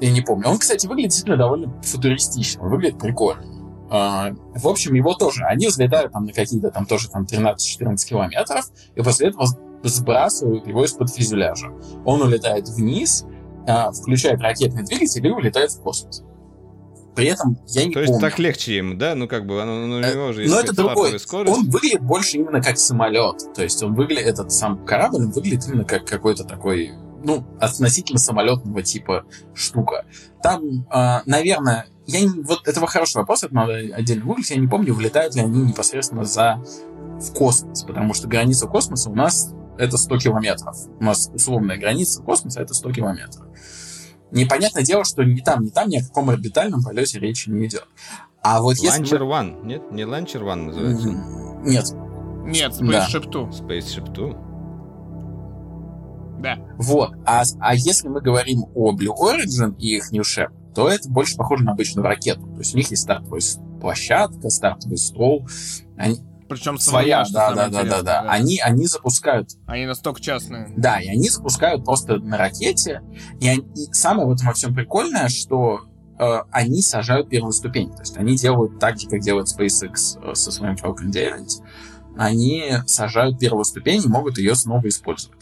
Я 0.00 0.10
не 0.10 0.20
помню. 0.20 0.48
Он, 0.48 0.58
кстати, 0.58 0.86
выглядит 0.86 1.10
действительно 1.10 1.36
довольно 1.36 1.82
футуристично. 1.82 2.68
Выглядит 2.68 2.98
прикольно. 2.98 3.44
А, 3.88 4.32
в 4.54 4.66
общем, 4.66 4.94
его 4.94 5.14
тоже. 5.14 5.44
Они 5.44 5.68
взлетают 5.68 6.12
там 6.12 6.24
на 6.24 6.32
какие-то 6.32 6.70
там 6.70 6.86
тоже 6.86 7.08
там 7.08 7.24
13-14 7.24 7.96
километров, 8.06 8.70
и 8.94 9.02
после 9.02 9.28
этого 9.28 9.46
сбрасывают 9.82 10.66
его 10.66 10.84
из-под 10.84 11.10
фюзеляжа. 11.10 11.72
Он 12.04 12.22
улетает 12.22 12.68
вниз, 12.68 13.24
а, 13.66 13.92
включает 13.92 14.40
ракетный 14.40 14.82
двигатель 14.82 15.26
и 15.26 15.30
улетает 15.30 15.70
в 15.70 15.80
космос. 15.80 16.22
При 17.16 17.26
этом 17.26 17.58
я 17.68 17.84
не 17.86 17.92
То 17.92 18.00
есть 18.00 18.12
помню. 18.12 18.20
так 18.28 18.38
легче 18.38 18.76
ему, 18.76 18.94
да? 18.94 19.14
Ну 19.14 19.26
как 19.26 19.46
бы, 19.46 19.60
оно, 19.60 19.72
у 19.72 20.00
Э, 20.00 20.12
него 20.14 20.32
же 20.32 20.42
есть 20.42 20.54
Но 20.54 20.60
это 20.60 20.74
другой. 20.76 21.18
скорость. 21.18 21.56
Он 21.56 21.68
выглядит 21.70 22.02
больше 22.02 22.36
именно 22.36 22.62
как 22.62 22.78
самолет. 22.78 23.54
То 23.54 23.62
есть 23.62 23.82
он 23.82 23.94
выглядит, 23.94 24.26
этот 24.26 24.52
сам 24.52 24.84
корабль, 24.84 25.24
он 25.24 25.30
выглядит 25.32 25.66
именно 25.66 25.84
как 25.84 26.04
какой-то 26.06 26.44
такой, 26.44 26.92
ну, 27.24 27.44
относительно 27.60 28.18
самолетного 28.18 28.82
типа 28.82 29.24
штука. 29.54 30.04
Там, 30.42 30.86
а, 30.90 31.22
наверное, 31.26 31.86
я 32.06 32.20
не, 32.20 32.28
вот 32.42 32.68
этого 32.68 32.86
хороший 32.86 33.16
вопрос, 33.16 33.42
это 33.42 33.54
надо 33.54 33.72
отдельно 33.94 34.24
гуглить, 34.26 34.50
я 34.50 34.56
не 34.56 34.68
помню, 34.68 34.94
влетают 34.94 35.34
ли 35.34 35.40
они 35.40 35.62
непосредственно 35.62 36.24
за 36.24 36.62
в 37.18 37.32
космос, 37.32 37.82
потому 37.84 38.12
что 38.14 38.28
граница 38.28 38.66
космоса 38.66 39.10
у 39.10 39.14
нас 39.14 39.52
это 39.78 39.96
100 39.96 40.18
километров. 40.18 40.76
У 41.00 41.04
нас 41.04 41.30
условная 41.34 41.78
граница 41.78 42.22
космоса 42.22 42.60
это 42.60 42.74
100 42.74 42.92
километров. 42.92 43.45
Непонятное 44.36 44.82
дело, 44.84 45.04
что 45.04 45.24
ни 45.24 45.40
там, 45.40 45.64
ни 45.64 45.68
там 45.70 45.88
ни 45.88 45.98
о 45.98 46.02
каком 46.04 46.30
орбитальном 46.30 46.82
полете 46.82 47.18
речи 47.18 47.48
не 47.48 47.66
идет. 47.66 47.86
А 48.42 48.60
вот 48.62 48.76
если... 48.76 49.02
Launcher 49.02 49.24
мы- 49.24 49.32
One, 49.32 49.66
нет? 49.66 49.90
Не 49.90 50.02
Launcher 50.02 50.42
One 50.42 50.66
называется? 50.66 51.08
Нет, 51.64 51.84
Нет, 52.44 52.72
Да. 52.80 53.06
Spaceship 53.08 53.30
Two. 53.30 53.50
Spaceship 53.50 54.12
Two. 54.14 54.36
Да. 56.40 56.58
Вот. 56.78 57.12
А, 57.24 57.42
а 57.60 57.74
если 57.74 58.08
мы 58.08 58.20
говорим 58.20 58.66
о 58.74 58.92
Blue 58.92 59.14
Origin 59.18 59.74
и 59.78 59.96
их 59.96 60.12
New 60.12 60.22
Shep, 60.22 60.50
то 60.74 60.88
это 60.88 61.08
больше 61.08 61.36
похоже 61.36 61.64
на 61.64 61.72
обычную 61.72 62.04
ракету. 62.06 62.42
То 62.42 62.58
есть 62.58 62.74
у 62.74 62.76
них 62.76 62.90
есть 62.90 63.02
стартовая 63.02 63.40
площадка, 63.80 64.50
стартовый 64.50 64.98
стол. 64.98 65.48
Они, 65.96 66.18
Причем 66.48 66.78
своя, 66.78 67.24
что 67.24 67.34
да, 67.34 67.48
да, 67.48 67.54
да, 67.54 67.68
да, 67.70 67.80
интересное, 67.80 68.02
да. 68.02 68.20
Они, 68.30 68.58
они 68.60 68.86
запускают, 68.86 69.50
Они 69.66 69.86
настолько 69.86 70.20
частные. 70.20 70.72
да, 70.76 71.00
и 71.00 71.08
они 71.08 71.28
запускают 71.28 71.84
просто 71.84 72.18
на 72.18 72.36
ракете. 72.38 73.02
И, 73.40 73.48
они- 73.48 73.66
и 73.74 73.92
самое 73.92 74.28
в 74.28 74.32
этом 74.32 74.46
во 74.46 74.52
всем 74.52 74.74
прикольное, 74.74 75.28
что 75.28 75.80
э, 76.18 76.38
они 76.50 76.80
сажают 76.82 77.28
первую 77.28 77.52
ступень. 77.52 77.92
То 77.92 78.00
есть 78.00 78.16
они 78.16 78.36
делают 78.36 78.78
так 78.78 78.98
же, 78.98 79.08
как 79.08 79.20
делает 79.20 79.48
SpaceX 79.48 80.18
э, 80.22 80.34
со 80.34 80.50
своим 80.50 80.74
Falcon 80.76 81.08
9. 81.10 81.60
Они 82.16 82.72
сажают 82.86 83.38
первую 83.38 83.64
ступень 83.64 84.02
и 84.02 84.08
могут 84.08 84.38
ее 84.38 84.54
снова 84.54 84.88
использовать. 84.88 85.35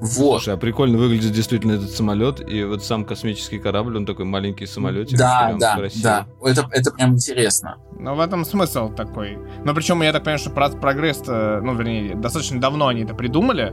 Вот. 0.00 0.08
Слушай, 0.10 0.54
а 0.54 0.56
прикольно 0.56 0.96
выглядит 0.98 1.32
действительно 1.32 1.72
этот 1.72 1.90
самолет, 1.90 2.40
и 2.48 2.62
вот 2.64 2.84
сам 2.84 3.04
космический 3.04 3.58
корабль, 3.58 3.96
он 3.96 4.06
такой 4.06 4.24
маленький 4.24 4.66
самолетик. 4.66 5.18
Да, 5.18 5.56
да, 5.58 5.78
да. 6.02 6.26
Это, 6.42 6.68
это 6.70 6.92
прям 6.92 7.14
интересно. 7.14 7.78
Но 7.98 8.14
в 8.14 8.20
этом 8.20 8.44
смысл 8.44 8.90
такой. 8.94 9.38
Но 9.64 9.74
причем, 9.74 10.02
я 10.02 10.12
так 10.12 10.22
понимаю, 10.22 10.38
что 10.38 10.50
про- 10.50 10.70
прогресс, 10.70 11.22
ну, 11.26 11.74
вернее, 11.74 12.14
достаточно 12.14 12.60
давно 12.60 12.86
они 12.86 13.02
это 13.02 13.14
придумали, 13.14 13.72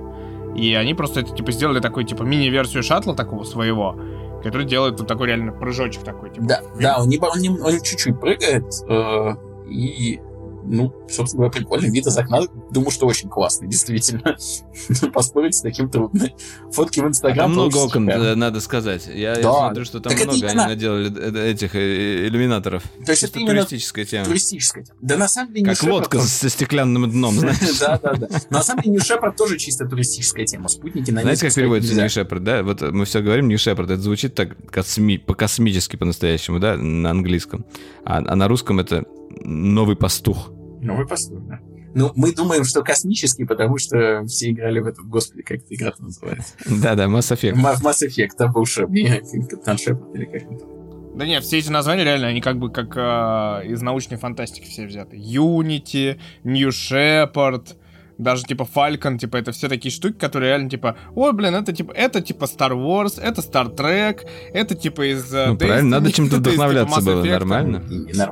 и 0.55 0.73
они 0.73 0.93
просто 0.93 1.19
это, 1.19 1.35
типа, 1.35 1.51
сделали 1.51 1.79
такой, 1.79 2.05
типа, 2.05 2.23
мини-версию 2.23 2.81
шаттла 2.81 3.15
такого 3.15 3.43
своего, 3.43 3.95
который 4.43 4.65
делает 4.65 4.97
вот 4.99 5.07
такой 5.07 5.27
реально 5.27 5.51
прыжочек 5.51 6.03
такой, 6.03 6.29
типа. 6.31 6.45
Да, 6.47 6.61
да, 6.79 6.97
он, 7.01 7.09
не, 7.09 7.19
он, 7.19 7.39
не- 7.39 7.49
он 7.49 7.81
чуть-чуть 7.81 8.19
прыгает, 8.19 8.65
э, 8.87 9.35
и, 9.69 10.19
ну, 10.65 10.93
собственно 11.09 11.43
говоря, 11.43 11.51
прикольный 11.59 11.89
вид 11.89 12.05
из 12.07 12.17
окна. 12.17 12.41
Думаю, 12.71 12.91
что 12.91 13.05
очень 13.07 13.29
классный, 13.29 13.67
действительно. 13.67 14.35
Поспорить 15.13 15.55
с 15.55 15.61
таким 15.61 15.89
трудно. 15.89 16.29
Фотки 16.71 16.99
в 16.99 17.05
А 17.05 17.07
Инстаграм 17.07 17.45
Там 17.45 17.51
много 17.53 17.77
окон, 17.77 18.09
э, 18.09 18.35
надо 18.35 18.59
сказать. 18.59 19.07
Я, 19.13 19.35
смотрю, 19.35 19.85
что 19.85 19.99
там 19.99 20.13
Так 20.13 20.23
много 20.25 20.37
именно- 20.39 20.63
они 20.65 20.73
наделали 20.73 21.13
э, 21.37 21.51
этих 21.51 21.75
э, 21.75 22.27
иллюминаторов. 22.27 22.83
То 23.05 23.11
есть 23.11 23.21
Чисто 23.21 23.27
это 23.27 23.39
именно 23.39 23.61
туристическая 23.65 24.05
тема. 24.05 24.25
туристическая. 24.25 24.85
Да 25.01 25.17
на 25.17 25.27
самом 25.27 25.53
деле 25.53 25.65
Как 25.67 25.77
Shepard 25.77 25.91
лодка 25.91 26.17
тоже- 26.17 26.29
со 26.29 26.49
стеклянным 26.49 27.09
дном, 27.09 27.35
знаешь. 27.35 27.57
Да, 27.79 27.99
да, 28.01 28.13
да. 28.13 28.27
Но 28.49 28.57
на 28.57 28.63
самом 28.63 28.81
деле 28.83 28.95
New 28.95 29.01
Shepard 29.01 29.35
тоже 29.37 29.57
чисто 29.57 29.85
туристическая 29.87 30.45
тема. 30.45 30.67
Спутники 30.69 31.11
на 31.11 31.21
Знаете, 31.21 31.45
как 31.47 31.55
переводится. 31.55 31.93
New 31.95 32.05
Shepard, 32.05 32.39
да? 32.39 32.63
Вот 32.63 32.81
мы 32.81 33.05
все 33.05 33.21
говорим 33.21 33.47
New 33.47 33.57
Shepard, 33.57 33.85
это 33.85 33.97
звучит 34.01 34.35
так 34.35 34.55
косми, 34.71 35.17
по-космически 35.17 35.95
по-настоящему, 35.95 36.59
да, 36.59 36.75
на 36.77 37.11
английском. 37.11 37.65
А, 38.05 38.17
а 38.25 38.35
на 38.35 38.47
русском 38.47 38.79
это 38.79 39.05
новый 39.43 39.95
пастух. 39.95 40.51
Новый 40.85 41.07
постой, 41.07 41.39
да. 41.41 41.59
Ну, 41.93 42.11
мы 42.15 42.33
думаем, 42.33 42.65
что 42.65 42.83
космический, 42.83 43.45
потому 43.45 43.77
что 43.77 44.25
все 44.25 44.51
играли 44.51 44.79
в 44.79 44.87
этот, 44.87 45.05
господи, 45.05 45.43
как 45.43 45.59
эта 45.59 45.75
игра 45.75 45.93
называется. 45.97 46.53
Да-да, 46.65 47.05
Mass 47.05 47.33
Effect. 47.33 47.53
В 47.53 47.85
Mass 47.85 48.05
Effect, 48.05 48.31
там 48.37 48.51
был 48.51 48.65
Капитан 48.65 49.77
Шепард 49.77 50.13
или 50.13 50.25
как 50.25 50.51
он 50.51 50.59
там. 50.59 50.69
Да 51.15 51.25
нет, 51.25 51.45
все 51.45 51.59
эти 51.59 51.69
названия 51.69 52.03
реально, 52.03 52.27
они 52.27 52.41
как 52.41 52.59
бы 52.59 52.69
как 52.69 52.97
э, 52.97 53.67
из 53.67 53.81
научной 53.81 54.17
фантастики 54.17 54.67
все 54.67 54.85
взяты. 54.85 55.15
Unity, 55.15 56.19
New 56.43 56.69
Shepard, 56.69 57.77
даже 58.17 58.43
типа 58.43 58.67
Falcon, 58.73 59.17
типа 59.17 59.37
это 59.37 59.51
все 59.51 59.67
такие 59.69 59.91
штуки, 59.91 60.17
которые 60.17 60.49
реально 60.49 60.69
типа, 60.69 60.97
ой, 61.15 61.33
блин, 61.33 61.55
это 61.55 61.73
типа, 61.73 61.91
это 61.91 62.21
типа 62.21 62.45
Star 62.45 62.71
Wars, 62.71 63.21
это 63.21 63.41
Star 63.41 63.75
Trek, 63.75 64.27
это 64.53 64.75
типа 64.75 65.11
из 65.11 65.33
э, 65.33 65.47
Ну 65.47 65.55
Destiny, 65.55 65.57
правильно, 65.57 65.89
надо 65.89 66.11
чем-то 66.11 66.35
типа, 66.37 66.49
вдохновляться 66.49 66.99
типа, 66.99 67.11
было, 67.11 67.23
нормально. 67.23 67.83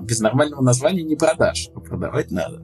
Без 0.01 0.19
нормального 0.19 0.61
названия 0.61 1.03
не 1.03 1.15
продашь, 1.15 1.69
продавать 1.87 2.31
надо. 2.31 2.61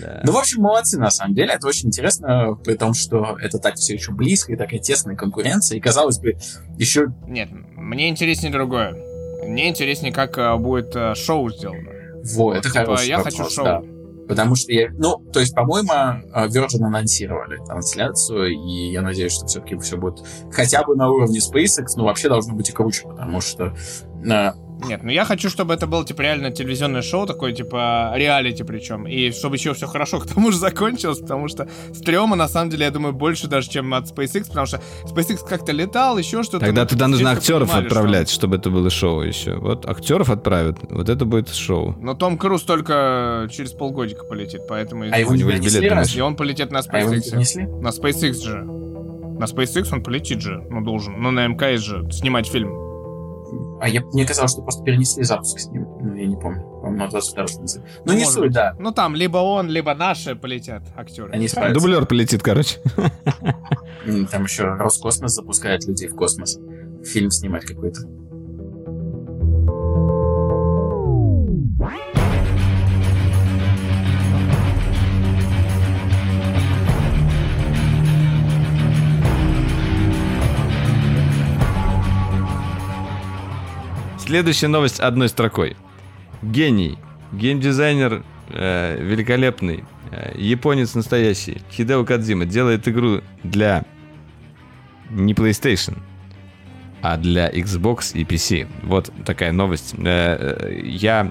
Да. 0.00 0.20
Ну, 0.24 0.32
в 0.32 0.36
общем, 0.36 0.62
молодцы, 0.62 0.98
на 0.98 1.10
самом 1.10 1.34
деле. 1.34 1.52
Это 1.52 1.66
очень 1.68 1.88
интересно, 1.88 2.58
при 2.64 2.74
том, 2.74 2.92
что 2.92 3.36
это 3.40 3.58
так 3.58 3.76
все 3.76 3.94
еще 3.94 4.12
близко 4.12 4.52
и 4.52 4.56
такая 4.56 4.80
тесная 4.80 5.14
конкуренция. 5.16 5.78
И, 5.78 5.80
казалось 5.80 6.18
бы, 6.18 6.36
еще... 6.76 7.08
Нет, 7.26 7.50
мне 7.76 8.08
интереснее 8.08 8.52
другое. 8.52 8.96
Мне 9.44 9.68
интереснее, 9.68 10.12
как 10.12 10.38
э, 10.38 10.56
будет 10.56 10.94
э, 10.96 11.14
шоу 11.14 11.50
сделано. 11.50 11.90
Во, 12.34 12.52
это 12.52 12.68
типа, 12.68 12.80
хороший 12.80 13.08
я 13.08 13.18
вопрос, 13.18 13.36
хочу 13.36 13.50
шоу. 13.50 13.64
да. 13.64 13.82
Потому 14.28 14.56
что 14.56 14.72
я, 14.72 14.88
ну, 14.92 15.18
то 15.32 15.40
есть, 15.40 15.54
по-моему, 15.54 15.92
э, 15.92 16.48
Virgin 16.48 16.84
анонсировали 16.84 17.58
трансляцию, 17.64 18.50
и 18.50 18.90
я 18.90 19.02
надеюсь, 19.02 19.32
что 19.32 19.46
все-таки 19.46 19.76
все 19.78 19.96
будет 19.96 20.24
хотя 20.50 20.82
бы 20.82 20.96
на 20.96 21.08
уровне 21.10 21.38
SpaceX, 21.38 21.86
но 21.96 22.04
вообще 22.04 22.28
должно 22.28 22.54
быть 22.54 22.68
и 22.70 22.72
круче, 22.72 23.08
потому 23.08 23.40
что 23.40 23.74
нет, 24.84 25.02
ну 25.02 25.10
я 25.10 25.24
хочу, 25.24 25.48
чтобы 25.48 25.74
это 25.74 25.86
было, 25.86 26.04
типа, 26.04 26.22
реально 26.22 26.50
телевизионное 26.50 27.02
шоу, 27.02 27.26
такое, 27.26 27.52
типа, 27.52 28.12
реалити 28.14 28.62
причем. 28.62 29.06
И 29.06 29.30
чтобы 29.30 29.56
еще 29.56 29.72
все 29.74 29.86
хорошо 29.86 30.20
к 30.20 30.26
тому 30.26 30.52
же 30.52 30.58
закончилось, 30.58 31.18
потому 31.18 31.48
что 31.48 31.68
стрёма, 31.94 32.36
на 32.36 32.48
самом 32.48 32.70
деле, 32.70 32.84
я 32.84 32.90
думаю, 32.90 33.14
больше 33.14 33.48
даже, 33.48 33.70
чем 33.70 33.92
от 33.94 34.04
SpaceX, 34.04 34.48
потому 34.48 34.66
что 34.66 34.80
SpaceX 35.04 35.38
как-то 35.48 35.72
летал, 35.72 36.18
еще 36.18 36.42
что-то. 36.42 36.66
Тогда 36.66 36.84
туда 36.84 37.08
нужно 37.08 37.32
актеров 37.32 37.68
понимали, 37.68 37.86
отправлять, 37.86 38.28
что... 38.28 38.40
чтобы 38.40 38.56
это 38.56 38.70
было 38.70 38.90
шоу 38.90 39.22
еще. 39.22 39.56
Вот 39.56 39.86
актеров 39.88 40.30
отправят, 40.30 40.78
вот 40.90 41.08
это 41.08 41.24
будет 41.24 41.48
шоу. 41.48 41.96
Но 42.00 42.14
Том 42.14 42.38
Круз 42.38 42.62
только 42.62 43.48
через 43.50 43.72
полгодика 43.72 44.24
полетит, 44.24 44.62
поэтому... 44.68 45.04
А 45.10 45.18
его 45.18 45.34
не 45.34 45.44
перенесли 45.44 46.18
И 46.18 46.20
он 46.20 46.36
полетит 46.36 46.70
на 46.70 46.78
SpaceX. 46.78 47.32
А 47.34 47.82
на 47.82 47.88
SpaceX 47.88 48.34
же. 48.42 48.62
На 49.38 49.44
SpaceX 49.44 49.88
он 49.92 50.02
полетит 50.02 50.40
же, 50.40 50.62
ну 50.70 50.82
должен. 50.82 51.20
Ну 51.20 51.30
на 51.30 51.46
МКС 51.46 51.82
же 51.82 52.10
снимать 52.10 52.46
фильм. 52.46 52.85
А 53.80 53.88
я, 53.88 54.02
мне 54.02 54.26
казалось, 54.26 54.52
что 54.52 54.62
просто 54.62 54.82
перенесли 54.84 55.22
запуск 55.24 55.58
с 55.58 55.66
ним. 55.68 55.86
Ну, 56.00 56.14
я 56.14 56.26
не 56.26 56.36
помню. 56.36 56.62
По-моему, 56.62 56.96
на 56.96 57.08
22 57.08 57.46
конце. 57.46 57.82
Ну, 58.04 58.12
не 58.12 58.24
суть, 58.24 58.52
да. 58.52 58.74
Ну, 58.78 58.92
там 58.92 59.14
либо 59.14 59.38
он, 59.38 59.68
либо 59.68 59.94
наши 59.94 60.34
полетят 60.34 60.82
актеры. 60.96 61.32
Они 61.32 61.48
справятся. 61.48 61.80
Дублер 61.80 62.06
полетит, 62.06 62.42
короче. 62.42 62.78
Там 64.30 64.44
еще 64.44 64.64
Роскосмос 64.64 65.32
запускает 65.32 65.84
людей 65.86 66.08
в 66.08 66.14
космос. 66.14 66.58
Фильм 67.04 67.30
снимать 67.30 67.64
какой-то. 67.64 68.00
Следующая 84.26 84.66
новость 84.66 84.98
одной 84.98 85.28
строкой. 85.28 85.76
Гений, 86.42 86.98
геймдизайнер 87.30 88.24
э, 88.48 89.00
великолепный, 89.00 89.84
э, 90.10 90.32
японец 90.34 90.96
настоящий, 90.96 91.62
Хидео 91.70 92.04
Кадзима 92.04 92.44
делает 92.44 92.88
игру 92.88 93.20
для 93.44 93.84
не 95.10 95.32
PlayStation, 95.32 95.98
а 97.02 97.16
для 97.16 97.48
Xbox 97.48 98.18
и 98.18 98.24
PC. 98.24 98.66
Вот 98.82 99.12
такая 99.24 99.52
новость. 99.52 99.94
Э, 99.96 100.56
э, 100.60 100.80
я 100.82 101.30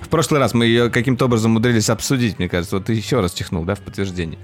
в 0.00 0.08
прошлый 0.08 0.38
раз 0.38 0.54
мы 0.54 0.66
ее 0.66 0.90
каким-то 0.90 1.24
образом 1.24 1.50
умудрились 1.50 1.90
обсудить, 1.90 2.38
мне 2.38 2.48
кажется. 2.48 2.76
Вот 2.76 2.84
ты 2.84 2.92
еще 2.92 3.18
раз 3.18 3.32
чихнул, 3.32 3.64
да, 3.64 3.74
в 3.74 3.80
подтверждении. 3.80 4.38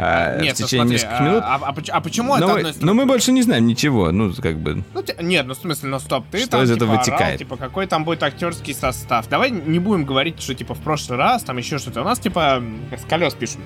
А, 0.00 0.40
нет, 0.40 0.56
в 0.56 0.60
ну 0.60 0.66
течение 0.66 0.84
ну, 0.84 0.90
смотри, 0.90 0.94
нескольких 0.94 1.20
минут. 1.20 1.42
А, 1.44 1.56
а, 1.56 1.74
а 1.90 2.00
почему 2.00 2.36
но, 2.36 2.56
это 2.56 2.72
Но 2.84 2.94
мы 2.94 3.04
больше 3.04 3.32
не 3.32 3.42
знаем 3.42 3.66
ничего, 3.66 4.12
ну, 4.12 4.32
как 4.32 4.56
бы... 4.60 4.84
Ну, 4.94 5.04
нет, 5.20 5.44
ну, 5.44 5.54
в 5.54 5.56
смысле, 5.56 5.88
ну, 5.88 5.98
стоп, 5.98 6.24
ты 6.30 6.38
что 6.38 6.50
там, 6.50 6.62
из 6.62 6.70
этого 6.70 6.92
типа, 6.92 7.00
вытекает? 7.00 7.22
Орал, 7.22 7.38
типа, 7.38 7.56
какой 7.56 7.86
там 7.88 8.04
будет 8.04 8.22
актерский 8.22 8.74
состав. 8.74 9.28
Давай 9.28 9.50
не 9.50 9.80
будем 9.80 10.04
говорить, 10.04 10.40
что, 10.40 10.54
типа, 10.54 10.74
в 10.74 10.78
прошлый 10.78 11.18
раз 11.18 11.42
там 11.42 11.56
еще 11.56 11.78
что-то. 11.78 12.02
У 12.02 12.04
нас, 12.04 12.20
типа, 12.20 12.62
с 12.96 13.04
колес 13.08 13.34
пишем. 13.34 13.60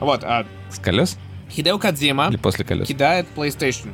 Вот. 0.00 0.22
А... 0.22 0.44
С 0.70 0.78
колес? 0.78 1.16
Хидео 1.50 1.78
Кадзима 1.78 2.28
Или 2.28 2.36
после 2.36 2.66
колес? 2.66 2.86
кидает 2.86 3.26
PlayStation. 3.34 3.88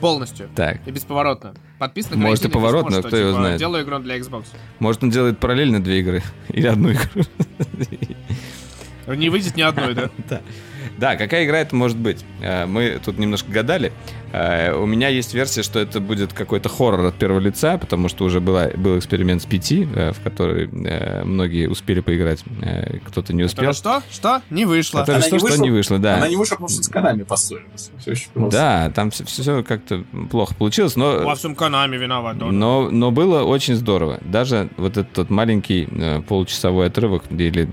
Полностью. 0.00 0.50
Так. 0.54 0.86
И 0.86 0.90
бесповоротно. 0.90 1.54
Подписан 1.78 2.18
на 2.18 2.26
Может 2.26 2.44
и 2.44 2.48
поворотно, 2.48 2.88
письмо, 2.88 3.00
кто 3.00 3.08
что, 3.08 3.16
его 3.16 3.30
типа, 3.30 3.40
знает. 3.40 3.58
Делаю 3.58 3.84
игру 3.84 3.98
для 4.00 4.18
Xbox. 4.18 4.44
Может 4.78 5.02
он 5.02 5.10
делает 5.10 5.38
параллельно 5.38 5.82
две 5.82 6.00
игры. 6.00 6.22
Или 6.50 6.66
одну 6.66 6.92
игру. 6.92 7.24
Не 9.14 9.28
выйдет 9.28 9.56
ни 9.56 9.62
одной, 9.62 9.94
да? 9.94 10.10
Да. 10.28 10.40
Да, 10.96 11.16
какая 11.16 11.44
игра 11.44 11.58
это 11.60 11.76
может 11.76 11.96
быть? 11.96 12.24
Э, 12.42 12.66
мы 12.66 13.00
тут 13.04 13.18
немножко 13.18 13.50
гадали. 13.50 13.92
Э, 14.32 14.74
у 14.74 14.86
меня 14.86 15.08
есть 15.08 15.32
версия, 15.34 15.62
что 15.62 15.78
это 15.78 16.00
будет 16.00 16.32
какой-то 16.32 16.68
хоррор 16.68 17.06
от 17.06 17.14
первого 17.14 17.38
лица, 17.38 17.78
потому 17.78 18.08
что 18.08 18.24
уже 18.24 18.40
была, 18.40 18.68
был 18.76 18.98
эксперимент 18.98 19.42
с 19.42 19.46
пяти, 19.46 19.88
э, 19.94 20.12
в 20.12 20.20
который 20.20 20.68
многие 21.24 21.68
успели 21.68 22.00
поиграть, 22.00 22.42
кто-то 23.06 23.32
не 23.32 23.44
успел. 23.44 23.72
что? 23.72 24.02
Что? 24.10 24.42
Не 24.50 24.64
вышло. 24.64 25.00
Которое 25.00 25.20
что, 25.20 25.36
не 25.36 25.38
что 25.38 25.62
не 25.62 25.70
вышло, 25.70 25.98
да. 25.98 26.16
Она 26.16 26.28
не 26.28 26.36
вышла, 26.36 26.56
потому 26.56 26.68
что 26.68 26.82
с 26.82 26.88
Канами 26.88 27.22
поссорилась. 27.22 27.90
Да, 28.34 28.90
там 28.94 29.10
все, 29.10 29.24
все 29.24 29.62
как-то 29.62 30.04
плохо 30.30 30.54
получилось, 30.54 30.96
но... 30.96 31.24
Во 31.24 31.34
всем 31.34 31.54
Канами 31.54 31.96
виноват. 31.96 32.36
Но, 32.36 32.90
но 32.90 33.10
было 33.10 33.42
очень 33.42 33.74
здорово. 33.74 34.18
Даже 34.22 34.68
вот 34.76 34.96
этот 34.96 35.12
тот 35.12 35.30
маленький 35.30 35.88
получасовой 36.28 36.86
отрывок, 36.86 37.24
или 37.30 37.68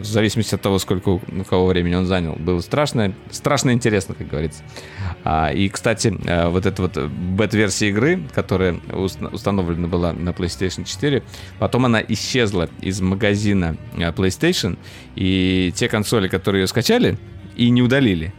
в 0.00 0.04
зависимости 0.04 0.54
от 0.54 0.62
того, 0.62 0.78
сколько 0.78 1.08
у 1.08 1.20
кого 1.48 1.66
времени 1.66 1.94
он 1.94 2.06
занял, 2.06 2.34
был 2.34 2.54
было 2.54 2.60
страшно, 2.60 3.12
страшно 3.30 3.72
интересно, 3.72 4.14
как 4.14 4.28
говорится. 4.28 4.62
А, 5.24 5.50
и, 5.52 5.68
кстати, 5.68 5.83
э, 5.86 6.48
вот 6.48 6.66
эта 6.66 6.82
вот 6.82 6.96
бета-версия 6.96 7.88
игры, 7.88 8.22
которая 8.34 8.80
установлена 9.32 9.88
была 9.88 10.12
на 10.12 10.30
PlayStation 10.30 10.84
4, 10.84 11.22
потом 11.58 11.86
она 11.86 12.02
исчезла 12.06 12.68
из 12.80 13.00
магазина 13.00 13.76
э, 13.96 14.10
PlayStation, 14.10 14.78
и 15.16 15.72
те 15.74 15.88
консоли, 15.88 16.28
которые 16.28 16.62
ее 16.62 16.66
скачали 16.66 17.18
и 17.56 17.70
не 17.70 17.82
удалили, 17.82 18.32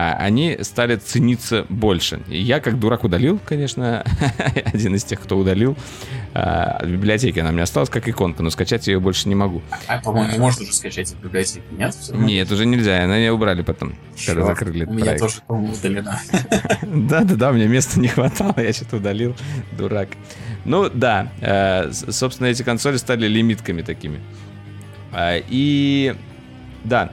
они 0.00 0.58
стали 0.62 0.96
цениться 0.96 1.66
больше. 1.68 2.20
И 2.28 2.40
я, 2.40 2.60
как 2.60 2.78
дурак, 2.78 3.04
удалил, 3.04 3.40
конечно, 3.44 4.04
один 4.64 4.94
из 4.94 5.04
тех, 5.04 5.20
кто 5.20 5.36
удалил. 5.36 5.76
А, 6.34 6.80
в 6.84 6.88
библиотеке 6.88 7.40
она 7.40 7.50
мне 7.52 7.62
осталась 7.62 7.88
как 7.88 8.08
иконка, 8.08 8.42
но 8.42 8.50
скачать 8.50 8.86
ее 8.86 9.00
больше 9.00 9.28
не 9.28 9.34
могу. 9.34 9.62
А, 9.86 9.98
по-моему, 9.98 10.32
не 10.32 10.38
можно 10.38 10.62
уже 10.62 10.72
скачать 10.72 11.08
в 11.10 11.20
библиотеке, 11.20 11.62
нет? 11.72 11.96
Нет, 12.12 12.50
уже 12.52 12.66
нельзя, 12.66 13.02
она 13.02 13.16
ее 13.16 13.32
убрали 13.32 13.62
потом, 13.62 13.94
когда 14.24 14.44
закрыли 14.44 14.84
У 14.84 14.92
меня 14.92 15.18
тоже, 15.18 15.40
по-моему, 15.46 15.72
удалена. 15.72 16.20
Да-да-да, 16.82 17.52
мне 17.52 17.66
места 17.66 17.98
не 17.98 18.08
хватало, 18.08 18.54
я 18.58 18.72
что-то 18.72 18.98
удалил, 18.98 19.34
дурак. 19.76 20.10
Ну, 20.64 20.88
да, 20.88 21.32
э, 21.40 21.90
собственно, 21.92 22.48
эти 22.48 22.62
консоли 22.62 22.98
стали 22.98 23.26
лимитками 23.26 23.82
такими. 23.82 24.20
И 25.48 26.14
да, 26.84 27.10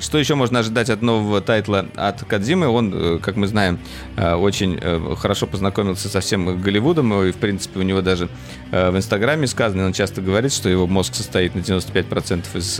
что 0.00 0.18
еще 0.18 0.34
можно 0.34 0.60
ожидать 0.60 0.90
от 0.90 1.02
нового 1.02 1.40
тайтла 1.40 1.86
от 1.94 2.24
Кадзимы? 2.24 2.68
Он, 2.68 2.92
э, 2.94 3.18
как 3.18 3.36
мы 3.36 3.46
знаем, 3.46 3.78
э, 4.16 4.34
очень 4.34 4.80
хорошо 5.16 5.46
познакомился 5.46 6.08
со 6.08 6.20
всем 6.20 6.60
Голливудом, 6.60 7.12
и, 7.22 7.32
в 7.32 7.36
принципе, 7.36 7.80
у 7.80 7.82
него 7.82 8.00
даже 8.00 8.28
в 8.70 8.96
Инстаграме 8.96 9.46
сказано, 9.46 9.86
он 9.86 9.92
часто 9.92 10.20
говорит, 10.22 10.52
что 10.52 10.68
его 10.68 10.86
мозг 10.86 11.14
состоит 11.14 11.54
на 11.54 11.60
95% 11.60 12.44
из 12.54 12.78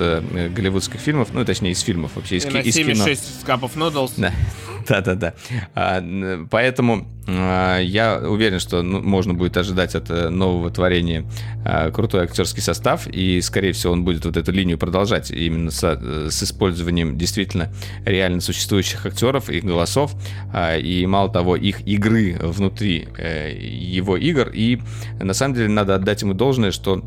голливудских 0.52 1.00
фильмов, 1.00 1.28
ну, 1.32 1.44
точнее, 1.44 1.72
из 1.72 1.80
фильмов 1.80 2.12
вообще, 2.14 2.36
из, 2.36 2.44
и 2.44 2.48
из 2.48 2.54
на 2.54 2.62
76 2.72 3.22
кино. 3.22 3.46
капов 3.46 3.76
noodles. 3.76 4.12
Да. 4.16 4.32
Да-да-да. 4.88 5.34
А, 5.74 6.02
поэтому 6.50 7.06
я 7.26 8.20
уверен, 8.26 8.58
что 8.58 8.82
ну, 8.82 9.00
можно 9.00 9.34
будет 9.34 9.56
ожидать 9.56 9.94
от 9.94 10.10
э, 10.10 10.30
нового 10.30 10.70
творения 10.70 11.24
крутой 11.92 12.24
актерский 12.24 12.62
состав, 12.62 13.06
и, 13.06 13.40
скорее 13.40 13.72
всего, 13.72 13.92
он 13.92 14.04
будет 14.04 14.24
вот 14.24 14.36
эту 14.36 14.50
линию 14.50 14.78
продолжать 14.78 15.30
именно 15.30 15.70
с, 15.70 15.84
э, 15.84 16.28
с 16.30 16.42
использованием 16.42 16.69
действительно 16.72 17.72
реально 18.04 18.40
существующих 18.40 19.06
актеров, 19.06 19.48
их 19.50 19.64
голосов, 19.64 20.14
и, 20.54 21.06
мало 21.06 21.30
того, 21.30 21.56
их 21.56 21.86
игры 21.86 22.36
внутри 22.40 23.08
э, 23.16 23.52
его 23.56 24.16
игр. 24.16 24.50
И, 24.52 24.80
на 25.20 25.34
самом 25.34 25.54
деле, 25.54 25.68
надо 25.68 25.94
отдать 25.94 26.22
ему 26.22 26.34
должное, 26.34 26.70
что 26.70 27.04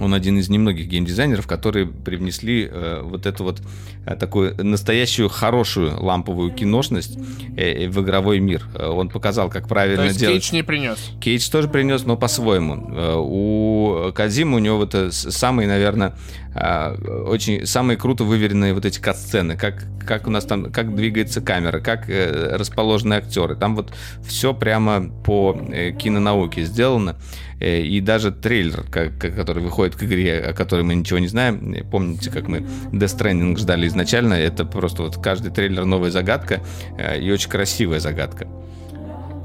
он 0.00 0.12
один 0.12 0.38
из 0.38 0.48
немногих 0.48 0.88
геймдизайнеров, 0.88 1.46
которые 1.46 1.86
привнесли 1.86 2.68
э, 2.70 3.00
вот 3.02 3.26
эту 3.26 3.44
вот 3.44 3.62
э, 4.06 4.16
такую 4.16 4.54
настоящую 4.64 5.28
хорошую 5.28 6.02
ламповую 6.02 6.52
киношность 6.52 7.16
э, 7.56 7.88
в 7.88 8.02
игровой 8.02 8.40
мир. 8.40 8.66
Э, 8.74 8.88
он 8.88 9.08
показал, 9.08 9.50
как 9.50 9.68
правильно 9.68 10.02
То 10.02 10.04
есть 10.04 10.18
делать. 10.18 10.42
Кейдж 10.42 10.52
не 10.52 10.62
принес. 10.62 10.98
Кейдж 11.20 11.48
тоже 11.48 11.68
принес, 11.68 12.04
но 12.04 12.16
по-своему. 12.16 12.90
Э, 12.90 13.14
у 13.18 14.12
Казима 14.12 14.56
у 14.56 14.60
него 14.60 14.82
это 14.82 15.12
самые, 15.12 15.68
наверное, 15.68 16.16
э, 16.54 16.96
очень 17.26 17.64
самые 17.64 17.96
круто 17.96 18.24
выверенные 18.24 18.74
вот 18.74 18.84
эти 18.84 19.00
кат-сцены, 19.00 19.56
как 19.56 19.84
как 20.04 20.26
у 20.26 20.30
нас 20.30 20.44
там, 20.44 20.70
как 20.70 20.94
двигается 20.94 21.40
камера, 21.40 21.80
как 21.80 22.08
э, 22.08 22.56
расположены 22.56 23.14
актеры. 23.14 23.56
Там 23.56 23.74
вот 23.74 23.92
все 24.26 24.54
прямо 24.54 25.08
по 25.24 25.56
э, 25.70 25.92
кинонауке 25.92 26.64
сделано. 26.64 27.16
Э, 27.64 27.80
и 27.82 28.00
даже 28.00 28.30
трейлер, 28.30 28.84
который 28.90 29.62
выходит 29.62 29.96
к 29.96 30.02
игре, 30.02 30.40
о 30.40 30.52
которой 30.52 30.82
мы 30.82 30.94
ничего 30.94 31.18
не 31.18 31.28
знаем. 31.28 31.74
Помните, 31.90 32.30
как 32.30 32.48
мы 32.48 32.58
Death 32.92 33.18
Stranding 33.18 33.56
ждали 33.56 33.86
изначально? 33.86 34.34
Это 34.34 34.64
просто 34.64 35.02
вот 35.02 35.16
каждый 35.16 35.50
трейлер 35.50 35.84
новая 35.84 36.10
загадка 36.10 36.62
э, 36.98 37.20
и 37.20 37.30
очень 37.30 37.50
красивая 37.50 38.00
загадка. 38.00 38.46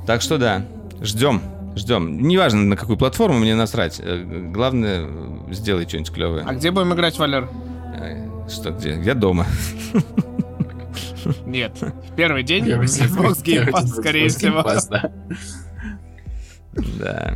Так 0.05 0.21
что 0.21 0.37
да, 0.37 0.65
ждем. 1.01 1.41
Ждем. 1.75 2.27
Неважно, 2.27 2.61
на 2.61 2.75
какую 2.75 2.97
платформу, 2.97 3.39
мне 3.39 3.55
насрать. 3.55 4.01
Э, 4.03 4.23
главное, 4.53 5.07
сделай 5.51 5.87
что-нибудь 5.87 6.11
клевое. 6.11 6.43
А 6.45 6.53
где 6.53 6.71
будем 6.71 6.93
играть, 6.93 7.17
Валер? 7.17 7.47
Что 8.49 8.71
где? 8.71 8.99
Я 9.03 9.13
дома. 9.13 9.45
Нет, 11.45 11.77
в 11.81 12.15
первый 12.15 12.43
день 12.43 12.65
Xbox 12.65 13.43
Game 13.43 13.69
Pass, 13.69 13.87
скорее 13.87 14.29
всего. 14.29 14.63
Да. 16.99 17.35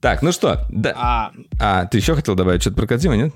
Так, 0.00 0.22
ну 0.22 0.32
что, 0.32 0.66
да. 0.70 0.94
А, 0.96 1.32
а 1.60 1.86
ты 1.86 1.98
еще 1.98 2.14
хотел 2.14 2.34
добавить 2.34 2.62
что-то 2.62 2.76
про 2.76 2.86
Кодзима, 2.86 3.16
нет? 3.16 3.34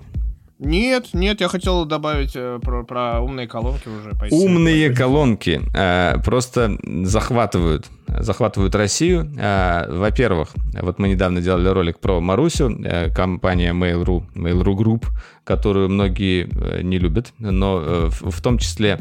Нет, 0.65 1.09
нет, 1.13 1.41
я 1.41 1.49
хотел 1.49 1.85
добавить 1.87 2.37
э, 2.37 2.61
про, 2.63 2.85
про 2.85 3.21
умные 3.21 3.49
колонки 3.49 3.89
уже. 3.89 4.13
Умные 4.31 4.95
колонки 4.95 5.61
э, 5.75 6.19
просто 6.25 6.79
захватывают, 6.85 7.87
захватывают 8.07 8.73
Россию. 8.77 9.29
Э, 9.41 9.87
во-первых, 9.89 10.51
вот 10.81 11.01
мы 11.01 11.09
недавно 11.09 11.41
делали 11.41 11.67
ролик 11.67 11.99
про 11.99 12.21
Марусю, 12.21 12.71
э, 12.85 13.11
компания 13.11 13.73
Mail.ru, 13.73 14.23
Mail.ru 14.37 14.77
Group, 14.77 15.07
которую 15.43 15.89
многие 15.89 16.49
э, 16.53 16.83
не 16.83 17.01
любят, 17.01 17.33
но 17.41 17.81
э, 17.81 18.11
в, 18.11 18.31
в 18.31 18.41
том 18.41 18.59
числе 18.59 18.99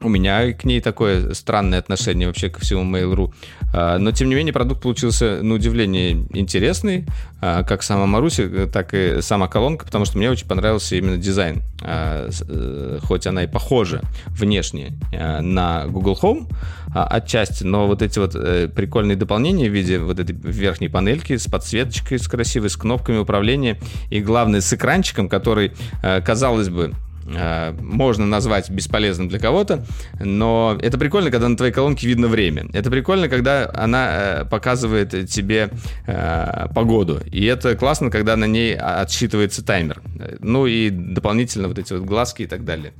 у 0.00 0.08
меня 0.08 0.52
к 0.52 0.64
ней 0.64 0.80
такое 0.80 1.34
странное 1.34 1.78
отношение 1.78 2.28
вообще 2.28 2.48
ко 2.48 2.60
всему 2.60 2.82
Mail.ru. 2.84 3.32
А, 3.74 3.98
но, 3.98 4.12
тем 4.12 4.28
не 4.28 4.34
менее, 4.34 4.52
продукт 4.52 4.82
получился, 4.82 5.42
на 5.42 5.54
удивление, 5.54 6.12
интересный. 6.32 7.06
А, 7.40 7.62
как 7.62 7.82
сама 7.82 8.06
Маруси, 8.06 8.68
так 8.72 8.94
и 8.94 9.20
сама 9.20 9.48
колонка, 9.48 9.84
потому 9.84 10.04
что 10.04 10.18
мне 10.18 10.30
очень 10.30 10.46
понравился 10.46 10.96
именно 10.96 11.16
дизайн. 11.16 11.62
А, 11.82 12.28
э, 12.48 12.98
хоть 13.02 13.26
она 13.26 13.44
и 13.44 13.46
похожа 13.46 14.02
внешне 14.26 14.92
на 15.12 15.86
Google 15.86 16.18
Home 16.22 16.48
отчасти, 16.94 17.64
но 17.64 17.86
вот 17.86 18.02
эти 18.02 18.18
вот 18.18 18.34
э, 18.34 18.68
прикольные 18.68 19.16
дополнения 19.16 19.68
в 19.68 19.72
виде 19.72 19.98
вот 19.98 20.18
этой 20.18 20.34
верхней 20.34 20.88
панельки 20.88 21.36
с 21.36 21.46
подсветочкой, 21.46 22.18
с 22.18 22.26
красивой, 22.26 22.70
с 22.70 22.76
кнопками 22.76 23.18
управления 23.18 23.78
и, 24.10 24.20
главное, 24.20 24.60
с 24.60 24.72
экранчиком, 24.72 25.28
который, 25.28 25.72
э, 26.02 26.20
казалось 26.22 26.70
бы, 26.70 26.94
Э, 26.94 27.07
можно 27.28 28.26
назвать 28.26 28.70
бесполезным 28.70 29.28
для 29.28 29.38
кого-то, 29.38 29.84
но 30.18 30.78
это 30.80 30.98
прикольно, 30.98 31.30
когда 31.30 31.48
на 31.48 31.56
твоей 31.56 31.72
колонке 31.72 32.06
видно 32.06 32.28
время. 32.28 32.66
Это 32.72 32.90
прикольно, 32.90 33.28
когда 33.28 33.70
она 33.74 34.08
э, 34.10 34.44
показывает 34.46 35.28
тебе 35.28 35.70
э, 36.06 36.66
погоду. 36.74 37.20
И 37.30 37.44
это 37.44 37.76
классно, 37.76 38.10
когда 38.10 38.36
на 38.36 38.46
ней 38.46 38.74
отсчитывается 38.74 39.64
таймер. 39.64 40.00
Ну 40.40 40.66
и 40.66 40.90
дополнительно 40.90 41.68
вот 41.68 41.78
эти 41.78 41.92
вот 41.92 42.02
глазки 42.02 42.42
и 42.42 42.46
так 42.46 42.64
далее. 42.64 42.92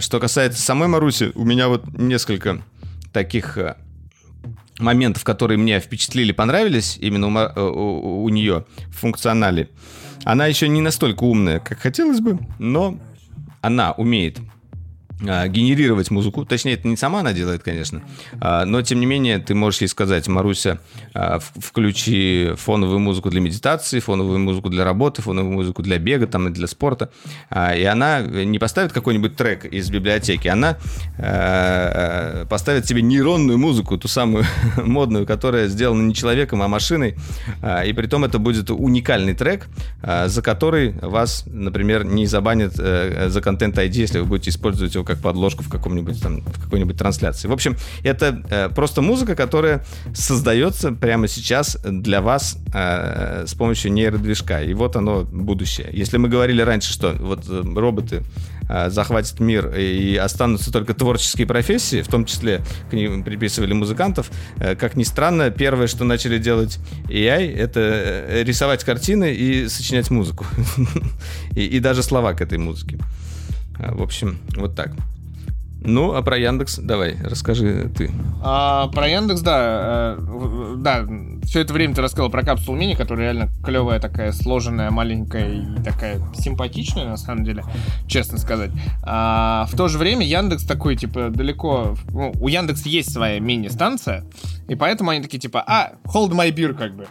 Что 0.00 0.20
касается 0.20 0.60
самой 0.60 0.88
Маруси, 0.88 1.32
у 1.34 1.44
меня 1.44 1.68
вот 1.68 1.86
несколько 1.98 2.62
таких 3.12 3.58
моментов, 4.78 5.24
которые 5.24 5.58
мне 5.58 5.80
впечатлили, 5.80 6.32
понравились 6.32 6.98
именно 7.00 7.52
у, 7.56 7.60
у, 7.60 8.24
у 8.24 8.28
нее 8.28 8.64
в 8.88 8.96
функционале. 8.96 9.68
Она 10.24 10.46
еще 10.46 10.68
не 10.68 10.80
настолько 10.80 11.24
умная, 11.24 11.58
как 11.60 11.78
хотелось 11.78 12.20
бы, 12.20 12.38
но 12.58 12.98
она 13.60 13.92
умеет 13.92 14.38
генерировать 15.22 16.10
музыку. 16.10 16.44
Точнее, 16.44 16.74
это 16.74 16.88
не 16.88 16.96
сама 16.96 17.20
она 17.20 17.32
делает, 17.32 17.62
конечно. 17.62 18.02
А, 18.40 18.64
но, 18.64 18.82
тем 18.82 19.00
не 19.00 19.06
менее, 19.06 19.38
ты 19.38 19.54
можешь 19.54 19.80
ей 19.80 19.88
сказать, 19.88 20.28
Маруся, 20.28 20.78
а, 21.14 21.38
включи 21.38 22.52
фоновую 22.56 22.98
музыку 22.98 23.30
для 23.30 23.40
медитации, 23.40 24.00
фоновую 24.00 24.38
музыку 24.38 24.68
для 24.70 24.84
работы, 24.84 25.22
фоновую 25.22 25.54
музыку 25.54 25.82
для 25.82 25.98
бега 25.98 26.26
там, 26.26 26.48
и 26.48 26.50
для 26.50 26.66
спорта. 26.66 27.10
И 27.50 27.84
она 27.84 28.20
не 28.20 28.58
поставит 28.58 28.92
какой-нибудь 28.92 29.36
трек 29.36 29.64
из 29.64 29.90
библиотеки, 29.90 30.48
она 30.48 30.76
поставит 32.48 32.86
себе 32.86 33.02
нейронную 33.02 33.58
музыку, 33.58 33.98
ту 33.98 34.08
самую 34.08 34.44
модную, 34.76 35.26
которая 35.26 35.68
сделана 35.68 36.02
не 36.02 36.14
человеком, 36.14 36.62
а 36.62 36.68
машиной. 36.68 37.16
И 37.86 37.92
при 37.92 38.06
том 38.06 38.24
это 38.24 38.38
будет 38.38 38.70
уникальный 38.70 39.34
трек, 39.34 39.66
за 40.02 40.42
который 40.42 40.94
вас, 41.00 41.44
например, 41.46 42.04
не 42.04 42.26
забанят 42.26 42.74
э, 42.78 43.28
за 43.28 43.40
контент 43.40 43.78
ID, 43.78 43.92
если 43.92 44.18
вы 44.18 44.26
будете 44.26 44.50
использовать 44.50 44.94
его 44.94 45.04
как 45.12 45.22
подложку 45.22 45.62
в 45.62 45.68
каком-нибудь 45.68 46.22
там, 46.22 46.40
в 46.40 46.64
какой-нибудь 46.64 46.96
трансляции. 46.96 47.46
В 47.48 47.52
общем, 47.52 47.76
это 48.02 48.42
э, 48.50 48.68
просто 48.70 49.02
музыка, 49.02 49.34
которая 49.34 49.84
создается 50.14 50.92
прямо 50.92 51.28
сейчас 51.28 51.76
для 51.84 52.22
вас 52.22 52.56
э, 52.72 53.44
с 53.46 53.54
помощью 53.54 53.92
нейродвижка. 53.92 54.62
И 54.62 54.72
вот 54.72 54.96
оно 54.96 55.24
будущее. 55.24 55.90
Если 55.92 56.16
мы 56.16 56.28
говорили 56.28 56.62
раньше, 56.62 56.92
что 56.92 57.12
вот 57.12 57.44
э, 57.48 57.62
роботы 57.76 58.22
э, 58.70 58.88
захватят 58.88 59.38
мир 59.40 59.74
и 59.76 60.16
останутся 60.16 60.72
только 60.72 60.94
творческие 60.94 61.46
профессии, 61.46 62.00
в 62.00 62.08
том 62.08 62.24
числе 62.24 62.62
к 62.90 62.94
ним 62.94 63.22
приписывали 63.22 63.74
музыкантов, 63.74 64.30
э, 64.56 64.76
как 64.76 64.96
ни 64.96 65.04
странно, 65.04 65.50
первое, 65.50 65.88
что 65.88 66.04
начали 66.04 66.38
делать 66.38 66.78
AI, 67.08 67.54
это 67.54 67.80
э, 67.80 68.44
рисовать 68.44 68.82
картины 68.82 69.34
и 69.34 69.68
сочинять 69.68 70.10
музыку. 70.10 70.46
и, 71.54 71.66
и 71.66 71.80
даже 71.80 72.02
слова 72.02 72.32
к 72.32 72.40
этой 72.40 72.56
музыке. 72.56 72.98
А, 73.78 73.94
в 73.94 74.02
общем, 74.02 74.38
вот 74.56 74.74
так. 74.74 74.92
Ну, 75.84 76.14
а 76.14 76.22
про 76.22 76.38
Яндекс 76.38 76.78
давай, 76.78 77.16
расскажи 77.24 77.90
ты. 77.96 78.10
А, 78.42 78.86
про 78.88 79.08
Яндекс, 79.08 79.40
да. 79.40 80.16
Э, 80.16 80.74
да, 80.76 81.04
все 81.44 81.60
это 81.60 81.72
время 81.72 81.94
ты 81.94 82.02
рассказал 82.02 82.30
про 82.30 82.44
капсулу 82.44 82.76
мини, 82.76 82.94
которая 82.94 83.32
реально 83.32 83.50
клевая, 83.64 83.98
такая 83.98 84.30
сложенная, 84.32 84.90
маленькая 84.90 85.52
и 85.52 85.82
такая 85.82 86.20
симпатичная, 86.34 87.06
на 87.06 87.16
самом 87.16 87.44
деле, 87.44 87.64
честно 88.06 88.38
сказать. 88.38 88.70
А, 89.02 89.66
в 89.70 89.76
то 89.76 89.88
же 89.88 89.98
время 89.98 90.24
Яндекс 90.24 90.64
такой, 90.64 90.94
типа, 90.94 91.30
далеко... 91.30 91.96
Ну, 92.10 92.32
у 92.40 92.48
Яндекса 92.48 92.88
есть 92.88 93.12
своя 93.12 93.40
мини-станция, 93.40 94.24
и 94.68 94.76
поэтому 94.76 95.10
они 95.10 95.20
такие, 95.20 95.40
типа, 95.40 95.64
а, 95.66 95.94
hold 96.04 96.30
my 96.30 96.50
beer, 96.52 96.74
как 96.74 96.94
бы. 96.94 97.06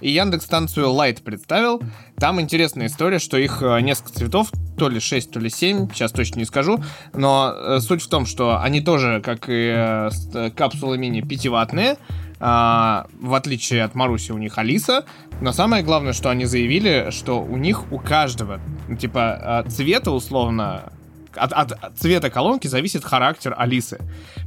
И 0.00 0.10
Яндекс 0.10 0.44
станцию 0.44 0.88
Light 0.88 1.22
представил. 1.22 1.82
Там 2.18 2.40
интересная 2.40 2.86
история, 2.86 3.18
что 3.18 3.36
их 3.36 3.62
э, 3.62 3.80
несколько 3.80 4.12
цветов, 4.12 4.50
то 4.76 4.88
ли 4.88 5.00
6, 5.00 5.30
то 5.30 5.40
ли 5.40 5.50
7, 5.50 5.88
сейчас 5.92 6.12
точно 6.12 6.40
не 6.40 6.44
скажу. 6.44 6.82
Но 7.14 7.52
э, 7.54 7.80
суть 7.80 8.02
в 8.02 8.08
том, 8.08 8.26
что 8.26 8.60
они 8.60 8.80
тоже, 8.80 9.20
как 9.24 9.48
и 9.48 9.72
э, 9.74 10.10
капсулы 10.56 10.98
мини, 10.98 11.22
5-ваттные. 11.22 11.98
А, 12.40 13.06
в 13.20 13.34
отличие 13.34 13.82
от 13.82 13.96
Маруси, 13.96 14.30
у 14.30 14.38
них 14.38 14.58
Алиса. 14.58 15.04
Но 15.40 15.52
самое 15.52 15.82
главное, 15.82 16.12
что 16.12 16.30
они 16.30 16.44
заявили, 16.44 17.08
что 17.10 17.42
у 17.42 17.56
них 17.56 17.90
у 17.92 17.98
каждого, 17.98 18.60
типа, 19.00 19.64
цвета 19.68 20.12
условно 20.12 20.92
от, 21.38 21.52
от 21.52 21.98
цвета 21.98 22.30
колонки 22.30 22.66
зависит 22.66 23.04
характер 23.04 23.54
Алисы. 23.56 23.98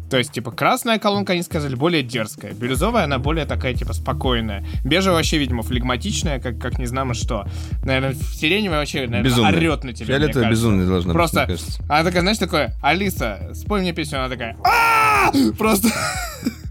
То 0.10 0.18
есть, 0.18 0.32
типа, 0.32 0.52
красная 0.52 1.00
колонка, 1.00 1.34
они 1.34 1.42
сказали, 1.42 1.76
более 1.76 2.04
дерзкая. 2.04 2.54
Бирюзовая, 2.54 3.06
она 3.06 3.18
более 3.18 3.46
такая, 3.46 3.74
типа, 3.74 3.94
спокойная. 3.94 4.66
Бежевая 4.84 5.18
вообще, 5.18 5.38
видимо, 5.38 5.64
флегматичная, 5.64 6.40
как, 6.40 6.60
как 6.60 6.80
не 6.80 6.86
знамо 6.86 7.14
что. 7.14 7.48
Наверное, 7.84 8.14
сиреневая 8.14 8.80
вообще, 8.80 9.08
наверное, 9.08 9.24
безумный. 9.24 9.58
орет 9.58 9.84
на 9.84 9.94
тебя, 9.94 10.08
Фиолетовая 10.08 10.50
безумная 10.50 10.86
должна 10.86 11.14
Просто, 11.14 11.46
быть, 11.48 11.60
Просто, 11.60 11.84
она 11.88 12.04
такая, 12.04 12.22
знаешь, 12.22 12.38
такое, 12.38 12.74
Алиса, 12.82 13.52
спой 13.54 13.82
мне 13.82 13.94
песню, 13.94 14.20
она 14.20 14.30
такая, 14.30 14.58
Просто... 15.58 15.90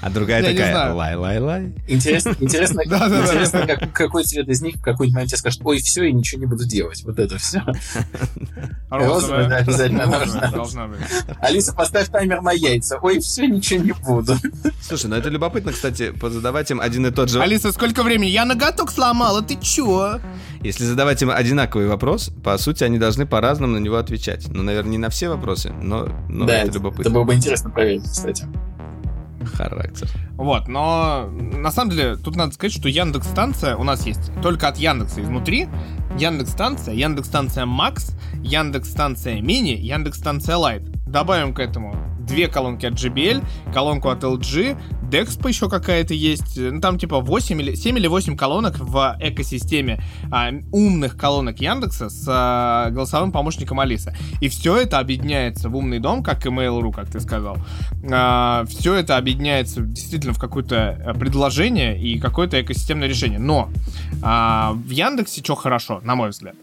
А 0.00 0.10
другая 0.10 0.42
такая, 0.42 0.92
лай-лай-лай. 0.92 1.72
Интересно, 1.88 2.34
интересно, 2.40 2.80
интересно 2.84 3.66
как, 3.66 3.92
какой 3.92 4.24
цвет 4.24 4.48
из 4.48 4.62
них 4.62 4.76
в 4.76 4.82
какой-нибудь 4.82 5.14
момент 5.14 5.30
тебе 5.30 5.38
скажет, 5.38 5.60
ой, 5.64 5.78
все, 5.78 6.04
я 6.04 6.12
ничего 6.12 6.40
не 6.40 6.46
буду 6.46 6.66
делать. 6.66 7.02
Вот 7.04 7.18
это 7.18 7.38
все. 7.38 7.62
Розовая, 8.90 9.48
да, 9.48 9.56
обязательно 9.56 10.06
должна 10.52 10.88
быть. 10.88 10.98
Алиса, 11.40 11.72
поставь 11.72 12.08
таймер 12.08 12.42
на 12.42 12.52
яйца. 12.52 12.98
Ой, 13.02 13.20
все, 13.20 13.46
ничего 13.46 13.84
не 13.84 13.92
буду. 13.92 14.36
Слушай, 14.80 15.06
ну 15.06 15.16
это 15.16 15.28
любопытно, 15.28 15.72
кстати, 15.72 16.12
задавать 16.28 16.70
им 16.70 16.80
один 16.80 17.06
и 17.06 17.10
тот 17.10 17.30
же... 17.30 17.40
Алиса, 17.40 17.72
сколько 17.72 18.02
времени? 18.02 18.30
Я 18.30 18.44
ноготок 18.44 18.90
сломала, 18.90 19.42
ты 19.42 19.56
чё? 19.60 20.20
Если 20.62 20.84
задавать 20.84 21.22
им 21.22 21.30
одинаковый 21.30 21.86
вопрос, 21.86 22.30
по 22.42 22.56
сути, 22.58 22.84
они 22.84 22.98
должны 22.98 23.26
по-разному 23.26 23.74
на 23.74 23.78
него 23.78 23.96
отвечать. 23.96 24.48
Ну, 24.48 24.62
наверное, 24.62 24.92
не 24.92 24.98
на 24.98 25.10
все 25.10 25.28
вопросы, 25.28 25.72
но, 25.82 26.08
но 26.28 26.46
да, 26.46 26.58
это 26.58 26.72
любопытно. 26.72 27.02
Это 27.02 27.10
было 27.10 27.24
бы 27.24 27.34
интересно 27.34 27.70
проверить, 27.70 28.04
кстати 28.04 28.46
характер. 29.46 30.08
Вот, 30.32 30.68
но 30.68 31.28
на 31.30 31.70
самом 31.70 31.90
деле 31.90 32.16
тут 32.16 32.36
надо 32.36 32.52
сказать, 32.52 32.72
что 32.72 32.88
Яндекс 32.88 33.28
станция 33.28 33.76
у 33.76 33.84
нас 33.84 34.06
есть 34.06 34.30
только 34.42 34.68
от 34.68 34.76
Яндекса 34.76 35.22
изнутри. 35.22 35.68
Яндекс 36.18 36.52
станция, 36.52 36.94
Яндекс 36.94 37.28
станция 37.28 37.66
Макс, 37.66 38.12
Яндекс 38.34 38.90
станция 38.90 39.40
Мини, 39.40 39.72
Яндекс 39.72 40.18
станция 40.18 40.56
Лайт. 40.56 40.95
Добавим 41.16 41.54
к 41.54 41.60
этому 41.60 41.96
две 42.18 42.46
колонки 42.46 42.84
от 42.84 42.92
JBL, 42.92 43.42
колонку 43.72 44.10
от 44.10 44.22
LG, 44.22 44.76
Dexpo 45.10 45.48
еще 45.48 45.70
какая-то 45.70 46.12
есть. 46.12 46.58
Ну, 46.58 46.78
там 46.82 46.98
типа 46.98 47.20
8 47.20 47.58
или 47.58 47.74
7 47.74 47.96
или 47.96 48.06
8 48.06 48.36
колонок 48.36 48.78
в 48.78 49.16
экосистеме 49.18 49.98
а, 50.30 50.50
умных 50.72 51.16
колонок 51.16 51.58
Яндекса 51.58 52.10
с 52.10 52.26
а, 52.28 52.90
голосовым 52.90 53.32
помощником 53.32 53.80
Алиса. 53.80 54.14
И 54.42 54.50
все 54.50 54.76
это 54.76 54.98
объединяется 54.98 55.70
в 55.70 55.76
умный 55.76 56.00
дом, 56.00 56.22
как 56.22 56.44
и 56.44 56.50
Mail.ru, 56.50 56.92
как 56.92 57.08
ты 57.08 57.18
сказал. 57.20 57.56
А, 58.12 58.66
все 58.68 58.92
это 58.92 59.16
объединяется 59.16 59.80
действительно 59.80 60.34
в 60.34 60.38
какое-то 60.38 61.02
э, 61.02 61.14
предложение 61.14 61.98
и 61.98 62.20
какое-то 62.20 62.60
экосистемное 62.60 63.08
решение. 63.08 63.38
Но 63.38 63.70
а, 64.22 64.72
в 64.74 64.90
Яндексе 64.90 65.42
что 65.42 65.54
хорошо, 65.54 66.02
на 66.04 66.14
мой 66.14 66.28
взгляд? 66.28 66.56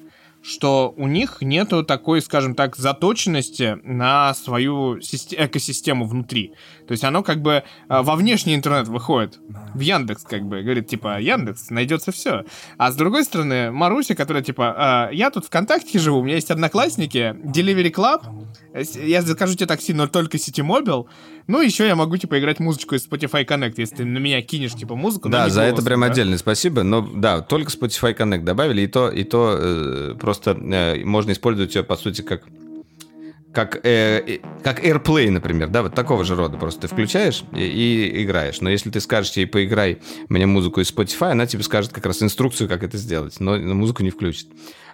Что 0.43 0.93
у 0.97 1.07
них 1.07 1.37
нету 1.41 1.83
такой, 1.83 2.21
скажем 2.21 2.53
так, 2.53 2.75
заточенности 2.75 3.77
на 3.83 4.33
свою 4.33 4.99
экосистему 4.99 6.05
внутри. 6.05 6.53
То 6.85 6.91
есть 6.91 7.03
оно 7.05 7.23
как 7.23 7.41
бы 7.41 7.63
а, 7.87 8.03
во 8.03 8.15
внешний 8.15 8.53
интернет 8.53 8.89
выходит, 8.89 9.39
в 9.73 9.79
Яндекс 9.79 10.23
как 10.23 10.43
бы, 10.43 10.61
говорит, 10.61 10.87
типа, 10.87 11.19
Яндекс, 11.21 11.69
найдется 11.69 12.11
все. 12.11 12.43
А 12.77 12.91
с 12.91 12.95
другой 12.95 13.23
стороны, 13.23 13.71
Маруся, 13.71 14.15
которая, 14.15 14.43
типа, 14.43 14.75
«А, 14.77 15.09
я 15.11 15.31
тут 15.31 15.45
ВКонтакте 15.45 15.97
живу, 15.97 16.19
у 16.19 16.23
меня 16.23 16.35
есть 16.35 16.51
одноклассники, 16.51 17.35
Delivery 17.43 17.93
Club, 17.93 18.21
я 19.01 19.21
закажу 19.21 19.55
тебе 19.55 19.67
такси, 19.67 19.93
но 19.93 20.07
только 20.07 20.37
Mobile, 20.37 21.05
ну, 21.47 21.61
еще 21.61 21.85
я 21.87 21.95
могу, 21.95 22.17
типа, 22.17 22.39
играть 22.39 22.59
музычку 22.59 22.95
из 22.95 23.07
Spotify 23.07 23.45
Connect, 23.45 23.73
если 23.77 23.97
ты 23.97 24.05
на 24.05 24.17
меня 24.17 24.41
кинешь, 24.41 24.73
типа, 24.73 24.95
музыку. 24.95 25.29
Да, 25.29 25.49
за 25.49 25.61
голос, 25.61 25.73
это 25.73 25.85
прям 25.85 26.01
да? 26.01 26.07
отдельное 26.07 26.37
спасибо, 26.37 26.83
но, 26.83 27.01
да, 27.01 27.41
только 27.41 27.71
Spotify 27.71 28.15
Connect 28.17 28.43
добавили, 28.43 28.81
и 28.81 28.87
то, 28.87 29.09
и 29.09 29.23
то 29.23 29.57
э, 29.59 30.15
просто 30.19 30.51
э, 30.51 31.03
можно 31.03 31.31
использовать 31.31 31.75
ее, 31.75 31.83
по 31.83 31.97
сути, 31.97 32.21
как 32.21 32.43
как, 33.53 33.85
э, 33.85 34.39
как 34.63 34.83
AirPlay, 34.83 35.29
например, 35.29 35.69
да, 35.69 35.83
вот 35.83 35.93
такого 35.93 36.23
же 36.23 36.35
рода. 36.35 36.57
Просто 36.57 36.81
ты 36.81 36.87
включаешь 36.87 37.43
и, 37.53 37.63
и 37.63 38.23
играешь. 38.23 38.61
Но 38.61 38.69
если 38.69 38.89
ты 38.89 38.99
скажешь 38.99 39.33
ей, 39.33 39.45
поиграй 39.45 39.99
мне 40.27 40.45
музыку 40.47 40.81
из 40.81 40.91
Spotify, 40.91 41.31
она 41.31 41.45
тебе 41.45 41.63
скажет 41.63 41.93
как 41.93 42.05
раз 42.05 42.23
инструкцию, 42.23 42.67
как 42.67 42.83
это 42.83 42.97
сделать, 42.97 43.39
но, 43.39 43.55
но 43.57 43.75
музыку 43.75 44.03
не 44.03 44.09
включит. 44.09 44.47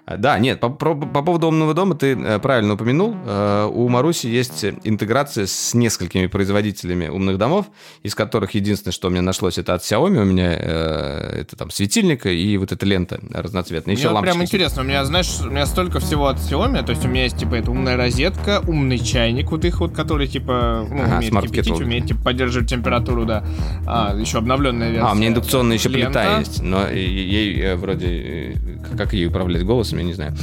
А, 0.06 0.18
да, 0.18 0.40
нет, 0.40 0.60
по, 0.60 0.70
по, 0.70 0.96
по 0.96 1.22
поводу 1.22 1.48
умного 1.48 1.74
дома 1.74 1.96
ты 1.96 2.14
э, 2.14 2.40
правильно 2.40 2.74
упомянул. 2.74 3.16
Э, 3.26 3.70
у 3.72 3.88
Маруси 3.90 4.28
есть 4.28 4.66
интеграция 4.84 5.46
с 5.46 5.74
несколькими 5.74 6.28
производителями 6.28 7.08
умных 7.08 7.38
домов, 7.38 7.68
из 8.04 8.16
которых 8.16 8.56
единственное, 8.56 8.94
что 8.94 9.08
у 9.08 9.12
меня 9.12 9.22
нашлось, 9.22 9.58
это 9.58 9.76
от 9.76 9.84
Xiaomi. 9.84 10.22
У 10.22 10.26
меня 10.26 10.54
э, 10.54 11.42
это 11.42 11.56
там 11.56 11.70
светильник 11.70 12.26
и 12.26 12.58
вот 12.58 12.72
эта 12.72 12.86
лента 12.86 13.20
разноцветная. 13.32 13.96
Еще 13.96 14.10
Мне 14.10 14.22
прям 14.22 14.42
интересно, 14.42 14.82
у 14.82 14.86
меня, 14.86 15.06
знаешь, 15.06 15.42
у 15.42 15.50
меня 15.50 15.66
столько 15.66 16.00
всего 16.00 16.28
от 16.28 16.38
Xiaomi, 16.38 16.84
то 16.84 16.92
есть 16.92 17.06
у 17.06 17.08
меня 17.08 17.24
есть, 17.24 17.38
типа, 17.38 17.56
это 17.56 17.72
умная 17.72 17.96
розетка, 17.96 18.64
умный 18.66 18.98
чайник 18.98 19.52
вот 19.52 19.64
их 19.66 19.80
вот, 19.80 19.94
который, 19.94 20.28
типа, 20.28 20.88
ну, 20.90 21.04
ага, 21.04 21.18
умеет 21.18 21.42
кипятить, 21.42 21.80
умеет, 21.80 22.08
типа, 22.08 22.24
поддерживать 22.24 22.70
температуру, 22.70 23.26
да. 23.26 23.44
А, 23.86 24.16
еще 24.18 24.40
обновленная 24.40 24.90
версия. 24.90 25.08
А, 25.08 25.12
у 25.12 25.16
меня 25.16 25.28
индукционная 25.30 25.78
еще 25.78 25.90
лента. 25.90 26.20
плита 26.20 26.40
есть, 26.40 26.62
но 26.62 26.88
ей 26.90 27.76
вроде, 27.76 28.56
как 28.98 29.14
ей 29.14 29.28
управлять 29.28 29.64
голосом, 29.64 29.99
я 30.00 30.08
не 30.08 30.14
знаю. 30.14 30.36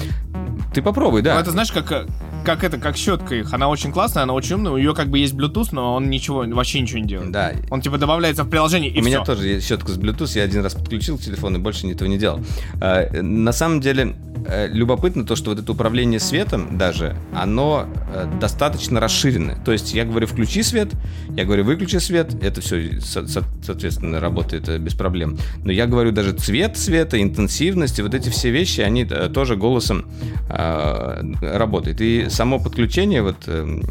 Ты 0.75 0.83
попробуй, 0.83 1.23
да. 1.23 1.35
Ну, 1.35 1.41
это 1.41 1.51
знаешь, 1.51 1.73
как, 1.73 2.07
как 2.45 2.65
это, 2.65 2.79
как 2.79 2.97
щетка 2.97 3.35
их. 3.35 3.53
Она 3.53 3.69
очень 3.69 3.93
классная, 3.93 4.25
она 4.25 4.35
очень 4.35 4.57
умная. 4.57 4.73
У 4.73 4.79
нее 4.79 4.95
как 4.95 5.09
бы 5.09 5.19
есть 5.19 5.35
Bluetooth, 5.35 5.69
но 5.73 5.95
он 5.95 6.11
ничего, 6.11 6.45
вообще 6.47 6.81
ничего 6.81 6.99
не 6.99 7.07
делает. 7.07 7.31
Да. 7.31 7.53
Он 7.71 7.81
типа 7.81 7.99
добавляется 7.99 8.45
в 8.45 8.49
приложение 8.49 8.91
и 8.91 8.99
У 8.99 9.01
все. 9.01 9.09
меня 9.09 9.25
тоже 9.25 9.49
есть 9.49 9.67
щетка 9.67 9.93
с 9.93 9.99
Bluetooth, 9.99 10.37
я 10.37 10.45
один 10.45 10.63
раз 10.63 10.75
подключил 10.75 11.19
к 11.19 11.23
телефону 11.23 11.59
и 11.59 11.61
больше 11.61 11.87
этого 11.87 12.09
не 12.09 12.19
делал. 12.19 12.41
А, 12.81 13.09
на 13.23 13.53
самом 13.53 13.81
деле, 13.81 14.17
Э, 14.49 14.69
любопытно 14.69 15.25
то, 15.25 15.35
что 15.35 15.51
вот 15.51 15.59
это 15.59 15.73
управление 15.73 16.21
светом 16.21 16.79
даже, 16.79 17.17
оно 17.35 17.87
э, 18.13 18.31
достаточно 18.41 19.01
расширено. 19.01 19.59
То 19.65 19.73
есть 19.73 19.93
я 19.93 20.05
говорю, 20.05 20.27
включи 20.27 20.63
свет, 20.63 20.91
я 21.37 21.45
говорю, 21.45 21.65
выключи 21.65 21.97
свет, 21.97 22.35
это 22.43 22.61
все, 22.61 23.01
соответственно, 23.01 24.21
работает 24.21 24.69
э, 24.69 24.79
без 24.79 24.95
проблем. 24.95 25.37
Но 25.65 25.73
я 25.73 25.87
говорю 25.87 26.13
даже 26.13 26.33
цвет 26.33 26.77
света, 26.77 27.21
интенсивность, 27.21 27.99
и 27.99 28.03
вот 28.03 28.15
эти 28.15 28.29
все 28.29 28.51
вещи, 28.51 28.81
они 28.81 29.05
тоже 29.37 29.55
голосом 29.55 30.07
э, 30.49 31.23
работают. 31.43 32.01
И 32.01 32.31
само 32.31 32.59
подключение, 32.59 33.21
вот 33.21 33.37
э, 33.47 33.83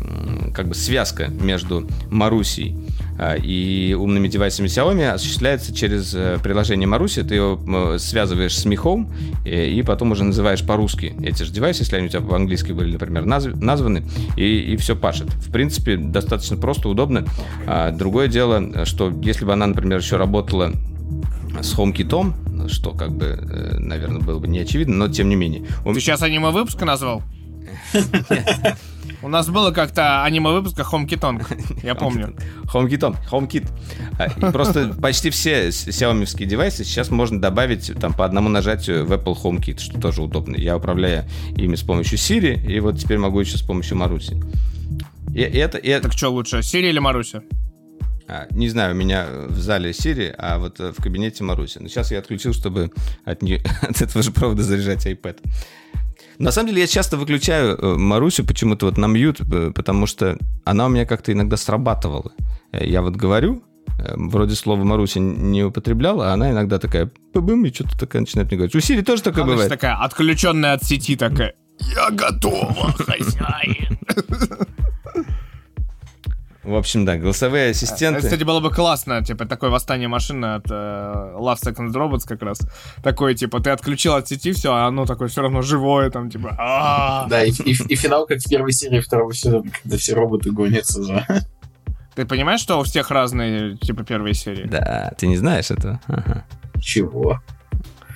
как 0.56 0.70
бы 0.70 0.74
связка 0.74 1.28
между 1.28 1.88
Марусей 2.10 2.76
а, 3.20 3.36
и 3.36 3.94
умными 3.94 4.28
девайсами 4.28 4.66
Xiaomi 4.66 5.08
осуществляется 5.08 5.72
через 5.72 6.16
э, 6.16 6.40
приложение 6.42 6.88
Маруси. 6.88 7.22
Ты 7.22 7.36
его 7.36 8.00
связываешь 8.00 8.58
с 8.58 8.66
Mi 8.66 8.76
Home 8.76 9.06
и 9.46 9.84
потом 9.84 10.14
уже 10.14 10.24
называешь 10.24 10.66
по-русски 10.66 11.14
эти 11.24 11.44
же 11.44 11.52
девайсы, 11.52 11.84
если 11.84 11.98
они 11.98 12.08
у 12.08 12.10
тебя 12.10 12.22
по-английски 12.22 12.72
были, 12.72 12.94
например, 12.94 13.26
названы, 13.26 14.04
и, 14.36 14.74
и 14.74 14.78
все 14.78 14.96
пашет. 14.96 15.28
В 15.30 15.52
принципе, 15.52 15.96
достаточно 15.96 16.58
просто, 16.58 16.90
удобно. 16.90 17.24
А 17.68 17.92
другое 17.92 18.30
дело, 18.30 18.84
что 18.86 19.14
если 19.22 19.46
бы 19.46 19.54
она, 19.54 19.68
например, 19.68 20.00
еще 20.00 20.18
работала 20.18 20.74
с 21.62 21.78
HomeKit, 21.78 22.70
что 22.70 22.92
как 22.92 23.12
бы, 23.12 23.26
э, 23.26 23.78
наверное, 23.80 24.22
было 24.22 24.40
бы 24.40 24.48
не 24.48 24.60
очевидно, 24.60 24.96
но 24.96 25.08
тем 25.08 25.30
не 25.30 25.36
менее. 25.36 25.66
Ты 25.84 26.00
сейчас 26.00 26.22
аниме-выпуска 26.22 26.86
назвал? 26.86 27.24
У 29.22 29.28
нас 29.28 29.50
было 29.50 29.72
как-то 29.72 30.24
аниме-выпуска 30.24 30.84
HomeKit 30.84 31.84
я 31.84 31.96
помню. 31.96 32.36
HomeKit, 32.72 33.16
HomeKit. 33.32 34.52
Просто 34.52 34.94
почти 35.02 35.30
все 35.30 35.70
Xiaomi 35.70 36.46
девайсы 36.46 36.84
сейчас 36.84 37.10
можно 37.10 37.42
добавить 37.42 37.92
там 38.00 38.14
по 38.14 38.26
одному 38.26 38.50
нажатию 38.50 39.06
в 39.06 39.12
Apple 39.12 39.36
HomeKit, 39.42 39.80
что 39.80 40.00
тоже 40.00 40.22
удобно. 40.22 40.56
Я 40.56 40.78
управляю 40.78 41.26
ими 41.56 41.76
с 41.76 41.82
помощью 41.82 42.18
Siri, 42.18 42.64
и 42.64 42.80
вот 42.80 43.00
теперь 43.00 43.18
могу 43.18 43.40
еще 43.40 43.58
с 43.58 43.62
помощью 43.62 43.98
Маруси. 43.98 44.40
И 45.34 45.42
это, 45.42 45.78
и. 45.78 46.00
Так 46.00 46.14
что 46.14 46.30
лучше, 46.30 46.60
Siri 46.60 46.90
или 46.90 47.00
Маруся? 47.00 47.42
А, 48.28 48.48
не 48.52 48.70
знаю, 48.70 48.96
у 48.96 48.98
меня 48.98 49.28
в 49.48 49.60
зале 49.60 49.92
Siri, 49.92 50.34
а 50.38 50.58
вот 50.58 50.80
в 50.80 51.02
кабинете 51.02 51.44
Маруси. 51.44 51.78
Но 51.80 51.88
сейчас 51.88 52.12
я 52.12 52.20
отключил, 52.20 52.54
чтобы 52.54 52.92
от, 53.24 53.42
нее, 53.42 53.62
от 53.82 54.02
этого 54.02 54.24
же 54.24 54.32
провода 54.32 54.64
заряжать 54.64 55.06
iPad. 55.06 55.38
На 56.38 56.52
самом 56.52 56.70
деле 56.70 56.82
я 56.82 56.88
часто 56.88 57.18
выключаю 57.18 57.78
э, 57.78 57.96
Марусю 57.98 58.46
почему-то 58.46 58.88
вот 58.88 58.98
на 58.98 59.08
мьют, 59.08 59.40
э, 59.40 59.72
потому 59.74 60.06
что 60.06 60.38
она 60.66 60.88
у 60.88 60.90
меня 60.90 61.06
как-то 61.06 61.32
иногда 61.32 61.56
срабатывала. 61.56 62.34
Э, 62.72 62.86
я 62.86 63.02
вот 63.02 63.16
говорю, 63.16 63.64
вроде 63.98 64.56
слова 64.56 64.84
Маруся 64.84 65.20
не 65.20 65.64
употребляла, 65.64 66.32
а 66.32 66.34
она 66.34 66.52
иногда 66.52 66.80
такая 66.80 67.10
бым 67.34 67.66
и 67.66 67.74
что-то 67.74 67.98
такая 67.98 68.22
начинает 68.22 68.50
мне 68.50 68.58
говорить. 68.58 68.76
У 68.76 68.80
Сири 68.82 69.02
тоже 69.02 69.24
такое 69.24 69.44
она 69.44 69.54
бывает. 69.54 69.70
такая 69.72 69.96
отключенная 69.96 70.74
от 70.74 70.84
сети 70.84 71.16
такая. 71.16 71.54
Я 71.80 72.10
готова, 72.12 72.92
хозяин. 72.98 73.98
В 76.66 76.76
общем, 76.76 77.06
да, 77.06 77.18
голосовые 77.18 77.70
ассистенты. 77.70 78.20
Это, 78.20 78.28
кстати, 78.28 78.44
было 78.44 78.60
бы 78.60 78.72
классно, 78.72 79.24
типа, 79.24 79.46
такое 79.46 79.70
восстание 79.70 80.08
машины 80.08 80.56
от 80.56 80.66
uh, 80.66 81.38
Love, 81.38 81.58
Sex 81.64 81.76
and 81.76 81.94
Robots 81.94 82.28
как 82.28 82.42
раз. 82.42 82.60
Такое, 83.04 83.36
типа, 83.36 83.60
ты 83.60 83.70
отключил 83.70 84.16
от 84.16 84.28
сети 84.28 84.52
все, 84.52 84.74
а 84.74 84.88
оно 84.88 85.06
такое 85.06 85.28
все 85.28 85.42
равно 85.42 85.62
живое, 85.62 86.10
там, 86.10 86.30
типа, 86.32 86.56
а 86.58 87.28
Да, 87.28 87.44
и, 87.44 87.52
и, 87.52 87.72
и 87.72 87.96
финал, 87.96 88.26
как 88.26 88.40
в 88.40 88.50
первой 88.50 88.74
серии 88.74 89.00
второго 89.00 89.34
сезона, 89.34 89.70
когда 89.84 89.98
все 89.98 90.16
роботы 90.16 90.52
гонятся 90.52 91.04
за... 91.04 91.28
Ты 92.16 92.26
понимаешь, 92.26 92.62
что 92.62 92.80
у 92.80 92.84
всех 92.84 93.12
разные, 93.12 93.78
типа, 93.78 94.04
первые 94.04 94.34
серии? 94.34 94.66
Да, 94.66 95.14
ты 95.18 95.28
не 95.28 95.38
знаешь 95.38 95.70
этого? 95.70 96.00
Ага. 96.08 96.46
Чего? 96.82 97.42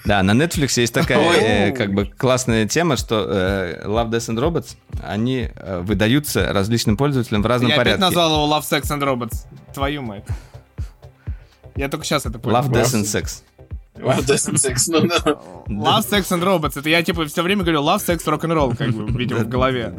Да, 0.05 0.23
на 0.23 0.31
Netflix 0.31 0.80
есть 0.80 0.93
такая 0.93 1.69
э, 1.69 1.71
как 1.71 1.93
бы 1.93 2.05
классная 2.05 2.67
тема, 2.67 2.97
что 2.97 3.26
э, 3.30 3.84
Love, 3.85 4.09
Death 4.09 4.34
and 4.34 4.39
Robots, 4.39 4.76
они 5.03 5.49
э, 5.53 5.81
выдаются 5.81 6.51
различным 6.53 6.97
пользователям 6.97 7.41
в 7.41 7.45
разном 7.45 7.69
Я 7.69 7.77
порядке. 7.77 8.01
Я 8.01 8.07
опять 8.07 8.15
назвал 8.15 8.43
его 8.43 8.55
Love, 8.55 8.61
Sex 8.61 8.84
and 8.84 9.03
Robots. 9.03 9.45
Твою 9.73 10.01
мать. 10.01 10.26
Я 11.76 11.89
только 11.89 12.05
сейчас 12.05 12.26
это 12.26 12.39
понял. 12.39 12.57
Love, 12.57 12.69
Death 12.71 12.95
and 12.95 13.03
Sex. 13.03 13.43
Love, 13.95 14.26
Death 14.26 14.53
and 14.53 14.55
Sex, 14.55 14.84
ну 14.88 15.07
да. 15.07 15.17
Love, 15.67 16.09
Sex 16.09 16.23
and 16.30 16.43
Robots. 16.43 16.80
Это 16.80 16.89
я 16.89 17.03
типа 17.03 17.26
все 17.26 17.41
время 17.41 17.63
говорю 17.63 17.81
Love, 17.81 17.99
Sex, 17.99 18.23
Rock-and-Roll, 18.26 18.77
как 18.77 18.91
бы, 18.91 19.19
видимо, 19.19 19.41
в 19.41 19.49
голове. 19.49 19.93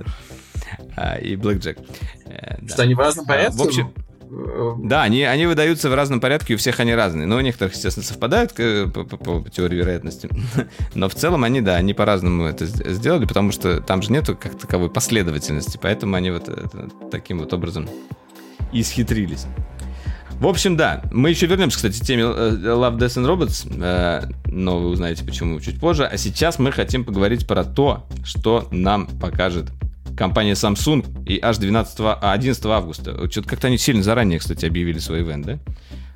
А, 0.97 1.17
и 1.17 1.37
Blackjack. 1.37 1.79
Что, 2.69 2.83
они 2.83 2.95
в 2.95 2.99
разном 2.99 3.27
порядке? 3.27 3.57
В 3.57 3.63
общем, 3.63 3.93
да, 4.79 5.03
они, 5.03 5.25
они 5.25 5.47
выдаются 5.47 5.91
в 5.91 5.95
разном 5.95 6.21
порядке, 6.21 6.55
у 6.55 6.57
всех 6.57 6.79
они 6.81 6.95
разные. 6.95 7.27
Но 7.27 7.37
у 7.37 7.41
некоторых, 7.41 7.75
естественно, 7.75 8.07
совпадают 8.07 8.55
по, 8.55 9.05
по, 9.05 9.41
по 9.41 9.51
теории 9.51 9.77
вероятности. 9.77 10.29
Но 10.95 11.09
в 11.09 11.15
целом 11.15 11.45
они, 11.45 11.61
да, 11.61 11.77
они 11.77 11.95
по-разному 11.95 12.45
это 12.45 12.67
сделали, 12.67 13.27
потому 13.27 13.51
что 13.51 13.81
там 13.81 14.03
же 14.03 14.13
нету 14.13 14.37
как 14.41 14.57
таковой 14.59 14.91
последовательности. 14.91 15.79
Поэтому 15.83 16.15
они 16.15 16.31
вот 16.31 16.49
это, 16.49 16.91
таким 17.11 17.41
вот 17.41 17.53
образом 17.53 17.89
исхитрились. 18.73 19.47
В 20.41 20.47
общем, 20.47 20.77
да, 20.77 21.03
мы 21.11 21.31
еще 21.31 21.47
вернемся, 21.47 21.77
кстати, 21.77 22.01
к 22.01 22.05
теме 22.05 22.23
э, 22.23 22.27
Love, 22.27 22.97
Death 22.97 23.19
and 23.19 23.27
Robots, 23.27 23.71
э, 23.83 24.31
но 24.47 24.79
вы 24.79 24.89
узнаете 24.89 25.23
почему 25.25 25.61
чуть 25.61 25.79
позже. 25.79 26.07
А 26.07 26.17
сейчас 26.17 26.59
мы 26.59 26.73
хотим 26.73 27.05
поговорить 27.05 27.47
про 27.47 27.63
то, 27.63 28.07
что 28.25 28.67
нам 28.71 29.07
покажет 29.07 29.67
компания 30.21 30.53
Samsung 30.53 31.25
и 31.27 31.41
аж 31.41 31.57
12, 31.57 31.99
11 32.21 32.67
августа. 32.67 33.31
Что-то 33.31 33.49
как-то 33.49 33.69
они 33.69 33.79
сильно 33.79 34.03
заранее, 34.03 34.39
кстати, 34.39 34.67
объявили 34.67 34.99
свой 34.99 35.23
ивент, 35.23 35.47
да? 35.47 35.59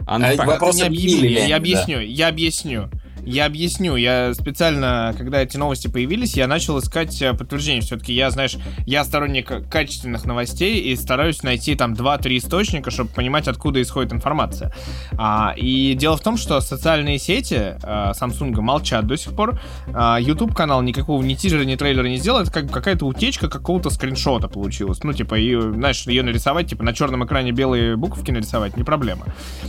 А, 0.06 0.16
а 0.16 0.44
вопрос 0.44 0.76
не 0.76 0.82
объявили, 0.82 1.28
я, 1.28 1.46
я 1.46 1.56
объясню, 1.56 1.96
да. 1.96 2.02
я 2.02 2.28
объясню. 2.28 2.90
Я 3.26 3.46
объясню. 3.46 3.96
Я 3.96 4.34
специально, 4.34 5.14
когда 5.16 5.42
эти 5.42 5.56
новости 5.56 5.88
появились, 5.88 6.36
я 6.36 6.46
начал 6.46 6.78
искать 6.78 7.20
э, 7.22 7.32
подтверждение. 7.32 7.82
Все-таки 7.82 8.12
я, 8.12 8.30
знаешь, 8.30 8.56
я 8.86 9.04
сторонник 9.04 9.68
качественных 9.70 10.24
новостей 10.24 10.80
и 10.80 10.96
стараюсь 10.96 11.42
найти 11.42 11.74
там 11.74 11.94
2-3 11.94 12.36
источника, 12.36 12.90
чтобы 12.90 13.10
понимать, 13.10 13.48
откуда 13.48 13.80
исходит 13.80 14.12
информация. 14.12 14.74
А, 15.12 15.54
и 15.56 15.94
дело 15.94 16.16
в 16.16 16.20
том, 16.20 16.36
что 16.36 16.60
социальные 16.60 17.18
сети 17.18 17.76
а, 17.82 18.12
Samsung 18.12 18.60
молчат 18.60 19.06
до 19.06 19.16
сих 19.16 19.34
пор. 19.34 19.58
А, 19.92 20.18
YouTube 20.20 20.54
канал 20.54 20.82
никакого 20.82 21.22
ни 21.22 21.34
тизера, 21.34 21.64
ни 21.64 21.76
трейлера 21.76 22.06
не 22.06 22.16
сделал. 22.16 22.40
Это 22.40 22.52
как 22.52 22.70
какая-то 22.70 23.06
утечка 23.06 23.48
какого-то 23.48 23.90
скриншота 23.90 24.48
получилась. 24.48 25.02
Ну, 25.02 25.12
типа, 25.12 25.34
ее, 25.34 25.72
знаешь, 25.72 26.06
ее 26.06 26.22
нарисовать, 26.22 26.68
типа, 26.68 26.82
на 26.84 26.92
черном 26.92 27.24
экране 27.24 27.52
белые 27.52 27.96
буковки 27.96 28.30
нарисовать, 28.30 28.76
не 28.76 28.84
проблема. 28.84 29.26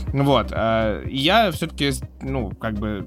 Вот. 0.08 0.48
А, 0.52 1.02
я 1.06 1.50
все-таки, 1.52 1.92
ну, 2.20 2.50
как 2.50 2.74
бы 2.74 3.06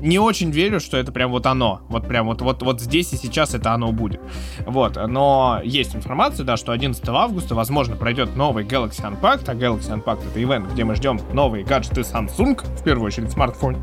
не 0.00 0.18
очень 0.18 0.50
верю, 0.50 0.80
что 0.80 0.96
это 0.96 1.12
прям 1.12 1.30
вот 1.30 1.46
оно. 1.46 1.82
Вот 1.88 2.06
прям 2.06 2.26
вот, 2.26 2.42
вот, 2.42 2.62
вот 2.62 2.80
здесь 2.80 3.12
и 3.12 3.16
сейчас 3.16 3.54
это 3.54 3.72
оно 3.72 3.92
будет. 3.92 4.20
Вот. 4.66 4.96
Но 4.96 5.60
есть 5.64 5.94
информация, 5.94 6.44
да, 6.44 6.56
что 6.56 6.72
11 6.72 7.06
августа, 7.08 7.54
возможно, 7.54 7.96
пройдет 7.96 8.36
новый 8.36 8.64
Galaxy 8.64 9.02
Unpacked, 9.02 9.44
а 9.46 9.54
Galaxy 9.54 9.90
Unpacked 9.92 10.28
это 10.30 10.42
ивент, 10.42 10.72
где 10.72 10.84
мы 10.84 10.94
ждем 10.94 11.20
новые 11.32 11.64
гаджеты 11.64 12.02
Samsung, 12.02 12.60
в 12.78 12.82
первую 12.82 13.06
очередь 13.06 13.30
смартфон, 13.30 13.76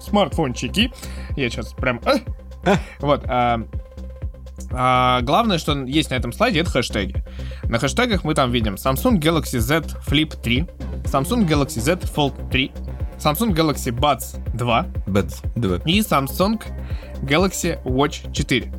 смартфончики. 0.00 0.92
Я 1.36 1.50
сейчас 1.50 1.72
прям... 1.72 2.00
Э, 2.04 2.76
вот. 3.00 3.22
А, 3.26 3.62
а, 4.70 5.20
главное, 5.22 5.58
что 5.58 5.84
есть 5.84 6.10
на 6.10 6.14
этом 6.14 6.32
слайде, 6.32 6.60
это 6.60 6.70
хэштеги. 6.70 7.24
На 7.64 7.78
хэштегах 7.78 8.24
мы 8.24 8.34
там 8.34 8.50
видим 8.50 8.74
Samsung 8.74 9.18
Galaxy 9.18 9.58
Z 9.58 9.84
Flip 10.06 10.34
3, 10.40 10.66
Samsung 11.04 11.46
Galaxy 11.46 11.80
Z 11.80 12.00
Fold 12.14 12.50
3, 12.50 12.72
Samsung 13.18 13.52
Galaxy 13.52 13.90
Buds 13.90 14.40
2. 14.54 14.86
Buds 15.06 15.42
2. 15.56 15.80
И 15.86 16.00
Samsung 16.00 16.62
Galaxy 17.22 17.82
Watch 17.84 18.32
4. 18.32 18.72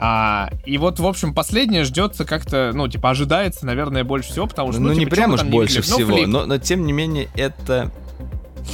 А, 0.00 0.50
и 0.64 0.78
вот, 0.78 1.00
в 1.00 1.06
общем, 1.06 1.34
последнее 1.34 1.82
ждется 1.82 2.24
как-то, 2.24 2.70
ну, 2.72 2.86
типа, 2.86 3.10
ожидается, 3.10 3.66
наверное, 3.66 4.04
больше 4.04 4.30
всего, 4.30 4.46
потому 4.46 4.72
что... 4.72 4.80
Ну, 4.80 4.88
ну 4.88 4.94
не 4.94 5.00
типа, 5.00 5.16
прям 5.16 5.32
уж 5.32 5.42
больше 5.42 5.82
всего, 5.82 6.16
ну, 6.18 6.26
но, 6.26 6.46
но, 6.46 6.58
тем 6.58 6.86
не 6.86 6.92
менее, 6.92 7.28
это 7.34 7.90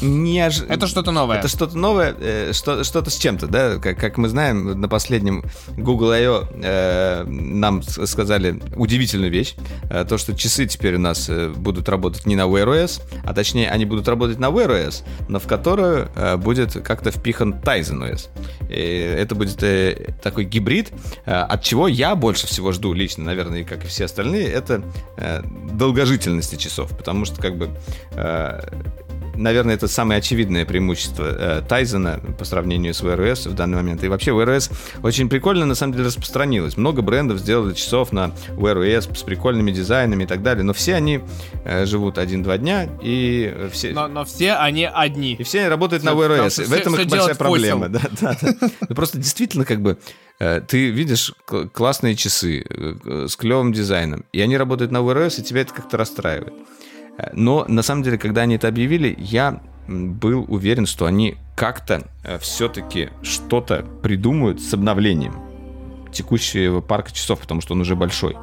неож... 0.03 0.63
Это 0.69 0.87
что-то 0.87 1.11
новое. 1.11 1.39
Это 1.39 1.49
что-то 1.49 1.77
новое, 1.77 2.15
э, 2.19 2.53
что, 2.53 2.85
что-то 2.85 3.11
с 3.11 3.17
чем-то, 3.17 3.47
да? 3.47 3.77
Как, 3.79 3.99
как 3.99 4.17
мы 4.19 4.29
знаем, 4.29 4.81
на 4.81 4.89
последнем 4.89 5.45
Google 5.77 6.11
I.O. 6.11 6.49
Э, 6.63 7.25
нам 7.27 7.83
сказали 7.83 8.61
удивительную 8.77 9.31
вещь. 9.31 9.55
Э, 9.91 10.05
то, 10.09 10.19
что 10.19 10.37
часы 10.37 10.67
теперь 10.67 10.97
у 10.97 11.01
нас 11.01 11.29
э, 11.29 11.49
будут 11.49 11.89
работать 11.89 12.27
не 12.27 12.37
на 12.37 12.43
Wear 12.43 12.67
OS, 12.67 13.03
а 13.25 13.35
точнее 13.35 13.71
они 13.71 13.85
будут 13.85 14.09
работать 14.09 14.39
на 14.39 14.47
Wear 14.47 14.69
OS, 14.69 15.05
но 15.29 15.39
в 15.39 15.47
которую 15.47 16.09
э, 16.15 16.37
будет 16.37 16.73
как-то 16.73 17.11
впихан 17.11 17.55
Tizen 17.55 18.11
OS. 18.11 18.29
И 18.69 18.77
это 18.77 19.35
будет 19.35 19.63
э, 19.63 20.15
такой 20.23 20.45
гибрид, 20.45 20.93
э, 21.27 21.33
от 21.33 21.63
чего 21.63 21.89
я 21.89 22.15
больше 22.15 22.47
всего 22.47 22.73
жду 22.73 22.93
лично, 22.93 23.25
наверное, 23.25 23.65
как 23.65 23.85
и 23.85 23.89
все 23.89 24.05
остальные, 24.05 24.49
это 24.49 24.83
э, 25.17 25.43
долгожительности 25.73 26.57
часов, 26.57 26.97
потому 26.97 27.25
что 27.25 27.41
как 27.41 27.57
бы 27.57 27.71
э, 28.13 28.61
наверное, 29.37 29.75
это 29.75 29.89
самое 29.89 30.19
очевидное 30.19 30.65
преимущество 30.65 31.25
э, 31.25 31.63
Тайзена 31.69 32.21
по 32.39 32.45
сравнению 32.45 32.95
с 32.95 33.03
OS 33.03 33.49
в 33.49 33.55
данный 33.55 33.77
момент. 33.77 34.03
И 34.05 34.09
вообще 34.09 34.31
OS 34.31 34.73
очень 35.03 35.29
прикольно, 35.29 35.67
на 35.67 35.75
самом 35.75 35.95
деле, 35.95 36.07
распространилось. 36.07 36.77
Много 36.77 37.03
брендов 37.03 37.39
сделали 37.39 37.75
часов 37.75 38.13
на 38.13 38.33
OS 38.57 39.17
с 39.17 39.23
прикольными 39.23 39.71
дизайнами 39.71 40.25
и 40.25 40.27
так 40.27 40.43
далее, 40.43 40.65
но 40.65 40.73
все 40.73 40.95
они 40.95 41.21
э, 41.65 41.87
живут 41.87 42.19
один-два 42.19 42.59
дня, 42.59 42.89
и 43.03 43.69
все... 43.73 43.93
Но, 43.93 44.09
но 44.09 44.25
все 44.25 44.55
они 44.55 44.89
одни. 44.93 45.35
И 45.35 45.43
все 45.43 45.61
они 45.61 45.69
работают 45.69 46.03
все, 46.03 46.13
на 46.13 46.17
OS. 46.17 46.65
В 46.65 46.73
этом 46.73 46.95
их 46.97 47.09
большая 47.09 47.35
проблема. 47.35 47.89
Да, 47.89 48.03
да, 48.21 48.37
да. 48.41 48.55
Ну, 48.89 48.95
просто 48.95 49.19
действительно, 49.19 49.65
как 49.65 49.81
бы, 49.81 49.99
э, 50.39 50.61
ты 50.67 50.91
видишь 50.91 51.33
классные 51.73 52.17
часы 52.17 52.65
с 53.05 53.37
клевым 53.37 53.73
дизайном, 53.73 54.25
и 54.33 54.41
они 54.41 54.57
работают 54.57 54.91
на 54.91 54.99
OS, 54.99 55.41
и 55.41 55.43
тебя 55.43 55.63
это 55.63 55.73
как-то 55.73 55.97
расстраивает. 55.97 56.55
Но 57.33 57.65
на 57.69 57.83
самом 57.83 58.03
деле, 58.03 58.19
когда 58.19 58.43
они 58.43 58.57
это 58.57 58.69
объявили, 58.69 59.15
я 59.19 59.61
был 59.87 60.45
уверен, 60.49 60.87
что 60.87 61.07
они 61.07 61.37
как-то 61.57 62.03
э, 62.25 62.39
все-таки 62.39 63.11
что-то 63.23 63.85
придумают 64.03 64.61
с 64.61 64.73
обновлением 64.75 65.35
текущего 66.13 66.81
парка 66.81 67.13
часов, 67.13 67.41
потому 67.41 67.61
что 67.61 67.75
он 67.75 67.81
уже 67.81 67.95
большой. 67.95 68.37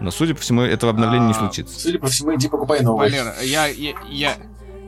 Но, 0.00 0.10
судя 0.10 0.34
по 0.34 0.40
всему, 0.40 0.62
этого 0.62 0.90
обновления 0.92 1.26
а, 1.26 1.28
не 1.28 1.34
случится. 1.34 1.78
Судя 1.78 1.98
по 1.98 2.08
всему, 2.08 2.34
иди 2.34 2.48
покупай 2.48 2.80
новый. 2.82 3.10
Валера, 3.10 3.34
я, 3.42 3.66
я, 3.66 3.94
я, 4.10 4.36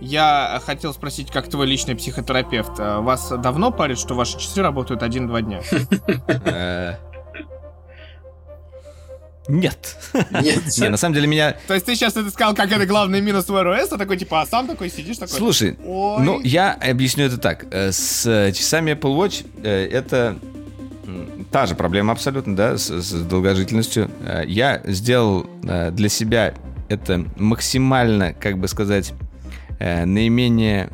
я 0.01 0.61
хотел 0.65 0.93
спросить, 0.93 1.31
как 1.31 1.49
твой 1.49 1.67
личный 1.67 1.95
психотерапевт, 1.95 2.73
а 2.79 3.01
вас 3.01 3.33
давно 3.39 3.71
парит, 3.71 3.99
что 3.99 4.15
ваши 4.15 4.39
часы 4.39 4.63
работают 4.63 5.03
один-два 5.03 5.43
дня? 5.43 5.63
Э, 9.49 9.53
нет. 9.53 9.97
Нет. 10.43 10.63
Не, 10.79 10.89
на 10.89 10.97
самом 10.97 11.15
деле 11.15 11.27
меня... 11.27 11.57
То 11.67 11.75
есть 11.75 11.87
ты 11.87 11.95
сейчас 11.95 12.17
это 12.17 12.31
сказал, 12.31 12.55
как 12.55 12.71
это 12.73 12.87
главный 12.87 13.21
минус 13.21 13.47
Wear 13.47 13.65
OS, 13.65 13.89
а 13.93 13.99
такой 13.99 14.17
типа, 14.17 14.43
а 14.43 14.47
сам 14.47 14.67
такой 14.67 14.91
сидишь 14.91 15.19
такой... 15.19 15.37
Слушай, 15.39 15.77
ну 15.79 16.41
я 16.43 16.73
объясню 16.73 17.27
это 17.27 17.39
так. 17.39 17.67
Э, 17.71 17.93
с 17.93 18.53
часами 18.53 18.93
Apple 18.93 19.17
Watch 19.17 19.47
э, 19.63 19.89
это 19.91 20.39
та 21.51 21.67
же 21.67 21.75
проблема 21.75 22.13
абсолютно, 22.13 22.57
да, 22.57 22.77
с, 22.77 22.91
с 22.91 23.13
долгожительностью. 23.13 24.11
Э, 24.25 24.43
я 24.47 24.83
сделал 24.85 25.47
для 25.63 26.09
себя 26.09 26.55
это 26.89 27.25
максимально, 27.37 28.33
как 28.33 28.59
бы 28.59 28.69
сказать, 28.69 29.13
наименее 29.81 30.89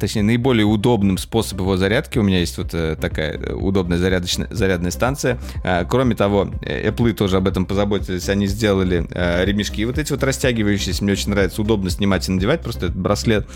точнее, 0.00 0.22
наиболее 0.22 0.64
удобным 0.66 1.18
способом 1.18 1.66
его 1.66 1.76
зарядки. 1.76 2.18
У 2.18 2.22
меня 2.22 2.40
есть 2.40 2.58
вот 2.58 2.70
э, 2.72 2.96
такая 3.00 3.38
э, 3.38 3.52
удобная 3.52 3.98
зарядочная, 3.98 4.48
зарядная 4.50 4.90
станция. 4.90 5.38
Э, 5.62 5.84
кроме 5.88 6.14
того, 6.14 6.50
Apple 6.62 7.12
тоже 7.12 7.36
об 7.36 7.46
этом 7.46 7.66
позаботились. 7.66 8.28
Они 8.28 8.46
сделали 8.46 9.06
ремешки 9.44 9.84
вот 9.84 9.98
эти 9.98 10.12
вот 10.12 10.22
растягивающиеся. 10.22 11.04
Мне 11.04 11.12
очень 11.12 11.30
нравится, 11.30 11.62
удобно 11.62 11.90
снимать 11.90 12.28
и 12.28 12.32
надевать 12.32 12.62
просто 12.62 12.86
этот 12.86 12.98
браслет. 12.98 13.46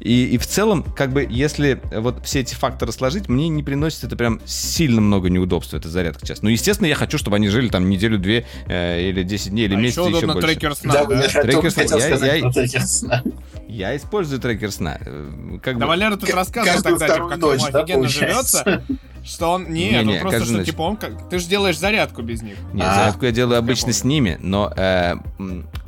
И, 0.00 0.26
и 0.26 0.38
в 0.38 0.46
целом, 0.46 0.82
как 0.82 1.12
бы, 1.12 1.26
если 1.28 1.80
вот 1.94 2.24
все 2.24 2.40
эти 2.40 2.54
факторы 2.54 2.92
сложить, 2.92 3.28
мне 3.28 3.48
не 3.48 3.62
приносит 3.62 4.04
это 4.04 4.16
прям 4.16 4.40
сильно 4.44 5.00
много 5.00 5.30
неудобств, 5.30 5.74
эта 5.74 5.88
зарядка 5.88 6.26
сейчас. 6.26 6.42
Ну, 6.42 6.50
естественно, 6.50 6.86
я 6.86 6.94
хочу, 6.94 7.18
чтобы 7.18 7.36
они 7.36 7.48
жили 7.48 7.68
там 7.68 7.88
неделю-две 7.88 8.46
э, 8.66 9.08
или 9.08 9.22
10 9.22 9.50
дней, 9.50 9.66
или 9.66 9.74
а 9.74 9.78
месяц, 9.78 9.98
еще, 9.98 10.02
удобно 10.02 10.16
еще 10.16 10.26
больше. 10.26 10.48
трекер 10.48 10.74
сна, 10.74 10.92
да? 10.92 11.04
да? 11.04 11.42
Трекер 11.42 11.70
сна. 11.70 11.82
Я, 11.98 12.34
я, 12.34 12.36
я, 12.36 13.22
я 13.68 13.96
использую 13.96 14.40
трекер 14.40 14.70
сна. 14.70 14.98
Как 15.62 15.78
да, 15.78 15.86
бы, 15.86 15.92
Валера 15.94 16.16
тут 16.16 16.30
рассказывал 16.30 16.82
тогда, 16.82 17.08
типа, 17.08 17.28
как 17.28 17.38
ночь, 17.38 17.60
ему 17.60 17.70
да, 17.70 17.78
офигенно 17.80 18.08
живется. 18.08 18.84
Что 19.24 19.52
он... 19.52 19.72
Нет, 19.72 20.04
не, 20.04 20.14
не, 20.14 20.20
просто, 20.20 20.44
что, 20.44 20.52
ночь. 20.52 20.66
типа, 20.66 20.82
он 20.82 20.96
как... 20.98 21.30
Ты 21.30 21.38
же 21.38 21.46
делаешь 21.46 21.78
зарядку 21.78 22.20
без 22.20 22.42
них. 22.42 22.56
Нет, 22.74 22.86
а, 22.86 22.94
зарядку 22.94 23.24
я 23.24 23.32
делаю 23.32 23.58
обычно 23.58 23.94
с 23.94 24.04
ними, 24.04 24.36
но 24.40 24.70
э, 24.76 25.14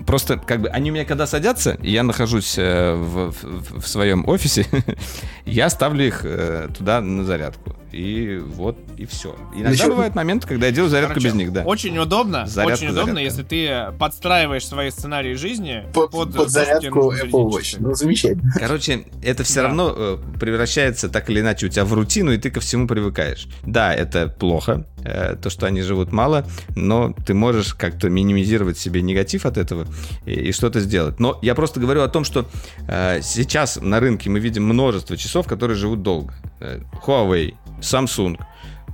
просто, 0.07 0.39
как 0.39 0.61
бы, 0.63 0.69
они 0.69 0.91
у 0.91 0.95
меня 0.95 1.05
когда 1.05 1.27
садятся, 1.27 1.77
я 1.83 2.03
нахожусь 2.03 2.55
э, 2.57 2.95
в, 2.95 3.33
в, 3.33 3.81
в 3.81 3.89
своем 3.89 4.27
офисе, 4.29 4.67
я 5.45 5.69
ставлю 5.69 6.07
их 6.07 6.21
э, 6.25 6.69
туда 6.77 7.01
на 7.01 7.25
зарядку. 7.25 7.77
И 7.97 8.43
вот, 8.45 8.77
и 8.99 9.07
все. 9.07 9.35
Иногда 9.55 9.71
Еще... 9.71 9.89
бывают 9.89 10.15
моменты, 10.15 10.47
когда 10.47 10.67
я 10.67 10.73
делаю 10.73 10.91
зарядку 10.91 11.15
Короче, 11.15 11.29
без 11.29 11.35
них, 11.35 11.53
да. 11.53 11.63
Очень 11.63 11.97
удобно, 11.99 12.47
зарядка, 12.47 12.75
очень 12.75 12.89
удобно, 12.89 13.15
зарядка. 13.15 13.23
если 13.23 13.43
ты 13.43 13.99
подстраиваешь 13.99 14.67
свои 14.67 14.91
сценарии 14.91 15.35
жизни 15.35 15.85
под, 15.95 16.11
под, 16.11 16.35
под 16.35 16.51
зарядку 16.51 17.13
Apple 17.13 17.51
Watch. 17.51 17.77
Ну, 17.79 17.95
замечательно. 17.95 18.53
Короче, 18.55 19.05
это 19.23 19.45
все 19.45 19.57
да. 19.57 19.63
равно 19.63 19.95
э, 19.97 20.19
превращается 20.39 21.09
так 21.09 21.31
или 21.31 21.41
иначе 21.41 21.67
у 21.67 21.69
тебя 21.71 21.87
в 21.87 21.95
рутину, 21.95 22.33
и 22.33 22.39
ты 22.39 22.51
ко 22.51 22.61
всему 22.61 22.87
привыкаешь. 22.87 23.49
Да, 23.65 23.95
это 23.95 24.29
плохо, 24.29 24.85
э, 25.03 25.37
то, 25.41 25.49
что 25.49 25.67
они 25.67 25.81
живут 25.81 26.13
мало, 26.13 26.45
но 26.75 27.15
ты 27.25 27.33
можешь 27.33 27.73
как-то 27.73 28.11
минимизировать 28.11 28.77
себе 28.77 29.01
негатив 29.01 29.47
от 29.47 29.57
этого 29.57 29.87
и, 30.25 30.33
и 30.33 30.53
что-то 30.53 30.81
сделать. 30.81 31.21
Но 31.21 31.39
я 31.43 31.55
просто 31.55 31.81
говорю 31.81 32.03
о 32.03 32.09
том, 32.09 32.25
что 32.25 32.47
э, 32.89 33.21
сейчас 33.23 33.79
на 33.81 34.01
рынке 34.01 34.31
мы 34.31 34.39
видим 34.39 34.65
множество 34.65 35.17
часов, 35.17 35.47
которые 35.47 35.77
живут 35.77 36.03
долго. 36.03 36.35
Э, 36.61 36.81
Huawei, 37.07 37.55
Samsung, 37.81 38.39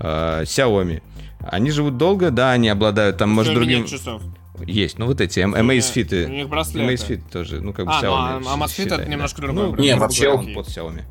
э, 0.01 0.43
Xiaomi. 0.45 1.03
Они 1.41 1.71
живут 1.71 1.97
долго, 1.97 2.31
да, 2.31 2.53
они 2.53 2.69
обладают 2.69 3.17
там, 3.17 3.31
может, 3.31 3.55
другим... 3.55 3.87
часов. 3.87 4.23
Есть, 4.67 4.99
ну 4.99 5.07
вот 5.07 5.21
эти 5.21 5.41
Amazfit. 5.41 6.27
У 6.27 6.29
них 6.29 6.49
браслеты. 6.49 6.95
Amazfit 6.95 7.23
тоже, 7.33 7.61
ну 7.61 7.73
как 7.73 7.87
бы 7.87 7.93
а, 7.93 8.01
Xiaomi. 8.01 8.41
Ну, 8.41 8.49
а 8.49 8.57
Amazfit 8.57 8.95
это 8.95 9.09
немножко 9.09 9.43
другой 9.43 9.71
ну, 9.71 9.77
Не, 9.77 9.97
вообще 9.97 10.29
он 10.29 10.53
под 10.55 10.69
Xiaomi. 10.69 11.03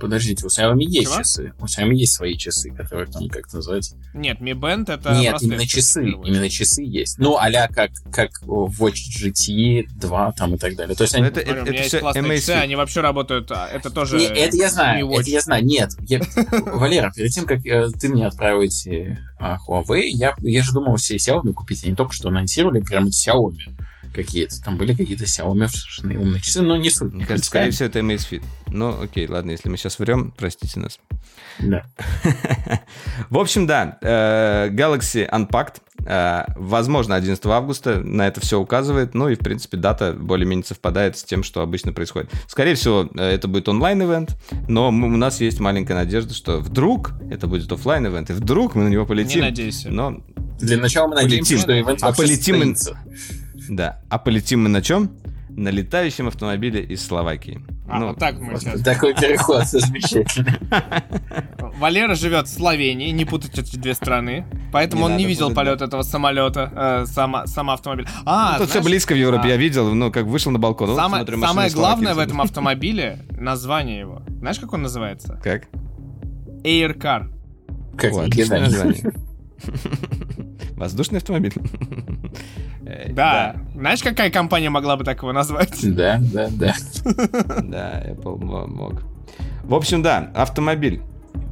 Подождите, 0.00 0.44
у 0.44 0.48
Xiaomi 0.48 0.82
есть 0.82 1.08
Чего? 1.08 1.18
часы. 1.18 1.52
У 1.60 1.64
Xiaomi 1.64 1.94
есть 1.94 2.12
свои 2.14 2.36
часы, 2.36 2.70
которые 2.70 3.06
там 3.06 3.28
как 3.28 3.52
называется. 3.52 3.96
Нет, 4.14 4.40
Mi 4.40 4.52
Band 4.52 4.92
это 4.92 5.14
Нет, 5.14 5.36
именно 5.40 5.66
часы. 5.66 6.04
Именно 6.04 6.50
часы 6.50 6.82
есть. 6.82 7.18
Ну, 7.18 7.36
а 7.36 7.50
как, 7.68 7.90
как 8.12 8.42
Watch 8.42 8.98
GT 9.18 9.88
2 9.94 10.32
там 10.32 10.54
и 10.54 10.58
так 10.58 10.76
далее. 10.76 10.94
То 10.96 11.04
есть 11.04 11.14
они... 11.14 11.26
Это, 11.26 11.40
это, 11.40 11.70
это 11.70 11.82
все 11.82 12.00
классные 12.00 12.38
часы, 12.38 12.50
они 12.50 12.76
вообще 12.76 13.00
работают, 13.00 13.50
а, 13.50 13.68
это 13.68 13.90
тоже... 13.90 14.18
Не, 14.18 14.26
это 14.26 14.56
я 14.56 14.70
знаю, 14.70 15.10
это 15.10 15.30
я 15.30 15.40
знаю. 15.40 15.64
Нет, 15.64 15.90
я... 16.00 16.20
Валера, 16.50 17.12
перед 17.14 17.32
тем, 17.32 17.46
как 17.46 17.64
э, 17.64 17.88
ты 17.98 18.08
мне 18.08 18.26
отправите 18.26 19.18
а, 19.38 19.58
Huawei, 19.66 20.06
я, 20.06 20.34
я 20.40 20.62
же 20.62 20.72
думал 20.72 20.96
все 20.96 21.16
Xiaomi 21.16 21.52
купить, 21.52 21.84
они 21.84 21.94
только 21.94 22.12
что 22.12 22.28
анонсировали 22.28 22.80
прямо 22.80 23.08
Xiaomi. 23.08 23.76
Какие-то. 24.14 24.62
Там 24.62 24.76
были 24.76 24.94
какие-то 24.94 25.24
Xiaomi 25.24 25.68
умные 26.16 26.40
часы, 26.40 26.62
но 26.62 26.76
не 26.76 26.90
суть. 26.90 27.12
Мне 27.12 27.26
кажется, 27.26 27.48
скорее 27.48 27.70
всего, 27.70 27.88
это 27.88 28.00
Amazfit. 28.00 28.42
Ну, 28.68 29.00
окей, 29.02 29.26
ладно, 29.28 29.50
если 29.52 29.68
мы 29.68 29.76
сейчас 29.76 29.98
врем, 29.98 30.32
простите 30.36 30.80
нас. 30.80 30.98
Да. 31.58 31.84
В 33.30 33.38
общем, 33.38 33.66
да, 33.66 33.98
э, 34.02 34.68
Galaxy 34.70 35.28
Unpacked. 35.30 35.76
Э, 36.04 36.44
возможно, 36.56 37.14
11 37.14 37.44
августа 37.46 38.00
на 38.00 38.26
это 38.28 38.40
все 38.40 38.60
указывает. 38.60 39.14
Ну 39.14 39.28
и, 39.28 39.34
в 39.34 39.38
принципе, 39.38 39.76
дата 39.76 40.12
более-менее 40.12 40.64
совпадает 40.64 41.16
с 41.16 41.24
тем, 41.24 41.42
что 41.42 41.62
обычно 41.62 41.92
происходит. 41.92 42.30
Скорее 42.46 42.74
всего, 42.74 43.08
э, 43.16 43.22
это 43.22 43.48
будет 43.48 43.68
онлайн-ивент, 43.68 44.36
но 44.68 44.88
у 44.88 44.92
нас 44.92 45.40
есть 45.40 45.60
маленькая 45.60 45.94
надежда, 45.94 46.34
что 46.34 46.58
вдруг 46.58 47.12
это 47.30 47.46
будет 47.46 47.70
офлайн 47.72 48.06
ивент 48.06 48.30
и 48.30 48.34
вдруг 48.34 48.74
мы 48.74 48.84
на 48.84 48.88
него 48.88 49.06
полетим. 49.06 49.40
Не 49.40 49.48
надейся. 49.48 49.88
Но 49.90 50.20
Для 50.60 50.76
начала 50.76 51.08
мы 51.08 51.14
надеемся, 51.16 51.54
Полетим. 51.54 51.58
что 51.58 51.80
ивент 51.80 52.02
А 52.02 52.12
полетим 52.12 52.58
мы- 52.58 52.76
состоится. 52.76 52.98
Да. 53.68 54.00
А 54.08 54.18
полетим 54.18 54.62
мы 54.62 54.68
на 54.68 54.82
чем? 54.82 55.10
На 55.48 55.70
летающем 55.70 56.28
автомобиле 56.28 56.82
из 56.82 57.04
Словакии. 57.06 57.62
А, 57.88 57.98
Ну, 57.98 58.08
вот 58.08 58.18
так 58.18 58.38
мы 58.38 58.52
Вот 58.52 58.60
сейчас. 58.60 58.82
Такой 58.82 59.14
переход 59.14 59.64
замечательный. 59.66 60.52
Валера 61.78 62.14
живет 62.14 62.46
в 62.46 62.52
Словении, 62.52 63.10
не 63.10 63.24
путать 63.24 63.58
эти 63.58 63.76
две 63.76 63.94
страны. 63.94 64.44
Поэтому 64.72 65.06
Не 65.06 65.12
он 65.12 65.16
не 65.18 65.24
видел 65.24 65.48
путать, 65.48 65.56
полет 65.56 65.82
этого 65.82 66.02
самолета, 66.02 66.72
э, 66.74 67.06
сама, 67.06 67.46
сам 67.46 67.70
автомобиль. 67.70 68.06
А, 68.26 68.52
Ну, 68.54 68.58
тут 68.58 68.68
все 68.68 68.80
знаешь, 68.80 68.86
близко 68.86 69.14
в 69.14 69.16
Европе, 69.16 69.44
а, 69.44 69.48
я 69.48 69.56
видел, 69.56 69.94
ну, 69.94 70.10
как 70.12 70.26
вышел 70.26 70.52
на 70.52 70.58
балкон. 70.58 70.90
вот 70.90 70.96
Самое, 70.96 71.22
смотрю, 71.22 71.38
машина 71.38 71.54
самое 71.54 71.70
главное 71.72 72.14
в 72.14 72.18
этом 72.18 72.40
автомобиле 72.42 73.20
название 73.30 74.00
его. 74.00 74.22
Знаешь, 74.40 74.58
как 74.58 74.72
он 74.74 74.82
называется? 74.82 75.40
Как? 75.42 75.68
Air 76.64 76.98
Car. 76.98 77.32
Как 77.96 78.12
О, 78.12 78.22
отличное 78.24 78.60
название. 78.60 79.12
Воздушный 80.76 81.18
автомобиль. 81.18 81.54
Да. 83.10 83.56
Знаешь, 83.74 84.00
какая 84.00 84.30
компания 84.30 84.70
могла 84.70 84.96
бы 84.96 85.02
так 85.02 85.18
его 85.22 85.32
назвать? 85.32 85.76
Да, 85.82 86.20
да, 86.20 86.48
да. 86.52 86.74
Да, 87.62 88.02
Apple 88.06 88.44
мо- 88.44 88.66
мог. 88.68 89.02
В 89.64 89.74
общем, 89.74 90.02
да, 90.02 90.30
автомобиль. 90.36 91.02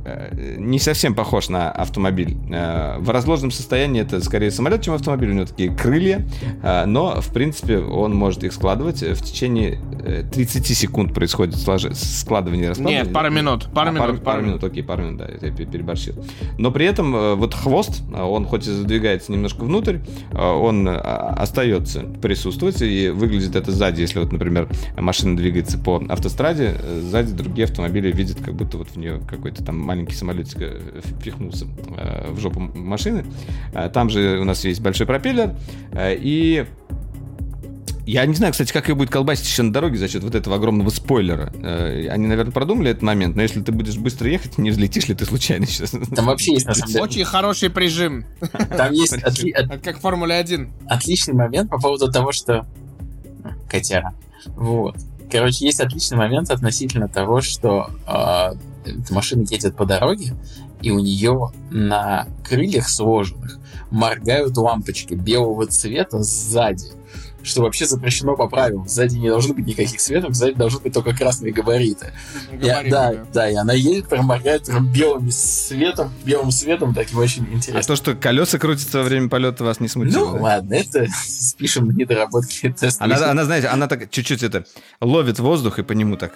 Э, 0.05 0.57
Не 0.59 0.79
совсем 0.79 1.15
похож 1.15 1.49
на 1.49 1.71
автомобиль. 1.71 2.37
Э, 2.51 2.99
В 2.99 3.11
разложенном 3.11 3.51
состоянии 3.51 4.03
это 4.03 4.23
скорее 4.23 4.51
самолет, 4.51 4.83
чем 4.83 4.95
автомобиль. 4.95 5.31
У 5.31 5.35
него 5.35 5.47
такие 5.47 5.71
крылья. 5.75 6.27
э, 6.63 6.85
Но, 6.87 7.21
в 7.21 7.33
принципе, 7.33 7.79
он 7.79 8.15
может 8.15 8.45
их 8.45 8.53
складывать. 8.53 9.03
В 9.03 9.23
течение 9.23 9.81
э, 10.05 10.23
30 10.33 10.67
секунд 10.77 11.15
происходит 11.15 11.57
складывание 11.57 12.67
и 12.67 12.69
раскладывание. 12.69 13.05
Нет, 13.05 13.13
пара 13.13 13.31
минут. 13.31 13.69
Пара 13.75 13.89
А, 13.89 13.93
минут. 13.93 14.23
Пару, 14.25 14.43
минут, 14.43 14.63
окей, 14.65 14.83
пару 14.83 15.03
минут, 15.05 15.19
да, 15.19 15.29
я 15.41 15.53
пе- 15.53 15.65
переборщил. 15.67 16.15
Но 16.59 16.71
при 16.71 16.87
этом 16.87 17.37
вот 17.37 17.55
хвост, 17.55 18.03
он 18.13 18.47
хоть 18.47 18.67
и 18.67 18.71
задвигается 18.71 19.33
немножко 19.33 19.63
внутрь, 19.65 19.99
он 20.33 20.89
остается 20.89 22.01
присутствовать, 22.01 22.81
и 22.83 23.09
выглядит 23.11 23.57
это 23.57 23.71
сзади, 23.73 24.01
если 24.03 24.19
вот, 24.19 24.33
например, 24.33 24.69
машина 24.97 25.37
двигается 25.37 25.79
по 25.79 26.03
автостраде, 26.09 26.75
сзади 27.03 27.33
другие 27.33 27.65
автомобили 27.65 28.11
видят, 28.13 28.39
как 28.45 28.55
будто 28.55 28.79
вот 28.79 28.89
в 28.89 28.97
нее 28.97 29.21
какой-то 29.29 29.65
там 29.65 29.79
маленький 29.95 30.15
самолетик 30.17 30.57
э, 30.61 31.01
впихнулся 31.05 31.67
э, 31.97 32.31
в 32.33 32.41
жопу 32.41 32.59
машины. 32.61 33.25
Э, 33.73 33.89
Там 33.89 34.11
же 34.11 34.39
у 34.41 34.45
нас 34.45 34.65
есть 34.65 34.81
большой 34.81 35.07
пропеллер, 35.07 35.55
и 35.97 36.67
я 38.07 38.27
не 38.27 38.35
знаю, 38.35 38.53
кстати, 38.53 38.71
как 38.73 38.89
ее 38.89 38.95
будет 38.97 39.09
колбасить 39.11 39.47
еще 39.47 39.63
на 39.63 39.73
дороге 39.73 39.97
за 39.97 40.09
счет 40.09 40.23
вот 40.25 40.35
этого 40.35 40.57
огромного 40.57 40.91
спойлера. 40.91 41.51
Они, 42.11 42.27
наверное, 42.27 42.53
продумали 42.53 42.91
этот 42.91 43.03
момент, 43.03 43.35
но 43.37 43.41
если 43.43 43.63
ты 43.63 43.73
будешь 43.73 43.97
быстро 43.97 44.29
ехать, 44.29 44.59
не 44.59 44.71
взлетишь 44.71 45.09
ли 45.09 45.15
ты 45.15 45.25
случайно 45.25 45.65
сейчас? 45.67 45.91
Там 46.15 46.27
вообще 46.27 46.53
есть, 46.55 46.67
на 46.67 46.75
самом 46.75 46.89
деле, 46.93 47.03
Очень 47.03 47.25
хороший 47.25 47.71
прижим. 47.71 48.27
там 48.77 48.93
есть 48.93 49.15
отли- 49.15 49.53
от- 49.53 49.67
Это 49.71 49.79
как 49.79 49.99
в 49.99 50.01
Формуле 50.01 50.35
1. 50.35 50.71
отличный 50.87 51.35
момент 51.35 51.71
по 51.71 51.79
поводу 51.81 52.11
того, 52.13 52.33
что... 52.33 52.67
Котяра. 53.71 54.13
Вот. 54.49 54.97
Короче, 55.31 55.65
есть 55.65 55.81
отличный 55.81 56.19
момент 56.19 56.51
относительно 56.51 57.09
того, 57.09 57.41
что 57.41 57.89
э, 58.07 58.11
эта 58.13 58.59
машина 59.11 59.45
едет 59.51 59.77
по 59.77 59.85
дороге, 59.87 60.35
и 60.83 60.91
у 60.91 60.99
нее 60.99 61.53
на 61.71 62.27
крыльях 62.49 62.89
сложенных 62.89 63.59
моргают 63.91 64.57
лампочки 64.57 65.15
белого 65.15 65.67
цвета 65.67 66.23
сзади. 66.23 66.87
Что 67.43 67.61
вообще 67.61 67.85
запрещено 67.85 68.37
по 68.37 68.49
правилам. 68.49 68.89
Сзади 68.89 69.19
не 69.19 69.29
должно 69.29 69.53
быть 69.53 69.67
никаких 69.67 70.01
светов, 70.01 70.35
сзади 70.35 70.55
должны 70.55 70.81
быть 70.81 70.95
только 70.95 71.15
красные 71.15 71.53
габариты. 71.53 72.15
И- 72.51 72.57
Габариты, 72.57 72.91
да, 72.91 73.13
да. 73.13 73.25
да, 73.35 73.51
и 73.51 73.55
она 73.55 73.75
едет, 73.75 74.09
прям 74.09 74.25
моргает 74.25 74.65
прям 74.65 74.91
белым 74.91 75.31
светом, 75.31 76.11
белым 76.25 76.51
светом, 76.51 76.95
таким 76.95 77.19
очень 77.19 77.47
А 77.51 77.55
интересным. 77.55 77.83
то, 77.85 77.97
что 77.97 78.15
колеса 78.15 78.59
крутятся 78.59 78.99
во 79.01 79.05
время 79.05 79.29
полета, 79.29 79.63
вас 79.63 79.79
не 79.79 79.89
смутило? 79.89 80.25
Ну, 80.31 80.33
да? 80.37 80.41
ладно, 80.43 80.73
это 80.73 81.07
спишем 81.29 81.87
на 81.89 81.93
недоработки. 81.93 82.75
Она, 82.99 83.31
она, 83.31 83.45
знаете, 83.45 83.69
она 83.69 83.89
так 83.89 84.11
чуть-чуть 84.11 84.43
это 84.43 84.65
ловит 85.03 85.39
воздух 85.39 85.79
и 85.79 85.83
по 85.83 85.93
нему 85.93 86.17
так 86.17 86.33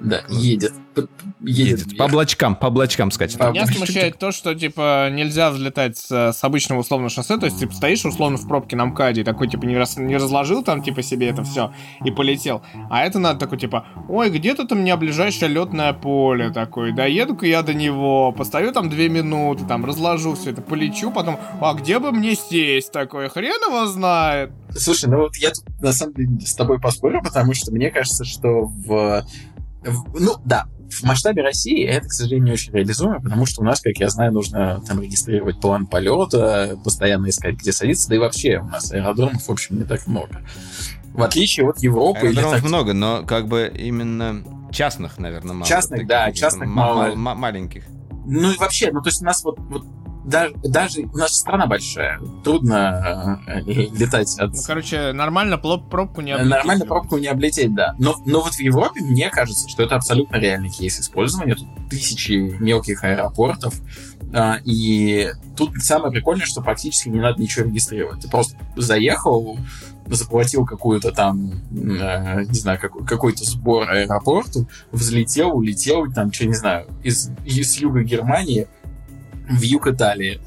Да, 0.00 0.22
едет. 0.28 0.72
П- 0.94 1.06
Едет. 1.40 1.80
едет. 1.86 1.96
По 1.96 2.04
облачкам, 2.04 2.56
по 2.56 2.66
облачкам 2.66 3.10
скачет. 3.10 3.38
По 3.38 3.50
Меня 3.50 3.66
смущает 3.66 4.18
то, 4.18 4.32
что, 4.32 4.54
типа, 4.54 5.08
нельзя 5.10 5.50
взлетать 5.50 5.96
с, 5.96 6.10
с 6.32 6.42
обычного 6.44 6.80
условного 6.80 7.10
шоссе, 7.10 7.38
то 7.38 7.46
есть, 7.46 7.60
типа, 7.60 7.72
стоишь 7.72 8.04
условно 8.04 8.36
в 8.38 8.48
пробке 8.48 8.76
на 8.76 8.86
МКАДе, 8.86 9.20
и 9.20 9.24
такой, 9.24 9.48
типа, 9.48 9.64
не, 9.66 9.76
рас- 9.76 9.96
не 9.98 10.16
разложил 10.16 10.64
там, 10.64 10.82
типа, 10.82 11.02
себе 11.02 11.28
это 11.28 11.44
все 11.44 11.72
и 12.04 12.10
полетел. 12.10 12.62
А 12.90 13.04
это 13.04 13.18
надо 13.18 13.38
такой, 13.38 13.58
типа, 13.58 13.86
ой, 14.08 14.30
где-то 14.30 14.66
там 14.66 14.78
у 14.78 14.80
меня 14.82 14.96
ближайшее 14.96 15.48
летное 15.48 15.92
поле 15.92 16.50
такой, 16.50 16.92
доеду-ка 16.92 17.46
я 17.46 17.62
до 17.62 17.72
него, 17.74 18.32
постою 18.32 18.72
там 18.72 18.88
две 18.90 19.08
минуты, 19.08 19.64
там, 19.66 19.84
разложу 19.84 20.34
все 20.34 20.50
это, 20.50 20.62
полечу, 20.62 21.10
потом, 21.12 21.38
а 21.60 21.74
где 21.74 21.98
бы 21.98 22.10
мне 22.10 22.34
сесть 22.34 22.90
такой, 22.92 23.28
хрен 23.28 23.60
его 23.68 23.86
знает. 23.86 24.50
Слушай, 24.76 25.08
ну 25.08 25.18
вот 25.18 25.36
я 25.36 25.50
тут 25.50 25.64
на 25.80 25.92
самом 25.92 26.14
деле 26.14 26.40
с 26.40 26.54
тобой 26.54 26.80
поспорю, 26.80 27.22
потому 27.22 27.54
что 27.54 27.70
мне 27.72 27.90
кажется, 27.90 28.24
что 28.24 28.62
в... 28.64 29.24
ну, 30.14 30.36
да, 30.44 30.66
в 30.90 31.02
масштабе 31.04 31.42
России 31.42 31.84
это, 31.86 32.08
к 32.08 32.12
сожалению, 32.12 32.46
не 32.46 32.52
очень 32.52 32.72
реализуемо, 32.72 33.20
потому 33.20 33.46
что 33.46 33.62
у 33.62 33.64
нас, 33.64 33.80
как 33.80 33.96
я 33.98 34.08
знаю, 34.08 34.32
нужно 34.32 34.82
там 34.86 35.00
регистрировать 35.00 35.60
план 35.60 35.86
полета, 35.86 36.78
постоянно 36.84 37.28
искать, 37.28 37.54
где 37.56 37.72
садиться, 37.72 38.08
да 38.08 38.16
и 38.16 38.18
вообще 38.18 38.58
у 38.58 38.64
нас 38.66 38.90
аэродромов, 38.92 39.46
в 39.46 39.50
общем, 39.50 39.78
не 39.78 39.84
так 39.84 40.06
много. 40.06 40.42
В 41.12 41.22
отличие 41.22 41.68
от 41.68 41.78
Европы 41.80 42.20
Аэродромов 42.26 42.52
так- 42.54 42.64
много, 42.64 42.92
но 42.92 43.24
как 43.24 43.46
бы 43.48 43.72
именно 43.76 44.44
частных, 44.72 45.18
наверное, 45.18 45.54
мало. 45.54 45.66
Частных, 45.66 45.98
Таких 46.00 46.08
да, 46.08 46.32
частных 46.32 46.68
ма- 46.68 46.74
мало. 46.74 47.14
ма- 47.14 47.34
маленьких. 47.34 47.84
Ну 48.26 48.52
и 48.52 48.56
вообще, 48.58 48.90
ну 48.92 49.00
то 49.00 49.08
есть 49.08 49.22
у 49.22 49.24
нас 49.24 49.42
вот, 49.44 49.58
вот 49.58 49.84
даже, 50.24 50.54
даже 50.62 51.06
нас 51.14 51.36
страна 51.36 51.66
большая, 51.66 52.20
трудно 52.44 53.40
э, 53.46 53.60
летать 53.62 54.38
от... 54.38 54.52
Ну, 54.54 54.60
короче, 54.66 55.12
нормально 55.12 55.58
пробку 55.58 56.20
не 56.20 56.32
облететь. 56.32 56.50
Нормально 56.50 56.84
пробку 56.86 57.18
не 57.18 57.26
облететь, 57.28 57.74
да. 57.74 57.94
Но, 57.98 58.16
но 58.26 58.40
вот 58.42 58.54
в 58.54 58.60
Европе 58.60 59.00
мне 59.00 59.30
кажется, 59.30 59.68
что 59.68 59.82
это 59.82 59.96
абсолютно 59.96 60.36
реальный 60.36 60.70
кейс 60.70 61.00
использования. 61.00 61.54
Тут 61.54 61.66
тысячи 61.88 62.32
мелких 62.60 63.02
аэропортов. 63.04 63.74
а, 64.32 64.58
и 64.64 65.30
тут 65.56 65.72
самое 65.82 66.12
прикольное, 66.12 66.46
что 66.46 66.60
практически 66.62 67.08
не 67.08 67.20
надо 67.20 67.40
ничего 67.40 67.66
регистрировать. 67.66 68.20
Ты 68.20 68.28
просто 68.28 68.56
заехал, 68.76 69.58
заплатил 70.06 70.64
какую-то 70.66 71.12
там, 71.12 71.52
э, 71.72 72.44
не 72.44 72.54
знаю, 72.58 72.78
какой- 72.80 73.04
какой-то 73.06 73.44
сбор 73.44 73.88
аэропорту, 73.90 74.68
взлетел, 74.92 75.56
улетел, 75.56 76.12
там, 76.12 76.32
что 76.32 76.46
не 76.46 76.54
знаю, 76.54 76.86
из, 77.02 77.30
из 77.44 77.76
юга 77.78 78.02
Германии 78.02 78.68
в 79.50 79.62
юг 79.62 79.86
Италии. 79.86 80.40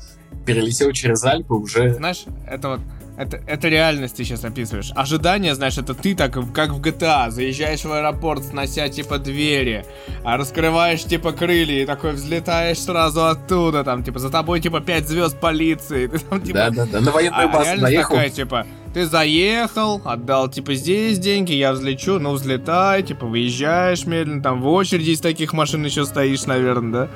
Перелетел 0.46 0.92
через 0.92 1.24
Альпы 1.24 1.54
уже... 1.54 1.94
Знаешь, 1.94 2.26
это 2.48 2.70
вот 2.70 2.80
это, 3.16 3.40
это 3.46 3.68
реальность 3.68 4.16
ты 4.16 4.24
сейчас 4.24 4.44
описываешь. 4.44 4.92
Ожидание, 4.96 5.54
знаешь, 5.54 5.78
это 5.78 5.94
ты 5.94 6.16
так, 6.16 6.34
как 6.54 6.72
в 6.72 6.82
GTA, 6.82 7.30
заезжаешь 7.30 7.84
в 7.84 7.92
аэропорт, 7.92 8.44
снося, 8.44 8.90
типа, 8.90 9.20
двери, 9.20 9.86
а 10.24 10.36
раскрываешь, 10.36 11.04
типа, 11.04 11.32
крылья, 11.32 11.84
и 11.84 11.86
такой 11.86 12.14
взлетаешь 12.14 12.80
сразу 12.80 13.26
оттуда, 13.26 13.84
там, 13.84 14.04
типа, 14.04 14.18
за 14.18 14.32
тобой, 14.32 14.62
типа, 14.62 14.82
пять 14.82 15.08
звезд 15.08 15.40
полиции, 15.40 16.08
ты 16.12 16.18
там, 16.20 16.42
типа... 16.42 16.58
Да-да-да, 16.58 17.02
на 17.02 17.12
военную 17.12 17.46
А 17.46 17.48
базу 17.48 17.66
реальность 17.66 17.82
заехал. 17.82 18.16
такая, 18.16 18.30
типа, 18.32 18.68
ты 18.96 19.06
заехал, 19.06 20.02
отдал, 20.04 20.50
типа, 20.50 20.74
здесь 20.74 21.20
деньги, 21.20 21.54
я 21.54 21.74
взлечу, 21.74 22.18
ну, 22.18 22.32
взлетай, 22.32 23.04
типа, 23.04 23.28
выезжаешь 23.28 24.08
медленно, 24.08 24.42
там, 24.42 24.60
в 24.60 24.68
очереди 24.68 25.12
из 25.12 25.22
таких 25.22 25.54
машин 25.54 25.86
еще 25.86 26.06
стоишь, 26.06 26.46
наверное, 26.46 26.92
да? 26.92 27.10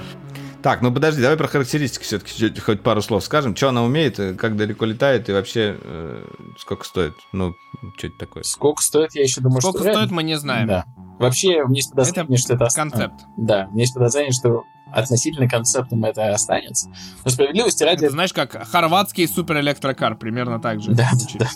Так, 0.62 0.82
ну 0.82 0.92
подожди, 0.92 1.22
давай 1.22 1.38
про 1.38 1.48
характеристики 1.48 2.04
все-таки 2.04 2.60
хоть 2.60 2.82
пару 2.82 3.02
слов 3.02 3.24
скажем. 3.24 3.56
Что 3.56 3.70
она 3.70 3.84
умеет, 3.84 4.18
как 4.38 4.56
далеко 4.58 4.86
летает 4.86 5.30
и 5.30 5.32
вообще 5.32 5.78
э, 5.80 6.26
сколько 6.58 6.84
стоит? 6.84 7.14
Ну, 7.32 7.56
что 7.98 8.08
это 8.08 8.18
такое? 8.18 8.44
Сколько 8.44 8.82
стоит, 8.82 9.16
я 9.16 9.24
еще 9.24 9.42
думаю, 9.42 9.62
Сколько 9.62 9.80
что... 9.80 9.94
стоит, 9.94 10.12
мы 10.12 10.24
не 10.24 10.38
знаем. 10.38 10.68
Да. 10.68 10.86
Вообще, 11.20 11.64
есть 11.70 11.92
подозрение, 11.92 12.36
Это 12.36 12.38
что 12.38 12.54
это... 12.56 12.68
Концепт. 12.76 13.26
Да, 13.38 13.66
меня 13.68 13.82
есть 13.82 13.94
подозрение, 13.94 14.32
что 14.32 14.64
относительно 14.98 15.48
концептом 15.48 16.04
это 16.06 16.34
останется. 16.34 16.90
Но 17.24 17.30
справедливости 17.30 17.84
ради... 17.84 18.06
Это, 18.06 18.14
знаешь, 18.14 18.34
как 18.34 18.68
хорватский 18.68 19.28
суперэлектрокар, 19.28 20.18
примерно 20.18 20.60
так 20.60 20.82
же. 20.82 20.92
Да, 20.92 21.10
да, 21.38 21.48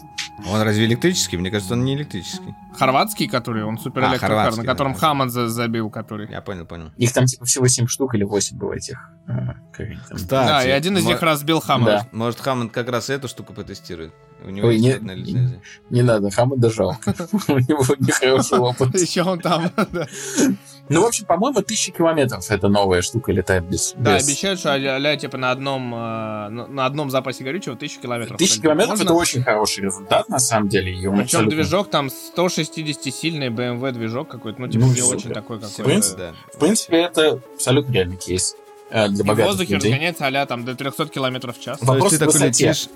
Он 0.47 0.61
разве 0.61 0.85
электрический? 0.85 1.37
Мне 1.37 1.49
кажется, 1.49 1.73
он 1.73 1.83
не 1.83 1.95
электрический. 1.95 2.55
Хорватский, 2.77 3.27
который, 3.27 3.63
он 3.63 3.79
супер 3.79 4.03
а, 4.03 4.11
на 4.11 4.19
котором 4.63 4.93
да. 4.93 4.99
Хаммонд 4.99 5.31
забил, 5.31 5.89
который. 5.89 6.29
Я 6.29 6.41
понял, 6.41 6.65
понял. 6.65 6.91
Их 6.97 7.11
там 7.13 7.25
типа 7.25 7.45
всего 7.45 7.67
7 7.67 7.87
штук 7.87 8.15
или 8.15 8.23
8 8.23 8.57
было 8.57 8.73
этих. 8.73 9.09
А, 9.27 9.55
Кстати, 9.73 10.27
да, 10.29 10.63
и 10.63 10.69
один 10.69 10.97
из 10.97 11.05
них 11.05 11.21
разбил 11.21 11.59
Хаммонд. 11.59 11.91
Да. 11.91 12.07
Может, 12.11 12.39
Хаммонд 12.39 12.71
как 12.71 12.89
раз 12.89 13.09
эту 13.09 13.27
штуку 13.27 13.53
потестирует. 13.53 14.13
У 14.43 14.49
него 14.49 14.67
Ой, 14.67 14.77
есть 14.77 15.01
не, 15.01 15.15
не, 15.15 15.61
не 15.89 16.01
надо, 16.01 16.31
Хаммонда 16.31 16.71
жалко. 16.71 17.13
У 17.47 17.59
него 17.59 17.85
нехороший 17.99 18.57
опыт. 18.57 18.95
Еще 18.99 19.23
он 19.23 19.39
там, 19.39 19.69
Ну, 20.91 21.03
в 21.03 21.05
общем, 21.05 21.25
по-моему, 21.25 21.61
тысячи 21.61 21.91
километров 21.91 22.49
эта 22.49 22.67
новая 22.67 23.01
штука 23.01 23.31
летает 23.31 23.63
без... 23.65 23.93
Да, 23.95 24.17
без... 24.17 24.27
обещают, 24.27 24.59
что 24.59 24.73
а 24.73 25.17
типа 25.17 25.37
на 25.37 25.51
одном, 25.51 25.93
э, 25.93 26.49
на 26.49 26.85
одном 26.85 27.09
запасе 27.09 27.43
горючего 27.43 27.75
тысячу 27.75 28.01
километров. 28.01 28.37
Тысяча 28.37 28.61
километров 28.61 29.01
это 29.01 29.13
очень 29.13 29.43
хороший 29.43 29.85
результат, 29.85 30.27
на 30.29 30.39
самом 30.39 30.69
деле. 30.69 30.91
И 30.91 30.95
Причем 30.97 31.19
абсолютно... 31.19 31.51
движок 31.51 31.89
там 31.89 32.07
160-сильный 32.07 33.49
BMW 33.49 33.91
движок 33.91 34.27
какой-то, 34.29 34.61
ну, 34.61 34.67
типа, 34.67 34.85
ну, 34.85 34.93
не 34.93 35.01
очень 35.01 35.31
такой 35.31 35.59
какой-то. 35.59 35.67
В 35.67 35.85
принципе, 35.85 36.17
да. 36.17 36.33
в 36.53 36.59
принципе, 36.59 36.97
это 36.97 37.41
абсолютно 37.55 37.93
реальный 37.93 38.17
кейс 38.17 38.55
э, 38.89 39.07
для 39.09 39.23
богатых 39.23 39.39
И 39.39 39.41
в 39.41 39.47
воздухе 39.47 39.73
людей. 39.75 39.91
разгоняется 39.91 40.27
а 40.27 40.45
там 40.45 40.65
до 40.65 40.75
300 40.75 41.07
километров 41.07 41.57
в 41.57 41.61
час. 41.61 41.79
Вопрос 41.81 42.09
То 42.09 42.15
есть 42.15 42.19
ты 42.19 42.25
такой 42.25 42.47
летишь, 42.47 42.87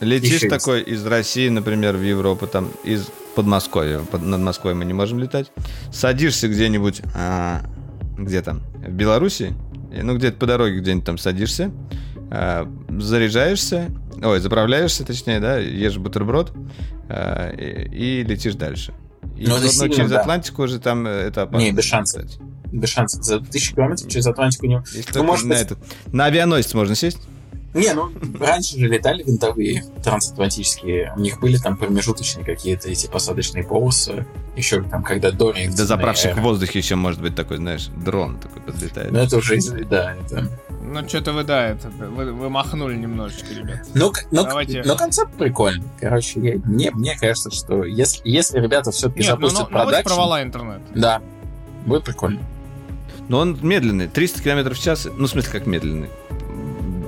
летишь 0.00 0.48
такой 0.48 0.82
из 0.82 1.04
России, 1.06 1.48
например, 1.48 1.96
в 1.96 2.02
Европу, 2.02 2.46
там, 2.46 2.70
из 2.84 3.08
Подмосковья, 3.34 3.98
под, 4.00 4.22
над 4.22 4.40
Москвой 4.40 4.74
мы 4.74 4.84
не 4.84 4.92
можем 4.92 5.18
летать, 5.18 5.50
садишься 5.92 6.48
где-нибудь 6.48 7.02
а, 7.14 7.62
где 8.16 8.42
там, 8.42 8.60
в 8.74 8.90
Беларуси, 8.90 9.54
ну, 9.90 10.16
где-то 10.16 10.38
по 10.38 10.46
дороге 10.46 10.78
где-нибудь 10.78 11.04
там 11.04 11.18
садишься, 11.18 11.70
э, 12.30 12.66
заряжаешься, 12.98 13.90
ой, 14.22 14.40
заправляешься, 14.40 15.04
точнее, 15.04 15.40
да, 15.40 15.58
ешь 15.58 15.98
бутерброд 15.98 16.52
э, 17.08 17.86
и, 17.90 18.20
и 18.20 18.24
летишь 18.24 18.54
дальше. 18.54 18.94
И 19.36 19.46
ну, 19.46 19.56
вот, 19.58 19.94
через 19.94 20.10
да. 20.10 20.20
Атлантику 20.20 20.62
уже 20.62 20.78
там 20.78 21.06
э, 21.06 21.10
это 21.10 21.42
опасно. 21.42 21.64
Не, 21.64 21.72
без 21.72 21.84
шансов. 21.84 22.24
Без 22.70 22.88
шансов. 22.88 23.22
За 23.22 23.40
тысячу 23.40 23.74
километров 23.74 24.08
через 24.08 24.26
Атлантику 24.26 24.66
не... 24.66 24.82
Ну, 25.14 25.24
может, 25.24 25.46
на, 25.46 25.54
этот, 25.54 25.78
на 26.12 26.26
авианосец 26.26 26.74
можно 26.74 26.94
сесть? 26.94 27.18
Не, 27.74 27.94
ну, 27.94 28.12
раньше 28.38 28.78
же 28.78 28.86
летали 28.86 29.22
винтовые 29.22 29.84
трансатлантические. 30.04 31.14
У 31.16 31.20
них 31.20 31.40
были 31.40 31.56
там 31.56 31.78
промежуточные 31.78 32.44
какие-то 32.44 32.90
эти 32.90 33.06
посадочные 33.06 33.64
полосы. 33.64 34.26
Еще 34.56 34.82
там, 34.82 35.02
когда 35.02 35.30
до 35.30 35.52
Да 35.52 35.86
заправщик 35.86 36.36
в 36.36 36.42
воздухе 36.42 36.80
еще 36.80 36.96
может 36.96 37.22
быть 37.22 37.34
такой, 37.34 37.56
знаешь, 37.56 37.86
дрон 37.86 38.38
такой 38.38 38.60
подлетает. 38.60 39.10
Ну, 39.10 39.18
это 39.18 39.38
уже, 39.38 39.58
да, 39.88 40.14
это... 40.16 40.48
Ну, 40.82 41.08
что-то 41.08 41.32
вы, 41.32 41.44
да, 41.44 41.68
это, 41.68 41.88
вы, 41.88 42.32
вы 42.32 42.50
махнули 42.50 42.96
немножечко, 42.96 43.54
ребят. 43.54 43.86
Ну, 43.94 44.12
ну, 44.30 44.44
Давайте... 44.44 44.82
но 44.84 44.96
концепт 44.96 45.32
прикольный. 45.34 45.84
Короче, 45.98 46.40
я, 46.40 46.58
мне, 46.64 46.90
мне 46.90 47.16
кажется, 47.18 47.50
что 47.50 47.84
если, 47.84 48.20
если 48.24 48.60
ребята 48.60 48.90
все-таки 48.90 49.20
Нет, 49.20 49.38
ну, 49.38 49.48
запустят 49.48 49.70
ну, 49.70 49.78
продакшн... 49.78 50.08
провала 50.08 50.42
интернет. 50.42 50.82
Да, 50.94 51.22
будет 51.86 52.04
прикольно. 52.04 52.40
Но 53.28 53.38
он 53.38 53.56
медленный, 53.62 54.08
300 54.08 54.42
км 54.42 54.74
в 54.74 54.78
час, 54.78 55.06
ну, 55.16 55.26
в 55.26 55.30
смысле, 55.30 55.52
как 55.52 55.66
медленный 55.66 56.10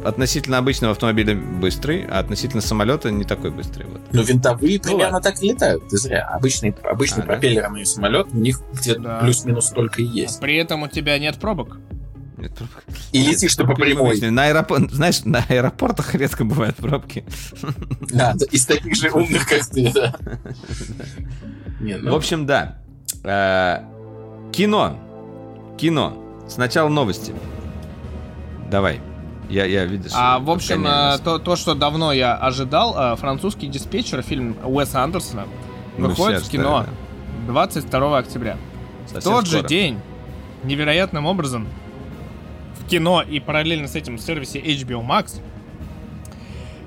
относительно 0.04 0.58
обычного 0.58 0.92
автомобиля 0.92 1.34
быстрый, 1.34 2.04
а 2.04 2.18
относительно 2.18 2.62
самолета 2.62 3.10
не 3.10 3.24
такой 3.24 3.50
быстрый. 3.50 3.86
Вот. 3.86 4.00
Ну, 4.12 4.22
винтовые 4.22 4.78
ну, 4.78 4.90
примерно 4.90 5.14
ладно. 5.14 5.30
так 5.30 5.42
и 5.42 5.48
летают, 5.48 5.88
ты 5.88 5.96
зря. 5.96 6.26
Обычный, 6.26 6.74
обычный 6.84 7.22
а, 7.22 7.26
пропеллерный 7.26 7.80
да? 7.80 7.86
самолет, 7.86 8.28
у 8.32 8.36
них 8.36 8.60
где-то 8.72 9.00
да. 9.00 9.18
плюс-минус 9.20 9.66
столько 9.66 10.02
и 10.02 10.04
есть. 10.04 10.38
А 10.38 10.40
при 10.40 10.56
этом 10.56 10.82
у 10.82 10.88
тебя 10.88 11.18
нет 11.18 11.36
пробок. 11.38 11.78
Нет 12.36 12.54
пробок. 12.54 12.84
И 13.12 13.22
летишь 13.22 13.56
ты 13.56 13.64
по 13.64 13.74
прямой. 13.74 14.20
На 14.30 14.44
аэропорт, 14.44 14.90
знаешь, 14.90 15.24
на 15.24 15.44
аэропортах 15.48 16.14
редко 16.14 16.44
бывают 16.44 16.76
пробки. 16.76 17.24
Да, 18.12 18.34
из 18.50 18.66
таких 18.66 18.94
же 18.94 19.10
умных, 19.10 19.48
как 19.48 19.66
ты, 19.66 19.90
да. 19.92 20.14
Ну. 21.80 22.12
В 22.12 22.14
общем, 22.14 22.46
да. 22.46 22.78
Э, 23.24 23.80
кино. 24.52 24.98
Кино. 25.76 26.16
Сначала 26.48 26.88
новости. 26.88 27.34
Давай. 28.70 29.00
Я, 29.48 29.64
я 29.66 29.84
видишь. 29.84 30.12
А, 30.14 30.38
в 30.38 30.50
общем, 30.50 30.86
э, 30.86 31.18
то, 31.22 31.38
то, 31.38 31.56
что 31.56 31.74
давно 31.74 32.12
я 32.12 32.34
ожидал, 32.36 32.94
э, 32.96 33.16
французский 33.16 33.68
диспетчер, 33.68 34.22
фильм 34.22 34.56
Уэса 34.64 35.02
Андерсона, 35.02 35.44
Мы 35.98 36.08
выходит 36.08 36.42
в 36.42 36.50
кино 36.50 36.86
да. 37.46 37.52
22 37.52 38.18
октября. 38.18 38.56
Совсем 39.06 39.20
в 39.20 39.24
тот 39.24 39.46
скоро. 39.46 39.62
же 39.62 39.68
день, 39.68 40.00
невероятным 40.62 41.26
образом, 41.26 41.68
в 42.80 42.88
кино 42.88 43.22
и 43.22 43.38
параллельно 43.38 43.86
с 43.86 43.94
этим 43.94 44.16
в 44.16 44.20
сервисе 44.20 44.60
HBO 44.60 45.06
Max 45.06 45.40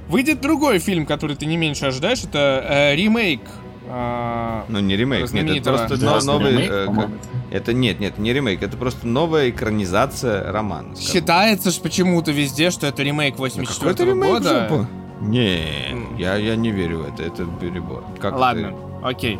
выйдет 0.08 0.42
другой 0.42 0.80
фильм, 0.80 1.06
который 1.06 1.36
ты 1.36 1.46
не 1.46 1.58
меньше 1.58 1.86
ожидаешь. 1.86 2.24
Это 2.24 2.66
э, 2.68 2.96
ремейк 2.96 3.42
а, 3.90 4.66
ну, 4.68 4.80
не 4.80 4.98
ремейк, 4.98 5.32
нет, 5.32 5.50
это 5.50 5.70
просто 5.70 5.98
да, 5.98 6.20
новый... 6.22 6.52
Ремейк, 6.52 6.72
э, 6.72 6.86
как, 6.88 7.10
это 7.52 7.74
нет, 7.74 8.00
нет, 8.00 8.18
не 8.18 8.34
ремейк, 8.34 8.62
это 8.62 8.78
просто 8.78 9.08
новая 9.08 9.50
экранизация 9.50 10.52
романа. 10.52 10.96
Считается 10.96 11.72
же 11.72 11.80
почему-то 11.82 12.32
везде, 12.32 12.72
что 12.72 12.88
это 12.88 13.04
ремейк 13.04 13.38
84 13.38 13.92
-го 13.92 14.06
ремейк 14.06 14.34
года. 14.34 14.70
Жопу. 14.70 14.88
Не, 15.22 15.62
я, 16.18 16.36
я 16.36 16.56
не 16.56 16.72
верю 16.72 17.00
в 17.00 17.14
это, 17.14 17.24
это 17.24 17.46
перебор. 17.60 18.04
Как 18.20 18.38
Ладно, 18.38 18.70
ты... 18.70 19.08
окей. 19.08 19.40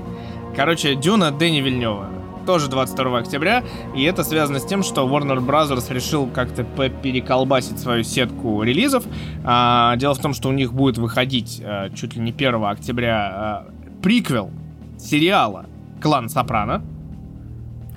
Короче, 0.56 0.96
Дюна 0.96 1.32
Дэнни 1.32 1.62
Вильнева. 1.62 2.10
Тоже 2.48 2.70
22 2.70 3.18
октября, 3.18 3.62
и 3.94 4.04
это 4.04 4.24
связано 4.24 4.60
с 4.60 4.66
тем, 4.66 4.82
что 4.82 5.06
Warner 5.06 5.46
Bros. 5.46 5.94
решил 5.94 6.28
как-то 6.28 6.64
переколбасить 6.64 7.78
свою 7.78 8.04
сетку 8.06 8.64
релизов. 8.64 9.04
А, 9.44 9.98
дело 9.98 10.14
в 10.16 10.20
том, 10.20 10.34
что 10.34 10.48
у 10.48 10.54
них 10.54 10.72
будет 10.72 10.98
выходить 10.98 11.62
а, 11.62 11.90
чуть 11.90 12.16
ли 12.16 12.22
не 12.22 12.32
1 12.32 12.64
октября 12.64 13.18
а, 13.18 13.68
приквел 14.02 14.50
сериала 14.98 15.66
«Клан 16.02 16.30
Сопрано», 16.30 16.82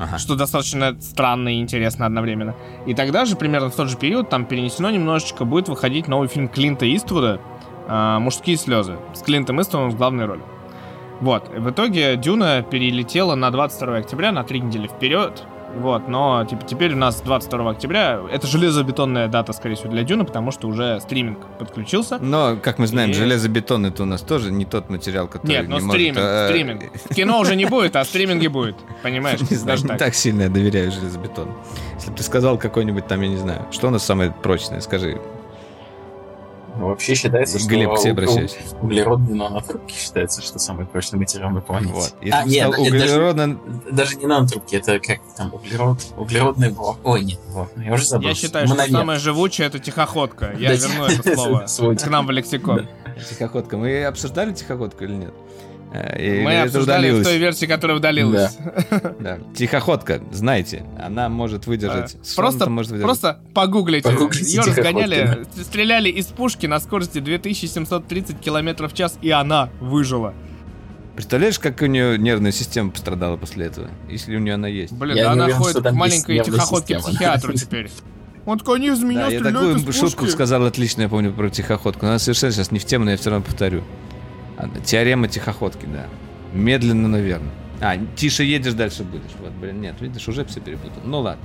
Ага. 0.01 0.17
Что 0.19 0.35
достаточно 0.35 0.99
странно 0.99 1.51
и 1.55 1.61
интересно 1.61 2.07
одновременно. 2.07 2.57
И 2.87 2.95
тогда 2.95 3.27
же, 3.27 3.37
примерно 3.37 3.69
в 3.69 3.77
тот 3.77 3.91
же 3.91 3.99
период, 3.99 4.31
там 4.31 4.47
перенесено 4.47 4.91
немножечко, 4.91 5.45
будет 5.45 5.69
выходить 5.69 6.09
новый 6.09 6.27
фильм 6.27 6.49
Клинта 6.49 6.87
Иствуда 6.97 7.39
э, 7.87 8.19
«Мужские 8.19 8.57
слезы» 8.57 8.97
с 9.13 9.21
Клинтом 9.21 9.61
Иствудом 9.61 9.91
в 9.91 9.97
главной 9.97 10.25
роли. 10.25 10.41
Вот. 11.21 11.51
В 11.55 11.71
итоге 11.71 12.17
Дюна 12.17 12.63
перелетела 12.63 13.35
на 13.35 13.51
22 13.51 13.99
октября, 13.99 14.33
на 14.33 14.43
три 14.43 14.61
недели 14.61 14.89
вперед. 14.89 15.45
Вот, 15.77 16.09
но 16.09 16.45
типа, 16.45 16.65
теперь 16.67 16.95
у 16.95 16.97
нас 16.97 17.21
22 17.21 17.71
октября. 17.71 18.21
Это 18.31 18.47
железобетонная 18.47 19.29
дата, 19.29 19.53
скорее 19.53 19.77
всего, 19.77 19.91
для 19.91 20.03
Дюна, 20.03 20.25
потому 20.25 20.51
что 20.51 20.69
уже 20.69 21.01
стриминг 21.01 21.39
подключился. 21.59 22.19
Но, 22.19 22.57
как 22.57 22.79
мы 22.79 22.87
знаем, 22.87 23.11
и... 23.11 23.15
железобетон 23.15 23.87
это 23.87 24.03
у 24.03 24.07
нас 24.07 24.23
тоже 24.23 24.51
не 24.51 24.65
тот 24.65 24.91
материал, 24.91 25.29
который 25.29 25.53
Нет, 25.53 25.69
но 25.69 25.79
не 25.79 25.89
стриминг, 25.89 26.17
может... 26.17 26.31
А... 26.31 26.49
стриминг. 26.49 26.83
Кино 27.15 27.41
уже 27.41 27.57
не 27.57 27.67
будет, 27.67 27.97
а 27.97 28.05
стриминге 28.05 28.49
будет. 28.49 28.77
Понимаешь? 29.03 29.41
Не 29.49 29.57
знаю, 29.57 29.79
не 29.83 29.97
так 29.97 30.15
сильно 30.15 30.43
я 30.43 30.49
доверяю 30.49 30.91
железобетону. 30.91 31.57
Если 31.95 32.11
бы 32.11 32.17
ты 32.17 32.23
сказал 32.23 32.59
какой-нибудь 32.59 33.07
там, 33.07 33.21
я 33.21 33.29
не 33.29 33.37
знаю, 33.37 33.67
что 33.71 33.89
у 33.89 33.91
нас 33.91 34.05
самое 34.05 34.31
прочное, 34.31 34.81
скажи. 34.81 35.21
Ну, 36.77 36.89
вообще 36.89 37.15
считается, 37.15 37.59
Глеб, 37.67 37.97
что 37.99 38.11
обращаюсь. 38.11 38.57
углеродные 38.81 39.35
нанотрубки 39.35 39.93
считается, 39.93 40.41
что 40.43 40.59
самый 40.59 40.87
прочный 40.87 41.19
материал 41.19 41.51
на 41.51 41.61
планете. 41.61 41.93
Вот. 41.93 42.15
а, 42.31 42.45
нет, 42.45 42.69
углеродно... 42.69 43.55
даже, 43.55 43.93
даже 43.93 44.17
не 44.17 44.27
нанотрубки, 44.27 44.77
это 44.77 44.99
как 44.99 45.21
там 45.37 45.53
углерод, 45.53 45.99
углеродный 46.17 46.71
блок. 46.71 46.99
Ой, 47.05 47.25
нет, 47.25 47.41
вот, 47.49 47.71
я 47.77 47.93
уже 47.93 48.07
забыл. 48.07 48.29
Я 48.29 48.35
считаю, 48.35 48.67
что 48.67 48.87
самое 48.89 49.19
живучее 49.19 49.67
это 49.67 49.79
тихоходка. 49.79 50.55
Я 50.59 50.75
верну 50.75 51.05
это 51.05 51.37
слово 51.69 51.95
к 51.97 52.07
нам 52.07 52.27
в 52.27 52.31
лексикон. 52.31 52.89
Тихоходка. 53.29 53.77
Мы 53.77 54.05
обсуждали 54.05 54.53
тихоходку 54.53 55.05
или 55.05 55.13
нет? 55.13 55.35
Э, 55.93 56.39
и 56.41 56.43
Мы 56.43 56.61
обсуждали 56.61 57.07
удалилось. 57.07 57.27
в 57.27 57.31
той 57.31 57.39
версии, 57.39 57.67
которая 57.67 57.97
удалилась. 57.97 58.57
Да. 58.91 59.15
да. 59.19 59.39
Тихоходка, 59.55 60.23
знаете, 60.31 60.85
она 60.99 61.29
может 61.29 61.67
выдержать. 61.67 62.15
А, 62.15 62.37
просто, 62.37 62.71
может 62.71 62.93
выдержать. 62.93 63.07
просто 63.21 63.41
погуглите. 63.55 64.09
погуглите 64.09 64.45
Ее 64.45 64.63
разгоняли, 64.63 65.47
стреляли 65.61 66.09
из 66.09 66.27
пушки 66.27 66.67
на 66.67 66.79
скорости 66.79 67.19
2730 67.19 68.39
км 68.41 68.89
в 68.89 68.95
час, 68.95 69.19
и 69.21 69.31
она 69.31 69.69
выжила. 69.81 70.33
Представляешь, 71.17 71.59
как 71.59 71.83
у 71.83 71.87
нее 71.87 72.17
нервная 72.19 72.53
система 72.53 72.93
пострадала 72.93 73.37
после 73.37 73.67
этого, 73.67 73.91
если 74.09 74.37
у 74.37 74.39
нее 74.39 74.55
она 74.55 74.69
есть? 74.69 74.93
Блин, 74.93 75.17
я 75.17 75.25
да 75.25 75.33
она 75.33 75.45
уверен, 75.45 75.61
ходит 75.61 75.83
к 75.83 75.93
маленькой 75.93 76.45
тихоходке 76.45 76.99
к 76.99 77.01
психиатру 77.01 77.53
теперь. 77.55 77.91
Он 78.47 78.59
такой, 78.59 78.79
они 78.79 78.89
из 78.89 79.03
меня 79.03 79.27
да, 79.27 79.33
Я 79.33 79.43
такую 79.43 79.93
шутку 79.93 80.27
сказал 80.29 80.65
отлично, 80.65 81.03
я 81.03 81.09
помню, 81.09 81.33
про 81.33 81.51
тихоходку. 81.51 82.07
Она 82.07 82.19
совершенно 82.19 82.53
сейчас 82.53 82.71
не 82.71 82.79
в 82.79 82.85
тему, 82.85 83.05
но 83.05 83.11
я 83.11 83.17
все 83.17 83.31
равно 83.31 83.45
повторю. 83.45 83.83
Теорема 84.85 85.29
тихоходки, 85.29 85.87
да. 85.87 86.07
Медленно, 86.53 87.09
наверное. 87.09 87.53
А, 87.81 87.97
тише 88.17 88.45
едешь, 88.45 88.75
дальше 88.75 89.05
будешь. 89.05 89.31
Вот, 89.41 89.53
блин, 89.53 89.81
нет, 89.81 89.95
видишь, 90.01 90.29
уже 90.29 90.45
все 90.45 90.61
перепутал. 90.61 91.03
Ну 91.05 91.21
ладно. 91.21 91.43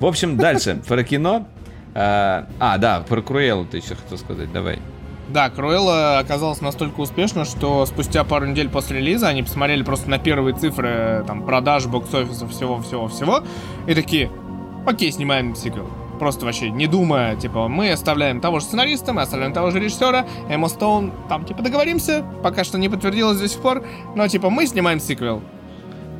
В 0.00 0.06
общем, 0.06 0.36
дальше. 0.36 0.82
Про 0.88 1.04
кино. 1.04 1.46
А, 1.94 2.46
а, 2.58 2.76
да, 2.76 3.00
про 3.00 3.22
Круэллу 3.22 3.64
ты 3.64 3.78
еще 3.78 3.94
хотел 3.94 4.18
сказать, 4.18 4.52
давай. 4.52 4.80
Да, 5.28 5.48
Круэлла 5.48 6.18
оказалась 6.18 6.60
настолько 6.60 7.00
успешна, 7.00 7.44
что 7.44 7.86
спустя 7.86 8.22
пару 8.22 8.46
недель 8.46 8.68
после 8.68 8.98
релиза 8.98 9.28
они 9.28 9.42
посмотрели 9.42 9.82
просто 9.82 10.10
на 10.10 10.18
первые 10.18 10.54
цифры 10.54 11.24
там 11.26 11.44
продаж, 11.44 11.86
бокс-офиса, 11.86 12.46
всего-всего-всего, 12.46 13.44
и 13.86 13.94
такие, 13.94 14.30
окей, 14.86 15.10
снимаем 15.10 15.56
сиквел. 15.56 15.90
Просто 16.16 16.44
вообще 16.44 16.70
не 16.70 16.86
думая, 16.86 17.36
типа, 17.36 17.68
мы 17.68 17.92
оставляем 17.92 18.40
того 18.40 18.60
же 18.60 18.66
сценариста, 18.66 19.12
мы 19.12 19.22
оставляем 19.22 19.52
того 19.52 19.70
же 19.70 19.78
режиссера, 19.78 20.26
Эмма 20.48 20.68
Стоун, 20.68 21.12
там, 21.28 21.44
типа, 21.44 21.62
договоримся, 21.62 22.24
пока 22.42 22.64
что 22.64 22.78
не 22.78 22.88
подтвердилось 22.88 23.38
до 23.38 23.48
сих 23.48 23.60
пор, 23.60 23.84
но, 24.14 24.26
типа, 24.28 24.50
мы 24.50 24.66
снимаем 24.66 25.00
сиквел. 25.00 25.42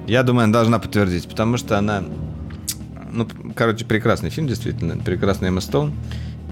Я 0.07 0.23
думаю, 0.23 0.45
она 0.45 0.53
должна 0.53 0.79
подтвердить, 0.79 1.29
потому 1.29 1.57
что 1.57 1.79
она, 1.79 2.05
ну, 3.11 3.27
короче, 3.55 3.85
прекрасный 3.85 4.31
фильм, 4.31 4.47
действительно, 4.47 4.97
прекрасный 4.97 5.49
Эмма 5.49 5.61
Стоун. 5.61 5.93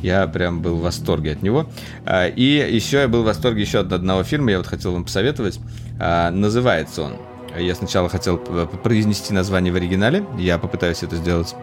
Я 0.03 0.27
прям 0.27 0.61
был 0.61 0.77
в 0.77 0.83
восторге 0.83 1.33
от 1.33 1.43
него. 1.43 1.67
А, 2.05 2.27
и 2.27 2.43
еще 2.43 2.99
я 2.99 3.09
был 3.09 3.23
в 3.23 3.27
восторге 3.27 3.63
еще 3.63 3.79
от 3.79 3.91
одного 3.93 4.23
фильма, 4.23 4.51
я 4.51 4.59
вот 4.59 4.67
хотел 4.67 4.93
вам 4.93 5.05
посоветовать. 5.05 5.61
А, 5.99 6.31
называется 6.31 7.03
он 7.03 7.13
я 7.59 7.75
сначала 7.75 8.09
хотел 8.09 8.39
произнести 8.39 9.33
название 9.33 9.73
в 9.73 9.77
оригинале, 9.77 10.25
я 10.39 10.59
попытаюсь 10.59 11.03
это 11.03 11.17
сделать. 11.17 11.55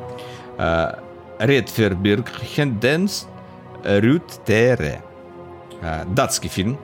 Редферберг 1.42 2.30
Хенденс 2.56 3.28
Рютере. 3.84 5.02
Датский 6.08 6.50
фильм. 6.50 6.78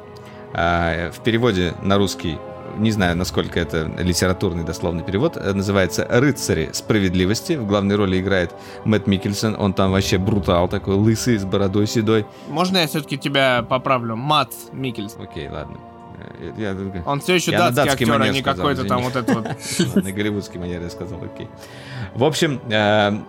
А, 0.54 1.12
в 1.12 1.20
переводе 1.24 1.74
на 1.84 1.98
русский 1.98 2.38
не 2.78 2.92
знаю, 2.92 3.18
насколько 3.18 3.60
это 3.60 3.92
литературный 3.98 4.64
дословный 4.64 5.04
перевод, 5.04 5.36
называется 5.36 6.06
«Рыцари 6.10 6.70
справедливости». 6.74 7.54
В 7.54 7.66
главной 7.66 7.96
роли 7.96 8.20
играет 8.20 8.54
Мэтт 8.86 9.08
Микельсон, 9.08 9.56
он 9.58 9.74
там 9.74 9.92
вообще 9.92 10.18
брутал, 10.18 10.68
такой 10.68 10.96
лысый, 10.96 11.38
с 11.38 11.46
бородой 11.46 11.88
седой. 11.88 12.26
Можно 12.50 12.80
я 12.80 12.88
все-таки 12.88 13.18
тебя 13.18 13.64
поправлю? 13.68 14.16
Мат 14.16 14.52
Микельсон. 14.74 15.24
Окей, 15.24 15.50
ладно. 15.50 15.78
Я, 16.58 16.76
Он 17.06 17.20
все 17.20 17.36
еще 17.36 17.52
я 17.52 17.72
датский, 17.72 18.06
актер, 18.06 18.22
а 18.22 18.28
не 18.30 18.42
какой-то 18.42 18.84
там 18.84 19.04
вот 19.04 19.16
этот 19.16 19.36
вот. 19.36 19.96
На 20.04 20.12
голливудский 20.12 20.60
манер 20.60 20.82
я 20.82 20.90
сказал, 20.90 21.20
окей. 21.24 21.48
В 22.14 22.24
общем, 22.24 22.60
э, 22.70 23.20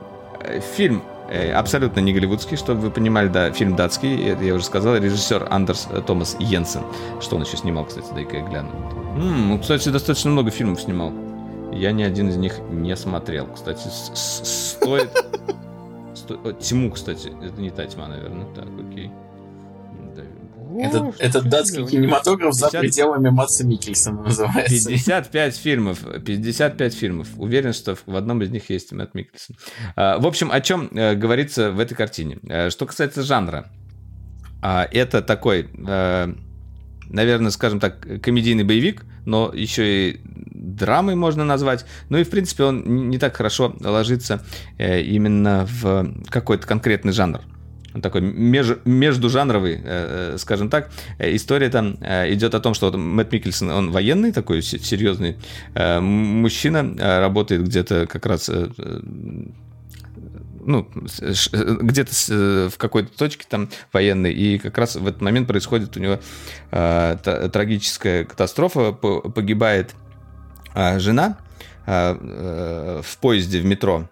фильм 0.77 1.03
э, 1.03 1.18
абсолютно 1.55 2.01
не 2.01 2.13
голливудский, 2.13 2.57
чтобы 2.57 2.81
вы 2.81 2.91
понимали, 2.91 3.29
да, 3.29 3.53
фильм 3.53 3.77
датский, 3.77 4.37
я 4.45 4.55
уже 4.55 4.65
сказал, 4.65 4.97
режиссер 4.97 5.47
Андерс 5.51 5.89
Томас 6.07 6.37
Йенсен. 6.39 6.83
Что 7.21 7.37
он 7.37 7.43
еще 7.43 7.57
снимал, 7.57 7.85
кстати, 7.85 8.07
дай-ка 8.15 8.39
я 8.39 8.47
гляну. 8.47 8.71
Ну, 9.17 9.59
кстати, 9.59 9.89
достаточно 9.89 10.31
много 10.31 10.51
фильмов 10.51 10.81
снимал. 10.81 11.13
Я 11.73 11.93
ни 11.93 12.03
один 12.03 12.29
из 12.29 12.37
них 12.37 12.59
не 12.71 12.97
смотрел. 12.97 13.47
Кстати, 13.47 13.89
стоит... 14.15 15.11
Тьму, 16.61 16.91
кстати, 16.91 17.33
это 17.43 17.61
не 17.61 17.71
та 17.71 17.87
тьма, 17.87 18.07
наверное. 18.07 18.47
Так, 18.55 18.67
окей. 18.91 19.11
Этот, 20.79 21.21
этот 21.21 21.49
датский 21.49 21.87
кинематограф 21.87 22.55
50... 22.55 22.71
за 22.71 22.79
пределами 22.79 23.29
Матса 23.31 23.65
Микельсона 23.65 24.23
называется. 24.23 24.89
55 24.89 25.57
фильмов. 25.57 25.99
55 26.25 26.95
фильмов. 26.95 27.29
Уверен, 27.37 27.73
что 27.73 27.97
в 28.07 28.17
одном 28.17 28.43
из 28.43 28.51
них 28.51 28.71
есть 28.71 28.93
Мэтт 28.93 29.15
Микельсон. 29.15 29.57
А, 29.97 30.19
в 30.19 30.27
общем, 30.27 30.51
о 30.53 30.61
чем 30.61 30.89
э, 30.93 31.15
говорится 31.15 31.71
в 31.71 31.81
этой 31.81 31.95
картине? 31.95 32.39
Э, 32.49 32.71
что 32.71 32.87
касается 32.87 33.23
жанра. 33.23 33.71
А, 34.63 34.89
это 34.91 35.23
такой, 35.23 35.69
э, 35.87 36.35
наверное, 37.09 37.51
скажем 37.51 37.81
так, 37.81 38.23
комедийный 38.23 38.65
боевик, 38.65 39.05
но 39.25 39.53
еще 39.55 40.11
и 40.11 40.21
драмой 40.25 41.15
можно 41.15 41.45
назвать. 41.45 41.85
Ну 42.09 42.19
и, 42.19 42.25
в 42.25 42.31
принципе, 42.31 42.65
он 42.65 43.09
не 43.11 43.19
так 43.19 43.37
хорошо 43.37 43.77
ложится 43.81 44.43
именно 44.79 45.67
в 45.69 46.15
какой-то 46.31 46.67
конкретный 46.67 47.13
жанр 47.13 47.43
такой 48.03 48.21
меж, 48.21 48.79
междужанровый, 48.85 49.75
э, 49.75 50.33
э, 50.35 50.39
скажем 50.39 50.69
так. 50.69 50.91
История 51.19 51.71
там 51.71 51.97
э, 52.01 52.33
идет 52.33 52.55
о 52.55 52.61
том, 52.61 52.75
что 52.75 52.87
вот 52.87 52.97
Мэтт 52.97 53.33
Микельсон, 53.33 53.71
он 53.71 53.91
военный 53.91 54.33
такой 54.33 54.63
серьезный 54.63 55.37
мужчина, 55.75 56.95
работает 57.21 57.65
где-то 57.65 58.07
как 58.07 58.27
раз 58.27 58.51
ну, 60.61 60.87
где-то 60.93 62.69
в 62.71 62.77
какой-то 62.77 63.17
точке 63.17 63.47
там 63.49 63.71
военной, 63.93 64.35
и 64.35 64.59
как 64.59 64.77
раз 64.77 64.97
в 64.97 65.07
этот 65.07 65.23
момент 65.23 65.49
происходит 65.49 65.97
у 65.97 66.01
него 66.01 66.19
трагическая 66.71 68.25
катастрофа, 68.25 68.93
погибает 68.93 69.95
жена 70.75 71.39
в 71.87 73.17
поезде 73.21 73.61
в 73.61 73.65
метро, 73.65 74.09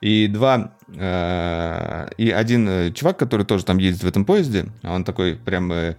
и 0.00 0.28
два 0.28 0.72
э, 0.77 0.77
и 0.90 2.32
один 2.34 2.66
э, 2.66 2.90
чувак, 2.92 3.18
который 3.18 3.44
тоже 3.44 3.62
там 3.66 3.76
ездит 3.76 4.04
в 4.04 4.06
этом 4.06 4.24
поезде, 4.24 4.66
он 4.82 5.04
такой 5.04 5.34
прям 5.34 5.70
э, 5.70 5.96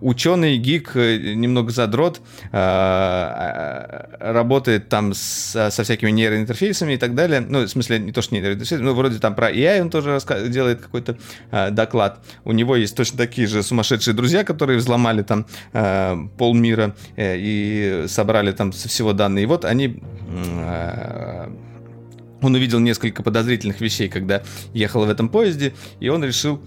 ученый, 0.00 0.56
гик, 0.56 0.94
немного 0.94 1.70
задрот, 1.72 2.22
работает 4.10 4.88
там 4.88 5.12
со, 5.12 5.70
со 5.70 5.82
всякими 5.82 6.10
нейроинтерфейсами 6.10 6.94
и 6.94 6.96
так 6.96 7.14
далее. 7.14 7.40
Ну, 7.40 7.64
в 7.64 7.68
смысле, 7.68 7.98
не 7.98 8.12
то, 8.12 8.22
что 8.22 8.34
нейроинтерфейсы, 8.34 8.82
но 8.82 8.94
вроде 8.94 9.18
там 9.18 9.34
про 9.34 9.50
AI 9.52 9.82
он 9.82 9.90
тоже 9.90 10.18
делает 10.48 10.80
какой-то 10.80 11.18
доклад. 11.70 12.24
У 12.44 12.52
него 12.52 12.76
есть 12.76 12.96
точно 12.96 13.18
такие 13.18 13.46
же 13.46 13.62
сумасшедшие 13.62 14.14
друзья, 14.14 14.42
которые 14.42 14.78
взломали 14.78 15.22
там 15.22 15.44
полмира 16.38 16.94
и 17.18 18.04
собрали 18.08 18.52
там 18.52 18.72
со 18.72 18.88
всего 18.88 19.12
данные. 19.12 19.42
И 19.42 19.46
вот 19.46 19.66
они 19.66 20.00
он 22.42 22.54
увидел 22.54 22.78
несколько 22.78 23.22
подозрительных 23.22 23.80
вещей, 23.80 24.08
когда 24.08 24.42
ехал 24.72 25.04
в 25.04 25.10
этом 25.10 25.28
поезде, 25.28 25.74
и 26.00 26.08
он 26.08 26.24
решил, 26.24 26.60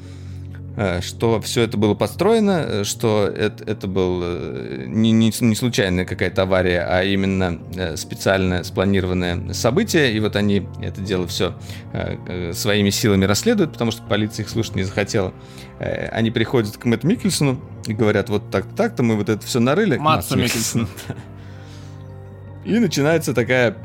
э, 0.77 1.01
что 1.01 1.41
все 1.41 1.61
это 1.61 1.77
было 1.77 1.93
построено, 1.95 2.65
э, 2.65 2.83
что 2.83 3.25
это, 3.27 3.63
это 3.63 3.87
был 3.87 4.21
э, 4.23 4.85
не, 4.87 5.11
не, 5.11 5.31
не 5.39 5.55
случайная 5.55 6.05
какая-то 6.05 6.43
авария, 6.43 6.85
а 6.87 7.03
именно 7.03 7.59
специально 7.95 8.63
спланированное 8.63 9.53
событие. 9.53 10.13
И 10.13 10.19
вот 10.19 10.35
они 10.35 10.67
это 10.81 11.01
дело 11.01 11.27
все 11.27 11.55
своими 12.53 12.89
силами 12.89 13.25
расследуют, 13.25 13.73
потому 13.73 13.91
что 13.91 14.03
полиция 14.03 14.43
их 14.43 14.49
слушать 14.49 14.75
не 14.75 14.83
захотела. 14.83 15.33
Они 15.79 16.31
приходят 16.31 16.77
к 16.77 16.85
Мэтту 16.85 17.07
Микельсону 17.07 17.59
и 17.87 17.93
говорят, 17.93 18.29
вот 18.29 18.49
так-то, 18.51 18.75
так-то 18.75 19.03
мы 19.03 19.15
вот 19.15 19.29
это 19.29 19.45
все 19.45 19.59
нарыли. 19.59 19.97
Матсу 19.97 20.37
Микельсону. 20.37 20.87
И 22.65 22.79
начинается 22.79 23.33
такая 23.33 23.75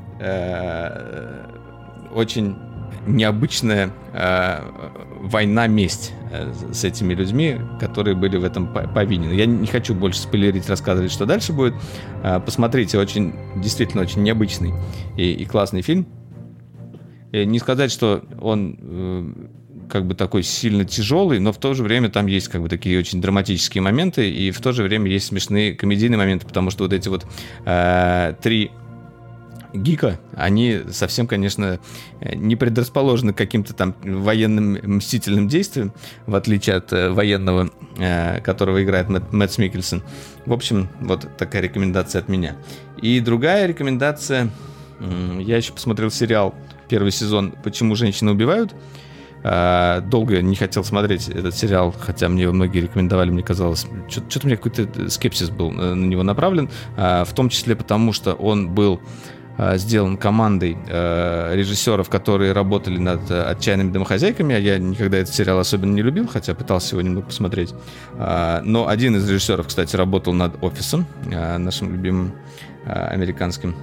очень 2.15 2.57
необычная 3.07 3.91
э, 4.13 4.61
война-месть 5.21 6.13
э, 6.31 6.53
с 6.73 6.85
этими 6.85 7.15
людьми, 7.15 7.57
которые 7.81 8.15
были 8.15 8.37
в 8.37 8.45
этом 8.45 8.73
повинены. 8.73 9.33
Я 9.33 9.47
не 9.47 9.67
хочу 9.67 9.95
больше 9.95 10.21
спойлерить, 10.21 10.69
рассказывать, 10.69 11.13
что 11.13 11.27
дальше 11.27 11.53
будет. 11.53 11.75
Э, 12.23 12.41
посмотрите, 12.41 12.99
очень, 12.99 13.35
действительно 13.57 14.03
очень 14.03 14.23
необычный 14.23 14.73
и, 15.17 15.33
и 15.33 15.45
классный 15.45 15.83
фильм. 15.83 16.07
И 17.33 17.45
не 17.45 17.59
сказать, 17.59 17.91
что 17.91 18.25
он 18.41 18.79
э, 18.81 19.33
как 19.89 20.07
бы 20.07 20.15
такой 20.15 20.43
сильно 20.43 20.85
тяжелый, 20.85 21.39
но 21.41 21.53
в 21.53 21.59
то 21.59 21.75
же 21.75 21.83
время 21.83 22.11
там 22.11 22.27
есть 22.27 22.49
как 22.49 22.63
бы 22.63 22.69
такие 22.69 22.99
очень 22.99 23.21
драматические 23.21 23.83
моменты, 23.83 24.31
и 24.31 24.51
в 24.51 24.61
то 24.61 24.73
же 24.73 24.83
время 24.83 25.11
есть 25.11 25.27
смешные 25.27 25.75
комедийные 25.75 26.19
моменты, 26.19 26.47
потому 26.47 26.71
что 26.71 26.85
вот 26.85 26.93
эти 26.93 27.09
вот 27.09 27.27
э, 27.65 28.35
три 28.43 28.71
гика, 29.73 30.19
они 30.35 30.81
совсем, 30.91 31.27
конечно, 31.27 31.79
не 32.21 32.57
предрасположены 32.57 33.33
к 33.33 33.37
каким-то 33.37 33.75
там 33.75 33.95
военным 34.03 34.97
мстительным 34.97 35.49
действиям, 35.49 35.93
в 36.27 36.35
отличие 36.35 36.77
от 36.77 36.93
э, 36.93 37.11
военного, 37.11 37.71
э, 37.99 38.41
которого 38.41 38.83
играет 38.83 39.09
Мэтт, 39.09 39.33
Мэтт. 39.33 39.59
В 40.47 40.53
общем, 40.53 40.89
вот 41.01 41.29
такая 41.37 41.63
рекомендация 41.63 42.21
от 42.21 42.29
меня. 42.29 42.57
И 43.01 43.21
другая 43.21 43.67
рекомендация, 43.67 44.51
я 45.39 45.57
еще 45.57 45.73
посмотрел 45.73 46.11
сериал 46.11 46.55
первый 46.89 47.13
сезон 47.13 47.55
«Почему 47.63 47.95
женщины 47.95 48.31
убивают», 48.31 48.75
э, 49.45 50.01
долго 50.07 50.41
не 50.41 50.57
хотел 50.57 50.83
смотреть 50.83 51.29
этот 51.29 51.55
сериал, 51.55 51.95
хотя 51.97 52.29
мне 52.29 52.45
его 52.45 52.53
многие 52.55 52.81
рекомендовали, 52.81 53.31
мне 53.31 53.43
казалось, 53.43 53.87
что-то 54.09 54.41
у 54.45 54.47
меня 54.47 54.57
какой-то 54.57 55.11
скепсис 55.11 55.51
был 55.51 55.71
на 55.71 55.95
него 55.95 56.23
направлен, 56.23 56.71
в 56.97 57.29
том 57.35 57.51
числе 57.51 57.77
потому, 57.77 58.13
что 58.13 58.33
он 58.33 58.71
был 58.71 59.01
Э, 59.01 59.38
сделан 59.75 60.17
командой 60.17 60.79
э, 60.87 61.55
режиссеров, 61.55 62.09
которые 62.09 62.53
работали 62.53 62.99
над 62.99 63.29
э, 63.31 63.43
«Отчаянными 63.43 63.91
домохозяйками». 63.91 64.55
Я 64.55 64.79
никогда 64.79 65.19
этот 65.19 65.35
сериал 65.35 65.59
особенно 65.59 65.95
не 65.95 66.03
любил, 66.03 66.29
хотя 66.29 66.55
пытался 66.55 66.95
его 66.95 67.03
немного 67.03 67.27
посмотреть. 67.27 67.75
Но 68.17 68.87
один 68.89 69.17
из 69.17 69.29
режиссеров, 69.29 69.67
кстати, 69.67 69.97
работал 69.97 70.33
над 70.33 70.63
«Офисом», 70.63 71.07
нашим 71.27 71.93
любимым 71.93 72.33
американским. 72.85 73.75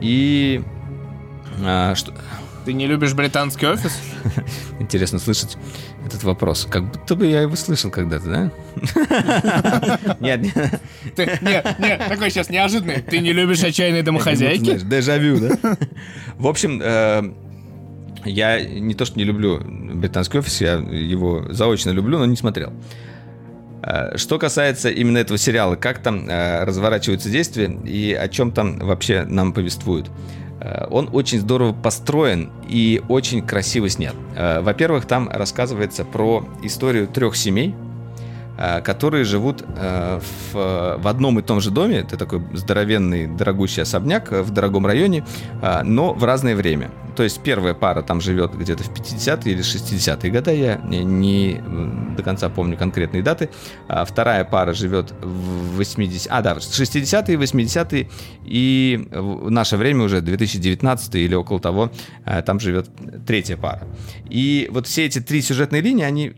И... 0.00 0.62
Что... 1.94 2.12
Ты 2.66 2.72
не 2.72 2.86
любишь 2.86 3.14
британский 3.14 3.66
офис? 3.66 3.96
Интересно 4.80 5.20
слышать 5.20 5.56
этот 6.06 6.24
вопрос. 6.24 6.66
Как 6.70 6.90
будто 6.90 7.14
бы 7.14 7.26
я 7.26 7.42
его 7.42 7.56
слышал 7.56 7.90
когда-то, 7.90 8.26
да? 8.26 10.16
Нет, 10.20 10.42
нет. 10.42 10.80
Нет, 11.42 11.78
нет, 11.78 12.02
такой 12.08 12.30
сейчас 12.30 12.48
неожиданный. 12.48 13.02
Ты 13.02 13.18
не 13.18 13.32
любишь 13.32 13.62
отчаянные 13.62 14.02
домохозяйки? 14.02 14.78
Дежавю, 14.78 15.40
да? 15.40 15.76
В 16.36 16.46
общем, 16.46 16.80
э, 16.82 17.22
я 18.24 18.60
не 18.64 18.94
то, 18.94 19.04
что 19.04 19.18
не 19.18 19.24
люблю 19.24 19.60
британский 19.64 20.38
офис, 20.38 20.60
я 20.60 20.74
его 20.74 21.46
заочно 21.50 21.90
люблю, 21.90 22.18
но 22.18 22.26
не 22.26 22.36
смотрел. 22.36 22.72
Э, 23.82 24.16
что 24.16 24.38
касается 24.38 24.90
именно 24.90 25.18
этого 25.18 25.38
сериала, 25.38 25.76
как 25.76 26.00
там 26.02 26.28
э, 26.28 26.64
разворачиваются 26.64 27.30
действия 27.30 27.70
и 27.84 28.12
о 28.12 28.28
чем 28.28 28.50
там 28.52 28.78
вообще 28.78 29.24
нам 29.24 29.52
повествуют. 29.52 30.10
Э, 30.66 30.86
он 30.90 31.08
очень 31.12 31.40
здорово 31.40 31.72
построен 31.72 32.50
и 32.68 33.02
очень 33.08 33.46
красиво 33.46 33.88
снят. 33.88 34.14
Э, 34.34 34.60
во-первых, 34.60 35.06
там 35.06 35.28
рассказывается 35.28 36.04
про 36.04 36.44
историю 36.62 37.06
трех 37.06 37.36
семей, 37.36 37.74
которые 38.56 39.24
живут 39.24 39.62
э, 39.62 40.20
в, 40.52 40.98
в 40.98 41.08
одном 41.08 41.38
и 41.38 41.42
том 41.42 41.60
же 41.60 41.70
доме. 41.70 41.98
Это 41.98 42.16
такой 42.16 42.42
здоровенный, 42.54 43.26
дорогущий 43.26 43.82
особняк 43.82 44.32
в 44.32 44.50
дорогом 44.50 44.86
районе, 44.86 45.24
э, 45.62 45.82
но 45.82 46.14
в 46.14 46.24
разное 46.24 46.56
время. 46.56 46.90
То 47.16 47.22
есть 47.22 47.40
первая 47.42 47.74
пара 47.74 48.02
там 48.02 48.20
живет 48.20 48.54
где-то 48.54 48.84
в 48.84 48.90
50-е 48.90 49.52
или 49.52 49.62
60-е 49.62 50.30
годы, 50.30 50.56
я 50.56 50.76
не, 50.76 51.02
не 51.04 51.62
до 52.16 52.22
конца 52.22 52.48
помню 52.48 52.76
конкретные 52.76 53.22
даты. 53.22 53.48
А 53.88 54.04
вторая 54.04 54.44
пара 54.44 54.72
живет 54.72 55.12
в 55.22 55.76
80 55.76 56.28
А, 56.30 56.42
да, 56.42 56.56
60-е, 56.56 57.36
80-е, 57.36 58.08
и 58.44 59.08
в 59.10 59.50
наше 59.50 59.76
время 59.76 60.04
уже 60.04 60.20
2019 60.20 61.14
или 61.14 61.34
около 61.34 61.58
того, 61.58 61.90
там 62.44 62.60
живет 62.60 62.90
третья 63.26 63.56
пара. 63.56 63.86
И 64.28 64.68
вот 64.70 64.86
все 64.86 65.06
эти 65.06 65.20
три 65.20 65.40
сюжетные 65.40 65.80
линии, 65.80 66.04
они 66.04 66.34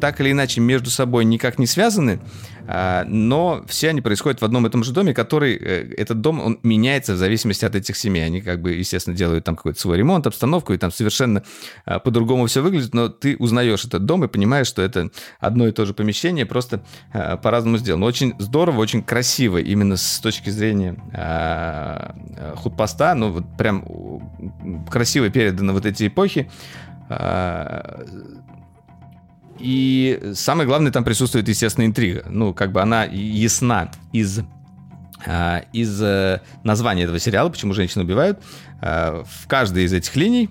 так 0.00 0.20
или 0.20 0.32
иначе 0.32 0.60
между 0.60 0.90
собой 0.90 1.24
никак 1.24 1.58
не 1.58 1.66
связаны, 1.66 2.20
а, 2.66 3.04
но 3.06 3.64
все 3.66 3.88
они 3.88 4.00
происходят 4.00 4.40
в 4.40 4.44
одном 4.44 4.66
и 4.66 4.70
том 4.70 4.84
же 4.84 4.92
доме, 4.92 5.12
который, 5.12 5.56
э, 5.56 5.92
этот 5.96 6.20
дом, 6.20 6.40
он 6.40 6.58
меняется 6.62 7.14
в 7.14 7.16
зависимости 7.16 7.64
от 7.64 7.74
этих 7.74 7.96
семей. 7.96 8.24
Они 8.24 8.40
как 8.40 8.62
бы, 8.62 8.72
естественно, 8.72 9.16
делают 9.16 9.44
там 9.44 9.56
какой-то 9.56 9.80
свой 9.80 9.96
ремонт, 9.98 10.26
обстановку, 10.26 10.72
и 10.72 10.78
там 10.78 10.92
совершенно 10.92 11.42
а, 11.84 11.98
по-другому 11.98 12.46
все 12.46 12.62
выглядит, 12.62 12.94
но 12.94 13.08
ты 13.08 13.36
узнаешь 13.38 13.84
этот 13.84 14.04
дом 14.04 14.24
и 14.24 14.28
понимаешь, 14.28 14.66
что 14.66 14.82
это 14.82 15.10
одно 15.40 15.66
и 15.66 15.72
то 15.72 15.84
же 15.84 15.94
помещение, 15.94 16.46
просто 16.46 16.82
а, 17.12 17.36
по-разному 17.36 17.78
сделано. 17.78 18.06
Очень 18.06 18.34
здорово, 18.38 18.80
очень 18.80 19.02
красиво, 19.02 19.58
именно 19.58 19.96
с 19.96 20.20
точки 20.20 20.50
зрения 20.50 20.96
худпоста, 22.56 23.14
ну 23.14 23.32
вот 23.32 23.44
прям 23.58 23.84
красиво 24.90 25.28
переданы 25.28 25.72
вот 25.72 25.86
эти 25.86 26.06
эпохи 26.06 26.48
и 29.60 30.32
самое 30.34 30.66
главное, 30.66 30.90
там 30.92 31.04
присутствует, 31.04 31.48
естественно, 31.48 31.84
интрига. 31.84 32.24
Ну, 32.28 32.54
как 32.54 32.72
бы 32.72 32.80
она 32.80 33.04
ясна 33.04 33.90
из 34.12 34.40
а, 35.26 35.64
из 35.72 36.00
э, 36.02 36.40
названия 36.64 37.02
этого 37.04 37.18
сериала, 37.18 37.50
почему 37.50 37.74
женщины 37.74 38.04
убивают. 38.04 38.38
А, 38.80 39.24
в 39.24 39.46
каждой 39.46 39.84
из 39.84 39.92
этих 39.92 40.16
линий 40.16 40.48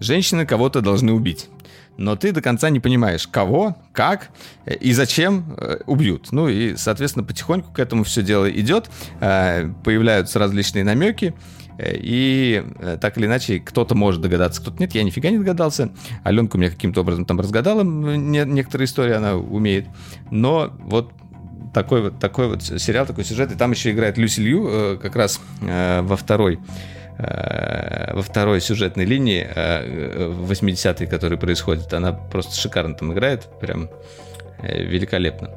женщины 0.00 0.46
кого-то 0.46 0.80
должны 0.80 1.12
убить. 1.12 1.48
Но 1.96 2.14
ты 2.14 2.30
до 2.32 2.40
конца 2.40 2.70
не 2.70 2.78
понимаешь, 2.78 3.26
кого, 3.26 3.76
как 3.92 4.30
и 4.66 4.92
зачем 4.92 5.54
э, 5.56 5.78
убьют. 5.86 6.30
Ну 6.30 6.48
и, 6.48 6.76
соответственно, 6.76 7.24
потихоньку 7.24 7.72
к 7.72 7.78
этому 7.78 8.04
все 8.04 8.22
дело 8.22 8.50
идет. 8.50 8.88
А, 9.20 9.72
появляются 9.84 10.38
различные 10.38 10.84
намеки. 10.84 11.34
И 11.78 12.64
э, 12.80 12.98
так 13.00 13.16
или 13.18 13.26
иначе, 13.26 13.60
кто-то 13.60 13.94
может 13.94 14.20
догадаться, 14.20 14.60
кто-то 14.60 14.78
нет. 14.80 14.94
Я 14.94 15.04
нифига 15.04 15.30
не 15.30 15.38
догадался. 15.38 15.90
Аленка 16.24 16.56
у 16.56 16.58
меня 16.58 16.70
каким-то 16.70 17.02
образом 17.02 17.24
там 17.24 17.38
разгадала 17.38 17.82
некоторые 17.82 18.86
истории, 18.86 19.14
она 19.14 19.36
умеет. 19.36 19.86
Но 20.30 20.72
вот 20.80 21.12
такой 21.72 22.02
вот, 22.02 22.18
такой 22.18 22.48
вот 22.48 22.62
сериал, 22.62 23.06
такой 23.06 23.24
сюжет. 23.24 23.52
И 23.52 23.54
там 23.54 23.70
еще 23.70 23.92
играет 23.92 24.18
Люси 24.18 24.40
Лью 24.40 24.68
э, 24.68 24.98
как 25.00 25.14
раз 25.14 25.40
э, 25.62 26.02
во 26.02 26.16
второй 26.16 26.58
во 27.20 28.22
второй 28.22 28.60
сюжетной 28.60 29.04
линии 29.04 29.44
в 29.44 30.52
80-е, 30.52 31.08
который 31.08 31.36
происходит. 31.36 31.92
Она 31.92 32.12
просто 32.12 32.54
шикарно 32.54 32.94
там 32.94 33.12
играет, 33.12 33.48
прям 33.60 33.90
великолепно. 34.62 35.50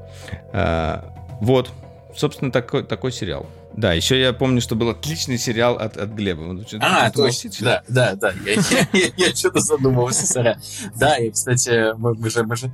Вот, 1.40 1.70
собственно, 2.16 2.52
такой, 2.52 2.84
такой 2.84 3.12
сериал. 3.12 3.46
Да, 3.76 3.94
еще 3.94 4.20
я 4.20 4.34
помню, 4.34 4.62
что 4.62 4.76
был 4.76 4.90
отличный 4.90 5.38
сериал 5.38 5.76
от, 5.76 5.98
от 5.98 6.10
Глеба. 6.10 6.64
А, 6.82 7.10
точно, 7.10 7.52
да, 7.62 7.84
да, 7.88 8.16
да, 8.16 8.34
я, 8.46 8.54
я, 8.54 8.88
я, 8.94 9.12
я 9.16 9.36
что-то 9.36 9.60
задумывался, 9.60 10.28
сорян. 10.28 10.62
Да, 10.96 11.18
и, 11.18 11.32
кстати, 11.32 11.96
мы, 11.98 12.14
мы 12.16 12.30
же, 12.30 12.44
мы 12.44 12.56
же 12.56 12.72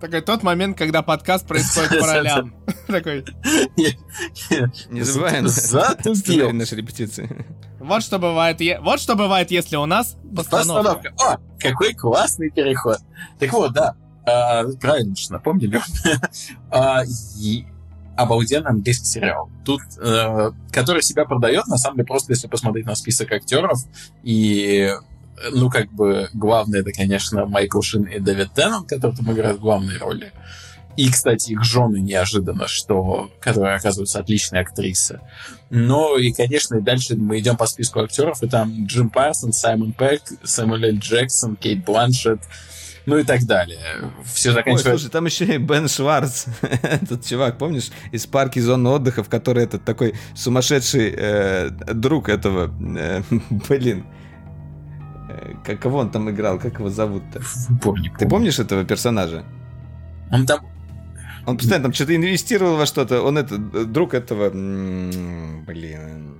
такой 0.00 0.20
тот 0.20 0.42
момент, 0.42 0.78
когда 0.78 1.02
подкаст 1.02 1.46
происходит 1.46 1.90
по 2.00 2.06
ролям. 2.06 2.54
Такой. 2.86 3.24
Не 4.90 5.02
забываем 5.02 5.48
затупил 5.48 6.52
наши 6.52 6.76
репетиции. 6.76 7.44
Вот 7.80 8.02
что 8.02 8.18
бывает, 8.18 8.60
вот 8.80 9.00
что 9.00 9.16
бывает, 9.16 9.50
если 9.50 9.76
у 9.76 9.86
нас 9.86 10.16
постановка. 10.34 11.12
О, 11.18 11.36
какой 11.58 11.94
классный 11.94 12.50
переход. 12.50 12.98
Так 13.38 13.52
вот, 13.52 13.72
да, 13.72 13.96
а, 14.24 14.64
правильно 14.80 15.16
что 15.16 15.34
напомнили. 15.34 15.80
Обалденный 18.18 18.70
английский 18.70 19.06
сериал. 19.06 19.48
Тут, 19.64 19.80
э, 19.98 20.50
который 20.72 21.02
себя 21.02 21.24
продает, 21.24 21.66
на 21.68 21.78
самом 21.78 21.96
деле, 21.96 22.06
просто 22.06 22.32
если 22.32 22.48
посмотреть 22.48 22.86
на 22.86 22.96
список 22.96 23.30
актеров, 23.32 23.78
и 24.22 24.92
ну, 25.52 25.70
как 25.70 25.92
бы, 25.92 26.28
главное, 26.34 26.80
это, 26.80 26.92
конечно, 26.92 27.46
Майкл 27.46 27.80
Шин 27.80 28.04
и 28.04 28.18
Дэвид 28.18 28.52
Теннон, 28.54 28.84
которые 28.84 29.16
там 29.16 29.32
играют 29.32 29.60
главные 29.60 29.98
роли. 29.98 30.32
И, 30.96 31.12
кстати, 31.12 31.52
их 31.52 31.62
жены 31.62 31.98
неожиданно, 31.98 32.66
что, 32.66 33.30
которые 33.38 33.76
оказываются 33.76 34.18
отличные 34.18 34.62
актрисы. 34.62 35.20
Но 35.70 36.16
и, 36.16 36.32
конечно, 36.32 36.74
и 36.76 36.80
дальше 36.80 37.14
мы 37.14 37.38
идем 37.38 37.56
по 37.56 37.66
списку 37.66 38.00
актеров, 38.00 38.42
и 38.42 38.48
там 38.48 38.86
Джим 38.86 39.08
Парсон, 39.08 39.52
Саймон 39.52 39.92
Пэк, 39.92 40.22
Сэмюэл 40.42 40.94
Л. 40.94 40.98
Джексон, 40.98 41.54
Кейт 41.54 41.84
Бланшетт, 41.84 42.40
ну 43.08 43.18
и 43.18 43.24
так 43.24 43.44
далее. 43.44 43.80
Все 44.24 44.52
заканчивается... 44.52 44.90
Ой, 44.90 44.98
слушай, 44.98 45.10
там 45.10 45.24
еще 45.24 45.44
и 45.44 45.58
Бен 45.58 45.88
Шварц, 45.88 46.46
этот 46.82 47.24
чувак, 47.24 47.58
помнишь, 47.58 47.90
из 48.12 48.26
парки 48.26 48.60
зоны 48.60 48.90
отдыха, 48.90 49.22
в 49.22 49.28
которой 49.28 49.64
этот 49.64 49.84
такой 49.84 50.14
сумасшедший 50.34 51.14
э, 51.16 51.70
друг 51.70 52.28
этого, 52.28 52.70
э, 52.98 53.22
блин, 53.68 54.04
э, 55.30 55.54
как, 55.64 55.80
кого 55.80 55.98
он 55.98 56.10
там 56.10 56.30
играл, 56.30 56.58
как 56.58 56.78
его 56.78 56.90
зовут-то? 56.90 57.40
Помню, 57.82 58.12
Ты 58.18 58.28
помнишь 58.28 58.58
этого 58.58 58.84
персонажа? 58.84 59.44
Он 60.30 60.46
там... 60.46 60.60
Он 61.46 61.56
постоянно 61.56 61.84
там 61.84 61.92
что-то 61.94 62.14
инвестировал 62.14 62.76
во 62.76 62.84
что-то, 62.84 63.22
он 63.22 63.38
это, 63.38 63.56
друг 63.56 64.12
этого, 64.12 64.50
блин, 64.50 66.36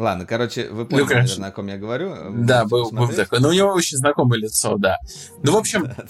Ладно, 0.00 0.24
короче, 0.24 0.70
вы 0.70 0.86
поняли, 0.86 1.04
ну, 1.04 1.14
наверное, 1.14 1.48
о 1.50 1.52
ком 1.52 1.66
я 1.66 1.76
говорю. 1.76 2.14
Да, 2.30 2.64
был, 2.64 2.90
был 2.90 3.08
такой. 3.08 3.38
Но 3.38 3.48
ну, 3.48 3.50
у 3.50 3.56
него 3.56 3.68
очень 3.74 3.98
знакомое 3.98 4.38
лицо, 4.38 4.78
да. 4.78 4.96
Ну, 5.42 5.52
в 5.52 5.56
общем, 5.56 5.92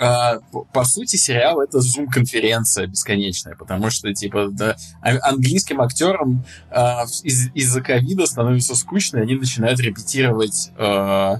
Uh, 0.00 0.40
по, 0.72 0.84
сути, 0.84 1.16
сериал 1.16 1.60
это 1.60 1.80
зум-конференция 1.80 2.86
бесконечная, 2.86 3.54
потому 3.54 3.90
что, 3.90 4.12
типа, 4.12 4.48
да, 4.50 4.74
а, 5.00 5.28
английским 5.28 5.80
актерам 5.82 6.44
uh, 6.74 7.04
из- 7.22 7.54
из-за 7.54 7.82
ковида 7.82 8.26
становится 8.26 8.74
скучно, 8.74 9.18
и 9.18 9.20
они 9.20 9.34
начинают 9.36 9.78
репетировать 9.78 10.72
uh, 10.76 11.38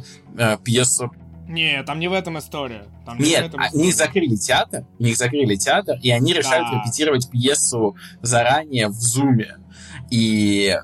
пьесу. 0.63 1.11
Не, 1.49 1.83
там 1.83 1.99
не 1.99 2.09
в 2.09 2.13
этом 2.13 2.39
история. 2.39 2.85
Там 3.05 3.19
не 3.19 3.31
Нет, 3.31 3.47
этом 3.47 3.63
история. 3.63 3.83
они 3.83 3.93
закрыли 3.93 4.37
театр, 4.37 4.85
у 4.99 5.03
них 5.03 5.17
закрыли 5.17 5.57
театр, 5.57 5.99
и 6.01 6.11
они 6.11 6.33
решают 6.33 6.69
да. 6.71 6.79
репетировать 6.79 7.31
пьесу 7.31 7.97
заранее 8.21 8.89
в 8.89 9.01
зуме. 9.01 9.57
И 10.13 10.69
э, 10.69 10.79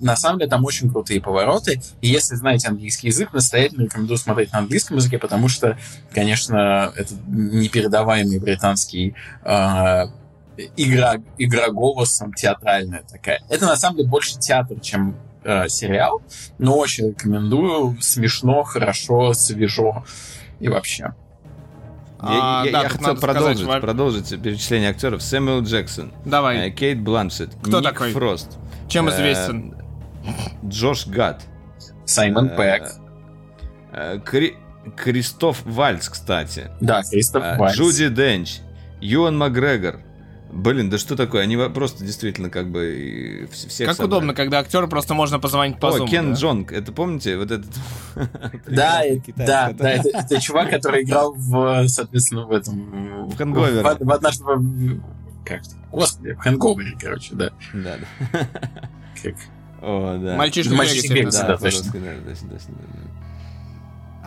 на 0.00 0.16
самом 0.16 0.38
деле 0.38 0.50
там 0.50 0.64
очень 0.64 0.90
крутые 0.90 1.20
повороты. 1.20 1.82
И 2.00 2.08
если 2.08 2.34
знаете 2.34 2.68
английский 2.68 3.08
язык, 3.08 3.34
настоятельно 3.34 3.82
рекомендую 3.82 4.16
смотреть 4.16 4.52
на 4.52 4.60
английском 4.60 4.96
языке, 4.96 5.18
потому 5.18 5.48
что, 5.48 5.76
конечно, 6.14 6.90
это 6.96 7.12
непередаваемый 7.26 8.38
британский 8.38 9.16
э, 9.44 10.04
игра, 10.78 11.16
игра 11.36 11.68
голосом 11.68 12.32
театральная 12.32 13.02
такая. 13.02 13.42
Это 13.50 13.66
на 13.66 13.76
самом 13.76 13.98
деле 13.98 14.08
больше 14.08 14.38
театр, 14.38 14.80
чем 14.80 15.14
э, 15.42 15.68
сериал, 15.68 16.22
но 16.56 16.78
очень 16.78 17.08
рекомендую. 17.08 17.98
Смешно, 18.00 18.62
хорошо, 18.62 19.34
свежо 19.34 20.06
и 20.58 20.68
вообще. 20.68 21.12
Я, 22.24 22.60
а, 22.60 22.64
я, 22.64 22.72
да, 22.72 22.82
я 22.82 22.88
хотел 22.88 23.16
продолжить, 23.16 23.58
сказать, 23.58 23.80
продолжить 23.80 24.42
перечисление 24.42 24.90
актеров. 24.90 25.22
Сэмюэл 25.22 25.62
Джексон. 25.62 26.12
Давай. 26.24 26.68
Э, 26.68 26.70
Кейт 26.70 27.00
Бланшет. 27.00 27.50
Кто 27.62 27.80
Ник 27.80 27.90
такой? 27.90 28.12
Фрост. 28.12 28.58
Чем 28.88 29.08
э, 29.08 29.10
известен? 29.10 29.74
Джош 30.66 31.06
Гад. 31.06 31.42
Саймон 32.06 32.48
э, 32.48 32.56
Пэк. 32.56 34.24
Кри... 34.24 34.56
Кристоф 34.96 35.62
Вальц, 35.64 36.08
кстати. 36.08 36.70
Да, 36.80 37.02
Кристоф 37.02 37.58
Вальц. 37.58 37.76
Джуди 37.76 38.08
Денч. 38.08 38.58
Юан 39.00 39.36
Макгрегор. 39.36 40.00
Блин, 40.54 40.88
да 40.88 40.98
что 40.98 41.16
такое? 41.16 41.42
Они 41.42 41.56
просто 41.56 42.04
действительно 42.04 42.48
как 42.48 42.70
бы 42.70 43.48
все. 43.50 43.86
Как 43.86 43.96
собрали. 43.96 44.08
удобно, 44.08 44.34
когда 44.34 44.60
актер 44.60 44.86
просто 44.86 45.12
можно 45.12 45.40
позвонить 45.40 45.80
по 45.80 45.88
О, 45.88 46.06
Кен 46.06 46.30
да? 46.30 46.38
Джонг, 46.38 46.70
это 46.70 46.92
помните? 46.92 47.36
Вот 47.36 47.50
этот... 47.50 47.70
Да, 48.68 49.02
да, 49.36 49.72
да, 49.72 49.90
это 49.90 50.40
чувак, 50.40 50.70
который 50.70 51.02
играл 51.02 51.34
в, 51.34 51.88
соответственно, 51.88 52.46
в 52.46 52.52
этом... 52.52 53.28
В 53.30 53.36
Хэнговере. 53.36 53.82
В 53.82 54.12
однажды... 54.12 54.44
Как 55.44 55.62
Господи, 55.90 56.34
в 56.34 56.38
Хэнговере, 56.38 56.96
короче, 57.00 57.34
да. 57.34 57.50
Да, 57.72 57.96
да. 57.98 58.48
Как? 59.20 59.34
О, 59.82 60.18
да. 60.18 60.36
Мальчишка 60.36 60.74
Мальчишка 60.74 61.30
да, 61.30 61.56
точно. 61.56 61.92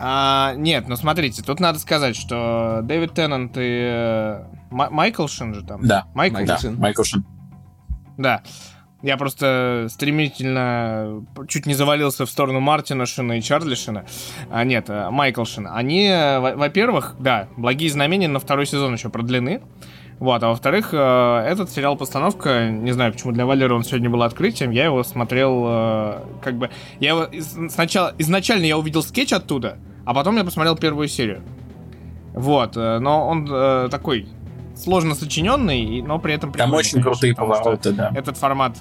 А, 0.00 0.54
нет, 0.54 0.88
ну 0.88 0.94
смотрите, 0.94 1.42
тут 1.42 1.58
надо 1.58 1.80
сказать, 1.80 2.14
что 2.14 2.80
Дэвид 2.84 3.14
Теннант 3.14 3.56
и 3.56 3.90
э, 3.90 4.44
Майкл 4.70 5.26
Шин 5.26 5.54
же 5.54 5.64
там. 5.64 5.84
Да, 5.84 6.06
Майкл 6.14 6.44
да, 6.44 6.58
Шин. 6.58 6.76
Майкл 6.76 7.02
Шин. 7.02 7.24
Да. 8.16 8.42
Я 9.02 9.16
просто 9.16 9.86
стремительно 9.90 11.24
чуть 11.48 11.66
не 11.66 11.74
завалился 11.74 12.26
в 12.26 12.30
сторону 12.30 12.58
Мартина 12.60 13.06
Шина 13.06 13.38
и 13.38 13.42
Чарли 13.42 13.74
Шина. 13.74 14.04
А, 14.50 14.64
нет, 14.64 14.88
э, 14.88 15.10
Майкл 15.10 15.44
Шина. 15.44 15.74
Они, 15.74 16.08
во-первых, 16.10 17.16
да, 17.18 17.48
благие 17.56 17.90
знамения 17.90 18.28
на 18.28 18.38
второй 18.38 18.66
сезон 18.66 18.94
еще 18.94 19.08
продлены. 19.08 19.62
Вот, 20.18 20.42
а 20.42 20.48
во-вторых, 20.48 20.90
э, 20.92 21.44
этот 21.46 21.70
сериал 21.70 21.96
постановка, 21.96 22.68
не 22.70 22.90
знаю, 22.92 23.12
почему 23.12 23.32
для 23.32 23.46
Валеры 23.46 23.74
он 23.74 23.84
сегодня 23.84 24.10
был 24.10 24.22
открытием, 24.24 24.70
я 24.72 24.86
его 24.86 25.04
смотрел, 25.04 25.64
э, 25.66 26.18
как 26.42 26.56
бы, 26.56 26.70
я 26.98 27.10
его 27.10 27.28
сначала, 27.68 28.12
изначально 28.18 28.64
я 28.64 28.76
увидел 28.76 29.02
скетч 29.02 29.32
оттуда, 29.32 29.78
а 30.04 30.14
потом 30.14 30.36
я 30.36 30.44
посмотрел 30.44 30.76
первую 30.76 31.06
серию. 31.08 31.42
Вот, 32.34 32.76
но 32.76 33.26
он 33.26 33.46
такой 33.90 34.28
сложно 34.76 35.14
сочиненный, 35.14 36.02
но 36.02 36.18
при 36.18 36.34
этом 36.34 36.52
Там 36.52 36.72
очень 36.72 37.02
крутые 37.02 37.34
повороты, 37.34 37.92
да. 37.92 38.12
Этот 38.14 38.36
формат 38.36 38.76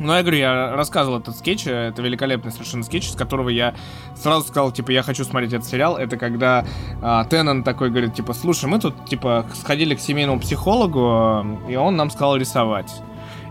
ну, 0.00 0.14
я 0.14 0.22
говорю, 0.22 0.38
я 0.38 0.74
рассказывал 0.74 1.18
этот 1.18 1.36
скетч, 1.36 1.66
это 1.66 2.00
великолепный 2.00 2.50
совершенно 2.50 2.82
скетч, 2.82 3.10
с 3.10 3.14
которого 3.14 3.50
я 3.50 3.74
сразу 4.16 4.48
сказал, 4.48 4.72
типа, 4.72 4.90
я 4.90 5.02
хочу 5.02 5.24
смотреть 5.24 5.52
этот 5.52 5.68
сериал. 5.68 5.98
Это 5.98 6.16
когда 6.16 6.64
а, 7.02 7.24
Теннант 7.26 7.62
такой 7.62 7.90
говорит, 7.90 8.14
типа, 8.14 8.32
слушай, 8.32 8.64
мы 8.64 8.78
тут, 8.78 9.04
типа, 9.04 9.46
сходили 9.54 9.94
к 9.94 10.00
семейному 10.00 10.40
психологу, 10.40 11.58
и 11.68 11.76
он 11.76 11.96
нам 11.96 12.10
сказал 12.10 12.36
рисовать. 12.36 12.90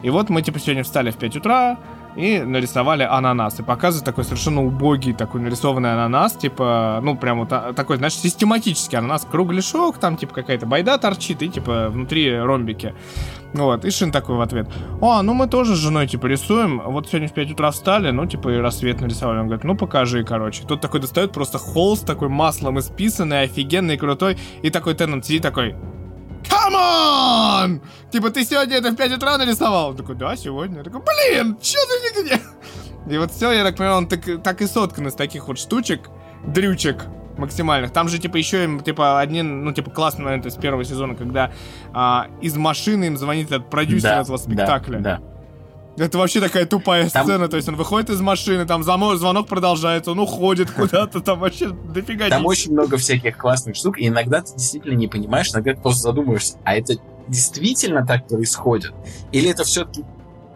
И 0.01 0.09
вот 0.09 0.29
мы, 0.29 0.41
типа, 0.41 0.59
сегодня 0.59 0.83
встали 0.83 1.11
в 1.11 1.17
5 1.17 1.35
утра, 1.35 1.77
и 2.15 2.39
нарисовали 2.39 3.03
ананас. 3.03 3.59
И 3.59 3.63
показывают 3.63 4.05
такой 4.05 4.23
совершенно 4.23 4.63
убогий, 4.63 5.13
такой 5.13 5.41
нарисованный 5.41 5.93
ананас, 5.93 6.33
типа, 6.33 6.99
ну, 7.03 7.15
прям 7.15 7.39
вот 7.39 7.51
а, 7.51 7.73
такой, 7.73 7.97
знаешь, 7.97 8.15
систематический 8.15 8.97
ананас, 8.97 9.25
кругляшок, 9.29 9.97
там, 9.97 10.17
типа, 10.17 10.33
какая-то 10.33 10.65
байда 10.65 10.97
торчит, 10.97 11.41
и, 11.41 11.49
типа, 11.49 11.89
внутри 11.89 12.37
ромбики. 12.37 12.93
Вот, 13.53 13.83
и 13.83 13.89
Шин 13.89 14.11
такой 14.11 14.35
в 14.35 14.41
ответ, 14.41 14.67
о, 15.01 15.21
ну 15.23 15.33
мы 15.33 15.47
тоже 15.47 15.75
с 15.75 15.79
женой, 15.79 16.07
типа, 16.07 16.27
рисуем, 16.27 16.81
вот 16.85 17.07
сегодня 17.07 17.27
в 17.27 17.33
5 17.33 17.51
утра 17.51 17.71
встали, 17.71 18.11
ну, 18.11 18.25
типа, 18.27 18.49
и 18.49 18.57
рассвет 18.57 19.01
нарисовали. 19.01 19.39
Он 19.39 19.45
говорит, 19.45 19.63
ну, 19.63 19.75
покажи, 19.75 20.23
короче. 20.23 20.63
Тут 20.67 20.81
такой 20.81 20.99
достает 20.99 21.31
просто 21.31 21.57
холст 21.57 22.05
такой 22.05 22.29
маслом 22.29 22.79
исписанный, 22.79 23.43
офигенный, 23.43 23.97
крутой, 23.97 24.37
и 24.61 24.69
такой 24.69 24.93
Теннант 24.93 25.25
сидит 25.25 25.41
такой, 25.41 25.75
Come 26.43 26.73
on! 26.73 27.81
Типа, 28.11 28.29
ты 28.29 28.45
сегодня 28.45 28.77
это 28.77 28.91
в 28.91 28.95
5 28.95 29.17
утра 29.17 29.37
нарисовал? 29.37 29.89
Он 29.89 29.97
такой, 29.97 30.15
да, 30.15 30.35
сегодня. 30.35 30.77
Я 30.77 30.83
такой, 30.83 31.01
блин, 31.01 31.57
что 31.61 31.79
за 31.79 32.13
фигня? 32.13 32.39
И 33.09 33.17
вот 33.17 33.31
все, 33.31 33.51
я 33.51 33.63
так 33.63 33.75
понимаю, 33.75 33.97
он 33.97 34.07
так, 34.07 34.21
так 34.43 34.61
и 34.61 34.67
соткан 34.67 35.07
из 35.07 35.15
таких 35.15 35.47
вот 35.47 35.57
штучек, 35.57 36.09
дрючек 36.45 37.07
максимальных. 37.39 37.91
Там 37.91 38.07
же, 38.09 38.19
типа, 38.19 38.37
еще 38.37 38.63
им, 38.63 38.81
типа, 38.81 39.19
один, 39.19 39.63
ну, 39.63 39.73
типа, 39.73 39.89
классный 39.89 40.25
момент 40.25 40.45
из 40.45 40.55
первого 40.55 40.83
сезона, 40.83 41.15
когда 41.15 41.51
а, 41.93 42.27
из 42.41 42.55
машины 42.55 43.05
им 43.05 43.17
звонит 43.17 43.47
этот 43.47 43.69
продюсер 43.69 44.09
да, 44.09 44.21
этого 44.21 44.37
спектакля. 44.37 44.99
Да, 44.99 45.17
да. 45.17 45.29
Это 45.99 46.17
вообще 46.17 46.39
такая 46.39 46.65
тупая 46.65 47.09
там... 47.09 47.25
сцена, 47.25 47.47
то 47.49 47.57
есть 47.57 47.67
он 47.67 47.75
выходит 47.75 48.09
из 48.09 48.21
машины, 48.21 48.65
там 48.65 48.83
звонок 48.83 49.47
продолжается, 49.47 50.11
он 50.11 50.19
уходит 50.19 50.71
куда-то, 50.75 51.19
там 51.19 51.39
вообще 51.39 51.69
дофига 51.69 52.29
Там 52.29 52.45
очень 52.45 52.71
много 52.71 52.97
всяких 52.97 53.37
классных 53.37 53.75
штук, 53.75 53.99
и 53.99 54.07
иногда 54.07 54.41
ты 54.41 54.53
действительно 54.53 54.95
не 54.95 55.07
понимаешь, 55.07 55.49
иногда 55.51 55.73
ты 55.73 55.81
просто 55.81 56.03
задумываешься, 56.03 56.57
а 56.63 56.75
это 56.75 56.95
действительно 57.27 58.05
так 58.05 58.27
происходит? 58.27 58.93
Или 59.31 59.49
это 59.49 59.63
все-таки 59.63 60.05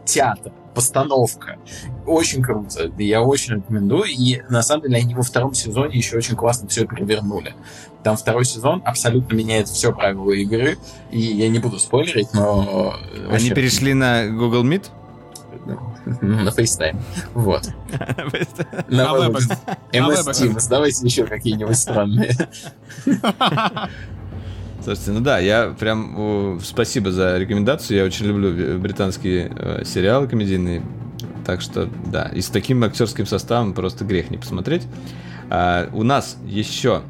театр, 0.05 0.53
постановка? 0.73 1.57
Очень 2.05 2.41
круто, 2.43 2.91
я 2.97 3.21
очень 3.21 3.55
рекомендую, 3.55 4.05
и 4.05 4.41
на 4.49 4.61
самом 4.61 4.83
деле 4.83 4.97
они 4.97 5.15
во 5.15 5.23
втором 5.23 5.53
сезоне 5.53 5.97
еще 5.97 6.17
очень 6.17 6.35
классно 6.35 6.67
все 6.67 6.85
перевернули. 6.85 7.55
Там 8.03 8.17
второй 8.17 8.45
сезон 8.45 8.81
абсолютно 8.85 9.35
меняет 9.35 9.67
все 9.69 9.93
правила 9.93 10.31
игры, 10.31 10.77
и 11.11 11.19
я 11.19 11.47
не 11.49 11.59
буду 11.59 11.79
спойлерить, 11.79 12.33
но... 12.33 12.95
Они 13.29 13.49
перешли 13.51 13.93
на 13.93 14.27
Google 14.27 14.65
Meet? 14.65 14.89
на 16.21 16.49
FaceTime. 16.49 16.99
Вот. 17.33 17.69
На 18.89 19.13
WebEx. 19.13 19.57
MS 19.93 20.25
Teams. 20.31 20.67
Давайте 20.69 21.05
еще 21.05 21.25
какие-нибудь 21.25 21.77
странные. 21.77 22.35
Слушайте, 24.83 25.11
ну 25.11 25.19
да, 25.21 25.39
я 25.39 25.73
прям 25.79 26.59
спасибо 26.61 27.11
за 27.11 27.37
рекомендацию. 27.37 27.97
Я 27.97 28.03
очень 28.03 28.25
люблю 28.25 28.77
британские 28.79 29.51
э, 29.55 29.83
сериалы 29.85 30.27
комедийные. 30.27 30.83
Так 31.45 31.61
что, 31.61 31.89
да, 32.05 32.29
и 32.33 32.41
с 32.41 32.47
таким 32.47 32.83
актерским 32.83 33.25
составом 33.25 33.73
просто 33.73 34.05
грех 34.05 34.29
не 34.29 34.37
посмотреть. 34.37 34.83
А, 35.49 35.89
у 35.93 36.03
нас 36.03 36.37
еще 36.45 37.01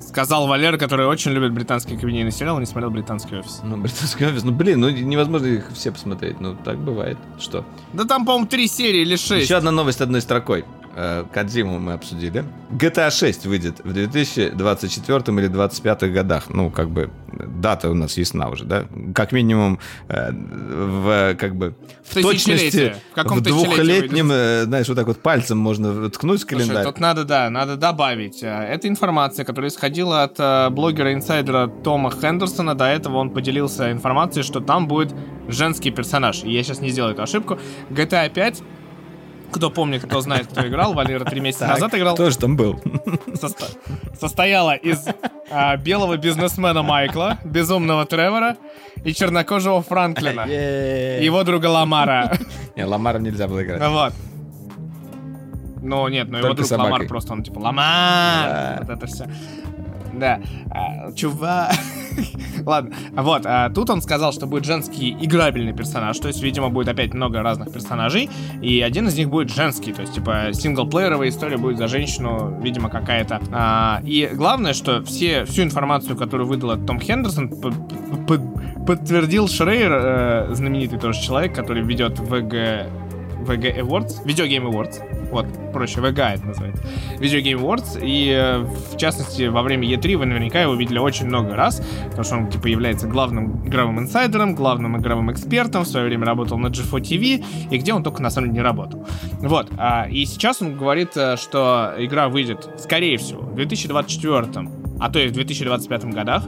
Сказал 0.00 0.46
Валера, 0.46 0.76
который 0.76 1.06
очень 1.06 1.32
любит 1.32 1.52
британские 1.52 1.98
комедийные 1.98 2.30
сериалы, 2.30 2.60
не 2.60 2.66
смотрел 2.66 2.90
британский 2.90 3.36
офис. 3.36 3.60
Ну, 3.64 3.78
британский 3.78 4.24
офис, 4.26 4.44
ну 4.44 4.52
блин, 4.52 4.80
ну 4.80 4.90
невозможно 4.90 5.46
их 5.46 5.72
все 5.72 5.90
посмотреть. 5.90 6.40
Ну, 6.40 6.54
так 6.54 6.78
бывает. 6.78 7.18
Что? 7.40 7.64
Да 7.92 8.04
там, 8.04 8.24
по-моему, 8.24 8.46
три 8.46 8.68
серии 8.68 9.00
или 9.00 9.16
шесть. 9.16 9.44
Еще 9.44 9.56
одна 9.56 9.72
новость 9.72 10.00
одной 10.00 10.20
строкой. 10.20 10.64
Э, 10.96 11.24
Кадзиму 11.32 11.78
мы 11.80 11.94
обсудили. 11.94 12.44
GTA 12.70 13.10
6 13.10 13.46
выйдет 13.46 13.80
в 13.84 13.92
2024 13.92 15.18
или 15.18 15.48
2025 15.48 16.12
годах. 16.12 16.50
Ну, 16.50 16.70
как 16.70 16.90
бы, 16.90 17.10
дата 17.32 17.90
у 17.90 17.94
нас 17.94 18.16
ясна 18.16 18.48
уже, 18.48 18.64
да? 18.64 18.84
Как 19.12 19.32
минимум, 19.32 19.80
э, 20.08 20.30
в, 20.30 21.34
как 21.34 21.56
бы, 21.56 21.74
в, 22.04 22.16
в 22.16 22.22
точности, 22.22 22.94
в, 23.16 23.24
в 23.24 23.40
двухлетнем, 23.40 24.30
э, 24.30 24.64
знаешь, 24.64 24.88
вот 24.88 24.96
так 24.96 25.06
вот 25.08 25.20
пальцем 25.20 25.58
можно 25.58 26.08
ткнуть 26.10 26.42
в 26.42 26.46
календарь. 26.46 26.76
Слушай, 26.76 26.84
тут 26.84 27.00
надо, 27.00 27.24
да, 27.24 27.50
надо 27.50 27.76
добавить. 27.76 28.42
Это 28.42 28.86
информация, 28.86 29.44
которая 29.44 29.70
исходила 29.70 30.22
от 30.22 30.38
блогера-инсайдера 30.72 31.66
Тома 31.82 32.12
Хендерсона. 32.12 32.76
До 32.76 32.84
этого 32.84 33.16
он 33.16 33.30
поделился 33.30 33.90
информацией, 33.90 34.44
что 34.44 34.60
там 34.60 34.86
будет 34.86 35.12
женский 35.48 35.90
персонаж. 35.90 36.44
И 36.44 36.52
я 36.52 36.62
сейчас 36.62 36.80
не 36.80 36.90
сделаю 36.90 37.14
эту 37.14 37.22
ошибку. 37.22 37.58
GTA 37.90 38.30
5 38.30 38.62
кто 39.54 39.70
помнит, 39.70 40.04
кто 40.04 40.20
знает, 40.20 40.48
кто 40.48 40.66
играл, 40.66 40.94
Валера 40.94 41.24
три 41.24 41.40
месяца 41.40 41.66
так, 41.66 41.74
назад 41.74 41.94
играл. 41.94 42.14
Кто 42.14 42.30
же 42.30 42.38
там 42.38 42.56
был? 42.56 42.82
Состо... 43.40 43.66
Состояла 44.20 44.74
из 44.74 45.06
а, 45.50 45.76
белого 45.76 46.16
бизнесмена 46.16 46.82
Майкла, 46.82 47.38
безумного 47.44 48.04
Тревора 48.04 48.56
и 49.04 49.14
чернокожего 49.14 49.80
Франклина. 49.82 50.46
Его 51.22 51.44
друга 51.44 51.66
Ламара. 51.66 52.36
Не, 52.76 52.84
Ламара 52.84 53.18
нельзя 53.18 53.46
было 53.46 53.62
играть. 53.62 53.80
Вот. 53.88 54.12
Ну, 55.82 56.08
нет, 56.08 56.28
но 56.30 56.38
его 56.38 56.54
друг 56.54 56.70
Ламар 56.70 57.06
просто, 57.06 57.32
он 57.34 57.42
типа, 57.42 57.58
Ламар! 57.58 58.80
Вот 58.80 58.90
это 58.90 59.06
все. 59.06 59.28
Да. 60.18 60.40
А, 60.70 61.12
чувак. 61.12 61.72
Ладно. 62.64 62.94
Вот. 63.12 63.42
А, 63.44 63.70
тут 63.70 63.90
он 63.90 64.02
сказал, 64.02 64.32
что 64.32 64.46
будет 64.46 64.64
женский 64.64 65.16
играбельный 65.20 65.72
персонаж. 65.72 66.18
То 66.18 66.28
есть, 66.28 66.42
видимо, 66.42 66.68
будет 66.68 66.88
опять 66.88 67.14
много 67.14 67.42
разных 67.42 67.72
персонажей. 67.72 68.30
И 68.62 68.80
один 68.80 69.08
из 69.08 69.16
них 69.16 69.28
будет 69.28 69.50
женский. 69.50 69.92
То 69.92 70.02
есть, 70.02 70.14
типа, 70.14 70.50
синглплееровая 70.52 71.28
история 71.28 71.56
будет 71.56 71.78
за 71.78 71.88
женщину, 71.88 72.58
видимо, 72.62 72.88
какая-то. 72.88 73.40
А, 73.52 74.00
и 74.04 74.28
главное, 74.32 74.74
что 74.74 75.02
все, 75.04 75.44
всю 75.44 75.62
информацию, 75.62 76.16
которую 76.16 76.48
выдал 76.48 76.76
Том 76.84 77.00
Хендерсон, 77.00 77.50
подтвердил 78.86 79.48
Шрейер, 79.48 79.92
э, 79.92 80.54
знаменитый 80.54 80.98
тоже 80.98 81.20
человек, 81.20 81.54
который 81.54 81.82
ведет 81.82 82.18
ВГ 82.18 82.86
VG 83.44 83.78
Awards, 83.80 84.24
Video 84.24 84.48
Game 84.48 84.70
Awards, 84.70 85.02
вот, 85.30 85.46
проще, 85.72 86.00
VGA 86.00 86.34
это 86.34 86.46
называется, 86.46 86.82
Video 87.18 87.42
Game 87.42 87.60
Awards, 87.60 87.98
и 88.00 88.30
э, 88.30 88.58
в 88.58 88.96
частности 88.96 89.44
во 89.48 89.62
время 89.62 89.88
E3 89.88 90.16
вы 90.16 90.26
наверняка 90.26 90.60
его 90.62 90.74
видели 90.74 90.98
очень 90.98 91.26
много 91.26 91.54
раз, 91.54 91.82
потому 92.06 92.24
что 92.24 92.36
он 92.36 92.48
типа 92.48 92.66
является 92.68 93.06
главным 93.06 93.66
игровым 93.66 94.00
инсайдером, 94.00 94.54
главным 94.54 94.96
игровым 94.96 95.32
экспертом, 95.32 95.84
в 95.84 95.88
свое 95.88 96.06
время 96.06 96.26
работал 96.26 96.58
на 96.58 96.68
G4 96.68 97.00
TV, 97.00 97.44
и 97.70 97.78
где 97.78 97.92
он 97.92 98.02
только 98.02 98.22
на 98.22 98.30
самом 98.30 98.48
деле 98.48 98.60
не 98.60 98.62
работал. 98.62 99.06
Вот, 99.40 99.70
а, 99.76 100.06
и 100.08 100.24
сейчас 100.24 100.62
он 100.62 100.76
говорит, 100.76 101.16
э, 101.16 101.36
что 101.36 101.94
игра 101.98 102.28
выйдет, 102.28 102.68
скорее 102.78 103.18
всего, 103.18 103.42
в 103.42 103.54
2024, 103.54 104.68
а 105.00 105.10
то 105.10 105.18
и 105.18 105.28
в 105.28 105.32
2025 105.32 106.04
годах, 106.12 106.44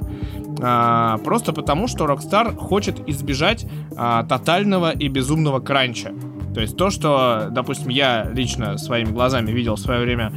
а, 0.62 1.18
просто 1.18 1.52
потому, 1.52 1.89
что 1.89 2.06
Rockstar 2.06 2.55
хочет 2.56 3.09
избежать 3.09 3.66
а, 3.97 4.24
тотального 4.24 4.90
и 4.93 5.09
безумного 5.09 5.60
кранча. 5.60 6.12
То 6.57 6.62
есть 6.62 6.74
то, 6.74 6.89
что, 6.89 7.49
допустим, 7.51 7.91
я 7.91 8.31
лично 8.33 8.78
своими 8.78 9.11
глазами 9.11 9.51
видел 9.51 9.74
в 9.74 9.78
свое 9.78 10.01
время, 10.01 10.33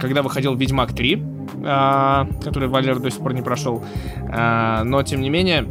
когда 0.00 0.20
выходил 0.20 0.56
Ведьмак 0.56 0.92
3, 0.92 1.22
а, 1.64 2.26
который 2.42 2.68
Валер 2.68 2.98
до 2.98 3.08
сих 3.08 3.20
пор 3.20 3.34
не 3.34 3.42
прошел, 3.42 3.84
а, 4.32 4.82
но 4.82 5.04
тем 5.04 5.20
не 5.20 5.30
менее, 5.30 5.68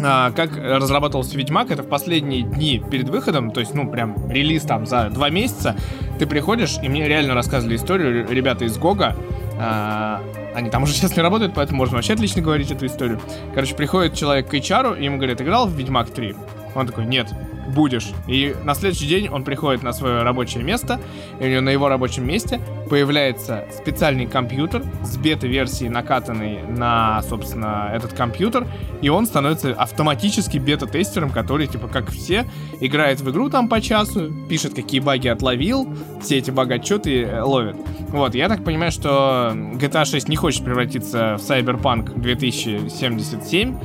а, 0.00 0.30
как 0.30 0.56
разрабатывался 0.56 1.36
Ведьмак, 1.36 1.72
это 1.72 1.82
в 1.82 1.88
последние 1.88 2.42
дни 2.42 2.80
перед 2.88 3.08
выходом, 3.08 3.50
то 3.50 3.58
есть, 3.58 3.74
ну, 3.74 3.90
прям 3.90 4.30
релиз 4.30 4.62
там 4.62 4.86
за 4.86 5.10
два 5.10 5.30
месяца, 5.30 5.74
ты 6.20 6.28
приходишь, 6.28 6.76
и 6.80 6.88
мне 6.88 7.08
реально 7.08 7.34
рассказывали 7.34 7.74
историю 7.74 8.28
ребята 8.30 8.66
из 8.66 8.78
Гога, 8.78 9.16
а, 9.58 10.22
они 10.54 10.70
там 10.70 10.84
уже 10.84 10.92
сейчас 10.94 11.16
не 11.16 11.22
работают, 11.22 11.54
поэтому 11.56 11.78
можно 11.78 11.96
вообще 11.96 12.12
отлично 12.12 12.40
говорить 12.40 12.70
эту 12.70 12.86
историю. 12.86 13.20
Короче, 13.52 13.74
приходит 13.74 14.14
человек 14.14 14.48
к 14.48 14.54
HR, 14.54 14.96
и 15.00 15.04
ему 15.04 15.16
говорят, 15.16 15.42
играл 15.42 15.66
в 15.66 15.76
Ведьмак 15.76 16.10
3? 16.10 16.36
Он 16.76 16.86
такой, 16.86 17.04
нет. 17.04 17.34
Будешь. 17.68 18.10
И 18.26 18.54
на 18.64 18.74
следующий 18.74 19.06
день 19.06 19.28
он 19.28 19.44
приходит 19.44 19.82
на 19.82 19.92
свое 19.92 20.22
рабочее 20.22 20.62
место, 20.62 21.00
и 21.40 21.44
у 21.44 21.48
него 21.48 21.60
на 21.60 21.70
его 21.70 21.88
рабочем 21.88 22.26
месте 22.26 22.60
появляется 22.88 23.64
специальный 23.72 24.26
компьютер 24.26 24.82
с 25.02 25.16
бета-версией, 25.16 25.90
накатанной 25.90 26.62
на, 26.62 27.22
собственно, 27.22 27.90
этот 27.94 28.12
компьютер, 28.12 28.66
и 29.00 29.08
он 29.08 29.26
становится 29.26 29.72
автоматически 29.72 30.58
бета-тестером, 30.58 31.30
который, 31.30 31.66
типа, 31.66 31.88
как 31.88 32.10
все, 32.10 32.44
играет 32.80 33.20
в 33.20 33.30
игру 33.30 33.48
там 33.50 33.68
по 33.68 33.80
часу, 33.80 34.32
пишет, 34.48 34.74
какие 34.74 35.00
баги 35.00 35.28
отловил, 35.28 35.88
все 36.20 36.38
эти 36.38 36.50
баг-отчеты 36.50 37.22
э, 37.22 37.42
ловит. 37.42 37.76
Вот, 38.08 38.34
я 38.34 38.48
так 38.48 38.64
понимаю, 38.64 38.92
что 38.92 39.52
GTA 39.54 40.04
6 40.04 40.28
не 40.28 40.36
хочет 40.36 40.64
превратиться 40.64 41.36
в 41.38 41.40
Cyberpunk 41.40 42.18
2077, 42.18 43.76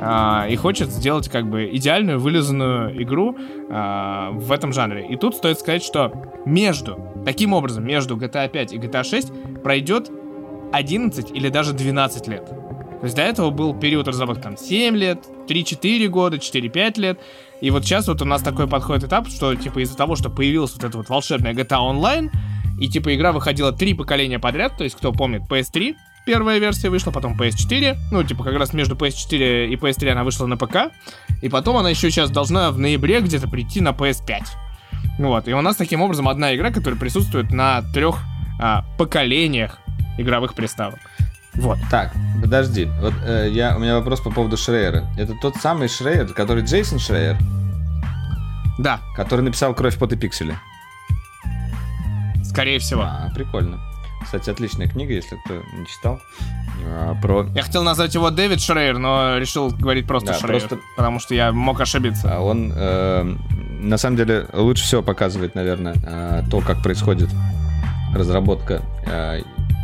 а, 0.00 0.46
и 0.48 0.56
хочет 0.56 0.90
сделать 0.90 1.28
как 1.28 1.48
бы 1.48 1.68
идеальную 1.72 2.20
вылизанную 2.20 3.02
игру 3.02 3.27
а, 3.70 4.30
в 4.32 4.52
этом 4.52 4.72
жанре. 4.72 5.06
И 5.08 5.16
тут 5.16 5.34
стоит 5.34 5.58
сказать, 5.58 5.82
что 5.82 6.12
между, 6.44 6.98
таким 7.24 7.52
образом, 7.52 7.84
между 7.84 8.16
GTA 8.16 8.48
5 8.48 8.72
и 8.72 8.78
GTA 8.78 9.04
6 9.04 9.62
пройдет 9.62 10.10
11 10.72 11.30
или 11.30 11.48
даже 11.48 11.72
12 11.72 12.28
лет. 12.28 12.46
То 12.46 13.04
есть 13.04 13.14
до 13.14 13.22
этого 13.22 13.50
был 13.50 13.74
период 13.74 14.08
разработки 14.08 14.42
там 14.42 14.56
7 14.56 14.96
лет, 14.96 15.24
3-4 15.46 16.08
года, 16.08 16.36
4-5 16.36 17.00
лет. 17.00 17.20
И 17.60 17.70
вот 17.70 17.84
сейчас 17.84 18.08
вот 18.08 18.22
у 18.22 18.24
нас 18.24 18.42
такой 18.42 18.66
подходит 18.66 19.04
этап, 19.04 19.28
что 19.28 19.54
типа 19.54 19.80
из-за 19.80 19.96
того, 19.96 20.16
что 20.16 20.30
появилась 20.30 20.72
вот 20.74 20.84
эта 20.84 20.98
вот 20.98 21.08
волшебная 21.08 21.54
GTA 21.54 21.78
Online, 21.78 22.30
и 22.80 22.88
типа 22.88 23.14
игра 23.14 23.32
выходила 23.32 23.72
три 23.72 23.94
поколения 23.94 24.38
подряд, 24.38 24.76
то 24.76 24.84
есть 24.84 24.96
кто 24.96 25.12
помнит 25.12 25.42
PS3, 25.48 25.94
первая 26.28 26.58
версия 26.58 26.90
вышла, 26.90 27.10
потом 27.10 27.40
PS4, 27.40 27.96
ну, 28.12 28.22
типа, 28.22 28.44
как 28.44 28.54
раз 28.56 28.74
между 28.74 28.94
PS4 28.96 29.68
и 29.68 29.76
PS3 29.76 30.10
она 30.10 30.24
вышла 30.24 30.44
на 30.44 30.58
ПК, 30.58 30.92
и 31.40 31.48
потом 31.48 31.78
она 31.78 31.88
еще 31.88 32.10
сейчас 32.10 32.30
должна 32.30 32.70
в 32.70 32.78
ноябре 32.78 33.22
где-то 33.22 33.48
прийти 33.48 33.80
на 33.80 33.92
PS5. 33.92 34.42
Вот, 35.20 35.48
и 35.48 35.54
у 35.54 35.62
нас 35.62 35.76
таким 35.76 36.02
образом 36.02 36.28
одна 36.28 36.54
игра, 36.54 36.70
которая 36.70 37.00
присутствует 37.00 37.50
на 37.50 37.80
трех 37.94 38.18
а, 38.60 38.84
поколениях 38.98 39.78
игровых 40.18 40.52
приставок. 40.52 40.98
Вот. 41.54 41.78
Так, 41.90 42.12
подожди. 42.42 42.90
Вот 43.00 43.14
э, 43.24 43.48
я, 43.50 43.74
у 43.74 43.80
меня 43.80 43.96
вопрос 43.96 44.20
по 44.20 44.30
поводу 44.30 44.58
Шрейера. 44.58 45.06
Это 45.16 45.32
тот 45.40 45.56
самый 45.56 45.88
Шрейер, 45.88 46.26
который 46.34 46.62
Джейсон 46.62 46.98
Шрейер? 46.98 47.38
Да. 48.78 49.00
Который 49.16 49.40
написал 49.40 49.74
«Кровь, 49.74 49.96
пот 49.96 50.12
и 50.12 50.16
пиксели». 50.16 50.54
Скорее 52.44 52.78
всего. 52.80 53.02
А, 53.02 53.32
прикольно. 53.34 53.87
Кстати, 54.22 54.50
отличная 54.50 54.88
книга, 54.88 55.12
если 55.12 55.36
кто 55.44 55.54
не 55.54 55.86
читал. 55.86 56.20
А, 56.84 57.14
про... 57.20 57.46
Я 57.54 57.62
хотел 57.62 57.82
назвать 57.82 58.14
его 58.14 58.30
Дэвид 58.30 58.60
Шрейер, 58.60 58.98
но 58.98 59.38
решил 59.38 59.70
говорить 59.70 60.06
просто 60.06 60.28
да, 60.28 60.38
Шрейер, 60.38 60.68
просто... 60.68 60.78
потому 60.96 61.20
что 61.20 61.34
я 61.34 61.52
мог 61.52 61.80
ошибиться. 61.80 62.36
А 62.36 62.40
он, 62.40 62.72
э, 62.74 63.36
на 63.80 63.96
самом 63.96 64.16
деле, 64.16 64.46
лучше 64.52 64.84
всего 64.84 65.02
показывает, 65.02 65.54
наверное, 65.54 65.94
э, 66.02 66.42
то, 66.50 66.60
как 66.60 66.82
происходит 66.82 67.30
разработка 68.14 68.82
э, 69.06 69.42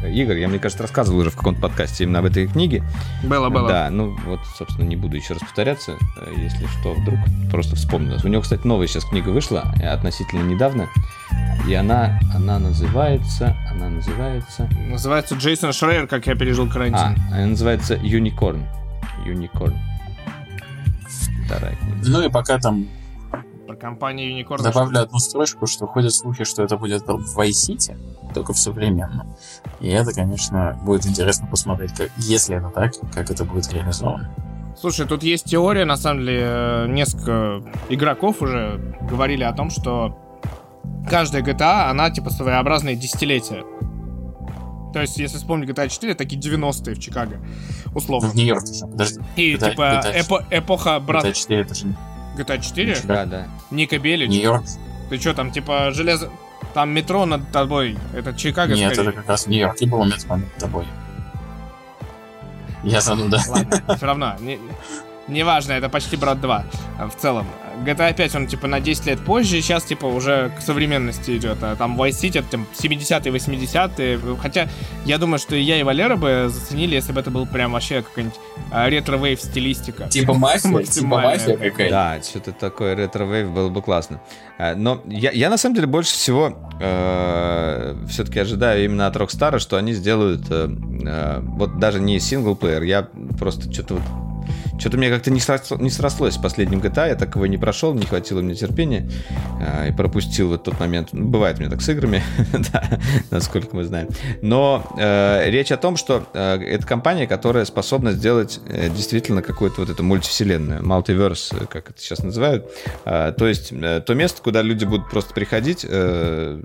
игр. 0.09 0.35
Я, 0.35 0.49
мне 0.49 0.59
кажется, 0.59 0.83
рассказывал 0.83 1.21
уже 1.21 1.31
в 1.31 1.37
каком-то 1.37 1.61
подкасте 1.61 2.05
именно 2.05 2.21
об 2.21 2.27
этой 2.27 2.47
книге. 2.47 2.83
Было, 3.23 3.49
было. 3.49 3.69
Да, 3.69 3.91
ну 3.91 4.17
вот, 4.27 4.41
собственно, 4.57 4.87
не 4.87 4.97
буду 4.97 5.17
еще 5.17 5.35
раз 5.35 5.43
повторяться, 5.43 5.93
э, 6.21 6.33
если 6.37 6.67
что, 6.67 6.95
вдруг 6.95 7.19
просто 7.51 7.77
вспомнилось. 7.77 8.25
У 8.25 8.29
него, 8.29 8.43
кстати, 8.43 8.67
новая 8.67 8.87
сейчас 8.87 9.05
книга 9.05 9.31
вышла 9.31 9.75
э, 9.81 9.89
относительно 9.89 10.43
недавно, 10.43 10.89
и 11.69 11.75
она, 11.75 12.19
она 12.35 12.59
называется, 12.59 13.57
она 13.71 13.89
называется... 13.89 14.69
Называется 14.89 15.35
Джейсон 15.35 15.73
Шрейер, 15.73 16.07
как 16.07 16.27
я 16.27 16.35
пережил 16.35 16.69
карантин. 16.69 16.99
А, 16.99 17.15
она 17.33 17.47
называется 17.47 17.95
Unicorn. 17.95 18.63
Unicorn. 19.27 19.75
Вторая 21.47 21.77
книга. 21.77 21.97
Ну 22.09 22.23
и 22.23 22.31
пока 22.31 22.59
там 22.59 22.87
про 23.67 23.77
компанию 23.77 24.31
Unicorn. 24.31 24.63
Добавлю 24.63 25.01
одну 25.01 25.19
строчку, 25.19 25.67
что 25.67 25.87
ходят 25.87 26.15
слухи, 26.15 26.45
что 26.45 26.63
это 26.63 26.77
будет 26.77 27.03
в 27.07 27.39
Vice 27.39 27.69
City, 27.69 27.97
только 28.35 28.53
в 28.53 28.59
современном. 28.59 29.35
И 29.81 29.89
это, 29.89 30.13
конечно, 30.13 30.79
будет 30.83 31.07
интересно 31.07 31.47
посмотреть, 31.47 31.93
как, 31.95 32.11
если 32.17 32.57
это 32.57 32.69
так, 32.71 32.93
как 33.13 33.31
это 33.31 33.45
будет 33.45 33.73
реализовано. 33.73 34.35
Слушай, 34.81 35.07
тут 35.07 35.23
есть 35.23 35.45
теория, 35.45 35.85
на 35.85 35.97
самом 35.97 36.21
деле, 36.21 36.43
э, 36.45 36.87
несколько 36.89 37.63
игроков 37.89 38.43
уже 38.43 38.97
говорили 39.09 39.45
о 39.45 39.53
том, 39.53 39.71
что 39.71 40.19
каждая 41.09 41.43
GTA, 41.43 41.91
она 41.91 42.11
типа 42.11 42.31
своеобразное 42.31 42.97
десятилетие. 42.97 43.65
То 44.93 45.01
есть, 45.01 45.17
если 45.17 45.39
вспомнить 45.39 45.69
GTA 45.69 45.89
4, 45.89 46.15
такие 46.15 46.41
90-е 46.41 46.95
в 46.95 47.01
Чикаго, 47.01 47.41
условно. 47.95 48.29
В 48.29 48.35
Нью-Йорке 48.35 48.75
же, 48.75 48.87
подожди. 48.87 49.21
И 49.37 49.55
GTA, 49.55 49.71
типа 49.71 49.83
GTA, 50.05 50.13
эпо 50.21 50.45
эпоха 50.51 51.01
брат... 51.01 51.25
GTA 51.25 51.33
4 51.33 51.61
это 51.63 51.75
же 51.75 51.87
GTA 52.37 52.61
4? 52.61 53.01
Да, 53.05 53.25
да. 53.27 53.47
Ника 53.71 53.99
Белич? 53.99 54.31
Нью-Йорк. 54.31 54.65
Ты 55.11 55.19
что, 55.19 55.35
там 55.35 55.51
типа 55.51 55.91
железо... 55.93 56.31
Там 56.73 56.91
метро 56.91 57.25
над 57.25 57.51
тобой. 57.53 57.97
Это 58.15 58.35
Чикаго, 58.35 58.75
Нет, 58.75 58.95
скорее. 58.95 59.11
это 59.11 59.19
как 59.21 59.29
раз 59.29 59.47
Нью-Йорк. 59.47 59.77
И 59.81 59.87
было 59.87 60.05
метро 60.05 60.37
над 60.37 60.55
тобой. 60.57 60.87
Я 62.83 63.01
зануда. 63.01 63.41
Ладно, 63.49 63.97
все 63.97 64.07
равно. 64.07 64.35
Не, 64.41 64.59
неважно, 65.29 65.73
это 65.73 65.89
почти 65.89 66.17
Брат 66.17 66.41
2 66.41 66.65
в 67.11 67.21
целом. 67.21 67.47
GTA 67.85 68.15
5, 68.15 68.35
он, 68.35 68.47
типа, 68.47 68.67
на 68.67 68.81
10 68.81 69.07
лет 69.07 69.21
позже, 69.21 69.61
сейчас, 69.61 69.85
типа, 69.85 70.07
уже 70.07 70.53
к 70.57 70.63
современности 70.63 71.37
идет. 71.37 71.59
А 71.63 71.77
там 71.77 72.01
Vice 72.01 72.23
City, 72.23 72.39
это, 72.41 72.51
там, 72.51 72.67
70-е, 72.73 73.33
80-е. 73.33 74.21
Хотя, 74.41 74.69
я 75.05 75.19
думаю, 75.19 75.39
что 75.39 75.57
я 75.57 75.79
и 75.79 75.83
Валера 75.83 76.17
бы 76.17 76.47
заценили, 76.49 76.95
если 76.95 77.13
бы 77.13 77.21
это 77.21 77.31
был 77.31 77.47
прям 77.47 77.73
вообще 77.73 78.03
какая-нибудь 78.03 78.39
а, 78.71 78.89
retrowave 78.89 79.41
стилистика. 79.41 80.09
Типа 80.09 80.35
мафия? 80.35 80.83
Типа 80.83 81.07
мафия 81.07 81.57
какая-то? 81.57 81.91
Да, 81.91 82.23
что-то 82.23 82.53
такое 82.53 82.95
retrowave 82.95 83.51
было 83.51 83.69
бы 83.69 83.83
классно. 83.83 84.21
А, 84.59 84.75
но 84.75 85.03
я, 85.07 85.31
я 85.31 85.51
на 85.51 85.57
самом 85.57 85.75
деле 85.75 85.87
больше 85.87 86.13
всего 86.13 86.57
э, 86.81 87.97
все-таки 88.09 88.39
ожидаю 88.39 88.85
именно 88.85 89.07
от 89.07 89.17
Rockstar, 89.17 89.59
что 89.59 89.77
они 89.77 89.93
сделают 89.93 90.47
э, 90.51 90.69
э, 91.07 91.41
вот 91.41 91.79
даже 91.79 92.01
не 92.01 92.19
single-player, 92.21 92.83
я 92.83 93.09
просто 93.39 93.73
что-то 93.73 93.95
вот 93.95 94.24
что-то 94.79 94.99
мне 94.99 95.11
как-то 95.11 95.31
не, 95.31 95.41
сросло, 95.41 95.77
не 95.77 95.91
срослось 95.91 96.35
с 96.35 96.39
последним 96.39 96.81
GTA, 96.81 97.09
я 97.09 97.15
так 97.15 97.35
его 97.35 97.47
не 97.47 97.59
прошел, 97.59 97.95
не 97.95 98.07
хватило 98.07 98.41
мне 98.41 98.55
терпения 98.55 99.09
э, 99.61 99.89
и 99.89 99.93
пропустил 99.93 100.49
вот 100.49 100.65
тот 100.65 100.79
момент. 100.81 101.11
Ну, 101.13 101.27
бывает 101.27 101.59
меня 101.59 101.71
так 101.71 101.81
с 101.81 101.89
играми, 101.89 102.23
да, 102.73 102.99
насколько 103.31 103.75
мы 103.77 103.85
знаем. 103.85 104.09
Но 104.43 104.85
э, 104.99 105.51
речь 105.51 105.73
о 105.73 105.77
том, 105.77 105.97
что 105.97 106.27
э, 106.35 106.59
это 106.63 106.87
компания, 106.87 107.27
которая 107.27 107.65
способна 107.65 108.13
сделать 108.13 108.61
э, 108.69 108.89
действительно 108.91 109.43
какую-то 109.43 109.81
вот 109.81 109.91
эту 109.91 110.03
мультивселенную, 110.03 110.85
мультиверс, 110.85 111.53
как 111.71 111.91
это 111.91 112.01
сейчас 112.01 112.23
называют. 112.23 112.67
Э, 113.05 113.33
то 113.37 113.47
есть 113.47 113.73
э, 113.73 114.03
то 114.05 114.15
место, 114.15 114.43
куда 114.43 114.63
люди 114.63 114.85
будут 114.85 115.09
просто 115.09 115.35
приходить, 115.35 115.87
э, 115.89 116.63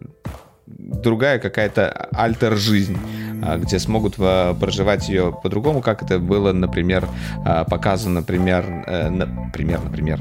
другая 0.78 1.40
какая-то 1.40 1.90
альтер-жизнь, 2.12 2.98
а, 3.42 3.58
где 3.58 3.80
смогут 3.80 4.16
а, 4.20 4.54
проживать 4.54 5.08
ее 5.10 5.38
по-другому, 5.44 5.82
как 5.82 6.04
это 6.04 6.20
было, 6.20 6.52
например, 6.52 7.08
а, 7.46 7.64
показано, 7.64 8.22
например, 8.22 8.66
э, 8.88 9.10
например, 9.10 9.82
например, 9.84 10.20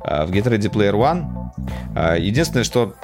в 0.00 0.30
Get 0.30 0.44
Ready 0.44 0.70
Player 0.70 0.92
One, 0.94 2.18
единственное, 2.18 2.64
что 2.64 2.94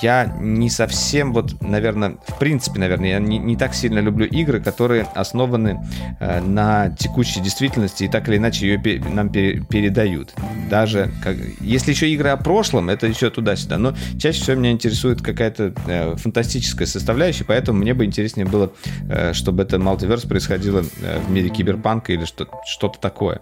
я 0.00 0.36
не 0.40 0.70
совсем, 0.70 1.32
вот, 1.32 1.60
наверное, 1.60 2.16
в 2.26 2.38
принципе, 2.38 2.78
наверное, 2.78 3.10
я 3.10 3.18
не, 3.18 3.38
не 3.38 3.56
так 3.56 3.74
сильно 3.74 3.98
люблю 3.98 4.26
игры, 4.26 4.60
которые 4.60 5.06
основаны 5.14 5.80
на 6.20 6.90
текущей 6.90 7.40
действительности 7.40 8.04
и 8.04 8.08
так 8.08 8.28
или 8.28 8.36
иначе 8.36 8.66
ее 8.66 9.02
нам 9.10 9.30
передают. 9.30 10.34
Даже 10.70 11.10
как, 11.22 11.36
если 11.60 11.90
еще 11.90 12.08
игры 12.10 12.30
о 12.30 12.36
прошлом, 12.36 12.88
это 12.88 13.06
еще 13.06 13.30
туда-сюда. 13.30 13.78
Но 13.78 13.94
чаще 14.18 14.42
всего 14.42 14.56
меня 14.56 14.70
интересует 14.70 15.20
какая-то 15.20 15.74
э, 15.86 16.14
фантастическая 16.44 16.86
составляющая, 16.86 17.44
поэтому 17.44 17.78
мне 17.78 17.94
бы 17.94 18.04
интереснее 18.04 18.46
было, 18.46 18.72
э, 19.08 19.32
чтобы 19.32 19.62
это 19.62 19.78
мультиверс 19.78 20.22
происходило 20.24 20.84
э, 21.00 21.18
в 21.20 21.30
мире 21.30 21.48
киберпанка 21.48 22.12
или 22.12 22.24
что- 22.26 22.48
что-то 22.66 22.98
такое. 23.00 23.40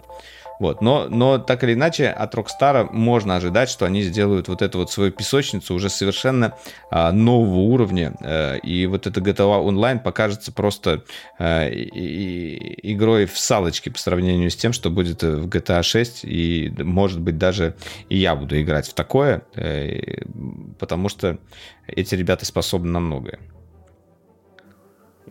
Вот. 0.63 0.81
Но, 0.81 1.09
но 1.09 1.39
так 1.39 1.65
или 1.65 1.75
иначе, 1.75 2.07
от 2.07 2.37
Rockstar 2.37 2.89
можно 2.93 3.35
ожидать, 3.35 3.69
что 3.69 3.85
они 3.85 4.03
сделают 4.03 4.47
вот 4.47 4.63
эту 4.63 4.79
вот 4.79 4.93
свою 4.93 5.11
песочницу 5.11 5.75
уже 5.75 5.91
совершенно 5.91 6.57
а, 6.89 7.11
нового 7.11 7.63
уровня. 7.63 8.15
А, 8.21 8.55
и 8.59 8.87
вот 8.87 9.09
эта 9.09 9.21
GTA 9.21 9.61
Online 9.61 9.99
покажется 9.99 10.53
просто 10.53 11.03
а, 11.37 11.69
и, 11.69 11.83
и, 11.83 12.93
игрой 12.93 13.27
в 13.27 13.37
салочке 13.37 13.91
по 13.91 13.99
сравнению 13.99 14.51
с 14.51 14.55
тем, 14.55 14.73
что 14.73 14.89
будет 14.89 15.25
в 15.25 15.49
GTA 15.49 15.83
6. 15.83 16.21
И, 16.23 16.73
может 16.79 17.19
быть, 17.19 17.39
даже 17.39 17.75
и 18.09 18.19
я 18.19 18.37
буду 18.37 18.63
играть 18.63 18.87
в 18.87 18.95
такое, 18.95 19.43
э, 19.57 20.23
потому 20.79 21.09
что 21.09 21.39
эти 21.89 22.15
ребята 22.15 22.47
способны 22.47 22.93
на 22.93 23.01
многое. 23.01 23.41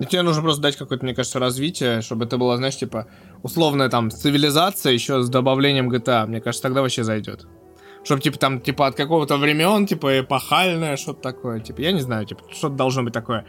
Ну, 0.01 0.07
тебе 0.07 0.23
нужно 0.23 0.41
просто 0.41 0.61
дать 0.63 0.77
какое-то, 0.77 1.05
мне 1.05 1.13
кажется, 1.13 1.37
развитие, 1.37 2.01
чтобы 2.01 2.25
это 2.25 2.39
было, 2.39 2.57
знаешь, 2.57 2.75
типа, 2.75 3.07
условная 3.43 3.89
там 3.89 4.11
цивилизация 4.11 4.93
еще 4.93 5.21
с 5.21 5.29
добавлением 5.29 5.89
GTA. 5.89 6.27
Мне 6.27 6.41
кажется, 6.41 6.63
тогда 6.63 6.81
вообще 6.81 7.03
зайдет. 7.03 7.47
Чтобы, 8.03 8.21
типа, 8.21 8.39
там, 8.39 8.61
типа, 8.61 8.87
от 8.87 8.95
какого-то 8.95 9.37
времен, 9.37 9.85
типа, 9.85 10.21
эпохальное, 10.21 10.97
что-то 10.97 11.21
такое. 11.21 11.59
Типа, 11.59 11.81
я 11.81 11.91
не 11.91 12.01
знаю, 12.01 12.25
типа, 12.25 12.41
что-то 12.51 12.75
должно 12.75 13.03
быть 13.03 13.13
такое. 13.13 13.45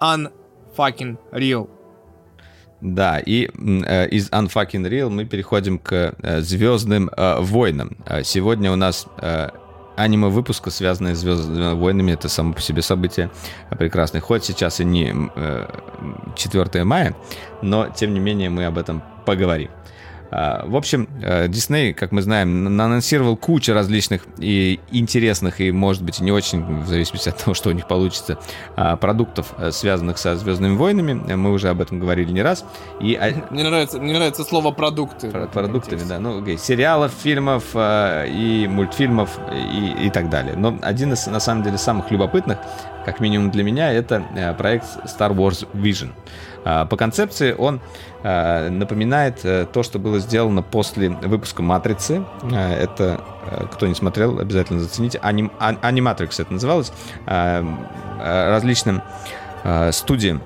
Unfucking 0.00 1.18
real. 1.32 1.68
Да, 2.80 3.18
и 3.18 3.50
э, 3.86 4.08
из 4.08 4.30
Unfucking 4.30 4.88
Real 4.88 5.10
мы 5.10 5.26
переходим 5.26 5.78
к 5.78 6.14
э, 6.22 6.40
Звездным 6.40 7.10
э, 7.14 7.40
войнам. 7.40 7.98
Э, 8.06 8.22
сегодня 8.24 8.72
у 8.72 8.76
нас 8.76 9.06
э, 9.18 9.50
аниме-выпуска, 9.96 10.70
связанное 10.70 11.14
с 11.14 11.18
«Звездными 11.18 11.74
войнами». 11.74 12.12
Это 12.12 12.30
само 12.30 12.54
по 12.54 12.60
себе 12.62 12.80
событие 12.80 13.30
прекрасное. 13.78 14.22
Хоть 14.22 14.44
сейчас 14.44 14.80
и 14.80 14.84
не 14.84 15.14
4 16.36 16.84
мая, 16.84 17.14
но, 17.60 17.88
тем 17.88 18.14
не 18.14 18.20
менее, 18.20 18.48
мы 18.48 18.64
об 18.64 18.78
этом 18.78 19.02
поговорим. 19.24 19.70
А, 20.30 20.64
в 20.66 20.76
общем, 20.76 21.08
Дисней, 21.48 21.92
как 21.92 22.12
мы 22.12 22.22
знаем, 22.22 22.66
анонсировал 22.66 23.36
кучу 23.36 23.72
различных 23.72 24.22
и 24.38 24.80
интересных, 24.92 25.60
и, 25.60 25.72
может 25.72 26.02
быть, 26.02 26.20
не 26.20 26.30
очень, 26.30 26.82
в 26.82 26.86
зависимости 26.86 27.28
от 27.28 27.36
того, 27.36 27.54
что 27.54 27.70
у 27.70 27.72
них 27.72 27.88
получится, 27.88 28.38
а, 28.76 28.96
продуктов, 28.96 29.54
э, 29.58 29.72
связанных 29.72 30.18
со 30.18 30.36
«Звездными 30.36 30.76
войнами». 30.76 31.34
Мы 31.34 31.52
уже 31.52 31.68
об 31.68 31.80
этом 31.80 31.98
говорили 31.98 32.30
не 32.30 32.42
раз. 32.42 32.64
И... 33.00 33.18
Мне, 33.50 33.64
нравится, 33.64 33.98
мне 33.98 34.12
нравится 34.12 34.44
слово 34.44 34.70
«продукты». 34.70 35.30
Про 35.30 35.46
продуктами, 35.46 36.02
да. 36.08 36.18
Ну, 36.18 36.42
окей. 36.42 36.58
Сериалов, 36.58 37.12
фильмов 37.12 37.64
э, 37.74 38.28
и 38.28 38.68
мультфильмов 38.68 39.38
и, 39.52 40.06
и 40.06 40.10
так 40.10 40.30
далее. 40.30 40.54
Но 40.56 40.78
один 40.82 41.12
из, 41.12 41.26
на 41.26 41.40
самом 41.40 41.62
деле, 41.64 41.78
самых 41.78 42.10
любопытных, 42.10 42.58
как 43.04 43.20
минимум 43.20 43.50
для 43.50 43.64
меня, 43.64 43.92
это 43.92 44.22
э, 44.36 44.54
проект 44.54 44.86
Star 45.06 45.34
Wars 45.34 45.66
Vision. 45.72 46.10
А, 46.64 46.84
по 46.86 46.96
концепции 46.96 47.54
он 47.56 47.80
а, 48.22 48.68
напоминает 48.68 49.44
э, 49.44 49.66
то, 49.72 49.82
что 49.82 49.98
было 49.98 50.18
сделано 50.18 50.62
после 50.62 51.08
выпуска 51.08 51.62
«Матрицы». 51.62 52.24
А, 52.42 52.72
это, 52.72 53.20
э, 53.50 53.66
кто 53.72 53.86
не 53.86 53.94
смотрел, 53.94 54.38
обязательно 54.38 54.80
зацените. 54.80 55.18
«Аниматрикс» 55.18 56.40
это 56.40 56.52
называлось. 56.52 56.92
Различным 57.26 59.02
студиям 59.92 60.42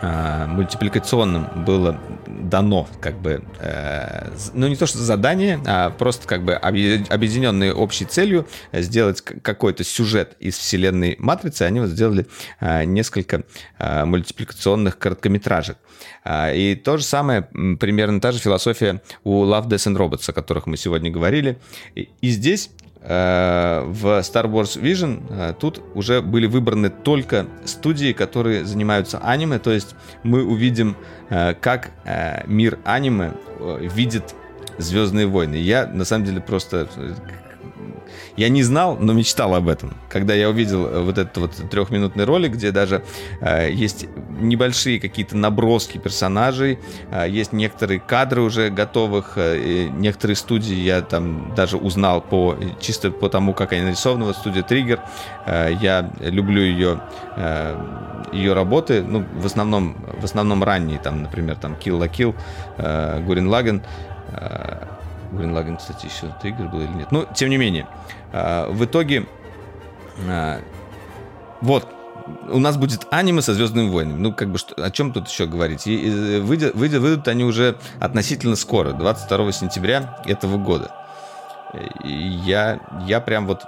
э, 0.00 0.46
мультипликационным 0.46 1.64
было 1.64 1.98
дано 2.26 2.88
как 3.00 3.20
бы, 3.20 3.42
э, 3.60 4.30
ну 4.54 4.68
не 4.68 4.76
то 4.76 4.86
что 4.86 4.98
задание, 4.98 5.60
а 5.66 5.90
просто 5.90 6.26
как 6.26 6.44
бы 6.44 6.54
объединенные 6.54 7.72
общей 7.72 8.04
целью 8.04 8.46
сделать 8.72 9.20
какой-то 9.20 9.84
сюжет 9.84 10.36
из 10.40 10.56
вселенной 10.56 11.16
Матрицы, 11.18 11.62
они 11.62 11.80
вот 11.80 11.90
сделали 11.90 12.26
э, 12.60 12.84
несколько 12.84 13.44
э, 13.78 14.04
мультипликационных 14.04 14.98
короткометражек. 14.98 15.78
Э, 16.24 16.56
и 16.56 16.74
то 16.74 16.96
же 16.96 17.04
самое, 17.04 17.42
примерно 17.42 18.20
та 18.20 18.32
же 18.32 18.38
философия 18.38 19.02
у 19.24 19.44
Love, 19.44 19.68
Death 19.68 19.92
and 19.92 19.96
Robots, 19.96 20.28
о 20.30 20.32
которых 20.32 20.66
мы 20.66 20.76
сегодня 20.76 21.10
говорили. 21.10 21.58
И, 21.94 22.08
и 22.20 22.28
здесь 22.30 22.70
Э, 22.85 22.85
в 23.08 24.20
Star 24.20 24.50
Wars 24.50 24.80
Vision 24.80 25.22
э, 25.30 25.54
тут 25.58 25.80
уже 25.94 26.22
были 26.22 26.46
выбраны 26.46 26.90
только 26.90 27.46
студии, 27.64 28.12
которые 28.12 28.64
занимаются 28.64 29.18
аниме, 29.18 29.58
то 29.58 29.70
есть 29.70 29.94
мы 30.24 30.44
увидим, 30.44 30.96
э, 31.30 31.54
как 31.54 31.90
мир 32.46 32.78
аниме 32.84 33.32
видит 33.80 34.34
Звездные 34.78 35.26
войны. 35.26 35.54
Я 35.54 35.86
на 35.86 36.04
самом 36.04 36.26
деле 36.26 36.40
просто 36.40 36.86
я 38.36 38.48
не 38.48 38.62
знал, 38.62 38.96
но 38.98 39.12
мечтал 39.12 39.54
об 39.54 39.68
этом. 39.68 39.94
Когда 40.08 40.34
я 40.34 40.48
увидел 40.48 40.86
э, 40.86 41.00
вот 41.00 41.18
этот 41.18 41.36
вот 41.38 41.70
трехминутный 41.70 42.24
ролик, 42.24 42.52
где 42.52 42.70
даже 42.70 43.02
э, 43.40 43.70
есть 43.72 44.06
небольшие 44.38 45.00
какие-то 45.00 45.36
наброски 45.36 45.98
персонажей, 45.98 46.78
э, 47.10 47.26
есть 47.28 47.52
некоторые 47.52 48.00
кадры 48.00 48.42
уже 48.42 48.70
готовых, 48.70 49.32
э, 49.36 49.88
некоторые 49.88 50.36
студии 50.36 50.74
я 50.74 51.00
там 51.00 51.54
даже 51.54 51.76
узнал 51.76 52.20
по 52.20 52.56
чисто 52.80 53.10
по 53.10 53.28
тому, 53.28 53.54
как 53.54 53.72
они 53.72 53.82
нарисованы. 53.82 54.24
Вот 54.24 54.36
студия 54.36 54.62
Триггер, 54.62 55.00
э, 55.46 55.72
я 55.80 56.10
люблю 56.20 56.60
ее 56.60 57.00
э, 57.36 57.76
ее 58.32 58.52
работы, 58.54 59.02
ну 59.02 59.24
в 59.34 59.46
основном 59.46 59.96
в 60.20 60.24
основном 60.24 60.62
ранние, 60.62 60.98
там, 60.98 61.22
например, 61.22 61.56
там 61.56 61.74
Kill 61.74 61.98
la 61.98 62.10
Kill, 62.10 62.34
э, 62.78 63.22
Гурин 63.24 63.48
Лаген. 63.48 63.82
Гурин 65.32 65.52
Лаген, 65.52 65.76
кстати, 65.76 66.06
еще 66.06 66.32
Триггер 66.40 66.68
был 66.68 66.80
или 66.80 66.92
нет. 66.92 67.12
Но 67.12 67.24
тем 67.34 67.50
не 67.50 67.56
менее. 67.56 67.86
А, 68.36 68.70
в 68.70 68.84
итоге, 68.84 69.26
а, 70.28 70.60
вот, 71.62 71.88
у 72.50 72.58
нас 72.58 72.76
будет 72.76 73.06
аниме 73.10 73.40
со 73.40 73.54
Звездными 73.54 73.88
войнами. 73.88 74.18
Ну, 74.18 74.32
как 74.32 74.50
бы, 74.50 74.58
что, 74.58 74.74
о 74.82 74.90
чем 74.90 75.12
тут 75.12 75.28
еще 75.28 75.46
говорить? 75.46 75.86
И, 75.86 75.94
и 75.94 76.40
выйдет, 76.40 76.74
выйдет, 76.74 77.00
выйдут 77.00 77.28
они 77.28 77.44
уже 77.44 77.78
относительно 77.98 78.56
скоро, 78.56 78.92
22 78.92 79.52
сентября 79.52 80.22
этого 80.26 80.58
года. 80.58 80.92
И 82.04 82.12
я, 82.12 82.80
я 83.06 83.20
прям 83.20 83.46
вот 83.46 83.62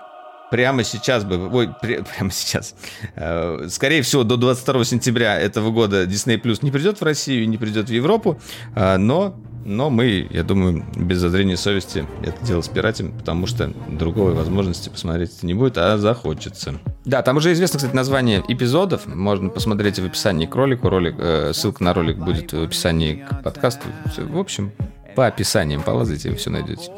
прямо 0.51 0.85
сейчас 0.85 1.25
бы, 1.25 1.49
ой, 1.51 1.75
при, 1.81 2.03
прямо 2.17 2.31
сейчас, 2.31 2.75
э, 3.15 3.69
скорее 3.71 4.03
всего, 4.03 4.23
до 4.23 4.37
22 4.37 4.85
сентября 4.85 5.39
этого 5.39 5.71
года 5.71 6.05
Disney 6.05 6.41
Plus 6.41 6.59
не 6.63 6.71
придет 6.71 7.01
в 7.01 7.05
Россию, 7.05 7.49
не 7.49 7.57
придет 7.57 7.89
в 7.89 7.93
Европу, 7.93 8.41
э, 8.75 8.97
но 8.99 9.35
но 9.65 9.91
мы, 9.91 10.27
я 10.31 10.43
думаю, 10.43 10.85
без 10.97 11.19
зазрения 11.19 11.57
совести 11.57 12.07
это 12.23 12.45
дело 12.45 12.63
спиратим, 12.63 13.13
потому 13.13 13.47
что 13.47 13.73
другой 13.89 14.35
возможности 14.35 14.89
посмотреть 14.89 15.37
это 15.37 15.47
не 15.47 15.55
будет, 15.55 15.79
а 15.79 15.99
захочется. 15.99 16.75
Да, 17.05 17.23
там 17.23 17.37
уже 17.37 17.53
известно, 17.53 17.79
кстати, 17.79 17.95
название 17.95 18.43
эпизодов. 18.49 19.07
Можно 19.07 19.51
посмотреть 19.51 19.99
в 19.99 20.05
описании 20.05 20.47
к 20.47 20.55
ролику. 20.55 20.89
Ролик, 20.89 21.17
э, 21.19 21.53
ссылка 21.55 21.83
на 21.85 21.95
ролик 21.95 22.19
будет 22.19 22.53
в 22.53 22.63
описании 22.63 23.27
к 23.29 23.43
подкасту. 23.43 23.87
В 24.17 24.39
общем, 24.39 24.73
по 25.15 25.27
описаниям 25.27 25.83
полазайте, 25.83 26.31
вы 26.31 26.37
все 26.37 26.51
найдете. 26.51 26.91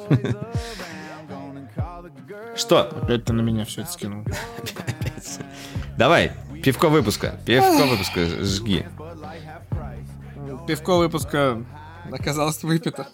Что? 2.57 2.83
Опять 3.03 3.25
ты 3.25 3.33
на 3.33 3.41
меня 3.41 3.65
все 3.65 3.83
это 3.83 3.93
скинул. 3.93 4.25
Давай, 5.97 6.33
пивко 6.63 6.89
выпуска. 6.89 7.41
Пивко 7.47 7.87
выпуска 7.87 8.27
жги. 8.45 8.85
Пивко 10.67 10.97
выпуска 10.97 11.65
оказалось 12.19 12.63
выпито. 12.63 13.09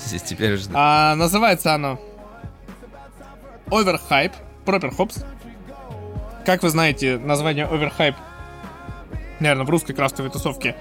Здесь 0.00 0.22
теперь 0.22 0.54
уже... 0.54 0.68
А, 0.72 1.14
называется 1.14 1.74
оно 1.74 2.00
Overhype 3.66 4.32
Proper 4.64 4.96
Hops. 4.96 5.24
Как 6.44 6.62
вы 6.62 6.70
знаете, 6.70 7.18
название 7.18 7.66
Overhype, 7.66 8.16
наверное, 9.40 9.64
в 9.64 9.70
русской 9.70 9.92
крафтовой 9.92 10.30
тусовке 10.30 10.76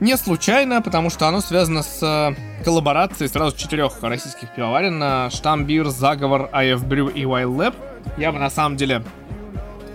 не 0.00 0.16
случайно, 0.16 0.82
потому 0.82 1.08
что 1.08 1.28
оно 1.28 1.40
связано 1.40 1.82
с 1.82 2.02
э, 2.02 2.64
коллаборацией 2.64 3.28
сразу 3.28 3.56
четырех 3.56 4.02
российских 4.02 4.52
пивоварен. 4.54 5.30
Штамбир, 5.30 5.88
Заговор, 5.88 6.50
IF 6.52 6.86
Brew 6.86 7.12
и 7.12 7.22
Wild 7.22 7.56
Lab. 7.56 7.74
Я 8.18 8.32
бы 8.32 8.38
на 8.38 8.50
самом 8.50 8.76
деле 8.76 9.04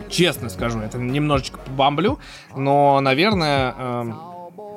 честно 0.10 0.50
скажу, 0.50 0.80
это 0.80 0.98
немножечко 0.98 1.60
побамблю, 1.60 2.20
но, 2.56 3.00
наверное, 3.02 3.76
э, 3.78 4.12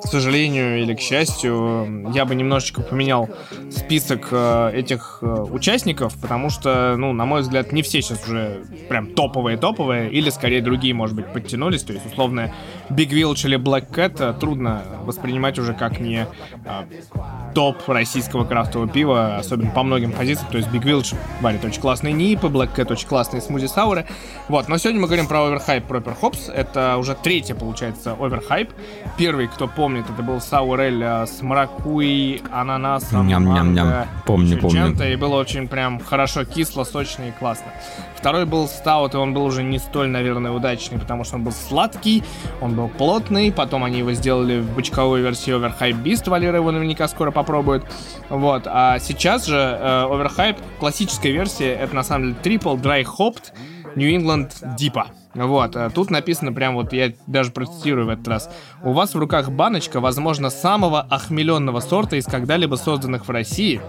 к 0.03 0.07
сожалению 0.07 0.81
или 0.81 0.93
к 0.93 0.99
счастью, 0.99 2.11
я 2.13 2.25
бы 2.25 2.35
немножечко 2.35 2.81
поменял 2.81 3.29
список 3.71 4.27
э, 4.31 4.71
этих 4.73 5.19
э, 5.21 5.25
участников, 5.25 6.15
потому 6.21 6.49
что, 6.49 6.95
ну, 6.97 7.13
на 7.13 7.25
мой 7.25 7.41
взгляд, 7.41 7.71
не 7.71 7.81
все 7.81 8.01
сейчас 8.01 8.27
уже 8.27 8.65
прям 8.89 9.07
топовые-топовые, 9.07 10.11
или 10.11 10.29
скорее 10.29 10.61
другие, 10.61 10.93
может 10.93 11.15
быть, 11.15 11.31
подтянулись, 11.31 11.83
то 11.83 11.93
есть, 11.93 12.05
условно, 12.05 12.53
Big 12.89 13.09
Village 13.09 13.45
или 13.45 13.57
Black 13.57 13.89
Cat 13.89 14.17
э, 14.19 14.37
трудно 14.39 14.83
воспринимать 15.05 15.57
уже 15.57 15.73
как 15.73 15.99
не 15.99 16.27
топ 17.55 17.87
российского 17.87 18.43
крафтового 18.45 18.89
пива, 18.89 19.37
особенно 19.37 19.71
по 19.71 19.83
многим 19.83 20.11
позициям, 20.11 20.49
то 20.51 20.57
есть 20.57 20.69
Big 20.69 20.83
Village 20.83 21.15
варит 21.41 21.63
очень 21.63 21.81
классные 21.81 22.13
нипы, 22.13 22.47
Black 22.47 22.75
Cat 22.75 22.91
очень 22.91 23.07
классные 23.07 23.41
смузи 23.41 23.67
сауры, 23.67 24.05
вот, 24.49 24.67
но 24.67 24.77
сегодня 24.77 25.01
мы 25.01 25.07
говорим 25.07 25.27
про 25.27 25.39
Overhype 25.39 25.87
Proper 25.87 26.15
Hops, 26.19 26.51
это 26.51 26.97
уже 26.97 27.15
третья, 27.15 27.55
получается, 27.55 28.15
Overhype, 28.19 28.71
первый, 29.17 29.47
кто 29.47 29.67
помнит 29.67 29.92
помнит, 29.93 30.09
это 30.09 30.23
был 30.23 30.41
саурель 30.41 31.03
э, 31.03 31.25
с 31.27 31.41
маракуей, 31.41 32.41
ананасом, 32.51 33.27
Ням-ням-ням. 33.27 34.07
Помню, 34.25 34.59
помню. 34.59 34.95
И 35.05 35.15
было 35.15 35.35
очень 35.35 35.67
прям 35.67 35.99
хорошо, 35.99 36.45
кисло, 36.45 36.83
сочно 36.83 37.23
и 37.23 37.31
классно. 37.31 37.67
Второй 38.15 38.45
был 38.45 38.67
стаут, 38.67 39.13
и 39.13 39.17
он 39.17 39.33
был 39.33 39.43
уже 39.43 39.61
не 39.63 39.77
столь, 39.77 40.07
наверное, 40.09 40.51
удачный, 40.51 40.97
потому 40.97 41.23
что 41.23 41.35
он 41.35 41.43
был 41.43 41.51
сладкий, 41.51 42.23
он 42.61 42.75
был 42.75 42.87
плотный, 42.87 43.51
потом 43.51 43.83
они 43.83 43.99
его 43.99 44.13
сделали 44.13 44.61
в 44.61 44.73
версии 45.21 45.53
Overhype 45.53 46.01
Beast, 46.01 46.29
Валера 46.29 46.57
его 46.57 46.71
наверняка 46.71 47.07
скоро 47.07 47.31
попробует. 47.31 47.83
Вот, 48.29 48.63
а 48.65 48.97
сейчас 48.99 49.45
же 49.45 49.57
э, 49.57 50.05
Overhype, 50.05 50.57
классическая 50.79 51.31
версия, 51.31 51.73
это 51.73 51.93
на 51.95 52.03
самом 52.03 52.35
деле 52.41 52.57
Dry 52.77 53.05
Hopped 53.05 53.53
New 53.95 54.09
England 54.09 54.51
Deepa. 54.79 55.07
Вот, 55.35 55.75
а 55.75 55.89
тут 55.89 56.11
написано 56.11 56.53
прям 56.53 56.75
вот, 56.75 56.93
я 56.93 57.13
даже 57.25 57.51
процитирую 57.51 58.05
в 58.05 58.09
этот 58.09 58.27
раз. 58.27 58.49
У 58.83 58.91
вас 58.91 59.15
в 59.15 59.17
руках 59.17 59.49
баночка, 59.49 59.99
возможно, 59.99 60.49
самого 60.49 61.01
охмеленного 61.01 61.79
сорта 61.79 62.17
из 62.17 62.25
когда-либо 62.25 62.75
созданных 62.75 63.27
в 63.27 63.31
России. 63.31 63.81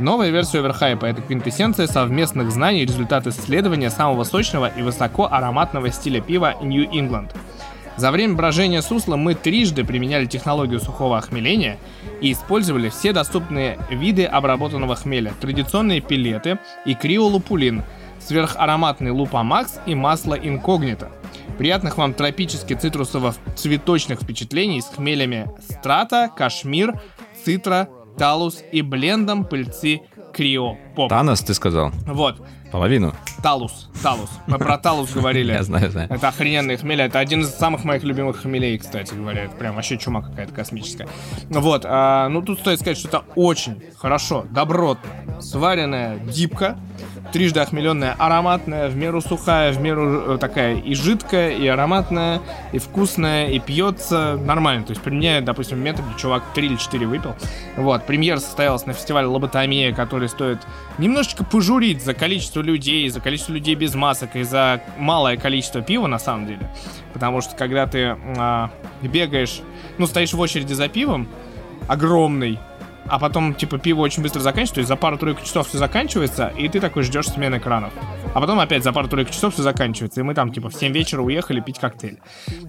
Новая 0.00 0.30
версия 0.30 0.58
Оверхайпа— 0.58 1.06
это 1.06 1.22
квинтэссенция 1.22 1.86
совместных 1.86 2.50
знаний 2.50 2.82
и 2.82 2.86
результат 2.86 3.26
исследования 3.26 3.90
самого 3.90 4.24
сочного 4.24 4.66
и 4.66 4.82
высоко 4.82 5.28
ароматного 5.30 5.90
стиля 5.90 6.20
пива 6.20 6.54
New 6.62 6.88
England. 6.90 7.30
За 7.96 8.12
время 8.12 8.34
брожения 8.34 8.80
сусла 8.80 9.16
мы 9.16 9.34
трижды 9.34 9.84
применяли 9.84 10.26
технологию 10.26 10.78
сухого 10.78 11.18
охмеления 11.18 11.78
и 12.20 12.30
использовали 12.30 12.90
все 12.90 13.12
доступные 13.12 13.76
виды 13.90 14.24
обработанного 14.24 14.94
хмеля, 14.94 15.32
традиционные 15.40 16.00
пилеты 16.00 16.58
и 16.86 16.94
криолупулин— 16.94 17.82
сверхароматный 18.20 19.10
Лупа 19.10 19.42
Макс 19.42 19.80
и 19.86 19.94
масло 19.94 20.34
Инкогнито. 20.34 21.10
Приятных 21.58 21.96
вам 21.98 22.14
тропических 22.14 22.78
цитрусово-цветочных 22.78 24.22
впечатлений 24.22 24.80
с 24.80 24.86
хмелями 24.86 25.50
Страта, 25.60 26.30
Кашмир, 26.34 27.00
Цитра, 27.44 27.88
Талус 28.16 28.62
и 28.72 28.82
блендом 28.82 29.44
пыльцы 29.44 30.02
Крио 30.32 30.76
Поп. 30.94 31.08
Танос, 31.08 31.40
ты 31.40 31.54
сказал? 31.54 31.90
Вот. 32.06 32.40
Половину. 32.70 33.14
Талус. 33.42 33.88
Талус. 34.02 34.30
Мы 34.46 34.58
про 34.58 34.76
Талус 34.78 35.12
говорили. 35.12 35.52
Я 35.52 35.62
знаю, 35.62 35.90
знаю. 35.90 36.08
Это 36.10 36.28
охрененные 36.28 36.76
хмели. 36.76 37.04
Это 37.04 37.18
один 37.18 37.40
из 37.40 37.50
самых 37.54 37.84
моих 37.84 38.02
любимых 38.04 38.42
хмелей, 38.42 38.78
кстати 38.78 39.14
говоря. 39.14 39.44
Это 39.44 39.56
прям 39.56 39.74
вообще 39.74 39.96
чума 39.96 40.22
какая-то 40.22 40.52
космическая. 40.52 41.08
Вот. 41.48 41.84
А, 41.86 42.28
ну, 42.28 42.42
тут 42.42 42.60
стоит 42.60 42.78
сказать, 42.80 42.98
что 42.98 43.08
это 43.08 43.24
очень 43.36 43.82
хорошо, 43.96 44.44
добротно 44.50 45.08
сваренная 45.40 46.18
дипка 46.18 46.78
трижды 47.32 47.60
охмеленная, 47.60 48.14
ароматная, 48.18 48.88
в 48.88 48.96
меру 48.96 49.20
сухая, 49.20 49.72
в 49.72 49.80
меру 49.80 50.34
э, 50.34 50.38
такая 50.38 50.76
и 50.76 50.94
жидкая, 50.94 51.50
и 51.50 51.66
ароматная, 51.66 52.40
и 52.72 52.78
вкусная, 52.78 53.48
и 53.48 53.58
пьется 53.58 54.38
нормально. 54.42 54.84
То 54.84 54.92
есть 54.92 55.02
при 55.02 55.10
мне, 55.10 55.40
допустим, 55.40 55.78
методе 55.78 56.08
чувак 56.16 56.42
3 56.54 56.66
или 56.66 56.76
4 56.76 57.06
выпил. 57.06 57.34
Вот, 57.76 58.04
премьера 58.04 58.38
состоялась 58.38 58.86
на 58.86 58.92
фестивале 58.92 59.26
Лоботомия, 59.26 59.94
который 59.94 60.28
стоит 60.28 60.58
немножечко 60.98 61.44
пожурить 61.44 62.02
за 62.02 62.14
количество 62.14 62.60
людей, 62.60 63.08
за 63.08 63.20
количество 63.20 63.52
людей 63.52 63.74
без 63.74 63.94
масок 63.94 64.36
и 64.36 64.42
за 64.42 64.82
малое 64.98 65.36
количество 65.36 65.82
пива 65.82 66.06
на 66.06 66.18
самом 66.18 66.46
деле. 66.46 66.70
Потому 67.12 67.40
что 67.40 67.54
когда 67.56 67.86
ты 67.86 68.16
э, 68.16 68.68
бегаешь, 69.02 69.60
ну, 69.98 70.06
стоишь 70.06 70.32
в 70.32 70.40
очереди 70.40 70.72
за 70.72 70.88
пивом, 70.88 71.28
огромный, 71.86 72.58
а 73.08 73.18
потом, 73.18 73.54
типа, 73.54 73.78
пиво 73.78 74.00
очень 74.00 74.22
быстро 74.22 74.40
заканчивается, 74.40 74.74
то 74.74 74.80
есть 74.80 74.88
за 74.88 74.96
пару-тройку 74.96 75.42
часов 75.42 75.68
все 75.68 75.78
заканчивается, 75.78 76.52
и 76.56 76.68
ты 76.68 76.80
такой 76.80 77.02
ждешь 77.02 77.28
смены 77.28 77.56
экранов. 77.56 77.92
А 78.34 78.40
потом 78.40 78.60
опять 78.60 78.84
за 78.84 78.92
пару-тройку 78.92 79.32
часов 79.32 79.54
все 79.54 79.62
заканчивается, 79.62 80.20
и 80.20 80.22
мы 80.22 80.34
там, 80.34 80.52
типа, 80.52 80.68
в 80.68 80.74
7 80.74 80.92
вечера 80.92 81.22
уехали 81.22 81.60
пить 81.60 81.78
коктейль. 81.78 82.18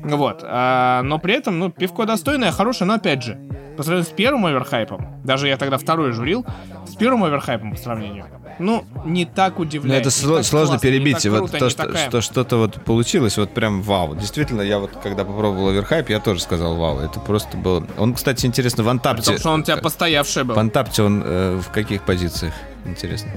Вот. 0.03 0.43
А, 0.43 1.01
но 1.03 1.19
при 1.19 1.33
этом, 1.35 1.59
ну, 1.59 1.69
пивко 1.69 2.05
достойное, 2.05 2.51
хорошее, 2.51 2.87
но 2.87 2.95
опять 2.95 3.23
же, 3.23 3.39
по 3.77 3.83
сравнению 3.83 4.11
с 4.11 4.15
первым 4.15 4.45
оверхайпом, 4.45 5.21
даже 5.23 5.47
я 5.47 5.57
тогда 5.57 5.77
второй 5.77 6.11
журил, 6.11 6.45
с 6.87 6.95
первым 6.95 7.23
оверхайпом 7.23 7.71
по 7.71 7.77
сравнению, 7.77 8.25
ну, 8.59 8.83
не 9.05 9.25
так 9.25 9.59
удивляет. 9.59 10.05
Но 10.05 10.09
это 10.09 10.09
сло- 10.09 10.43
сложно 10.43 10.77
классно, 10.77 10.79
перебить. 10.79 11.25
вот 11.27 11.37
круто, 11.37 11.59
то, 11.59 11.69
что, 11.69 11.85
такая... 11.85 12.09
что 12.09 12.21
что-то 12.21 12.57
вот 12.57 12.83
получилось, 12.83 13.37
вот 13.37 13.53
прям 13.53 13.81
вау. 13.81 14.15
Действительно, 14.15 14.61
я 14.61 14.79
вот 14.79 14.91
когда 15.01 15.23
попробовал 15.23 15.69
оверхайп, 15.69 16.09
я 16.09 16.19
тоже 16.19 16.41
сказал 16.41 16.75
вау. 16.75 16.99
Это 16.99 17.19
просто 17.19 17.57
было... 17.57 17.85
Он, 17.97 18.13
кстати, 18.13 18.45
интересно, 18.45 18.83
в 18.83 18.89
Антапте... 18.89 19.21
Потому 19.21 19.37
что 19.37 19.49
он 19.51 19.61
у 19.61 19.63
тебя 19.63 19.77
постоявший 19.77 20.43
был. 20.43 20.55
В 20.55 20.59
Антапте 20.59 21.03
он 21.03 21.23
э, 21.25 21.61
в 21.61 21.71
каких 21.71 22.03
позициях? 22.03 22.53
Интересно. 22.85 23.31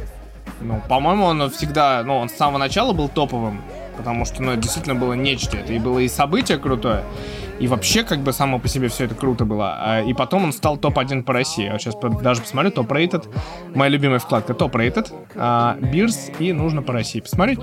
Ну, 0.60 0.80
по-моему, 0.88 1.24
он 1.24 1.50
всегда... 1.50 2.02
Ну, 2.04 2.16
он 2.16 2.28
с 2.28 2.32
самого 2.32 2.58
начала 2.58 2.92
был 2.92 3.08
топовым. 3.08 3.60
Потому 3.96 4.24
что, 4.24 4.42
ну, 4.42 4.52
это 4.52 4.62
действительно 4.62 4.94
было 4.94 5.12
нечто. 5.12 5.56
Это 5.56 5.72
и 5.72 5.78
было 5.78 5.98
и 5.98 6.08
событие 6.08 6.58
крутое, 6.58 7.04
и 7.60 7.68
вообще, 7.68 8.02
как 8.02 8.20
бы, 8.20 8.32
само 8.32 8.58
по 8.58 8.66
себе 8.66 8.88
все 8.88 9.04
это 9.04 9.14
круто 9.14 9.44
было. 9.44 9.76
А, 9.78 10.00
и 10.02 10.14
потом 10.14 10.44
он 10.44 10.52
стал 10.52 10.78
топ-1 10.78 11.22
по 11.22 11.32
России. 11.32 11.68
Вот 11.70 11.80
сейчас 11.80 11.94
даже 12.22 12.40
посмотрю, 12.40 12.70
топ-рейтед. 12.70 13.28
Моя 13.74 13.90
любимая 13.90 14.18
вкладка 14.18 14.54
топ-рейтед. 14.54 15.12
Бирс 15.92 16.30
и 16.38 16.52
нужно 16.52 16.82
по 16.82 16.92
России 16.92 17.20
посмотреть. 17.20 17.60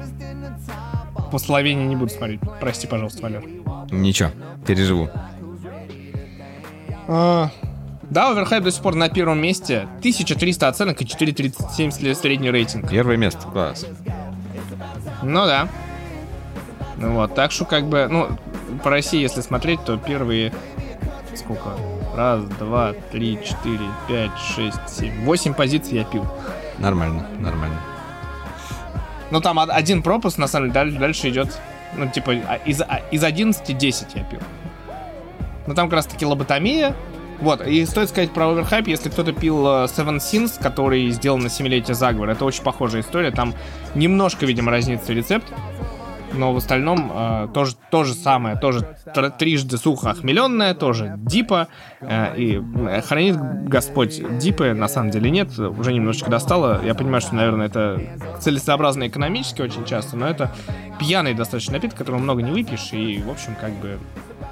По 1.32 1.38
Словении 1.38 1.86
не 1.86 1.96
буду 1.96 2.12
смотреть. 2.12 2.40
Прости, 2.62 2.88
пожалуйста, 2.88 3.24
Валер. 3.24 3.44
Ничего, 3.92 4.30
переживу. 4.66 5.10
А, 7.08 7.50
да, 8.10 8.32
Оверхайп 8.32 8.64
до 8.64 8.72
сих 8.72 8.82
пор 8.82 8.96
на 8.96 9.10
первом 9.10 9.40
месте. 9.40 9.88
1300 10.00 10.68
оценок 10.68 11.02
и 11.02 11.06
4.37 11.06 12.16
средний 12.16 12.52
рейтинг. 12.52 12.90
Первое 12.90 13.18
место, 13.18 13.48
класс. 13.48 13.86
Ну 15.24 15.46
да. 15.46 15.68
Ну 16.98 17.14
вот, 17.14 17.36
так 17.36 17.52
что 17.52 17.66
как 17.66 17.86
бы, 17.86 18.08
ну, 18.10 18.30
по 18.84 18.90
России, 18.90 19.22
если 19.22 19.42
смотреть, 19.42 19.84
то 19.86 19.98
первые 19.98 20.52
сколько? 21.40 21.72
Раз, 22.16 22.44
два, 22.60 22.94
три, 23.12 23.40
четыре, 23.44 23.86
пять, 24.08 24.38
шесть, 24.38 24.88
семь. 24.88 25.24
Восемь 25.24 25.54
позиций 25.54 25.98
я 25.98 26.04
пил. 26.04 26.26
Нормально, 26.78 27.28
нормально. 27.40 27.80
Ну 29.32 29.42
там 29.42 29.60
один 29.60 30.02
пропуск, 30.02 30.38
на 30.38 30.48
самом 30.48 30.72
деле, 30.72 30.98
дальше 30.98 31.30
идет, 31.30 31.60
ну 31.96 32.10
типа 32.10 32.32
а, 32.48 32.56
из, 32.66 32.82
а, 32.82 33.02
из 33.12 33.24
11 33.24 33.78
10 33.78 34.08
я 34.16 34.24
пил. 34.24 34.40
Ну 35.68 35.76
там 35.76 35.88
как 35.88 35.98
раз 35.98 36.06
таки 36.08 36.26
лоботомия. 36.26 36.96
Вот, 37.42 37.66
и 37.66 37.86
стоит 37.86 38.10
сказать 38.10 38.32
про 38.32 38.50
оверхайп, 38.50 38.88
если 38.88 39.10
кто-то 39.10 39.32
пил 39.32 39.66
э, 39.66 39.70
Seven 39.86 40.18
Sins, 40.18 40.62
который 40.62 41.10
сделан 41.12 41.40
на 41.40 41.48
7-летие 41.48 41.94
заговора, 41.94 42.32
это 42.32 42.44
очень 42.44 42.64
похожая 42.64 43.02
история, 43.02 43.32
там 43.32 43.54
немножко, 43.96 44.46
видимо, 44.46 44.72
разнится 44.72 45.14
рецепт, 45.14 45.48
но 46.34 46.54
в 46.54 46.58
остальном 46.58 47.12
э, 47.14 47.48
тоже 47.54 47.76
то 47.92 48.04
же 48.04 48.14
самое, 48.14 48.56
тоже 48.56 48.96
трижды 49.38 49.78
сухо 49.78 50.12
охмеленное, 50.12 50.74
тоже 50.74 51.16
дипа. 51.18 51.68
Э, 52.02 52.36
и 52.36 52.62
э, 52.62 53.02
хранит 53.02 53.38
Господь 53.68 54.22
дипы, 54.38 54.74
на 54.74 54.88
самом 54.88 55.12
деле 55.12 55.30
нет, 55.30 55.58
уже 55.58 55.94
немножечко 55.94 56.30
достало. 56.30 56.82
Я 56.84 56.94
понимаю, 56.94 57.22
что, 57.22 57.36
наверное, 57.36 57.68
это 57.68 58.02
целесообразно 58.40 59.08
экономически 59.08 59.62
очень 59.62 59.86
часто, 59.86 60.18
но 60.18 60.28
это 60.28 60.52
пьяный 61.00 61.34
достаточно 61.34 61.74
напиток, 61.74 61.98
которого 61.98 62.20
много 62.20 62.42
не 62.42 62.52
выпьешь, 62.52 62.90
и, 62.92 63.22
в 63.22 63.30
общем, 63.30 63.56
как 63.60 63.72
бы 63.74 64.00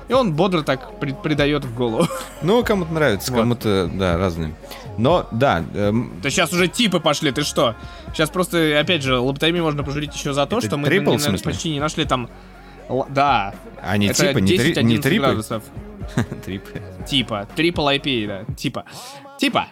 и 0.08 0.14
он 0.14 0.34
бодро 0.34 0.62
так 0.62 1.00
при- 1.00 1.14
придает 1.14 1.66
в 1.66 1.76
голову. 1.76 2.08
Ну, 2.42 2.64
кому-то 2.64 2.94
нравится, 2.94 3.32
вот. 3.32 3.40
кому-то, 3.40 3.90
да, 3.94 4.18
разные. 4.18 4.54
Но, 4.98 5.28
да. 5.32 5.64
Эм... 5.76 6.14
Да 6.22 6.30
сейчас 6.30 6.52
уже 6.54 6.68
типы 6.68 7.00
пошли, 7.00 7.32
ты 7.32 7.44
что? 7.44 7.76
Сейчас 8.14 8.30
просто, 8.30 8.80
опять 8.80 9.04
же, 9.04 9.20
лоботомию 9.20 9.64
можно 9.64 9.84
пожурить 9.84 10.16
еще 10.16 10.34
за 10.34 10.46
то, 10.46 10.58
Это 10.58 10.68
что 10.68 10.78
мы 10.78 10.88
трипл, 10.88 11.14
не, 11.14 11.38
почти 11.38 11.70
не 11.72 11.80
нашли 11.80 12.06
там... 12.06 12.30
Л- 12.90 13.06
да. 13.10 13.54
А 13.82 13.98
не 13.98 14.14
типа, 14.14 14.40
не, 14.40 14.58
три, 14.58 14.84
не 14.84 14.98
трипы? 14.98 15.26
градусов. 15.26 15.64
Трипы. 16.46 16.82
Типа. 17.06 17.48
Трипл 17.56 17.88
IP, 17.90 18.28
да. 18.28 18.54
Типа. 18.56 18.86
Типа. 19.38 19.68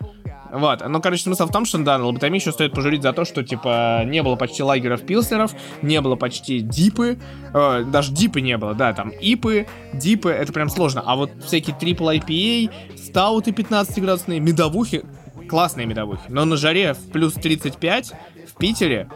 Вот, 0.51 0.83
ну, 0.87 1.01
короче, 1.01 1.23
смысл 1.23 1.47
в 1.47 1.51
том, 1.51 1.65
что, 1.65 1.77
да, 1.79 1.97
на 1.97 2.05
лоботомии 2.05 2.39
еще 2.39 2.51
стоит 2.51 2.73
пожурить 2.73 3.01
за 3.01 3.13
то, 3.13 3.25
что, 3.25 3.43
типа, 3.43 4.03
не 4.05 4.21
было 4.23 4.35
почти 4.35 4.63
лагеров 4.63 5.05
пилснеров, 5.05 5.51
не 5.81 5.99
было 6.01 6.15
почти 6.15 6.59
дипы, 6.59 7.17
э, 7.53 7.83
даже 7.85 8.13
дипы 8.13 8.41
не 8.41 8.57
было, 8.57 8.73
да, 8.73 8.93
там, 8.93 9.09
ипы, 9.09 9.67
дипы, 9.93 10.29
это 10.29 10.53
прям 10.53 10.69
сложно, 10.69 11.03
а 11.05 11.15
вот 11.15 11.31
всякие 11.43 11.75
трипл 11.75 12.09
IPA, 12.09 12.71
стауты 12.95 13.51
15-градусные, 13.51 14.39
медовухи, 14.39 15.03
классные 15.49 15.85
медовухи, 15.85 16.23
но 16.29 16.45
на 16.45 16.57
жаре 16.57 16.93
в 16.93 17.11
плюс 17.11 17.33
35 17.33 18.13
в 18.47 18.57
Питере 18.57 19.09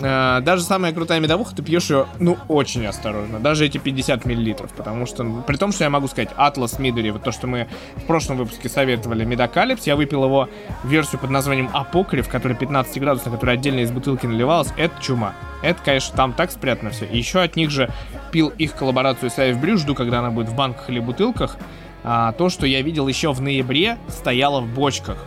Э, 0.00 0.40
даже 0.40 0.62
самая 0.62 0.92
крутая 0.92 1.20
медовуха, 1.20 1.54
ты 1.54 1.62
пьешь 1.62 1.90
ее, 1.90 2.06
ну, 2.18 2.36
очень 2.48 2.86
осторожно. 2.86 3.38
Даже 3.38 3.66
эти 3.66 3.78
50 3.78 4.24
миллилитров. 4.24 4.72
Потому 4.72 5.06
что, 5.06 5.24
при 5.46 5.56
том, 5.56 5.72
что 5.72 5.84
я 5.84 5.90
могу 5.90 6.08
сказать, 6.08 6.30
Атлас 6.36 6.78
Мидори, 6.78 7.10
вот 7.10 7.22
то, 7.22 7.32
что 7.32 7.46
мы 7.46 7.68
в 7.96 8.04
прошлом 8.04 8.38
выпуске 8.38 8.68
советовали, 8.68 9.24
Медокалипс, 9.24 9.86
я 9.86 9.96
выпил 9.96 10.24
его 10.24 10.48
версию 10.84 11.20
под 11.20 11.30
названием 11.30 11.70
Апокриф, 11.72 12.28
который 12.28 12.56
15 12.56 12.98
градусов, 13.00 13.32
которая 13.32 13.56
отдельно 13.56 13.80
из 13.80 13.90
бутылки 13.90 14.26
наливалась. 14.26 14.72
Это 14.76 14.94
чума. 15.00 15.34
Это, 15.62 15.80
конечно, 15.82 16.16
там 16.16 16.32
так 16.32 16.50
спрятано 16.50 16.90
все. 16.90 17.06
И 17.06 17.16
еще 17.16 17.40
от 17.40 17.56
них 17.56 17.70
же 17.70 17.90
пил 18.32 18.48
их 18.58 18.74
коллаборацию 18.74 19.30
с 19.30 19.38
Айв 19.38 19.58
Брю, 19.58 19.78
жду, 19.78 19.94
когда 19.94 20.18
она 20.18 20.30
будет 20.30 20.48
в 20.48 20.54
банках 20.54 20.90
или 20.90 21.00
бутылках. 21.00 21.56
А, 22.02 22.32
то, 22.32 22.50
что 22.50 22.66
я 22.66 22.82
видел 22.82 23.08
еще 23.08 23.32
в 23.32 23.40
ноябре, 23.40 23.96
стояло 24.08 24.60
в 24.60 24.66
бочках. 24.66 25.24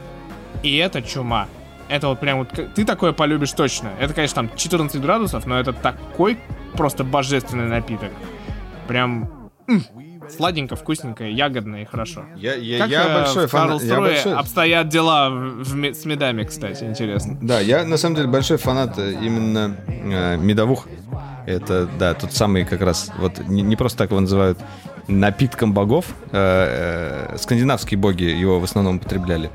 И 0.61 0.75
это 0.77 1.01
чума. 1.01 1.47
Это 1.89 2.09
вот 2.09 2.19
прям 2.19 2.39
вот 2.39 2.49
ты 2.49 2.85
такое 2.85 3.13
полюбишь 3.13 3.51
точно. 3.51 3.91
Это, 3.99 4.13
конечно, 4.13 4.35
там 4.35 4.55
14 4.55 5.01
градусов, 5.01 5.45
но 5.45 5.59
это 5.59 5.73
такой 5.73 6.37
просто 6.73 7.03
божественный 7.03 7.67
напиток. 7.67 8.11
Прям 8.87 9.49
сладенько, 10.29 10.75
вкусненько, 10.75 11.23
ягодно 11.23 11.77
и 11.81 11.85
хорошо. 11.85 12.25
Я, 12.35 12.55
я, 12.55 12.79
как, 12.79 12.89
я 12.89 13.05
э, 13.05 13.13
большой 13.13 13.47
фанат. 13.47 13.81
Я 13.83 13.99
большой... 13.99 14.33
обстоят 14.33 14.89
дела 14.89 15.29
в, 15.29 15.63
в, 15.63 15.93
с 15.93 16.05
медами, 16.05 16.43
кстати, 16.43 16.83
интересно. 16.83 17.37
Да, 17.41 17.59
я 17.59 17.85
на 17.85 17.97
самом 17.97 18.15
деле 18.15 18.27
большой 18.27 18.57
фанат 18.57 18.97
э, 18.97 19.13
именно 19.21 19.75
э, 19.87 20.37
медовух. 20.37 20.87
Это, 21.45 21.87
да, 21.97 22.13
тот 22.13 22.33
самый 22.33 22.65
как 22.65 22.81
раз, 22.81 23.09
вот 23.17 23.39
не, 23.47 23.61
не 23.61 23.77
просто 23.77 23.99
так 23.99 24.11
его 24.11 24.19
называют 24.19 24.59
напитком 25.07 25.73
богов. 25.73 26.05
Э, 26.31 27.29
э, 27.33 27.37
скандинавские 27.37 27.97
боги 27.97 28.23
его 28.23 28.59
в 28.59 28.63
основном 28.63 28.97
употребляли. 28.97 29.49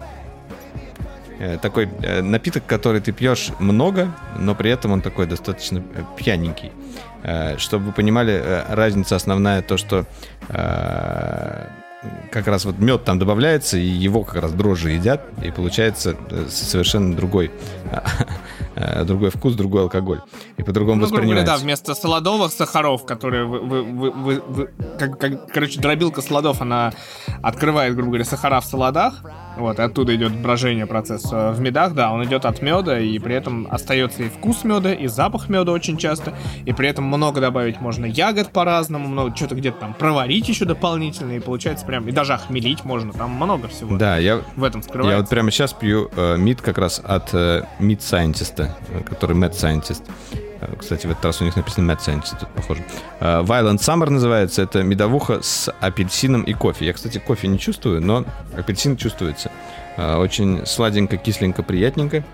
Э, 1.42 1.58
такой 1.58 1.88
э, 2.02 2.22
напиток, 2.22 2.66
который 2.66 3.00
ты 3.00 3.10
пьешь 3.10 3.50
много, 3.58 4.14
но 4.38 4.54
при 4.54 4.70
этом 4.70 4.92
он 4.92 5.00
такой 5.00 5.26
достаточно 5.26 5.78
э, 5.78 6.02
пьяненький. 6.16 6.70
Чтобы 7.56 7.86
вы 7.86 7.92
понимали, 7.92 8.64
разница 8.68 9.14
основная 9.14 9.62
то, 9.62 9.76
что 9.76 10.06
как 12.32 12.48
раз 12.48 12.64
вот 12.64 12.80
мед 12.80 13.04
там 13.04 13.20
добавляется, 13.20 13.78
и 13.78 13.86
его 13.86 14.24
как 14.24 14.42
раз 14.42 14.52
дрожжи 14.52 14.90
едят, 14.90 15.22
и 15.40 15.52
получается 15.52 16.16
совершенно 16.48 17.14
другой, 17.14 17.52
другой 19.04 19.30
вкус, 19.30 19.54
другой 19.54 19.82
алкоголь. 19.82 20.20
И 20.56 20.64
по-другому 20.64 21.02
ну, 21.02 21.06
воспринимается. 21.06 21.44
Говоря, 21.44 21.58
да, 21.58 21.62
вместо 21.62 21.94
солодовых 21.94 22.50
сахаров, 22.52 23.06
которые 23.06 23.44
вы, 23.44 23.60
вы, 23.60 23.82
вы, 23.84 24.10
вы, 24.10 24.42
вы 24.48 24.70
как, 24.98 25.20
как, 25.20 25.52
короче, 25.52 25.80
дробилка 25.80 26.22
солодов, 26.22 26.60
она 26.60 26.92
открывает, 27.40 27.94
грубо 27.94 28.08
говоря, 28.08 28.24
сахара 28.24 28.60
в 28.60 28.64
солодах, 28.64 29.22
вот, 29.56 29.78
и 29.78 29.82
оттуда 29.82 30.14
идет 30.14 30.32
брожение 30.32 30.86
процесса. 30.86 31.52
В 31.52 31.60
медах, 31.60 31.94
да, 31.94 32.12
он 32.12 32.24
идет 32.24 32.44
от 32.44 32.62
меда, 32.62 32.98
и 32.98 33.18
при 33.18 33.34
этом 33.34 33.68
остается 33.70 34.22
и 34.22 34.28
вкус 34.28 34.64
меда, 34.64 34.92
и 34.92 35.06
запах 35.06 35.48
меда 35.48 35.72
очень 35.72 35.96
часто, 35.96 36.32
и 36.64 36.72
при 36.72 36.88
этом 36.88 37.04
много 37.04 37.40
добавить 37.40 37.80
можно 37.80 38.06
ягод 38.06 38.50
по-разному, 38.50 39.08
много 39.08 39.36
что-то 39.36 39.54
где-то 39.54 39.78
там 39.78 39.94
проварить 39.94 40.48
еще 40.48 40.64
дополнительно, 40.64 41.32
и 41.32 41.40
получается 41.40 41.86
прям, 41.86 42.08
и 42.08 42.12
даже 42.12 42.34
охмелить 42.34 42.84
можно, 42.84 43.12
там 43.12 43.30
много 43.30 43.68
всего. 43.68 43.96
Да, 43.96 44.18
я 44.18 44.42
в 44.56 44.64
этом 44.64 44.82
скрывается. 44.82 45.12
Я 45.12 45.20
вот 45.20 45.28
прямо 45.28 45.50
сейчас 45.50 45.72
пью 45.72 46.10
э, 46.16 46.36
мид 46.36 46.60
как 46.60 46.78
раз 46.78 47.00
от 47.04 47.32
э, 47.34 47.64
Scientist, 47.80 48.68
э, 48.88 49.02
который 49.04 49.36
Scientist. 49.52 50.02
Кстати, 50.78 51.06
в 51.06 51.10
этот 51.10 51.24
раз 51.24 51.40
у 51.40 51.44
них 51.44 51.56
написано 51.56 51.90
Mad 51.90 51.98
Scientist, 51.98 52.38
тут 52.38 52.48
похоже. 52.50 52.84
Violent 53.20 53.78
Summer 53.78 54.10
называется. 54.10 54.62
Это 54.62 54.82
медовуха 54.82 55.42
с 55.42 55.72
апельсином 55.80 56.42
и 56.42 56.52
кофе. 56.52 56.86
Я, 56.86 56.92
кстати, 56.92 57.18
кофе 57.18 57.48
не 57.48 57.58
чувствую, 57.58 58.00
но 58.00 58.24
апельсин 58.56 58.96
чувствуется. 58.96 59.50
Очень 59.96 60.64
сладенько, 60.66 61.16
кисленько, 61.16 61.62
приятненько. 61.62 62.24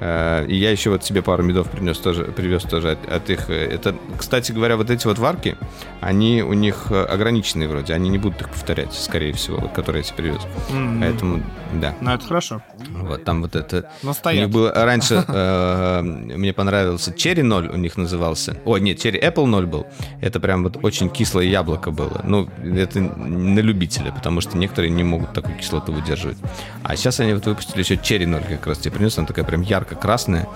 Э, 0.00 0.46
и 0.46 0.56
я 0.56 0.70
еще 0.70 0.90
вот 0.90 1.04
себе 1.04 1.22
пару 1.22 1.42
медов 1.42 1.70
принес 1.70 1.98
тоже, 1.98 2.24
привез 2.24 2.62
тоже 2.62 2.92
от, 2.92 3.12
от 3.12 3.30
их. 3.30 3.50
Э, 3.50 3.66
это, 3.66 3.94
кстати 4.16 4.52
говоря, 4.52 4.76
вот 4.76 4.90
эти 4.90 5.06
вот 5.06 5.18
варки, 5.18 5.56
они 6.00 6.42
у 6.42 6.54
них 6.54 6.86
э, 6.90 7.04
ограниченные 7.04 7.68
вроде, 7.68 7.92
они 7.92 8.08
не 8.08 8.18
будут 8.18 8.40
их 8.40 8.48
повторять, 8.48 8.94
скорее 8.94 9.32
всего, 9.34 9.58
вот, 9.58 9.72
которые 9.72 10.02
я 10.02 10.08
тебе 10.08 10.16
привез. 10.16 10.40
Mm-hmm. 10.70 11.00
Поэтому, 11.00 11.42
да. 11.74 11.94
Ну, 12.00 12.10
это 12.12 12.26
хорошо. 12.26 12.62
Вот 12.88 13.24
там 13.24 13.42
вот 13.42 13.54
это... 13.54 13.90
Но 14.02 14.14
стоят. 14.14 14.38
У 14.38 14.40
них 14.40 14.50
было 14.50 14.72
раньше, 14.72 15.16
мне 16.02 16.52
понравился 16.52 17.10
Cherry 17.10 17.42
0 17.42 17.68
у 17.68 17.76
них 17.76 17.96
назывался. 17.96 18.56
О, 18.64 18.78
нет, 18.78 19.04
Cherry 19.04 19.22
Apple 19.22 19.44
0 19.44 19.66
был. 19.66 19.86
Это 20.22 20.40
прям 20.40 20.62
вот 20.62 20.78
очень 20.82 21.10
кислое 21.10 21.44
яблоко 21.44 21.90
было. 21.90 22.22
Ну, 22.24 22.48
это 22.64 23.00
на 23.00 23.60
любителя, 23.60 24.12
потому 24.12 24.40
что 24.40 24.56
некоторые 24.56 24.90
не 24.90 25.04
могут 25.04 25.34
такую 25.34 25.56
кислоту 25.58 25.92
выдерживать. 25.92 26.38
А 26.82 26.96
сейчас 26.96 27.20
они 27.20 27.34
вот 27.34 27.44
выпустили 27.44 27.80
еще 27.80 27.94
Cherry 27.96 28.26
0 28.26 28.40
как 28.48 28.66
раз 28.66 28.78
тебе 28.78 28.92
принес, 28.92 29.18
она 29.18 29.26
такая 29.26 29.44
прям 29.44 29.60
яркая 29.60 29.89
ярко-красная, 29.90 30.48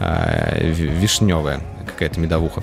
э, 0.00 0.70
вишневая 0.70 1.60
какая-то 1.86 2.20
медовуха. 2.20 2.62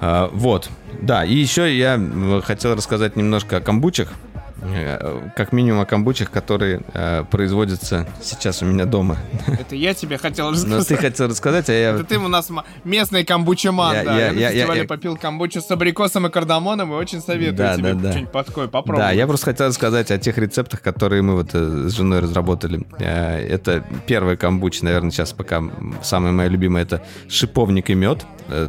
Э, 0.00 0.28
вот, 0.32 0.68
да, 1.00 1.24
и 1.24 1.34
еще 1.34 1.74
я 1.76 2.00
хотел 2.44 2.74
рассказать 2.74 3.16
немножко 3.16 3.56
о 3.58 3.60
камбучах. 3.60 4.12
Э, 4.62 5.28
как 5.36 5.52
минимум 5.52 5.80
о 5.82 5.86
камбучах, 5.86 6.30
которые 6.30 6.80
э, 6.94 7.24
производятся 7.30 8.06
сейчас 8.22 8.62
у 8.62 8.64
меня 8.64 8.86
дома. 8.86 9.18
Это 9.46 9.76
я 9.76 9.92
тебе 9.92 10.16
хотел 10.16 10.50
рассказать. 10.50 10.78
Ну, 10.78 10.84
ты 10.84 10.96
хотел 10.96 11.28
рассказать, 11.28 11.68
а 11.68 11.72
я... 11.72 11.90
Это 11.90 12.04
ты 12.04 12.18
у 12.18 12.28
нас 12.28 12.50
местный 12.84 13.24
камбучеман, 13.24 13.94
я, 13.94 14.04
да. 14.04 14.16
Я, 14.16 14.26
я, 14.26 14.30
я 14.30 14.46
на 14.46 14.52
фестивале 14.52 14.80
я, 14.82 14.86
попил 14.86 15.16
камбучу 15.16 15.60
с 15.60 15.70
абрикосом 15.70 16.26
и 16.26 16.30
кардамоном, 16.30 16.92
и 16.92 16.94
очень 16.94 17.20
советую 17.20 17.56
да, 17.56 17.76
тебе 17.76 17.94
да, 17.94 18.00
да. 18.00 18.10
что-нибудь 18.12 18.32
подкой 18.32 18.68
попробовать. 18.68 19.08
Да, 19.08 19.12
я 19.12 19.26
просто 19.26 19.46
хотел 19.46 19.66
рассказать 19.66 20.10
о 20.10 20.18
тех 20.18 20.38
рецептах, 20.38 20.80
которые 20.80 21.20
мы 21.20 21.34
вот 21.34 21.50
э, 21.52 21.88
с 21.88 21.92
женой 21.92 22.20
разработали. 22.20 22.86
Э, 22.98 23.38
это 23.38 23.84
первая 24.06 24.36
камбуча, 24.36 24.84
наверное, 24.84 25.10
сейчас 25.10 25.34
пока 25.34 25.62
самая 26.02 26.32
моя 26.32 26.48
любимая, 26.48 26.84
это 26.84 27.02
шиповник 27.28 27.90
и 27.90 27.94
мед. 27.94 28.24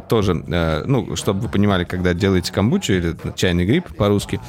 Тоже, 0.08 0.34
ну, 0.34 1.14
чтобы 1.14 1.42
вы 1.42 1.48
понимали, 1.48 1.84
когда 1.84 2.12
делаете 2.12 2.52
камбучу 2.52 2.94
или 2.94 3.16
чайный 3.36 3.64
гриб 3.64 3.84
по-русски, 3.96 4.40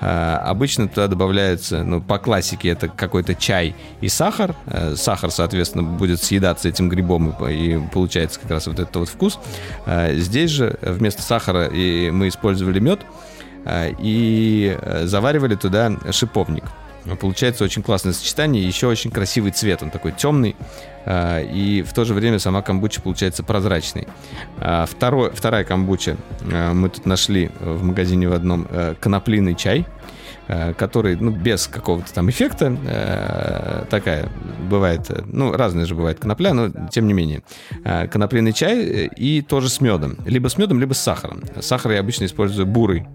обычно 0.00 0.88
туда 0.88 1.08
добавляется, 1.08 1.82
ну, 1.82 2.00
по 2.00 2.18
классике, 2.18 2.68
это 2.68 2.88
какой-то 2.88 3.34
чай 3.34 3.74
и 4.00 4.08
сахар. 4.08 4.54
Э, 4.66 4.94
сахар, 4.96 5.30
соответственно, 5.30 5.82
будет 5.82 6.22
съедаться 6.22 6.68
этим 6.68 6.88
грибом, 6.88 7.30
и 7.48 7.80
получается 7.92 8.40
как 8.40 8.50
раз 8.50 8.66
вот 8.66 8.78
этот 8.78 8.94
вот 8.94 9.08
вкус. 9.08 9.38
Э, 9.86 10.14
здесь 10.14 10.50
же 10.50 10.78
вместо 10.82 11.22
сахара 11.22 11.66
и 11.66 12.10
мы 12.10 12.28
использовали 12.28 12.78
мед 12.78 13.00
э, 13.64 13.92
и 13.98 14.78
заваривали 15.04 15.54
туда 15.56 15.92
шиповник. 16.10 16.64
Получается 17.20 17.64
очень 17.64 17.82
классное 17.82 18.12
сочетание, 18.12 18.62
еще 18.62 18.86
очень 18.86 19.10
красивый 19.10 19.52
цвет, 19.52 19.82
он 19.82 19.90
такой 19.90 20.12
темный, 20.12 20.56
и 21.06 21.84
в 21.86 21.92
то 21.94 22.04
же 22.04 22.14
время 22.14 22.38
сама 22.38 22.62
камбуча 22.62 23.00
получается 23.00 23.42
прозрачной. 23.42 24.06
Второй, 24.86 25.30
вторая 25.30 25.64
камбуча 25.64 26.16
мы 26.42 26.88
тут 26.90 27.06
нашли 27.06 27.50
в 27.60 27.82
магазине 27.82 28.28
в 28.28 28.32
одном 28.32 28.66
коноплиный 29.00 29.54
чай, 29.54 29.86
Э, 30.48 30.72
который, 30.72 31.14
ну, 31.16 31.30
без 31.30 31.66
какого-то 31.66 32.12
там 32.14 32.30
эффекта, 32.30 32.74
э, 32.82 33.84
такая 33.90 34.30
бывает, 34.70 35.10
э, 35.10 35.20
ну, 35.26 35.52
разная 35.52 35.84
же 35.84 35.94
бывает 35.94 36.18
конопля, 36.18 36.54
но 36.54 36.70
тем 36.88 37.06
не 37.06 37.12
менее. 37.12 37.42
Конопляный 38.10 38.54
чай 38.54 39.10
и 39.14 39.42
тоже 39.42 39.68
с 39.68 39.82
медом. 39.82 40.16
Либо 40.24 40.48
с 40.48 40.56
медом, 40.56 40.80
либо 40.80 40.94
с 40.94 41.00
сахаром. 41.00 41.42
Сахар 41.60 41.92
я 41.92 42.00
обычно 42.00 42.24
использую 42.24 42.66
бурый. 42.66 43.06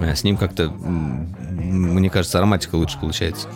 С 0.00 0.24
ним 0.24 0.36
как-то, 0.36 0.68
мне 0.70 2.10
кажется, 2.10 2.38
ароматика 2.38 2.74
лучше 2.76 2.98
получается. 2.98 3.48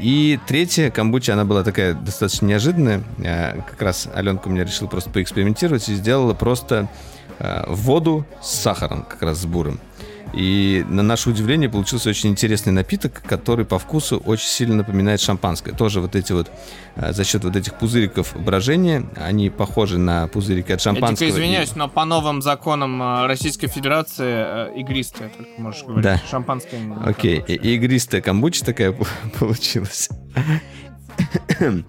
И 0.00 0.38
третья 0.46 0.90
камбуча, 0.90 1.32
она 1.32 1.44
была 1.44 1.62
такая 1.62 1.94
достаточно 1.94 2.46
неожиданная. 2.46 3.02
Как 3.18 3.80
раз 3.80 4.08
Аленка 4.14 4.48
у 4.48 4.50
меня 4.50 4.64
решила 4.64 4.86
просто 4.86 5.10
поэкспериментировать 5.10 5.88
и 5.88 5.94
сделала 5.94 6.34
просто 6.34 6.88
воду 7.66 8.26
с 8.42 8.50
сахаром, 8.50 9.04
как 9.08 9.22
раз 9.22 9.38
с 9.38 9.46
бурым. 9.46 9.80
И 10.32 10.84
на 10.88 11.02
наше 11.02 11.30
удивление 11.30 11.68
получился 11.68 12.10
очень 12.10 12.30
интересный 12.30 12.72
напиток, 12.72 13.22
который 13.22 13.64
по 13.64 13.78
вкусу 13.78 14.18
очень 14.18 14.48
сильно 14.48 14.76
напоминает 14.76 15.20
шампанское. 15.20 15.72
Тоже 15.72 16.00
вот 16.00 16.16
эти 16.16 16.32
вот, 16.32 16.50
э, 16.96 17.12
за 17.12 17.24
счет 17.24 17.44
вот 17.44 17.56
этих 17.56 17.78
пузыриков 17.78 18.36
брожения, 18.36 19.06
они 19.16 19.50
похожи 19.50 19.98
на 19.98 20.26
пузырики 20.28 20.72
от 20.72 20.80
шампанского. 20.80 21.24
Я 21.24 21.30
дико 21.30 21.40
извиняюсь, 21.40 21.72
и... 21.74 21.78
но 21.78 21.88
по 21.88 22.04
новым 22.04 22.42
законам 22.42 23.00
э, 23.00 23.26
Российской 23.26 23.68
Федерации 23.68 24.70
э, 24.72 24.72
игристая, 24.76 25.30
только 25.30 25.50
можешь 25.58 25.84
говорить. 25.84 26.04
Да. 26.04 26.20
Шампанское 26.28 26.80
Окей, 27.04 27.42
и, 27.46 27.54
и 27.54 27.74
игристая 27.76 28.20
камбуча 28.20 28.64
такая 28.64 28.94
получилась. 29.38 30.08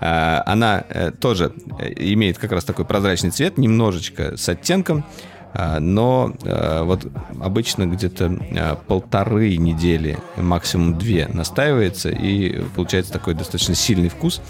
Она 0.00 0.82
тоже 1.20 1.52
имеет 1.96 2.38
как 2.38 2.52
раз 2.52 2.64
такой 2.64 2.86
прозрачный 2.86 3.28
цвет, 3.28 3.58
немножечко 3.58 4.34
с 4.38 4.48
оттенком. 4.48 5.04
А, 5.52 5.80
но 5.80 6.32
а, 6.44 6.84
вот 6.84 7.06
обычно 7.40 7.86
где-то 7.86 8.38
а, 8.56 8.76
полторы 8.76 9.56
недели, 9.56 10.18
максимум 10.36 10.98
две 10.98 11.28
настаивается, 11.28 12.08
и 12.08 12.62
получается 12.76 13.12
такой 13.12 13.34
достаточно 13.34 13.74
сильный 13.74 14.08
вкус. 14.08 14.40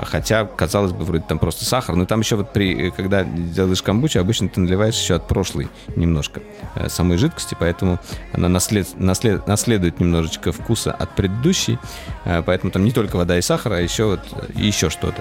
Хотя, 0.00 0.44
казалось 0.44 0.92
бы, 0.92 1.04
вроде 1.04 1.24
там 1.24 1.40
просто 1.40 1.64
сахар, 1.64 1.96
но 1.96 2.06
там 2.06 2.20
еще 2.20 2.36
вот 2.36 2.52
при, 2.52 2.90
когда 2.90 3.24
делаешь 3.24 3.82
камбучу, 3.82 4.20
обычно 4.20 4.48
ты 4.48 4.60
наливаешь 4.60 4.94
еще 4.94 5.16
от 5.16 5.26
прошлой 5.26 5.68
немножко 5.96 6.40
э, 6.76 6.88
самой 6.88 7.18
жидкости, 7.18 7.56
поэтому 7.58 7.98
она 8.32 8.48
наслед, 8.48 8.86
наслед, 8.96 9.48
наследует 9.48 9.98
немножечко 9.98 10.52
вкуса 10.52 10.92
от 10.92 11.16
предыдущей, 11.16 11.78
поэтому 12.24 12.70
там 12.70 12.84
не 12.84 12.92
только 12.92 13.16
вода 13.16 13.38
и 13.38 13.42
сахар, 13.42 13.72
а 13.72 13.80
еще 13.80 14.04
вот 14.04 14.20
и 14.54 14.66
еще 14.66 14.88
что-то. 14.88 15.20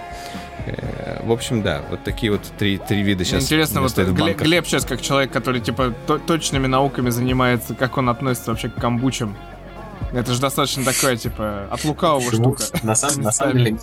Э, 0.68 1.26
в 1.26 1.32
общем, 1.32 1.62
да, 1.62 1.82
вот 1.90 2.04
такие 2.04 2.32
вот 2.32 2.42
три, 2.58 2.78
три 2.78 3.02
вида 3.02 3.24
сейчас. 3.24 3.44
Интересно, 3.44 3.82
вот 3.82 3.96
Глеб, 3.98 4.38
Глеб 4.38 4.66
сейчас 4.68 4.86
как 4.86 5.02
человек, 5.02 5.32
который 5.32 5.62
типа 5.62 5.94
точными 6.28 6.68
науками 6.68 7.10
занимается, 7.10 7.74
как 7.74 7.98
он 7.98 8.10
относится 8.10 8.52
вообще 8.52 8.70
к 8.70 8.76
камбучам. 8.76 9.36
Это 10.14 10.34
же 10.34 10.40
достаточно 10.40 10.86
такое, 10.86 11.18
типа, 11.18 11.68
от 11.70 11.84
лукавого 11.84 12.24
Почему? 12.24 12.56
штука. 12.56 12.80
На, 12.86 12.96
сам, 12.96 13.22
на 13.22 13.32
самом 13.32 13.58
деле... 13.58 13.78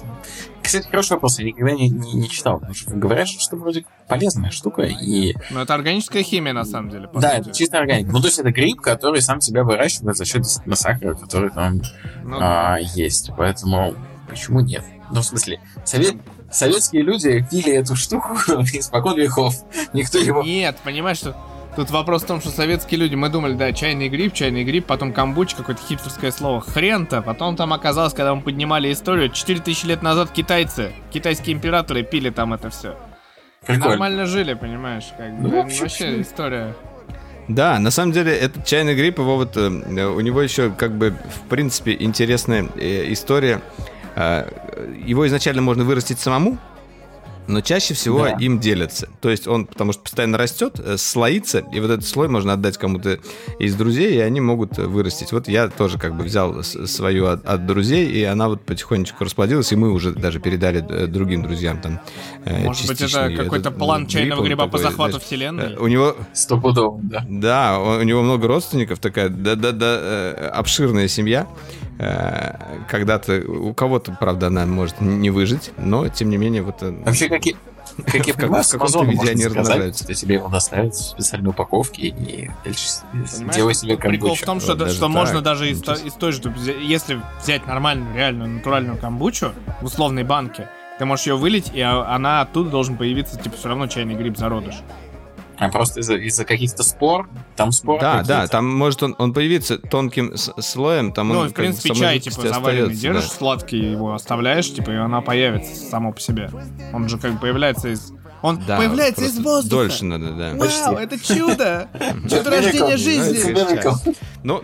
Кстати, 0.62 0.88
хороший 0.88 1.12
вопрос, 1.12 1.38
я 1.38 1.44
никогда 1.44 1.72
не, 1.72 1.90
не, 1.90 2.14
не 2.14 2.30
читал. 2.30 2.54
Потому 2.54 2.74
что 2.74 2.94
говорят, 2.94 3.28
что 3.28 3.56
вроде 3.56 3.84
полезная 4.08 4.50
штука 4.50 4.82
и... 4.82 5.34
Ну, 5.50 5.60
это 5.60 5.74
органическая 5.74 6.22
химия, 6.22 6.54
на 6.54 6.64
самом 6.64 6.88
деле. 6.88 7.10
Да, 7.12 7.36
сути. 7.36 7.40
это 7.40 7.52
чисто 7.52 7.78
органика. 7.78 8.10
Ну, 8.10 8.20
то 8.20 8.28
есть 8.28 8.38
это 8.38 8.50
гриб, 8.52 8.80
который 8.80 9.20
сам 9.20 9.42
себя 9.42 9.64
выращивает 9.64 10.16
за 10.16 10.24
счет 10.24 10.42
действительно 10.42 10.76
сахара, 10.76 11.14
который 11.14 11.50
там 11.50 11.82
ну, 12.24 12.38
а, 12.40 12.78
есть. 12.78 13.30
Поэтому 13.36 13.94
почему 14.26 14.60
нет? 14.60 14.84
Ну, 15.10 15.20
в 15.20 15.24
смысле, 15.24 15.60
совет, 15.84 16.14
советские 16.54 17.02
люди 17.02 17.46
пили 17.50 17.72
эту 17.72 17.96
штуку 17.96 18.34
испокон 18.72 19.16
веков. 19.16 19.54
Никто 19.92 20.18
его... 20.18 20.42
Нет, 20.42 20.76
понимаешь, 20.84 21.18
что 21.18 21.36
Тут 21.76 21.90
вопрос 21.90 22.22
в 22.22 22.26
том, 22.26 22.40
что 22.40 22.50
советские 22.50 23.00
люди, 23.00 23.16
мы 23.16 23.28
думали, 23.28 23.54
да, 23.54 23.72
чайный 23.72 24.08
гриб, 24.08 24.32
чайный 24.32 24.62
гриб, 24.62 24.86
потом 24.86 25.12
камбуч, 25.12 25.56
какое-то 25.56 25.82
хипстерское 25.82 26.30
слово, 26.30 26.60
хрен-то. 26.60 27.20
Потом 27.20 27.56
там 27.56 27.72
оказалось, 27.72 28.12
когда 28.12 28.32
мы 28.32 28.42
поднимали 28.42 28.92
историю, 28.92 29.28
4000 29.28 29.86
лет 29.86 30.00
назад 30.00 30.30
китайцы, 30.30 30.92
китайские 31.12 31.56
императоры 31.56 32.04
пили 32.04 32.30
там 32.30 32.54
это 32.54 32.70
все. 32.70 32.96
Прикольно. 33.66 33.88
Нормально 33.88 34.26
жили, 34.26 34.54
понимаешь, 34.54 35.06
как 35.18 35.36
бы. 35.36 35.48
Ну, 35.48 35.62
вообще, 35.62 35.80
вообще 35.80 36.20
история. 36.20 36.74
Да, 37.48 37.80
на 37.80 37.90
самом 37.90 38.12
деле 38.12 38.32
этот 38.32 38.64
чайный 38.64 38.94
гриб, 38.94 39.18
его 39.18 39.36
вот, 39.36 39.56
э, 39.56 39.68
у 39.68 40.20
него 40.20 40.42
еще 40.42 40.70
как 40.70 40.96
бы 40.96 41.10
в 41.10 41.48
принципе 41.48 41.96
интересная 41.98 42.68
э, 42.76 43.12
история 43.12 43.60
его 44.16 45.26
изначально 45.26 45.62
можно 45.62 45.84
вырастить 45.84 46.18
самому, 46.18 46.58
но 47.46 47.60
чаще 47.60 47.94
всего 47.94 48.24
да. 48.24 48.32
им 48.32 48.58
делятся. 48.58 49.08
То 49.20 49.30
есть 49.30 49.46
он, 49.46 49.66
потому 49.66 49.92
что 49.92 50.02
постоянно 50.02 50.38
растет, 50.38 50.80
э, 50.82 50.96
слоится, 50.96 51.58
и 51.58 51.80
вот 51.80 51.90
этот 51.90 52.06
слой 52.06 52.28
можно 52.28 52.54
отдать 52.54 52.78
кому-то 52.78 53.18
из 53.58 53.74
друзей, 53.74 54.16
и 54.16 54.18
они 54.20 54.40
могут 54.40 54.78
вырастить. 54.78 55.32
Вот 55.32 55.48
я 55.48 55.68
тоже 55.68 55.98
как 55.98 56.16
бы 56.16 56.24
взял 56.24 56.62
свою 56.62 57.26
от, 57.26 57.44
от 57.44 57.66
друзей, 57.66 58.10
и 58.10 58.22
она 58.24 58.48
вот 58.48 58.62
потихонечку 58.62 59.24
расплодилась, 59.24 59.72
и 59.72 59.76
мы 59.76 59.92
уже 59.92 60.12
даже 60.12 60.40
передали 60.40 60.84
э, 60.88 61.06
другим 61.06 61.42
друзьям 61.42 61.80
там 61.80 62.00
э, 62.44 62.64
Может 62.64 62.86
быть, 62.86 63.00
это 63.00 63.30
какой-то 63.36 63.70
план 63.70 64.06
чайного 64.06 64.42
гриба 64.42 64.66
по 64.66 64.78
захвату 64.78 65.12
знаешь, 65.12 65.26
вселенной? 65.26 65.76
У 65.76 65.86
него... 65.86 66.16
Стопудово, 66.32 67.00
да. 67.02 67.26
Да, 67.28 67.78
у 67.78 68.02
него 68.02 68.22
много 68.22 68.48
родственников, 68.48 68.98
такая 69.00 69.28
да-да-да 69.28 70.50
обширная 70.54 71.08
семья. 71.08 71.46
Когда-то 71.96 73.40
у 73.46 73.72
кого-то, 73.72 74.16
правда, 74.18 74.48
она 74.48 74.66
может 74.66 75.00
не 75.00 75.30
выжить, 75.30 75.70
но 75.76 76.08
тем 76.08 76.28
не 76.28 76.36
менее 76.36 76.62
вот... 76.62 76.76
Вообще, 76.80 77.28
какие, 77.28 77.56
как 78.06 78.26
я 78.26 78.34
понимаю, 78.34 78.64
с 78.64 78.74
Амазона 78.74 79.10
виде 79.10 79.30
они 79.30 79.46
размножаются. 79.46 80.04
Что 80.04 80.14
тебе 80.14 80.34
его 80.34 80.48
доставят 80.48 80.94
в 80.94 80.98
специальной 80.98 81.50
упаковке 81.50 82.08
и 82.08 82.50
дальше 82.64 82.88
делай 83.54 83.74
себе 83.74 83.96
камбучу. 83.96 84.20
Прикол 84.20 84.34
в 84.34 84.40
том, 84.40 84.60
что, 84.60 84.74
да, 84.74 84.88
что 84.88 85.08
можно 85.08 85.40
даже 85.40 85.70
из, 85.70 85.82
из 85.82 86.12
той 86.14 86.32
же, 86.32 86.40
если 86.82 87.20
взять 87.40 87.66
нормальную, 87.66 88.14
реальную, 88.16 88.50
натуральную 88.50 88.98
камбучу 88.98 89.52
в 89.80 89.84
условной 89.84 90.24
банке, 90.24 90.68
Ты 90.98 91.06
можешь 91.06 91.26
ее 91.26 91.36
вылить, 91.36 91.72
и 91.74 91.80
она 91.80 92.42
оттуда 92.42 92.70
должен 92.70 92.96
появиться, 92.96 93.36
типа, 93.36 93.56
все 93.56 93.68
равно 93.68 93.88
чайный 93.88 94.14
гриб 94.14 94.36
зародыш. 94.36 94.76
А 95.58 95.68
просто 95.68 96.00
из-за 96.00 96.16
из 96.16 96.36
каких-то 96.36 96.82
спор? 96.82 97.28
Там 97.56 97.72
спор 97.72 98.00
Да, 98.00 98.22
да, 98.22 98.46
там 98.46 98.66
может 98.66 99.02
он, 99.02 99.14
он 99.18 99.32
появиться 99.32 99.78
тонким 99.78 100.36
слоем, 100.36 101.12
там 101.12 101.28
ну, 101.28 101.40
он 101.40 101.48
в 101.50 101.54
принципе, 101.54 101.90
как 101.90 101.98
чай, 101.98 102.18
типа, 102.18 102.42
заваренный 102.42 102.94
держишь, 102.94 103.28
да. 103.28 103.36
сладкий 103.36 103.78
его 103.78 104.14
оставляешь, 104.14 104.72
типа, 104.72 104.90
и 104.90 104.96
она 104.96 105.20
появится 105.20 105.74
само 105.74 106.12
по 106.12 106.20
себе. 106.20 106.50
Он 106.92 107.08
же 107.08 107.18
как 107.18 107.34
бы 107.34 107.38
появляется 107.40 107.88
из... 107.88 108.12
Он 108.42 108.60
да, 108.66 108.76
появляется 108.76 109.24
из 109.24 109.38
воздуха. 109.38 109.84
Дольше 109.84 110.04
надо, 110.04 110.32
да. 110.32 110.50
Вау, 110.50 110.58
Почти. 110.58 110.94
это 111.02 111.18
чудо! 111.18 111.88
Чудо 112.28 112.50
рождения 112.50 112.96
жизни! 112.98 113.56
Ну, 114.42 114.62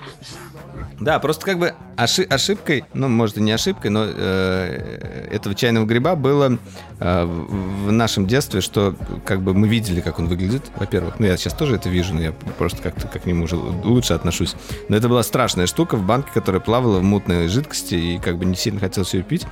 да, 1.01 1.19
просто 1.19 1.45
как 1.45 1.59
бы 1.59 1.75
оши- 1.97 2.25
ошибкой, 2.25 2.85
ну, 2.95 3.09
может, 3.09 3.39
и 3.39 3.41
не 3.41 3.53
ошибкой, 3.53 3.91
но 3.91 4.05
э, 4.07 5.29
этого 5.31 5.55
чайного 5.55 5.87
гриба 5.87 6.15
было 6.17 6.59
э, 6.99 7.25
в 7.25 7.93
нашем 7.93 8.27
детстве, 8.27 8.61
что 8.61 8.95
как 9.25 9.43
бы 9.43 9.55
мы 9.55 9.69
видели, 9.69 10.01
как 10.01 10.19
он 10.19 10.27
выглядит, 10.27 10.63
во-первых. 10.77 11.19
Ну, 11.19 11.27
я 11.27 11.37
сейчас 11.37 11.55
тоже 11.55 11.77
это 11.77 11.89
вижу, 11.89 12.15
но 12.15 12.23
я 12.23 12.33
просто 12.59 12.83
как-то 12.83 13.09
как 13.09 13.23
к 13.23 13.27
нему 13.27 13.45
уже 13.45 13.57
лучше 13.57 14.15
отношусь. 14.15 14.55
Но 14.89 14.97
это 14.97 15.09
была 15.09 15.23
страшная 15.23 15.67
штука 15.67 15.97
в 15.97 16.05
банке, 16.05 16.31
которая 16.33 16.61
плавала 16.61 16.99
в 16.99 17.03
мутной 17.03 17.49
жидкости, 17.49 17.95
и 17.95 18.19
как 18.19 18.39
бы 18.39 18.45
не 18.45 18.57
сильно 18.57 18.81
хотелось 18.81 19.15
ее 19.15 19.23
пить. 19.23 19.47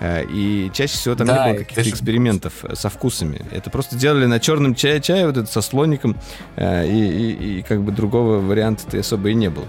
Э, 0.00 0.24
и 0.24 0.70
чаще 0.72 0.94
всего 0.94 1.14
там 1.14 1.26
да, 1.26 1.46
не 1.46 1.52
было 1.52 1.64
каких-то 1.64 1.88
экспериментов 1.88 2.52
со 2.74 2.88
вкусами. 2.88 3.40
Это 3.50 3.70
просто 3.70 3.96
делали 3.96 4.26
на 4.26 4.40
черном 4.40 4.74
чае 4.74 5.00
чае, 5.00 5.26
вот 5.26 5.36
это 5.36 5.50
со 5.50 5.60
слоником, 5.60 6.16
э, 6.56 6.86
и, 6.86 6.92
и, 6.92 7.58
и 7.58 7.62
как 7.62 7.82
бы 7.82 7.92
другого 7.92 8.38
варианта-то 8.40 8.98
особо 8.98 9.30
и 9.30 9.34
не 9.34 9.50
было. 9.50 9.66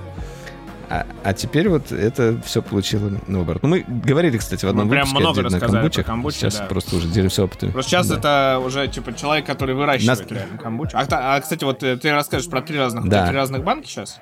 А, 0.89 1.05
а 1.23 1.33
теперь 1.33 1.69
вот 1.69 1.91
это 1.91 2.39
все 2.43 2.61
получило 2.61 3.11
наоборот. 3.27 3.63
Ну, 3.63 3.69
мы 3.69 3.85
говорили, 3.87 4.37
кстати, 4.37 4.65
в 4.65 4.69
одном 4.69 4.85
мы 4.87 4.91
прям 4.91 5.07
выпуске 5.07 5.19
много 5.19 5.41
рассказали 5.43 5.71
камбучах. 5.71 6.05
про 6.05 6.11
камбучу, 6.11 6.37
Сейчас 6.37 6.57
да. 6.57 6.65
просто 6.65 6.95
уже 6.95 7.07
делимся 7.07 7.43
опытами. 7.43 7.71
Просто 7.71 7.91
сейчас 7.91 8.07
да. 8.07 8.17
это 8.17 8.61
уже, 8.65 8.87
типа, 8.87 9.13
человек, 9.13 9.45
который 9.45 9.75
выращивает 9.75 10.19
Нас... 10.19 10.31
реально 10.31 10.57
камбучу. 10.57 10.97
А, 10.97 11.05
а, 11.09 11.39
кстати, 11.39 11.63
вот 11.63 11.83
э, 11.83 11.97
ты 11.97 12.11
расскажешь 12.11 12.49
про 12.49 12.61
три 12.61 12.77
разных, 12.77 13.07
да. 13.07 13.27
три 13.27 13.35
разных 13.35 13.63
банки 13.63 13.87
сейчас? 13.87 14.19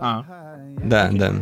А. 0.00 0.24
Да, 0.84 1.10
да. 1.12 1.32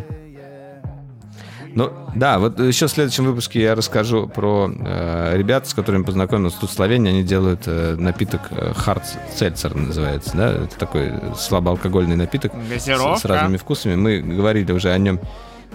Ну, 1.76 1.92
да, 2.14 2.38
вот 2.38 2.58
еще 2.58 2.86
в 2.86 2.90
следующем 2.90 3.26
выпуске 3.26 3.60
я 3.60 3.74
расскажу 3.74 4.28
про 4.28 4.70
э, 4.74 5.36
ребят, 5.36 5.68
с 5.68 5.74
которыми 5.74 6.04
познакомился 6.04 6.58
тут 6.58 6.70
в 6.70 6.72
Словении. 6.72 7.10
Они 7.10 7.22
делают 7.22 7.64
э, 7.66 7.96
напиток 7.98 8.40
э, 8.50 8.72
Hard 8.72 9.02
Seltzer 9.38 9.76
называется, 9.76 10.34
да? 10.34 10.52
Это 10.52 10.74
такой 10.78 11.12
слабоалкогольный 11.36 12.16
напиток 12.16 12.52
с, 12.78 12.84
с 12.86 13.24
разными 13.26 13.58
вкусами. 13.58 13.94
Мы 13.94 14.20
говорили 14.22 14.72
уже 14.72 14.90
о 14.90 14.96
нем, 14.96 15.20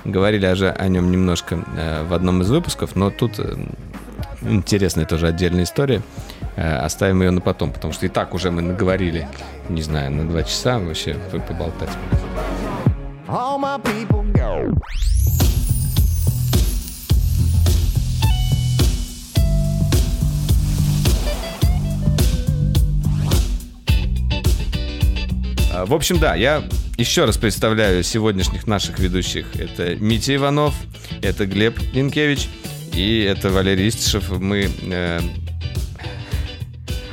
говорили 0.03 0.47
уже 0.47 0.71
о 0.71 0.87
нем 0.87 1.11
немножко 1.11 1.63
э, 1.77 2.03
в 2.03 2.15
одном 2.15 2.41
из 2.41 2.49
выпусков, 2.49 2.95
но 2.95 3.11
тут 3.11 3.37
э, 3.37 3.55
интересная 4.41 5.05
тоже 5.05 5.27
отдельная 5.27 5.65
история. 5.65 6.01
Э, 6.55 6.77
оставим 6.77 7.21
ее 7.21 7.29
на 7.29 7.41
потом, 7.41 7.71
потому 7.71 7.93
что 7.93 8.07
и 8.07 8.09
так 8.09 8.33
уже 8.33 8.49
мы 8.49 8.63
наговорили, 8.63 9.27
не 9.69 9.83
знаю, 9.83 10.09
на 10.09 10.27
два 10.27 10.41
часа 10.41 10.79
вообще 10.79 11.15
поболтать. 11.47 11.91
All 13.27 13.59
my 13.59 13.79
people 13.83 14.25
go. 14.33 14.73
В 25.85 25.93
общем, 25.93 26.19
да, 26.19 26.35
я 26.35 26.63
еще 26.97 27.25
раз 27.25 27.37
представляю 27.37 28.03
сегодняшних 28.03 28.67
наших 28.67 28.99
ведущих. 28.99 29.55
Это 29.55 29.95
Митя 29.95 30.35
Иванов, 30.35 30.75
это 31.21 31.45
Глеб 31.45 31.79
Янкевич 31.93 32.49
и 32.93 33.21
это 33.21 33.49
Валерий 33.49 33.87
Истишев. 33.87 34.29
Мы 34.29 34.69
э, 34.83 35.19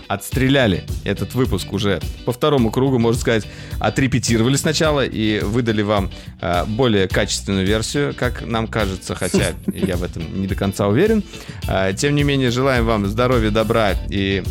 отстреляли 0.09 0.85
этот 1.05 1.35
выпуск 1.35 1.73
уже 1.73 2.01
по 2.25 2.33
второму 2.33 2.71
кругу, 2.71 2.99
можно 2.99 3.21
сказать, 3.21 3.45
отрепетировали 3.79 4.57
сначала 4.57 5.05
и 5.05 5.41
выдали 5.41 5.83
вам 5.83 6.11
э, 6.41 6.65
более 6.67 7.07
качественную 7.07 7.67
версию, 7.67 8.15
как 8.17 8.45
нам 8.45 8.67
кажется, 8.67 9.15
хотя 9.15 9.53
я 9.67 9.97
в 9.97 10.03
этом 10.03 10.41
не 10.41 10.47
до 10.47 10.55
конца 10.55 10.89
уверен. 10.89 11.23
Э, 11.69 11.93
тем 11.97 12.15
не 12.15 12.25
менее, 12.25 12.51
желаем 12.51 12.87
вам 12.87 13.07
здоровья, 13.07 13.51
добра 13.51 13.93
и 14.11 14.43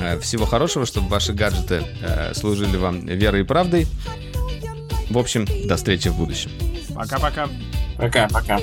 Э, 0.00 0.18
всего 0.20 0.46
хорошего, 0.46 0.86
чтобы 0.86 1.08
ваши 1.08 1.32
гаджеты 1.32 1.84
э, 2.00 2.34
служили 2.34 2.76
вам 2.76 3.06
верой 3.06 3.40
и 3.40 3.44
правдой. 3.44 3.86
В 5.10 5.18
общем, 5.18 5.46
до 5.66 5.76
встречи 5.76 6.08
в 6.08 6.16
будущем. 6.16 6.50
Пока-пока. 6.94 7.48
Пока-пока. 7.96 8.58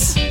Lose 0.00 0.29